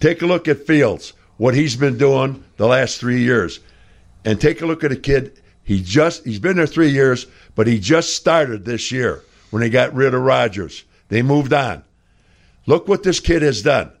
Take 0.00 0.22
a 0.22 0.26
look 0.26 0.48
at 0.48 0.66
Fields, 0.66 1.12
what 1.36 1.54
he's 1.54 1.76
been 1.76 1.98
doing 1.98 2.42
the 2.56 2.66
last 2.66 2.98
three 2.98 3.20
years, 3.20 3.60
and 4.24 4.40
take 4.40 4.62
a 4.62 4.66
look 4.66 4.84
at 4.84 4.92
a 4.92 4.96
kid. 4.96 5.40
He 5.64 5.82
just 5.82 6.24
he's 6.24 6.38
been 6.38 6.56
there 6.56 6.66
three 6.66 6.88
years, 6.88 7.26
but 7.54 7.66
he 7.66 7.78
just 7.78 8.16
started 8.16 8.64
this 8.64 8.90
year 8.90 9.22
when 9.50 9.60
they 9.62 9.70
got 9.70 9.94
rid 9.94 10.14
of 10.14 10.22
Rodgers. 10.22 10.84
They 11.08 11.22
moved 11.22 11.52
on. 11.52 11.84
Look 12.66 12.86
what 12.88 13.02
this 13.02 13.20
kid 13.20 13.42
has 13.42 13.62
done. 13.62 13.92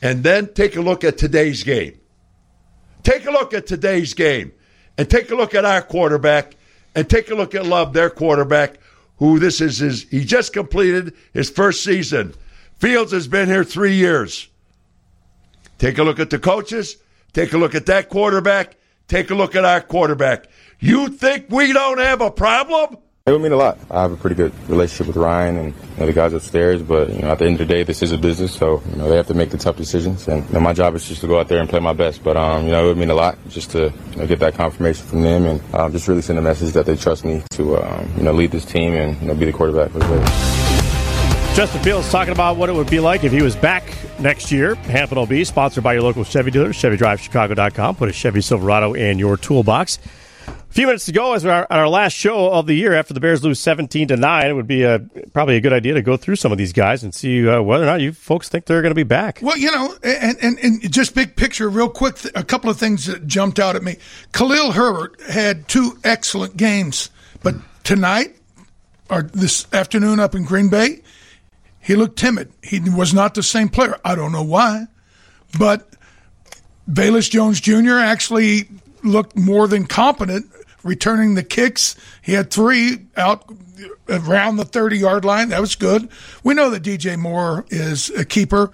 And 0.00 0.22
then 0.22 0.52
take 0.54 0.76
a 0.76 0.80
look 0.80 1.02
at 1.02 1.18
today's 1.18 1.62
game. 1.64 1.98
Take 3.02 3.26
a 3.26 3.30
look 3.30 3.52
at 3.54 3.66
today's 3.66 4.14
game. 4.14 4.52
And 4.96 5.10
take 5.10 5.30
a 5.30 5.34
look 5.34 5.54
at 5.54 5.64
our 5.64 5.82
quarterback. 5.82 6.56
And 6.94 7.08
take 7.08 7.30
a 7.30 7.34
look 7.34 7.54
at 7.54 7.66
Love, 7.66 7.92
their 7.92 8.10
quarterback, 8.10 8.76
who 9.18 9.38
this 9.38 9.60
is 9.60 9.78
his 9.78 10.02
he 10.04 10.24
just 10.24 10.52
completed 10.52 11.12
his 11.32 11.50
first 11.50 11.82
season. 11.82 12.34
Fields 12.78 13.12
has 13.12 13.26
been 13.26 13.48
here 13.48 13.64
three 13.64 13.94
years. 13.94 14.48
Take 15.78 15.98
a 15.98 16.04
look 16.04 16.20
at 16.20 16.30
the 16.30 16.38
coaches. 16.38 16.96
Take 17.32 17.52
a 17.52 17.58
look 17.58 17.74
at 17.74 17.86
that 17.86 18.08
quarterback. 18.08 18.76
Take 19.08 19.30
a 19.30 19.34
look 19.34 19.56
at 19.56 19.64
our 19.64 19.80
quarterback. 19.80 20.46
You 20.78 21.08
think 21.08 21.46
we 21.50 21.72
don't 21.72 21.98
have 21.98 22.20
a 22.20 22.30
problem? 22.30 22.98
It 23.26 23.32
would 23.32 23.40
mean 23.40 23.52
a 23.52 23.56
lot. 23.56 23.78
I 23.90 24.02
have 24.02 24.12
a 24.12 24.18
pretty 24.18 24.36
good 24.36 24.52
relationship 24.68 25.06
with 25.06 25.16
Ryan 25.16 25.56
and 25.56 25.74
you 25.74 25.82
know, 25.96 26.04
the 26.04 26.12
guys 26.12 26.34
upstairs, 26.34 26.82
but 26.82 27.08
you 27.08 27.22
know, 27.22 27.30
at 27.30 27.38
the 27.38 27.46
end 27.46 27.58
of 27.58 27.66
the 27.66 27.74
day, 27.74 27.82
this 27.82 28.02
is 28.02 28.12
a 28.12 28.18
business, 28.18 28.54
so 28.54 28.82
you 28.90 28.96
know 28.96 29.08
they 29.08 29.16
have 29.16 29.28
to 29.28 29.32
make 29.32 29.48
the 29.48 29.56
tough 29.56 29.78
decisions, 29.78 30.28
and 30.28 30.46
you 30.46 30.52
know, 30.52 30.60
my 30.60 30.74
job 30.74 30.94
is 30.94 31.08
just 31.08 31.22
to 31.22 31.26
go 31.26 31.40
out 31.40 31.48
there 31.48 31.58
and 31.58 31.70
play 31.70 31.80
my 31.80 31.94
best. 31.94 32.22
But 32.22 32.36
um, 32.36 32.66
you 32.66 32.72
know, 32.72 32.84
it 32.84 32.88
would 32.88 32.98
mean 32.98 33.08
a 33.08 33.14
lot 33.14 33.38
just 33.48 33.70
to 33.70 33.90
you 34.10 34.16
know, 34.16 34.26
get 34.26 34.40
that 34.40 34.56
confirmation 34.56 35.06
from 35.06 35.22
them, 35.22 35.46
and 35.46 35.74
um, 35.74 35.90
just 35.90 36.06
really 36.06 36.20
send 36.20 36.38
a 36.38 36.42
message 36.42 36.74
that 36.74 36.84
they 36.84 36.96
trust 36.96 37.24
me 37.24 37.42
to 37.52 37.78
um, 37.78 38.12
you 38.18 38.24
know 38.24 38.32
lead 38.32 38.50
this 38.50 38.66
team 38.66 38.92
and 38.92 39.18
you 39.22 39.28
know 39.28 39.34
be 39.34 39.46
the 39.46 39.52
quarterback 39.54 39.90
for 39.92 40.00
the. 40.00 41.54
Justin 41.54 41.82
Fields 41.82 42.10
talking 42.10 42.34
about 42.34 42.58
what 42.58 42.68
it 42.68 42.74
would 42.74 42.90
be 42.90 43.00
like 43.00 43.24
if 43.24 43.32
he 43.32 43.40
was 43.40 43.56
back 43.56 43.90
next 44.20 44.52
year. 44.52 44.74
Hamp 44.74 45.12
and 45.12 45.20
OB, 45.20 45.46
sponsored 45.46 45.82
by 45.82 45.94
your 45.94 46.02
local 46.02 46.24
Chevy 46.24 46.50
dealer, 46.50 46.74
ChevyDriveChicago.com. 46.74 47.96
Put 47.96 48.10
a 48.10 48.12
Chevy 48.12 48.42
Silverado 48.42 48.92
in 48.92 49.18
your 49.18 49.38
toolbox. 49.38 49.98
Few 50.74 50.88
minutes 50.88 51.06
to 51.06 51.12
go 51.12 51.34
as 51.34 51.46
our, 51.46 51.68
our 51.70 51.88
last 51.88 52.14
show 52.14 52.50
of 52.50 52.66
the 52.66 52.74
year 52.74 52.94
after 52.94 53.14
the 53.14 53.20
Bears 53.20 53.44
lose 53.44 53.60
17 53.60 54.08
to 54.08 54.16
9. 54.16 54.46
It 54.48 54.54
would 54.54 54.66
be 54.66 54.82
a, 54.82 54.98
probably 55.32 55.54
a 55.54 55.60
good 55.60 55.72
idea 55.72 55.94
to 55.94 56.02
go 56.02 56.16
through 56.16 56.34
some 56.34 56.50
of 56.50 56.58
these 56.58 56.72
guys 56.72 57.04
and 57.04 57.14
see 57.14 57.48
uh, 57.48 57.62
whether 57.62 57.84
or 57.84 57.86
not 57.86 58.00
you 58.00 58.12
folks 58.12 58.48
think 58.48 58.64
they're 58.64 58.82
going 58.82 58.90
to 58.90 58.96
be 58.96 59.04
back. 59.04 59.38
Well, 59.40 59.56
you 59.56 59.70
know, 59.70 59.94
and, 60.02 60.36
and, 60.42 60.58
and 60.58 60.92
just 60.92 61.14
big 61.14 61.36
picture, 61.36 61.70
real 61.70 61.88
quick, 61.88 62.16
a 62.34 62.42
couple 62.42 62.70
of 62.70 62.76
things 62.76 63.06
that 63.06 63.24
jumped 63.24 63.60
out 63.60 63.76
at 63.76 63.84
me. 63.84 63.98
Khalil 64.32 64.72
Herbert 64.72 65.20
had 65.30 65.68
two 65.68 65.96
excellent 66.02 66.56
games, 66.56 67.08
but 67.44 67.54
tonight 67.84 68.34
or 69.08 69.22
this 69.22 69.72
afternoon 69.72 70.18
up 70.18 70.34
in 70.34 70.44
Green 70.44 70.70
Bay, 70.70 71.02
he 71.80 71.94
looked 71.94 72.18
timid. 72.18 72.52
He 72.64 72.80
was 72.80 73.14
not 73.14 73.34
the 73.34 73.44
same 73.44 73.68
player. 73.68 73.96
I 74.04 74.16
don't 74.16 74.32
know 74.32 74.42
why, 74.42 74.88
but 75.56 75.88
Velus 76.90 77.30
Jones 77.30 77.60
Jr. 77.60 77.98
actually 77.98 78.66
looked 79.04 79.36
more 79.36 79.68
than 79.68 79.86
competent 79.86 80.50
returning 80.84 81.34
the 81.34 81.42
kicks. 81.42 81.96
He 82.22 82.32
had 82.32 82.50
three 82.50 83.06
out 83.16 83.44
around 84.08 84.56
the 84.56 84.64
30 84.64 84.98
yard 84.98 85.24
line. 85.24 85.48
That 85.48 85.60
was 85.60 85.74
good. 85.74 86.08
We 86.44 86.54
know 86.54 86.70
that 86.70 86.82
DJ 86.82 87.18
Moore 87.18 87.64
is 87.70 88.10
a 88.10 88.24
keeper. 88.24 88.70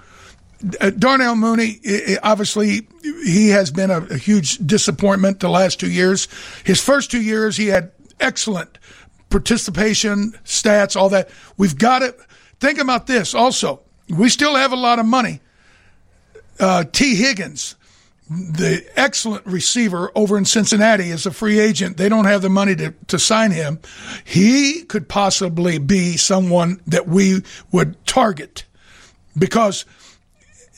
Uh, 0.78 0.90
Darnell 0.90 1.36
Mooney, 1.36 1.80
obviously, 2.22 2.86
he 3.24 3.48
has 3.48 3.70
been 3.70 3.90
a, 3.90 4.16
huge 4.16 4.58
disappointment 4.58 5.40
the 5.40 5.48
last 5.48 5.80
two 5.80 5.90
years. 5.90 6.28
His 6.64 6.82
first 6.82 7.10
two 7.10 7.22
years, 7.22 7.56
he 7.56 7.68
had 7.68 7.92
excellent 8.18 8.76
participation, 9.30 10.32
stats, 10.44 10.96
all 10.96 11.08
that. 11.10 11.30
We've 11.56 11.78
got 11.78 12.00
to 12.00 12.14
think 12.58 12.78
about 12.78 13.06
this 13.06 13.34
also. 13.34 13.80
We 14.10 14.28
still 14.28 14.56
have 14.56 14.72
a 14.72 14.76
lot 14.76 14.98
of 14.98 15.06
money. 15.06 15.40
Uh, 16.58 16.84
Tee 16.84 17.14
Higgins, 17.14 17.76
the 18.30 18.86
excellent 18.94 19.44
receiver 19.44 20.12
over 20.14 20.38
in 20.38 20.44
Cincinnati 20.44 21.10
is 21.10 21.26
a 21.26 21.32
free 21.32 21.58
agent. 21.58 21.96
They 21.96 22.08
don't 22.08 22.26
have 22.26 22.42
the 22.42 22.48
money 22.48 22.76
to, 22.76 22.94
to 23.08 23.18
sign 23.18 23.50
him. 23.50 23.80
He 24.24 24.84
could 24.84 25.08
possibly 25.08 25.78
be 25.78 26.16
someone 26.16 26.80
that 26.86 27.08
we 27.08 27.42
would 27.72 28.06
target 28.06 28.64
because 29.36 29.84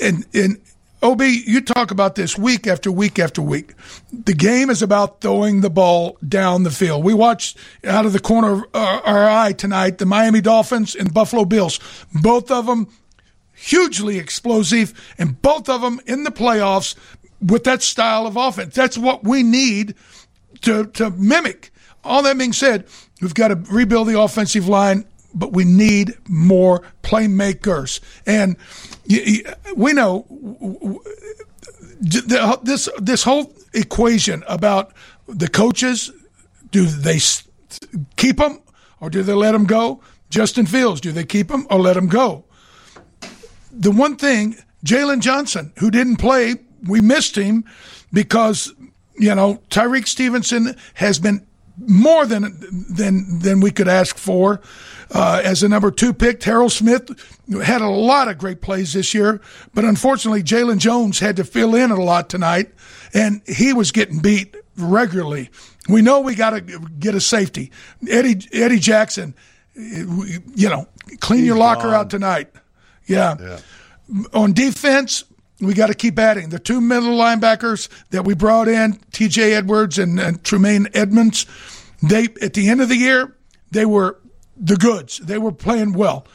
in, 0.00 0.24
in 0.32 0.62
OB, 1.02 1.20
you 1.20 1.60
talk 1.60 1.90
about 1.90 2.14
this 2.14 2.38
week 2.38 2.66
after 2.66 2.90
week 2.90 3.18
after 3.18 3.42
week. 3.42 3.74
The 4.12 4.32
game 4.32 4.70
is 4.70 4.80
about 4.80 5.20
throwing 5.20 5.60
the 5.60 5.70
ball 5.70 6.16
down 6.26 6.62
the 6.62 6.70
field. 6.70 7.04
We 7.04 7.12
watched 7.12 7.58
out 7.84 8.06
of 8.06 8.14
the 8.14 8.20
corner 8.20 8.52
of 8.52 8.64
uh, 8.72 9.00
our 9.04 9.28
eye 9.28 9.52
tonight 9.52 9.98
the 9.98 10.06
Miami 10.06 10.40
Dolphins 10.40 10.94
and 10.94 11.12
Buffalo 11.12 11.44
Bills. 11.44 11.80
Both 12.14 12.50
of 12.50 12.64
them 12.64 12.88
hugely 13.52 14.18
explosive, 14.18 14.92
and 15.18 15.40
both 15.40 15.68
of 15.68 15.82
them 15.82 16.00
in 16.06 16.24
the 16.24 16.30
playoffs 16.30 16.96
with 17.42 17.64
that 17.64 17.82
style 17.82 18.26
of 18.26 18.36
offense. 18.36 18.74
That's 18.74 18.96
what 18.96 19.24
we 19.24 19.42
need 19.42 19.94
to, 20.62 20.86
to 20.86 21.10
mimic. 21.10 21.72
All 22.04 22.22
that 22.22 22.38
being 22.38 22.52
said, 22.52 22.86
we've 23.20 23.34
got 23.34 23.48
to 23.48 23.56
rebuild 23.70 24.08
the 24.08 24.20
offensive 24.20 24.68
line, 24.68 25.04
but 25.34 25.52
we 25.52 25.64
need 25.64 26.14
more 26.28 26.82
playmakers. 27.02 28.00
And 28.26 28.56
we 29.76 29.92
know 29.92 30.26
this 32.00 32.88
this 32.98 33.22
whole 33.22 33.52
equation 33.72 34.42
about 34.48 34.92
the 35.28 35.48
coaches 35.48 36.10
do 36.72 36.86
they 36.86 37.20
keep 38.16 38.38
them 38.38 38.60
or 39.00 39.10
do 39.10 39.22
they 39.22 39.34
let 39.34 39.52
them 39.52 39.64
go? 39.64 40.00
Justin 40.30 40.66
Fields, 40.66 41.00
do 41.00 41.12
they 41.12 41.24
keep 41.24 41.50
him 41.50 41.66
or 41.70 41.78
let 41.78 41.96
him 41.96 42.08
go? 42.08 42.44
The 43.70 43.90
one 43.90 44.16
thing, 44.16 44.56
Jaylon 44.84 45.20
Johnson, 45.20 45.72
who 45.78 45.90
didn't 45.90 46.16
play 46.16 46.56
we 46.86 47.00
missed 47.00 47.36
him 47.36 47.64
because 48.12 48.72
you 49.18 49.34
know 49.34 49.60
Tyrique 49.70 50.08
Stevenson 50.08 50.76
has 50.94 51.18
been 51.18 51.46
more 51.78 52.26
than 52.26 52.56
than 52.90 53.38
than 53.40 53.60
we 53.60 53.70
could 53.70 53.88
ask 53.88 54.16
for 54.16 54.60
uh, 55.10 55.40
as 55.44 55.62
a 55.62 55.68
number 55.68 55.90
two 55.90 56.12
pick. 56.12 56.42
Harold 56.42 56.72
Smith 56.72 57.10
had 57.62 57.80
a 57.80 57.88
lot 57.88 58.28
of 58.28 58.38
great 58.38 58.60
plays 58.60 58.92
this 58.92 59.14
year, 59.14 59.40
but 59.74 59.84
unfortunately 59.84 60.42
Jaylon 60.42 60.78
Jones 60.78 61.18
had 61.18 61.36
to 61.36 61.44
fill 61.44 61.74
in 61.74 61.90
a 61.90 62.00
lot 62.00 62.28
tonight, 62.28 62.72
and 63.14 63.42
he 63.46 63.72
was 63.72 63.90
getting 63.92 64.20
beat 64.20 64.54
regularly. 64.76 65.50
We 65.88 66.02
know 66.02 66.20
we 66.20 66.34
got 66.34 66.50
to 66.50 66.60
get 66.60 67.14
a 67.14 67.20
safety. 67.20 67.72
Eddie 68.08 68.40
Eddie 68.52 68.78
Jackson, 68.78 69.34
you 69.74 70.68
know, 70.68 70.86
clean 71.20 71.40
He's 71.40 71.48
your 71.48 71.56
locker 71.58 71.88
gone. 71.88 71.94
out 71.94 72.10
tonight. 72.10 72.50
Yeah. 73.06 73.36
yeah. 73.40 73.58
On 74.32 74.52
defense, 74.52 75.24
we 75.62 75.74
got 75.74 75.86
to 75.86 75.94
keep 75.94 76.18
adding. 76.18 76.48
The 76.48 76.58
two 76.58 76.80
middle 76.80 77.16
linebackers 77.16 77.88
that 78.10 78.24
we 78.24 78.34
brought 78.34 78.68
in, 78.68 78.98
T.J. 79.12 79.54
Edwards 79.54 79.98
and, 79.98 80.18
and 80.18 80.42
Tremaine 80.42 80.88
Edmunds, 80.92 81.46
they 82.02 82.28
at 82.42 82.54
the 82.54 82.68
end 82.68 82.80
of 82.80 82.88
the 82.88 82.96
year 82.96 83.36
they 83.70 83.86
were 83.86 84.18
the 84.56 84.76
goods. 84.76 85.18
They 85.18 85.38
were 85.38 85.52
playing 85.52 85.92
well. 85.92 86.26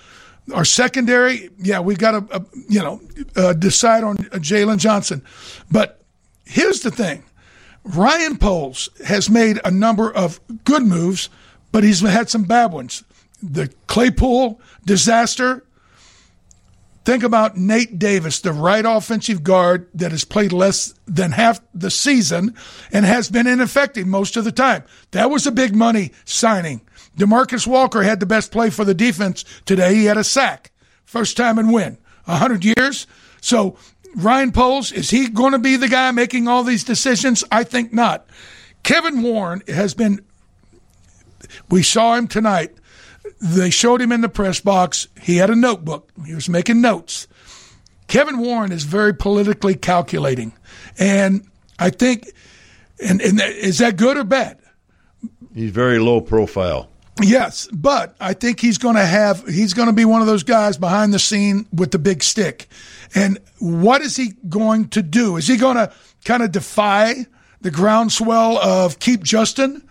Our 0.54 0.66
secondary, 0.66 1.50
yeah, 1.58 1.82
we 1.82 1.96
got 1.96 2.12
to 2.12 2.36
uh, 2.36 2.40
you 2.70 2.80
know 2.80 3.02
uh, 3.36 3.54
decide 3.54 4.04
on 4.04 4.18
Jaylon 4.18 4.78
Johnson, 4.78 5.24
but 5.70 6.02
here's 6.46 6.80
the 6.80 6.92
thing: 6.92 7.24
Ryan 7.84 8.38
Poles 8.38 8.90
has 9.06 9.30
made 9.30 9.60
a 9.66 9.72
number 9.72 10.10
of 10.10 10.40
good 10.64 10.84
moves, 10.84 11.30
but 11.74 11.84
he's 11.84 12.00
had 12.00 12.30
some 12.30 12.44
bad 12.44 12.72
ones. 12.72 13.04
The 13.44 13.72
Claypool 13.88 14.62
disaster 14.86 15.67
Think 17.08 17.24
about 17.24 17.56
Nate 17.56 17.98
Davis, 17.98 18.42
the 18.42 18.52
right 18.52 18.84
offensive 18.86 19.42
guard 19.42 19.88
that 19.94 20.12
has 20.12 20.26
played 20.26 20.52
less 20.52 20.94
than 21.06 21.32
half 21.32 21.62
the 21.74 21.90
season 21.90 22.54
and 22.92 23.06
has 23.06 23.30
been 23.30 23.48
ineffective 23.48 24.06
most 24.06 24.36
of 24.36 24.44
the 24.44 24.52
time. 24.52 24.84
That 25.12 25.30
was 25.30 25.48
a 25.48 25.52
big 25.54 25.74
money 25.74 26.12
signing. 26.26 26.82
Demarcus 27.16 27.66
Walker 27.66 28.04
had 28.04 28.20
the 28.20 28.26
best 28.26 28.52
play 28.52 28.70
for 28.70 28.84
the 28.84 28.94
defense 28.94 29.46
today. 29.64 29.96
He 29.96 30.04
had 30.04 30.18
a 30.18 30.24
sack. 30.26 30.74
First 31.06 31.38
time 31.38 31.58
in 31.58 31.72
win. 31.72 31.98
A 32.28 32.36
hundred 32.36 32.66
years. 32.66 33.08
So 33.40 33.78
Ryan 34.14 34.52
Poles, 34.52 34.92
is 34.92 35.10
he 35.10 35.30
going 35.30 35.54
to 35.54 35.60
be 35.60 35.78
the 35.78 35.88
guy 35.88 36.12
making 36.12 36.50
all 36.50 36.66
these 36.66 36.84
decisions? 36.84 37.42
I 37.50 37.64
think 37.64 37.94
not. 37.94 38.28
Kevin 38.84 39.24
Warren 39.24 39.64
has 39.70 39.94
been, 39.94 40.26
we 41.70 41.84
saw 41.84 42.16
him 42.16 42.28
tonight 42.28 42.76
they 43.40 43.70
showed 43.70 44.02
him 44.02 44.12
in 44.12 44.22
the 44.22 44.30
press 44.30 44.60
box. 44.60 45.08
He 45.22 45.38
had 45.38 45.50
a 45.50 45.56
notebook. 45.56 46.12
He 46.26 46.34
was 46.34 46.50
making 46.50 46.82
notes. 46.82 47.28
Kevin 48.08 48.40
Warren 48.40 48.72
is 48.72 48.84
very 48.84 49.14
politically 49.14 49.76
calculating. 49.76 50.54
And 50.98 51.48
I 51.78 51.90
think, 51.90 52.32
and, 53.04 53.22
and 53.22 53.42
is 53.42 53.80
that 53.80 53.98
good 53.98 54.18
or 54.18 54.24
bad? 54.24 54.58
He's 55.54 55.72
very 55.72 56.00
low 56.00 56.22
profile. 56.22 56.90
Yes, 57.22 57.68
but 57.74 58.16
I 58.20 58.34
think 58.34 58.60
he's 58.60 58.78
going 58.78 58.96
to 58.96 59.06
have, 59.06 59.46
he's 59.48 59.74
going 59.74 59.88
to 59.88 59.94
be 59.94 60.06
one 60.06 60.22
of 60.22 60.28
those 60.28 60.44
guys 60.44 60.78
behind 60.78 61.14
the 61.14 61.20
scene 61.20 61.66
with 61.74 61.92
the 61.92 62.00
big 62.00 62.22
stick. 62.22 62.68
And 63.16 63.40
what 63.60 64.02
is 64.02 64.16
he 64.16 64.34
going 64.48 64.90
to 64.90 65.02
do? 65.02 65.36
Is 65.38 65.48
he 65.48 65.58
going 65.58 65.78
to 65.78 65.92
kind 66.26 66.44
of 66.44 66.52
defy 66.52 67.26
the 67.62 67.72
groundswell 67.72 68.60
of 68.60 69.00
keep 69.00 69.24
Justin? 69.24 69.87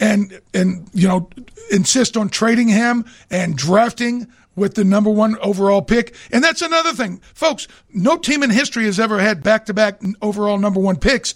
And 0.00 0.40
and 0.52 0.88
you 0.92 1.06
know 1.06 1.28
insist 1.70 2.16
on 2.16 2.28
trading 2.28 2.68
him 2.68 3.04
and 3.30 3.56
drafting 3.56 4.26
with 4.56 4.74
the 4.74 4.84
number 4.84 5.10
one 5.10 5.38
overall 5.38 5.82
pick. 5.82 6.14
And 6.32 6.42
that's 6.42 6.62
another 6.62 6.92
thing, 6.92 7.20
folks. 7.34 7.68
No 7.94 8.16
team 8.16 8.42
in 8.42 8.50
history 8.50 8.84
has 8.84 8.98
ever 8.98 9.20
had 9.20 9.42
back 9.42 9.66
to 9.66 9.74
back 9.74 10.00
overall 10.20 10.58
number 10.58 10.80
one 10.80 10.96
picks 10.96 11.34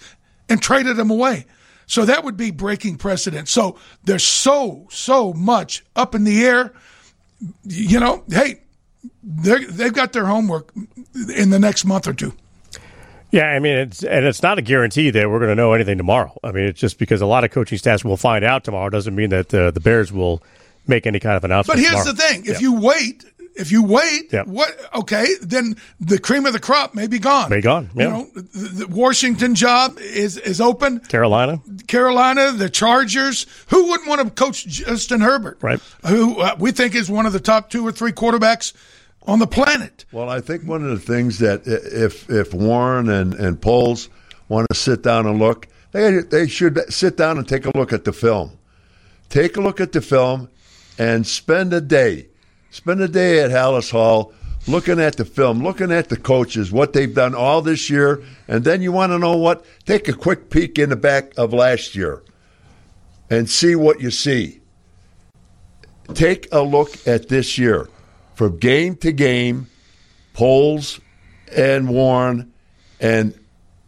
and 0.49 0.61
traded 0.61 0.97
them 0.97 1.11
away. 1.11 1.47
So 1.87 2.05
that 2.07 2.25
would 2.25 2.37
be 2.37 2.51
breaking 2.51 2.97
precedent. 2.97 3.49
So 3.49 3.79
there's 4.05 4.25
so 4.25 4.87
so 4.91 5.33
much 5.33 5.85
up 5.95 6.15
in 6.15 6.25
the 6.25 6.45
air. 6.45 6.73
You 7.65 8.01
know, 8.01 8.25
hey, 8.29 8.63
they've 9.23 9.93
got 9.93 10.13
their 10.13 10.27
homework 10.27 10.73
in 11.37 11.51
the 11.51 11.59
next 11.59 11.85
month 11.85 12.09
or 12.09 12.15
two. 12.15 12.33
Yeah, 13.35 13.49
I 13.49 13.59
mean, 13.59 13.77
it's 13.77 14.05
and 14.05 14.25
it's 14.25 14.45
not 14.45 14.59
a 14.59 14.63
guarantee 14.63 15.11
that 15.11 15.29
we're 15.29 15.41
going 15.41 15.51
to 15.51 15.57
know 15.57 15.73
anything 15.73 15.99
tomorrow. 15.99 16.39
I 16.45 16.53
mean, 16.53 16.67
it's 16.67 16.79
just 16.79 17.01
because 17.01 17.21
a 17.21 17.27
lot 17.27 17.43
of 17.43 17.51
coaching 17.51 17.79
staffs 17.79 18.05
will 18.05 18.17
find 18.17 18.45
out 18.45 18.63
tomorrow 18.63 18.89
doesn't 18.91 19.17
mean 19.17 19.31
that 19.31 19.53
uh, 19.53 19.73
the 19.73 19.81
Bears 19.81 20.13
will 20.13 20.41
make 20.87 21.05
any 21.05 21.19
kind 21.19 21.37
of 21.37 21.43
announcement. 21.43 21.79
But 21.79 21.81
here's 21.81 22.05
tomorrow. 22.05 22.13
the 22.13 22.23
thing: 22.23 22.41
if 22.43 22.47
yeah. 22.47 22.59
you 22.61 22.81
wait, 22.81 23.25
if 23.57 23.73
you 23.73 23.83
wait, 23.83 24.33
yeah. 24.33 24.45
what? 24.45 24.71
Okay, 24.95 25.27
then 25.43 25.77
the 25.99 26.21
cream 26.21 26.47
of 26.47 26.53
the 26.53 26.61
crop 26.61 26.95
may 26.95 27.09
be 27.09 27.19
gone. 27.19 27.51
May 27.51 27.61
gone. 27.61 27.91
Yeah. 27.97 28.05
You 28.05 28.11
know, 28.11 28.31
the, 28.35 28.85
the 28.85 28.87
Washington 28.87 29.57
job 29.57 29.99
is 29.99 30.37
is 30.37 30.61
open. 30.61 31.01
Carolina. 31.01 31.61
Carolina, 31.89 32.53
the 32.53 32.71
Chargers. 32.71 33.47
Who 33.71 33.89
wouldn't 33.89 34.09
want 34.09 34.21
to 34.21 34.31
coach 34.31 34.65
Justin 34.65 35.21
Herbert? 35.21 35.59
Right. 35.61 35.81
Who 36.07 36.39
uh, 36.39 36.55
we 36.61 36.71
think 36.71 36.95
is 36.95 37.11
one 37.11 37.27
of 37.27 37.33
the 37.33 37.41
top 37.41 37.69
two 37.69 37.85
or 37.85 37.91
three 37.91 38.13
quarterbacks 38.13 38.75
on 39.27 39.39
the 39.39 39.47
planet. 39.47 40.05
Well, 40.13 40.29
I 40.29 40.41
think 40.41 40.65
one 40.65 40.85
of 40.85 40.91
the 40.91 40.99
things 40.99 41.39
that 41.39 41.67
if 41.67 42.29
if 42.31 42.53
Warren 42.53 43.09
and 43.09 43.35
and 43.35 43.61
Poles 43.61 44.09
want 44.49 44.67
to 44.71 44.77
sit 44.77 45.03
down 45.03 45.27
and 45.27 45.39
look, 45.39 45.69
they 45.93 46.19
they 46.19 46.47
should 46.47 46.81
sit 46.93 47.17
down 47.17 47.39
and 47.39 47.49
take 47.49 47.67
a 47.67 47.77
look 47.77 47.93
at 47.93 48.05
the 48.05 48.13
film. 48.13 48.59
Take 49.29 49.57
a 49.57 49.61
look 49.61 49.81
at 49.81 49.93
the 49.93 50.01
film 50.01 50.49
and 50.99 51.27
spend 51.27 51.73
a 51.73 51.81
day, 51.81 52.29
spend 52.71 53.01
a 53.01 53.09
day 53.09 53.41
at 53.41 53.51
Halas 53.51 53.91
Hall 53.91 54.33
looking 54.67 55.01
at 55.01 55.17
the 55.17 55.25
film, 55.25 55.63
looking 55.63 55.93
at 55.93 56.09
the 56.09 56.17
coaches, 56.17 56.73
what 56.73 56.93
they've 56.93 57.15
done 57.15 57.35
all 57.35 57.61
this 57.61 57.91
year, 57.91 58.23
and 58.49 58.65
then 58.65 58.81
you 58.81 58.93
want 58.93 59.13
to 59.13 59.19
know 59.19 59.37
what? 59.37 59.65
Take 59.85 60.09
a 60.09 60.13
quick 60.13 60.51
peek 60.51 60.79
in 60.79 60.91
the 60.91 60.97
back 60.97 61.37
of 61.37 61.53
last 61.53 61.95
year 61.95 62.23
and 63.29 63.49
see 63.49 63.75
what 63.75 64.01
you 64.01 64.11
see. 64.11 64.61
Take 66.15 66.49
a 66.53 66.61
look 66.61 67.07
at 67.07 67.29
this 67.29 67.59
year 67.59 67.89
from 68.35 68.59
game 68.59 68.97
to 68.97 69.13
game, 69.13 69.69
Poles 70.33 71.01
and 71.55 71.89
Warren, 71.89 72.53
and 73.01 73.39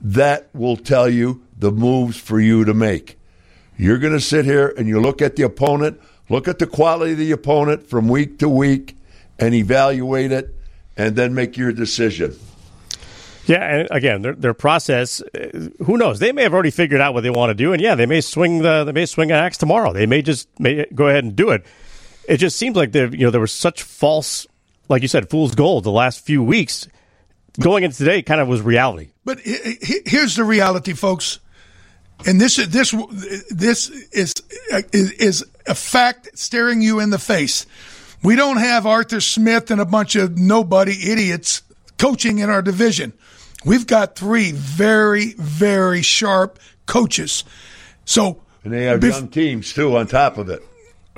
that 0.00 0.48
will 0.54 0.76
tell 0.76 1.08
you 1.08 1.42
the 1.58 1.72
moves 1.72 2.16
for 2.16 2.38
you 2.40 2.64
to 2.64 2.74
make. 2.74 3.18
You're 3.76 3.98
going 3.98 4.12
to 4.12 4.20
sit 4.20 4.44
here 4.44 4.72
and 4.78 4.88
you 4.88 5.00
look 5.00 5.20
at 5.20 5.36
the 5.36 5.42
opponent, 5.42 6.00
look 6.28 6.48
at 6.48 6.58
the 6.58 6.66
quality 6.66 7.12
of 7.12 7.18
the 7.18 7.32
opponent 7.32 7.88
from 7.88 8.08
week 8.08 8.38
to 8.38 8.48
week, 8.48 8.96
and 9.38 9.54
evaluate 9.54 10.32
it, 10.32 10.54
and 10.96 11.16
then 11.16 11.34
make 11.34 11.56
your 11.56 11.72
decision. 11.72 12.38
Yeah, 13.46 13.58
and 13.62 13.88
again, 13.90 14.22
their, 14.22 14.32
their 14.34 14.54
process. 14.54 15.20
uh, 15.20 15.68
Who 15.84 15.96
knows? 15.96 16.18
They 16.18 16.32
may 16.32 16.42
have 16.42 16.54
already 16.54 16.70
figured 16.70 17.00
out 17.00 17.14
what 17.14 17.22
they 17.22 17.30
want 17.30 17.50
to 17.50 17.54
do, 17.54 17.72
and 17.72 17.80
yeah, 17.80 17.94
they 17.94 18.06
may 18.06 18.20
swing 18.20 18.62
the 18.62 18.84
they 18.84 18.92
may 18.92 19.06
swing 19.06 19.30
an 19.30 19.36
axe 19.36 19.56
tomorrow. 19.56 19.92
They 19.92 20.06
may 20.06 20.22
just 20.22 20.48
may 20.58 20.86
go 20.94 21.06
ahead 21.06 21.22
and 21.22 21.36
do 21.36 21.50
it. 21.50 21.64
It 22.28 22.38
just 22.38 22.56
seems 22.56 22.76
like 22.76 22.92
there 22.92 23.08
you 23.08 23.24
know 23.26 23.30
there 23.30 23.40
was 23.40 23.52
such 23.52 23.82
false, 23.82 24.46
like 24.88 25.02
you 25.02 25.08
said, 25.08 25.30
fool's 25.30 25.54
gold 25.54 25.84
the 25.84 25.90
last 25.92 26.24
few 26.24 26.42
weeks. 26.42 26.88
Going 27.58 27.84
into 27.84 27.96
today, 27.96 28.20
kind 28.22 28.40
of 28.40 28.48
was 28.48 28.60
reality. 28.60 29.08
But 29.24 29.40
he- 29.40 29.78
he- 29.82 30.00
here's 30.04 30.36
the 30.36 30.44
reality, 30.44 30.92
folks, 30.92 31.38
and 32.26 32.38
this 32.40 32.58
is 32.58 32.68
this 32.68 32.90
this 33.50 33.88
is 34.12 34.32
is, 34.92 35.12
is 35.12 35.44
a 35.66 35.74
fact 35.74 36.28
staring 36.34 36.82
you 36.82 37.00
in 37.00 37.10
the 37.10 37.18
face. 37.18 37.64
We 38.22 38.36
don't 38.36 38.58
have 38.58 38.86
Arthur 38.86 39.20
Smith 39.20 39.70
and 39.70 39.80
a 39.80 39.84
bunch 39.86 40.16
of 40.16 40.36
nobody 40.36 41.10
idiots 41.10 41.62
coaching 41.98 42.38
in 42.40 42.50
our 42.50 42.60
division. 42.62 43.12
We've 43.64 43.86
got 43.86 44.16
three 44.16 44.52
very 44.52 45.32
very 45.38 46.02
sharp 46.02 46.58
coaches. 46.84 47.42
So 48.04 48.42
And 48.64 48.72
they 48.72 48.84
have 48.84 49.00
bef- 49.00 49.10
young 49.12 49.28
teams 49.28 49.72
too 49.72 49.96
on 49.96 50.06
top 50.08 50.36
of 50.38 50.50
it. 50.50 50.62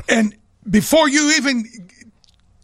and 0.09 0.35
before 0.69 1.09
you 1.09 1.33
even 1.37 1.65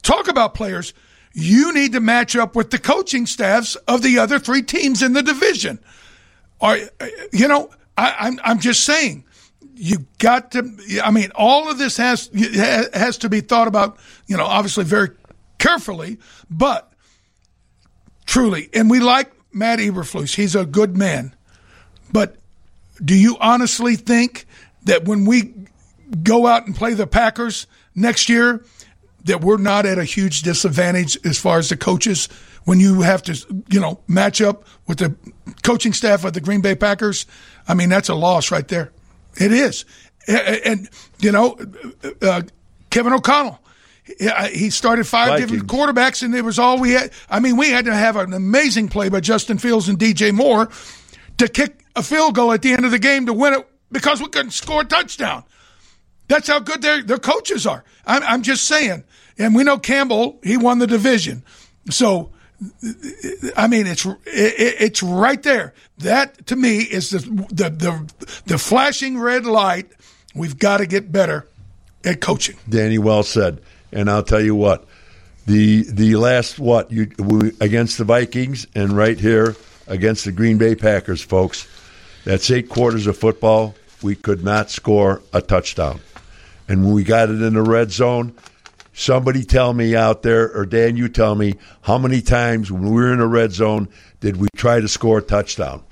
talk 0.02 0.28
about 0.28 0.54
players, 0.54 0.94
you 1.32 1.72
need 1.72 1.92
to 1.92 2.00
match 2.00 2.36
up 2.36 2.54
with 2.54 2.70
the 2.70 2.78
coaching 2.78 3.26
staffs 3.26 3.74
of 3.88 4.02
the 4.02 4.18
other 4.18 4.38
three 4.38 4.62
teams 4.62 5.02
in 5.02 5.12
the 5.12 5.22
division. 5.22 5.78
Are 6.60 6.78
you 7.32 7.48
know? 7.48 7.70
I, 7.96 8.14
I'm 8.20 8.40
I'm 8.44 8.58
just 8.60 8.84
saying. 8.84 9.24
You 9.76 10.06
got 10.18 10.52
to. 10.52 10.70
I 11.02 11.10
mean, 11.10 11.32
all 11.34 11.68
of 11.68 11.78
this 11.78 11.96
has 11.96 12.30
has 12.94 13.18
to 13.18 13.28
be 13.28 13.40
thought 13.40 13.66
about. 13.66 13.98
You 14.26 14.36
know, 14.36 14.44
obviously 14.44 14.84
very 14.84 15.10
carefully, 15.58 16.18
but 16.48 16.92
truly, 18.24 18.70
and 18.72 18.88
we 18.88 19.00
like 19.00 19.32
Matt 19.52 19.80
Eberflus. 19.80 20.36
He's 20.36 20.54
a 20.54 20.64
good 20.64 20.96
man, 20.96 21.34
but 22.12 22.36
do 23.04 23.16
you 23.16 23.36
honestly 23.40 23.96
think 23.96 24.46
that 24.84 25.04
when 25.04 25.24
we 25.24 25.52
go 26.22 26.46
out 26.46 26.66
and 26.66 26.76
play 26.76 26.94
the 26.94 27.06
Packers 27.06 27.66
next 27.94 28.28
year, 28.28 28.64
that 29.24 29.40
we're 29.40 29.56
not 29.56 29.86
at 29.86 29.98
a 29.98 30.04
huge 30.04 30.42
disadvantage 30.42 31.16
as 31.24 31.38
far 31.38 31.58
as 31.58 31.68
the 31.70 31.76
coaches 31.76 32.28
when 32.64 32.80
you 32.80 33.02
have 33.02 33.22
to, 33.22 33.34
you 33.70 33.80
know, 33.80 34.00
match 34.08 34.40
up 34.40 34.64
with 34.86 34.98
the 34.98 35.14
coaching 35.62 35.92
staff 35.92 36.24
of 36.24 36.32
the 36.32 36.40
Green 36.40 36.60
Bay 36.60 36.74
Packers? 36.74 37.26
I 37.68 37.74
mean, 37.74 37.88
that's 37.88 38.08
a 38.08 38.14
loss 38.14 38.50
right 38.50 38.66
there. 38.68 38.92
It 39.36 39.52
is. 39.52 39.84
And, 40.26 40.88
you 41.20 41.32
know, 41.32 41.58
uh, 42.22 42.42
Kevin 42.90 43.12
O'Connell, 43.12 43.60
he- 44.04 44.30
he 44.58 44.70
started 44.70 45.06
five 45.06 45.28
different 45.40 45.66
quarterbacks, 45.66 46.22
and 46.22 46.34
it 46.34 46.42
was 46.44 46.58
all 46.58 46.78
we 46.78 46.92
had. 46.92 47.10
I 47.30 47.40
mean, 47.40 47.56
we 47.56 47.70
had 47.70 47.84
to 47.86 47.94
have 47.94 48.16
an 48.16 48.32
amazing 48.32 48.88
play 48.88 49.08
by 49.08 49.20
Justin 49.20 49.58
Fields 49.58 49.88
and 49.88 49.98
DJ 49.98 50.32
Moore 50.32 50.68
to 51.38 51.48
kick 51.48 51.80
a 51.96 52.02
field 52.02 52.34
goal 52.34 52.52
at 52.52 52.62
the 52.62 52.72
end 52.72 52.84
of 52.84 52.90
the 52.90 52.98
game 52.98 53.26
to 53.26 53.32
win 53.32 53.54
it 53.54 53.66
because 53.92 54.20
we 54.20 54.28
couldn't 54.28 54.52
score 54.52 54.82
a 54.82 54.84
touchdown. 54.84 55.44
That's 56.28 56.48
how 56.48 56.58
good 56.60 56.82
their 56.82 57.02
their 57.02 57.18
coaches 57.18 57.66
are. 57.66 57.84
I'm, 58.06 58.22
I'm 58.22 58.42
just 58.42 58.64
saying. 58.64 59.04
And 59.38 59.54
we 59.54 59.64
know 59.64 59.78
Campbell, 59.78 60.38
he 60.42 60.56
won 60.56 60.78
the 60.78 60.86
division. 60.86 61.42
So, 61.90 62.30
I 63.56 63.66
mean, 63.66 63.86
it's 63.86 64.06
it, 64.06 64.16
it's 64.26 65.02
right 65.02 65.42
there. 65.42 65.74
That 65.98 66.46
to 66.46 66.56
me 66.56 66.78
is 66.78 67.10
the 67.10 67.18
the 67.18 67.70
the, 67.70 68.12
the 68.46 68.58
flashing 68.58 69.18
red 69.18 69.44
light. 69.44 69.90
We've 70.34 70.58
got 70.58 70.78
to 70.78 70.86
get 70.86 71.12
better 71.12 71.46
at 72.04 72.20
coaching. 72.20 72.56
Danny, 72.68 72.98
well 72.98 73.22
said. 73.22 73.60
And 73.92 74.10
I'll 74.10 74.24
tell 74.24 74.40
you 74.40 74.56
what, 74.56 74.86
the 75.46 75.82
the 75.82 76.16
last 76.16 76.58
what 76.58 76.90
you 76.90 77.10
we, 77.18 77.52
against 77.60 77.98
the 77.98 78.04
Vikings 78.04 78.66
and 78.74 78.96
right 78.96 79.18
here 79.18 79.56
against 79.86 80.24
the 80.24 80.32
Green 80.32 80.58
Bay 80.58 80.74
Packers, 80.74 81.22
folks. 81.22 81.68
That's 82.24 82.50
eight 82.50 82.68
quarters 82.68 83.06
of 83.06 83.16
football. 83.18 83.74
We 84.02 84.16
could 84.16 84.42
not 84.42 84.70
score 84.70 85.22
a 85.32 85.40
touchdown, 85.40 86.00
and 86.68 86.84
when 86.84 86.94
we 86.94 87.04
got 87.04 87.28
it 87.30 87.42
in 87.42 87.54
the 87.54 87.62
red 87.62 87.90
zone, 87.90 88.34
somebody 88.92 89.44
tell 89.44 89.72
me 89.74 89.94
out 89.94 90.22
there, 90.22 90.54
or 90.56 90.66
Dan, 90.66 90.96
you 90.96 91.08
tell 91.08 91.34
me 91.34 91.54
how 91.82 91.98
many 91.98 92.20
times 92.22 92.70
when 92.70 92.82
we 92.82 92.90
were 92.90 93.12
in 93.12 93.18
the 93.18 93.26
red 93.26 93.52
zone 93.52 93.88
did 94.20 94.36
we 94.36 94.48
try 94.56 94.80
to 94.80 94.88
score 94.88 95.18
a 95.18 95.22
touchdown? 95.22 95.82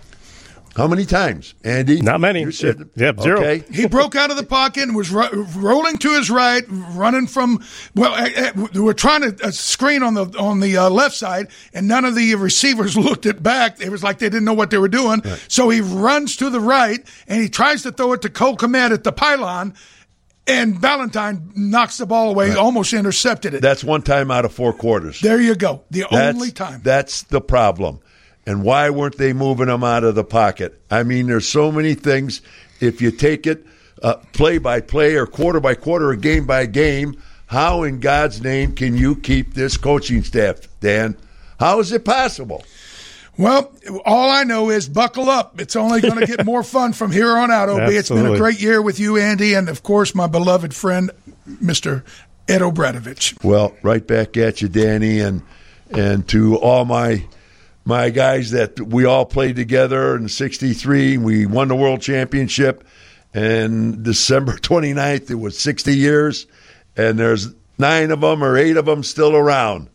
How 0.75 0.87
many 0.89 1.05
times, 1.05 1.53
Andy? 1.65 2.01
Not 2.01 2.21
many. 2.21 2.41
You 2.41 2.51
said, 2.51 2.89
Yep, 2.95 3.21
zero. 3.21 3.41
Okay. 3.41 3.63
He 3.73 3.87
broke 3.87 4.17
out 4.17 4.31
of 4.31 4.39
the 4.39 4.43
pocket 4.43 4.85
and 4.85 4.97
was 4.97 5.11
ro- 5.11 5.29
rolling 5.55 5.99
to 5.99 6.15
his 6.15 6.31
right, 6.31 6.65
running 6.69 7.27
from. 7.27 7.63
Well, 7.95 8.15
eh, 8.15 8.53
we 8.73 8.81
were 8.81 8.95
trying 8.95 9.21
to 9.21 9.47
uh, 9.47 9.51
screen 9.51 10.03
on 10.03 10.15
the 10.15 10.25
on 10.39 10.61
the 10.61 10.79
uh, 10.79 10.89
left 10.89 11.15
side, 11.15 11.49
and 11.75 11.87
none 11.89 12.07
of 12.07 12.15
the 12.15 12.35
receivers 12.37 12.97
looked 13.07 13.27
it 13.27 13.43
back. 13.43 13.83
It 13.83 13.91
was 13.91 14.03
like 14.03 14.19
they 14.19 14.31
didn't 14.31 14.47
know 14.47 14.55
what 14.55 14.71
they 14.71 14.79
were 14.79 14.89
doing. 14.89 15.23
So 15.47 15.69
he 15.69 15.83
runs 15.83 16.37
to 16.37 16.49
the 16.49 16.61
right 16.61 17.07
and 17.29 17.43
he 17.43 17.51
tries 17.51 17.83
to 17.83 17.93
throw 17.93 18.15
it 18.15 18.23
to 18.23 18.31
Cole 18.31 18.57
Kmet 18.57 18.93
at 18.93 19.05
the 19.05 19.13
pylon, 19.13 19.75
and 20.47 20.79
Valentine 20.79 21.53
knocks 21.55 21.99
the 21.99 22.07
ball 22.07 22.31
away, 22.31 22.53
almost 22.55 22.93
intercepted 22.93 23.55
it. 23.55 23.63
That's 23.63 23.85
one 23.85 24.03
time 24.03 24.31
out 24.31 24.45
of 24.45 24.53
four 24.53 24.73
quarters. 24.73 25.21
There 25.21 25.41
you 25.41 25.55
go. 25.55 25.83
The 25.91 26.01
That's- 26.11 26.35
only 26.35 26.51
time. 26.51 26.81
That's 26.83 27.23
the 27.25 27.41
problem. 27.41 28.01
And 28.45 28.65
why 28.65 28.91
weren't 28.91 29.19
they 29.19 29.33
moving 29.33 29.69
them 29.69 29.85
out 29.85 30.03
of 30.03 30.17
the 30.17 30.25
pocket? 30.25 30.81
I 30.91 31.05
mean, 31.05 31.29
there's 31.29 31.49
so 31.49 31.71
many 31.71 31.95
things. 31.95 32.43
If 32.81 33.01
you 33.01 33.13
take 33.13 33.47
it 33.47 33.65
uh, 34.03 34.15
play 34.33 34.59
by 34.59 34.81
play 34.81 35.15
or 35.15 35.27
quarter 35.27 35.61
by 35.61 35.75
quarter 35.77 36.09
or 36.11 36.17
game 36.17 36.45
by 36.45 36.67
game, 36.67 37.23
how 37.47 37.85
in 37.85 38.01
God's 38.01 38.43
name 38.43 38.75
can 38.75 38.97
you 38.97 39.15
keep 39.15 39.55
this 39.55 39.77
coaching 39.77 40.25
staff, 40.25 40.57
Dan? 40.81 41.17
How 41.61 41.79
is 41.79 41.93
it 41.93 42.05
possible? 42.05 42.65
Well, 43.39 43.73
all 44.05 44.31
I 44.31 44.45
know 44.45 44.71
is 44.71 44.89
buckle 44.89 45.31
up. 45.31 45.61
It's 45.61 45.75
only 45.75 46.01
going 46.01 46.19
to 46.21 46.27
get 46.27 46.45
more 46.45 46.63
fun 46.63 46.93
from 46.93 47.11
here 47.11 47.37
on 47.37 47.51
out, 47.51 47.69
OB. 47.69 47.91
It's 47.91 48.11
been 48.11 48.27
a 48.27 48.37
great 48.37 48.61
year 48.61 48.83
with 48.83 49.01
you, 49.01 49.17
Andy, 49.17 49.55
and 49.55 49.69
of 49.69 49.83
course, 49.83 50.15
my 50.15 50.27
beloved 50.27 50.75
friend, 50.75 51.11
Mr. 51.49 52.05
Ed 52.47 52.61
O'Bradovich. 52.61 53.43
Well, 53.43 53.75
right 53.83 54.07
back 54.07 54.37
at 54.37 54.61
you, 54.61 54.69
Danny, 54.69 55.21
and 55.21 55.43
and 55.91 56.27
to 56.29 56.57
all 56.57 56.85
my 56.85 57.27
my 57.85 58.11
guys 58.11 58.51
that 58.53 58.81
we 58.81 59.05
all 59.05 59.25
played 59.25 59.57
together 59.57 60.15
in 60.17 60.29
'63. 60.29 61.17
We 61.19 61.47
won 61.47 61.69
the 61.69 61.75
world 61.77 62.03
championship, 62.03 62.85
and 63.33 64.03
December 64.03 64.53
29th, 64.59 65.31
it 65.31 65.37
was 65.37 65.59
60 65.59 65.97
years, 65.97 66.47
and 66.97 67.19
there's 67.19 67.49
nine 67.79 68.11
of 68.11 68.21
them 68.21 68.45
or 68.45 68.57
eight 68.57 68.77
of 68.77 68.85
them 68.85 69.03
still 69.03 69.35
around, 69.35 69.89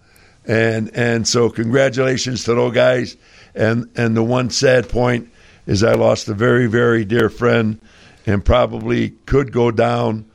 and 0.47 0.89
and 0.95 1.27
so 1.27 1.49
congratulations 1.49 2.45
to 2.45 2.55
those 2.55 2.73
guys. 2.73 3.17
And 3.53 3.89
and 3.95 4.15
the 4.15 4.23
one 4.23 4.49
sad 4.49 4.89
point 4.89 5.29
is 5.65 5.83
I 5.83 5.93
lost 5.93 6.27
a 6.29 6.33
very 6.33 6.67
very 6.67 7.05
dear 7.05 7.29
friend, 7.29 7.79
and 8.25 8.43
probably 8.43 9.11
could 9.25 9.51
go 9.51 9.69
down 9.71 10.25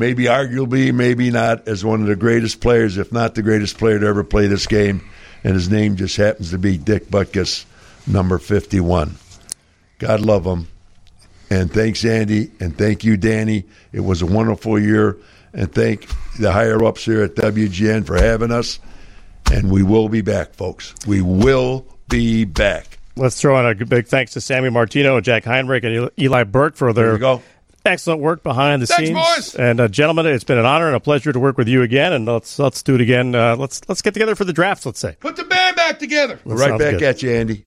maybe 0.00 0.24
arguably, 0.24 0.94
maybe 0.94 1.30
not, 1.30 1.68
as 1.68 1.84
one 1.84 2.00
of 2.00 2.06
the 2.06 2.16
greatest 2.16 2.62
players, 2.62 2.96
if 2.96 3.12
not 3.12 3.34
the 3.34 3.42
greatest 3.42 3.76
player 3.76 3.98
to 3.98 4.06
ever 4.06 4.24
play 4.24 4.46
this 4.46 4.66
game. 4.66 5.02
And 5.44 5.54
his 5.54 5.70
name 5.70 5.96
just 5.96 6.16
happens 6.16 6.50
to 6.50 6.58
be 6.58 6.78
Dick 6.78 7.08
Butkus, 7.08 7.66
number 8.06 8.38
51. 8.38 9.16
God 9.98 10.20
love 10.20 10.46
him. 10.46 10.68
And 11.50 11.70
thanks, 11.70 12.02
Andy. 12.04 12.50
And 12.60 12.76
thank 12.76 13.04
you, 13.04 13.18
Danny. 13.18 13.64
It 13.92 14.00
was 14.00 14.22
a 14.22 14.26
wonderful 14.26 14.78
year. 14.78 15.18
And 15.52 15.70
thank 15.70 16.06
the 16.38 16.50
higher 16.50 16.82
ups 16.82 17.04
here 17.04 17.22
at 17.22 17.34
WGN 17.34 18.06
for 18.06 18.16
having 18.16 18.52
us. 18.52 18.78
And 19.52 19.70
we 19.70 19.82
will 19.82 20.08
be 20.08 20.20
back, 20.20 20.54
folks. 20.54 20.94
We 21.06 21.22
will 21.22 21.86
be 22.08 22.44
back. 22.44 22.98
Let's 23.16 23.40
throw 23.40 23.58
in 23.58 23.66
a 23.66 23.84
big 23.84 24.06
thanks 24.06 24.32
to 24.32 24.40
Sammy 24.40 24.70
Martino 24.70 25.16
and 25.16 25.24
Jack 25.24 25.44
Heinrich 25.44 25.84
and 25.84 26.10
Eli 26.18 26.44
Burke 26.44 26.76
for 26.76 26.92
their 26.92 27.18
excellent 27.84 28.20
work 28.20 28.42
behind 28.42 28.82
the 28.82 28.86
Thanks, 28.86 29.08
scenes. 29.08 29.18
boys. 29.18 29.54
And 29.56 29.80
uh, 29.80 29.88
gentlemen, 29.88 30.26
it's 30.26 30.44
been 30.44 30.58
an 30.58 30.66
honor 30.66 30.86
and 30.86 30.96
a 30.96 31.00
pleasure 31.00 31.32
to 31.32 31.40
work 31.40 31.58
with 31.58 31.68
you 31.68 31.82
again. 31.82 32.12
And 32.12 32.26
let's 32.26 32.58
let's 32.58 32.82
do 32.82 32.94
it 32.94 33.00
again. 33.00 33.34
Uh, 33.34 33.56
let's 33.56 33.80
let's 33.88 34.02
get 34.02 34.14
together 34.14 34.34
for 34.34 34.44
the 34.44 34.52
drafts. 34.52 34.86
Let's 34.86 35.00
say. 35.00 35.16
Put 35.20 35.36
the 35.36 35.44
band 35.44 35.76
back 35.76 35.98
together. 35.98 36.38
That 36.46 36.54
right 36.54 36.78
back 36.78 36.92
good. 36.94 37.02
at 37.02 37.22
you, 37.22 37.30
Andy. 37.32 37.58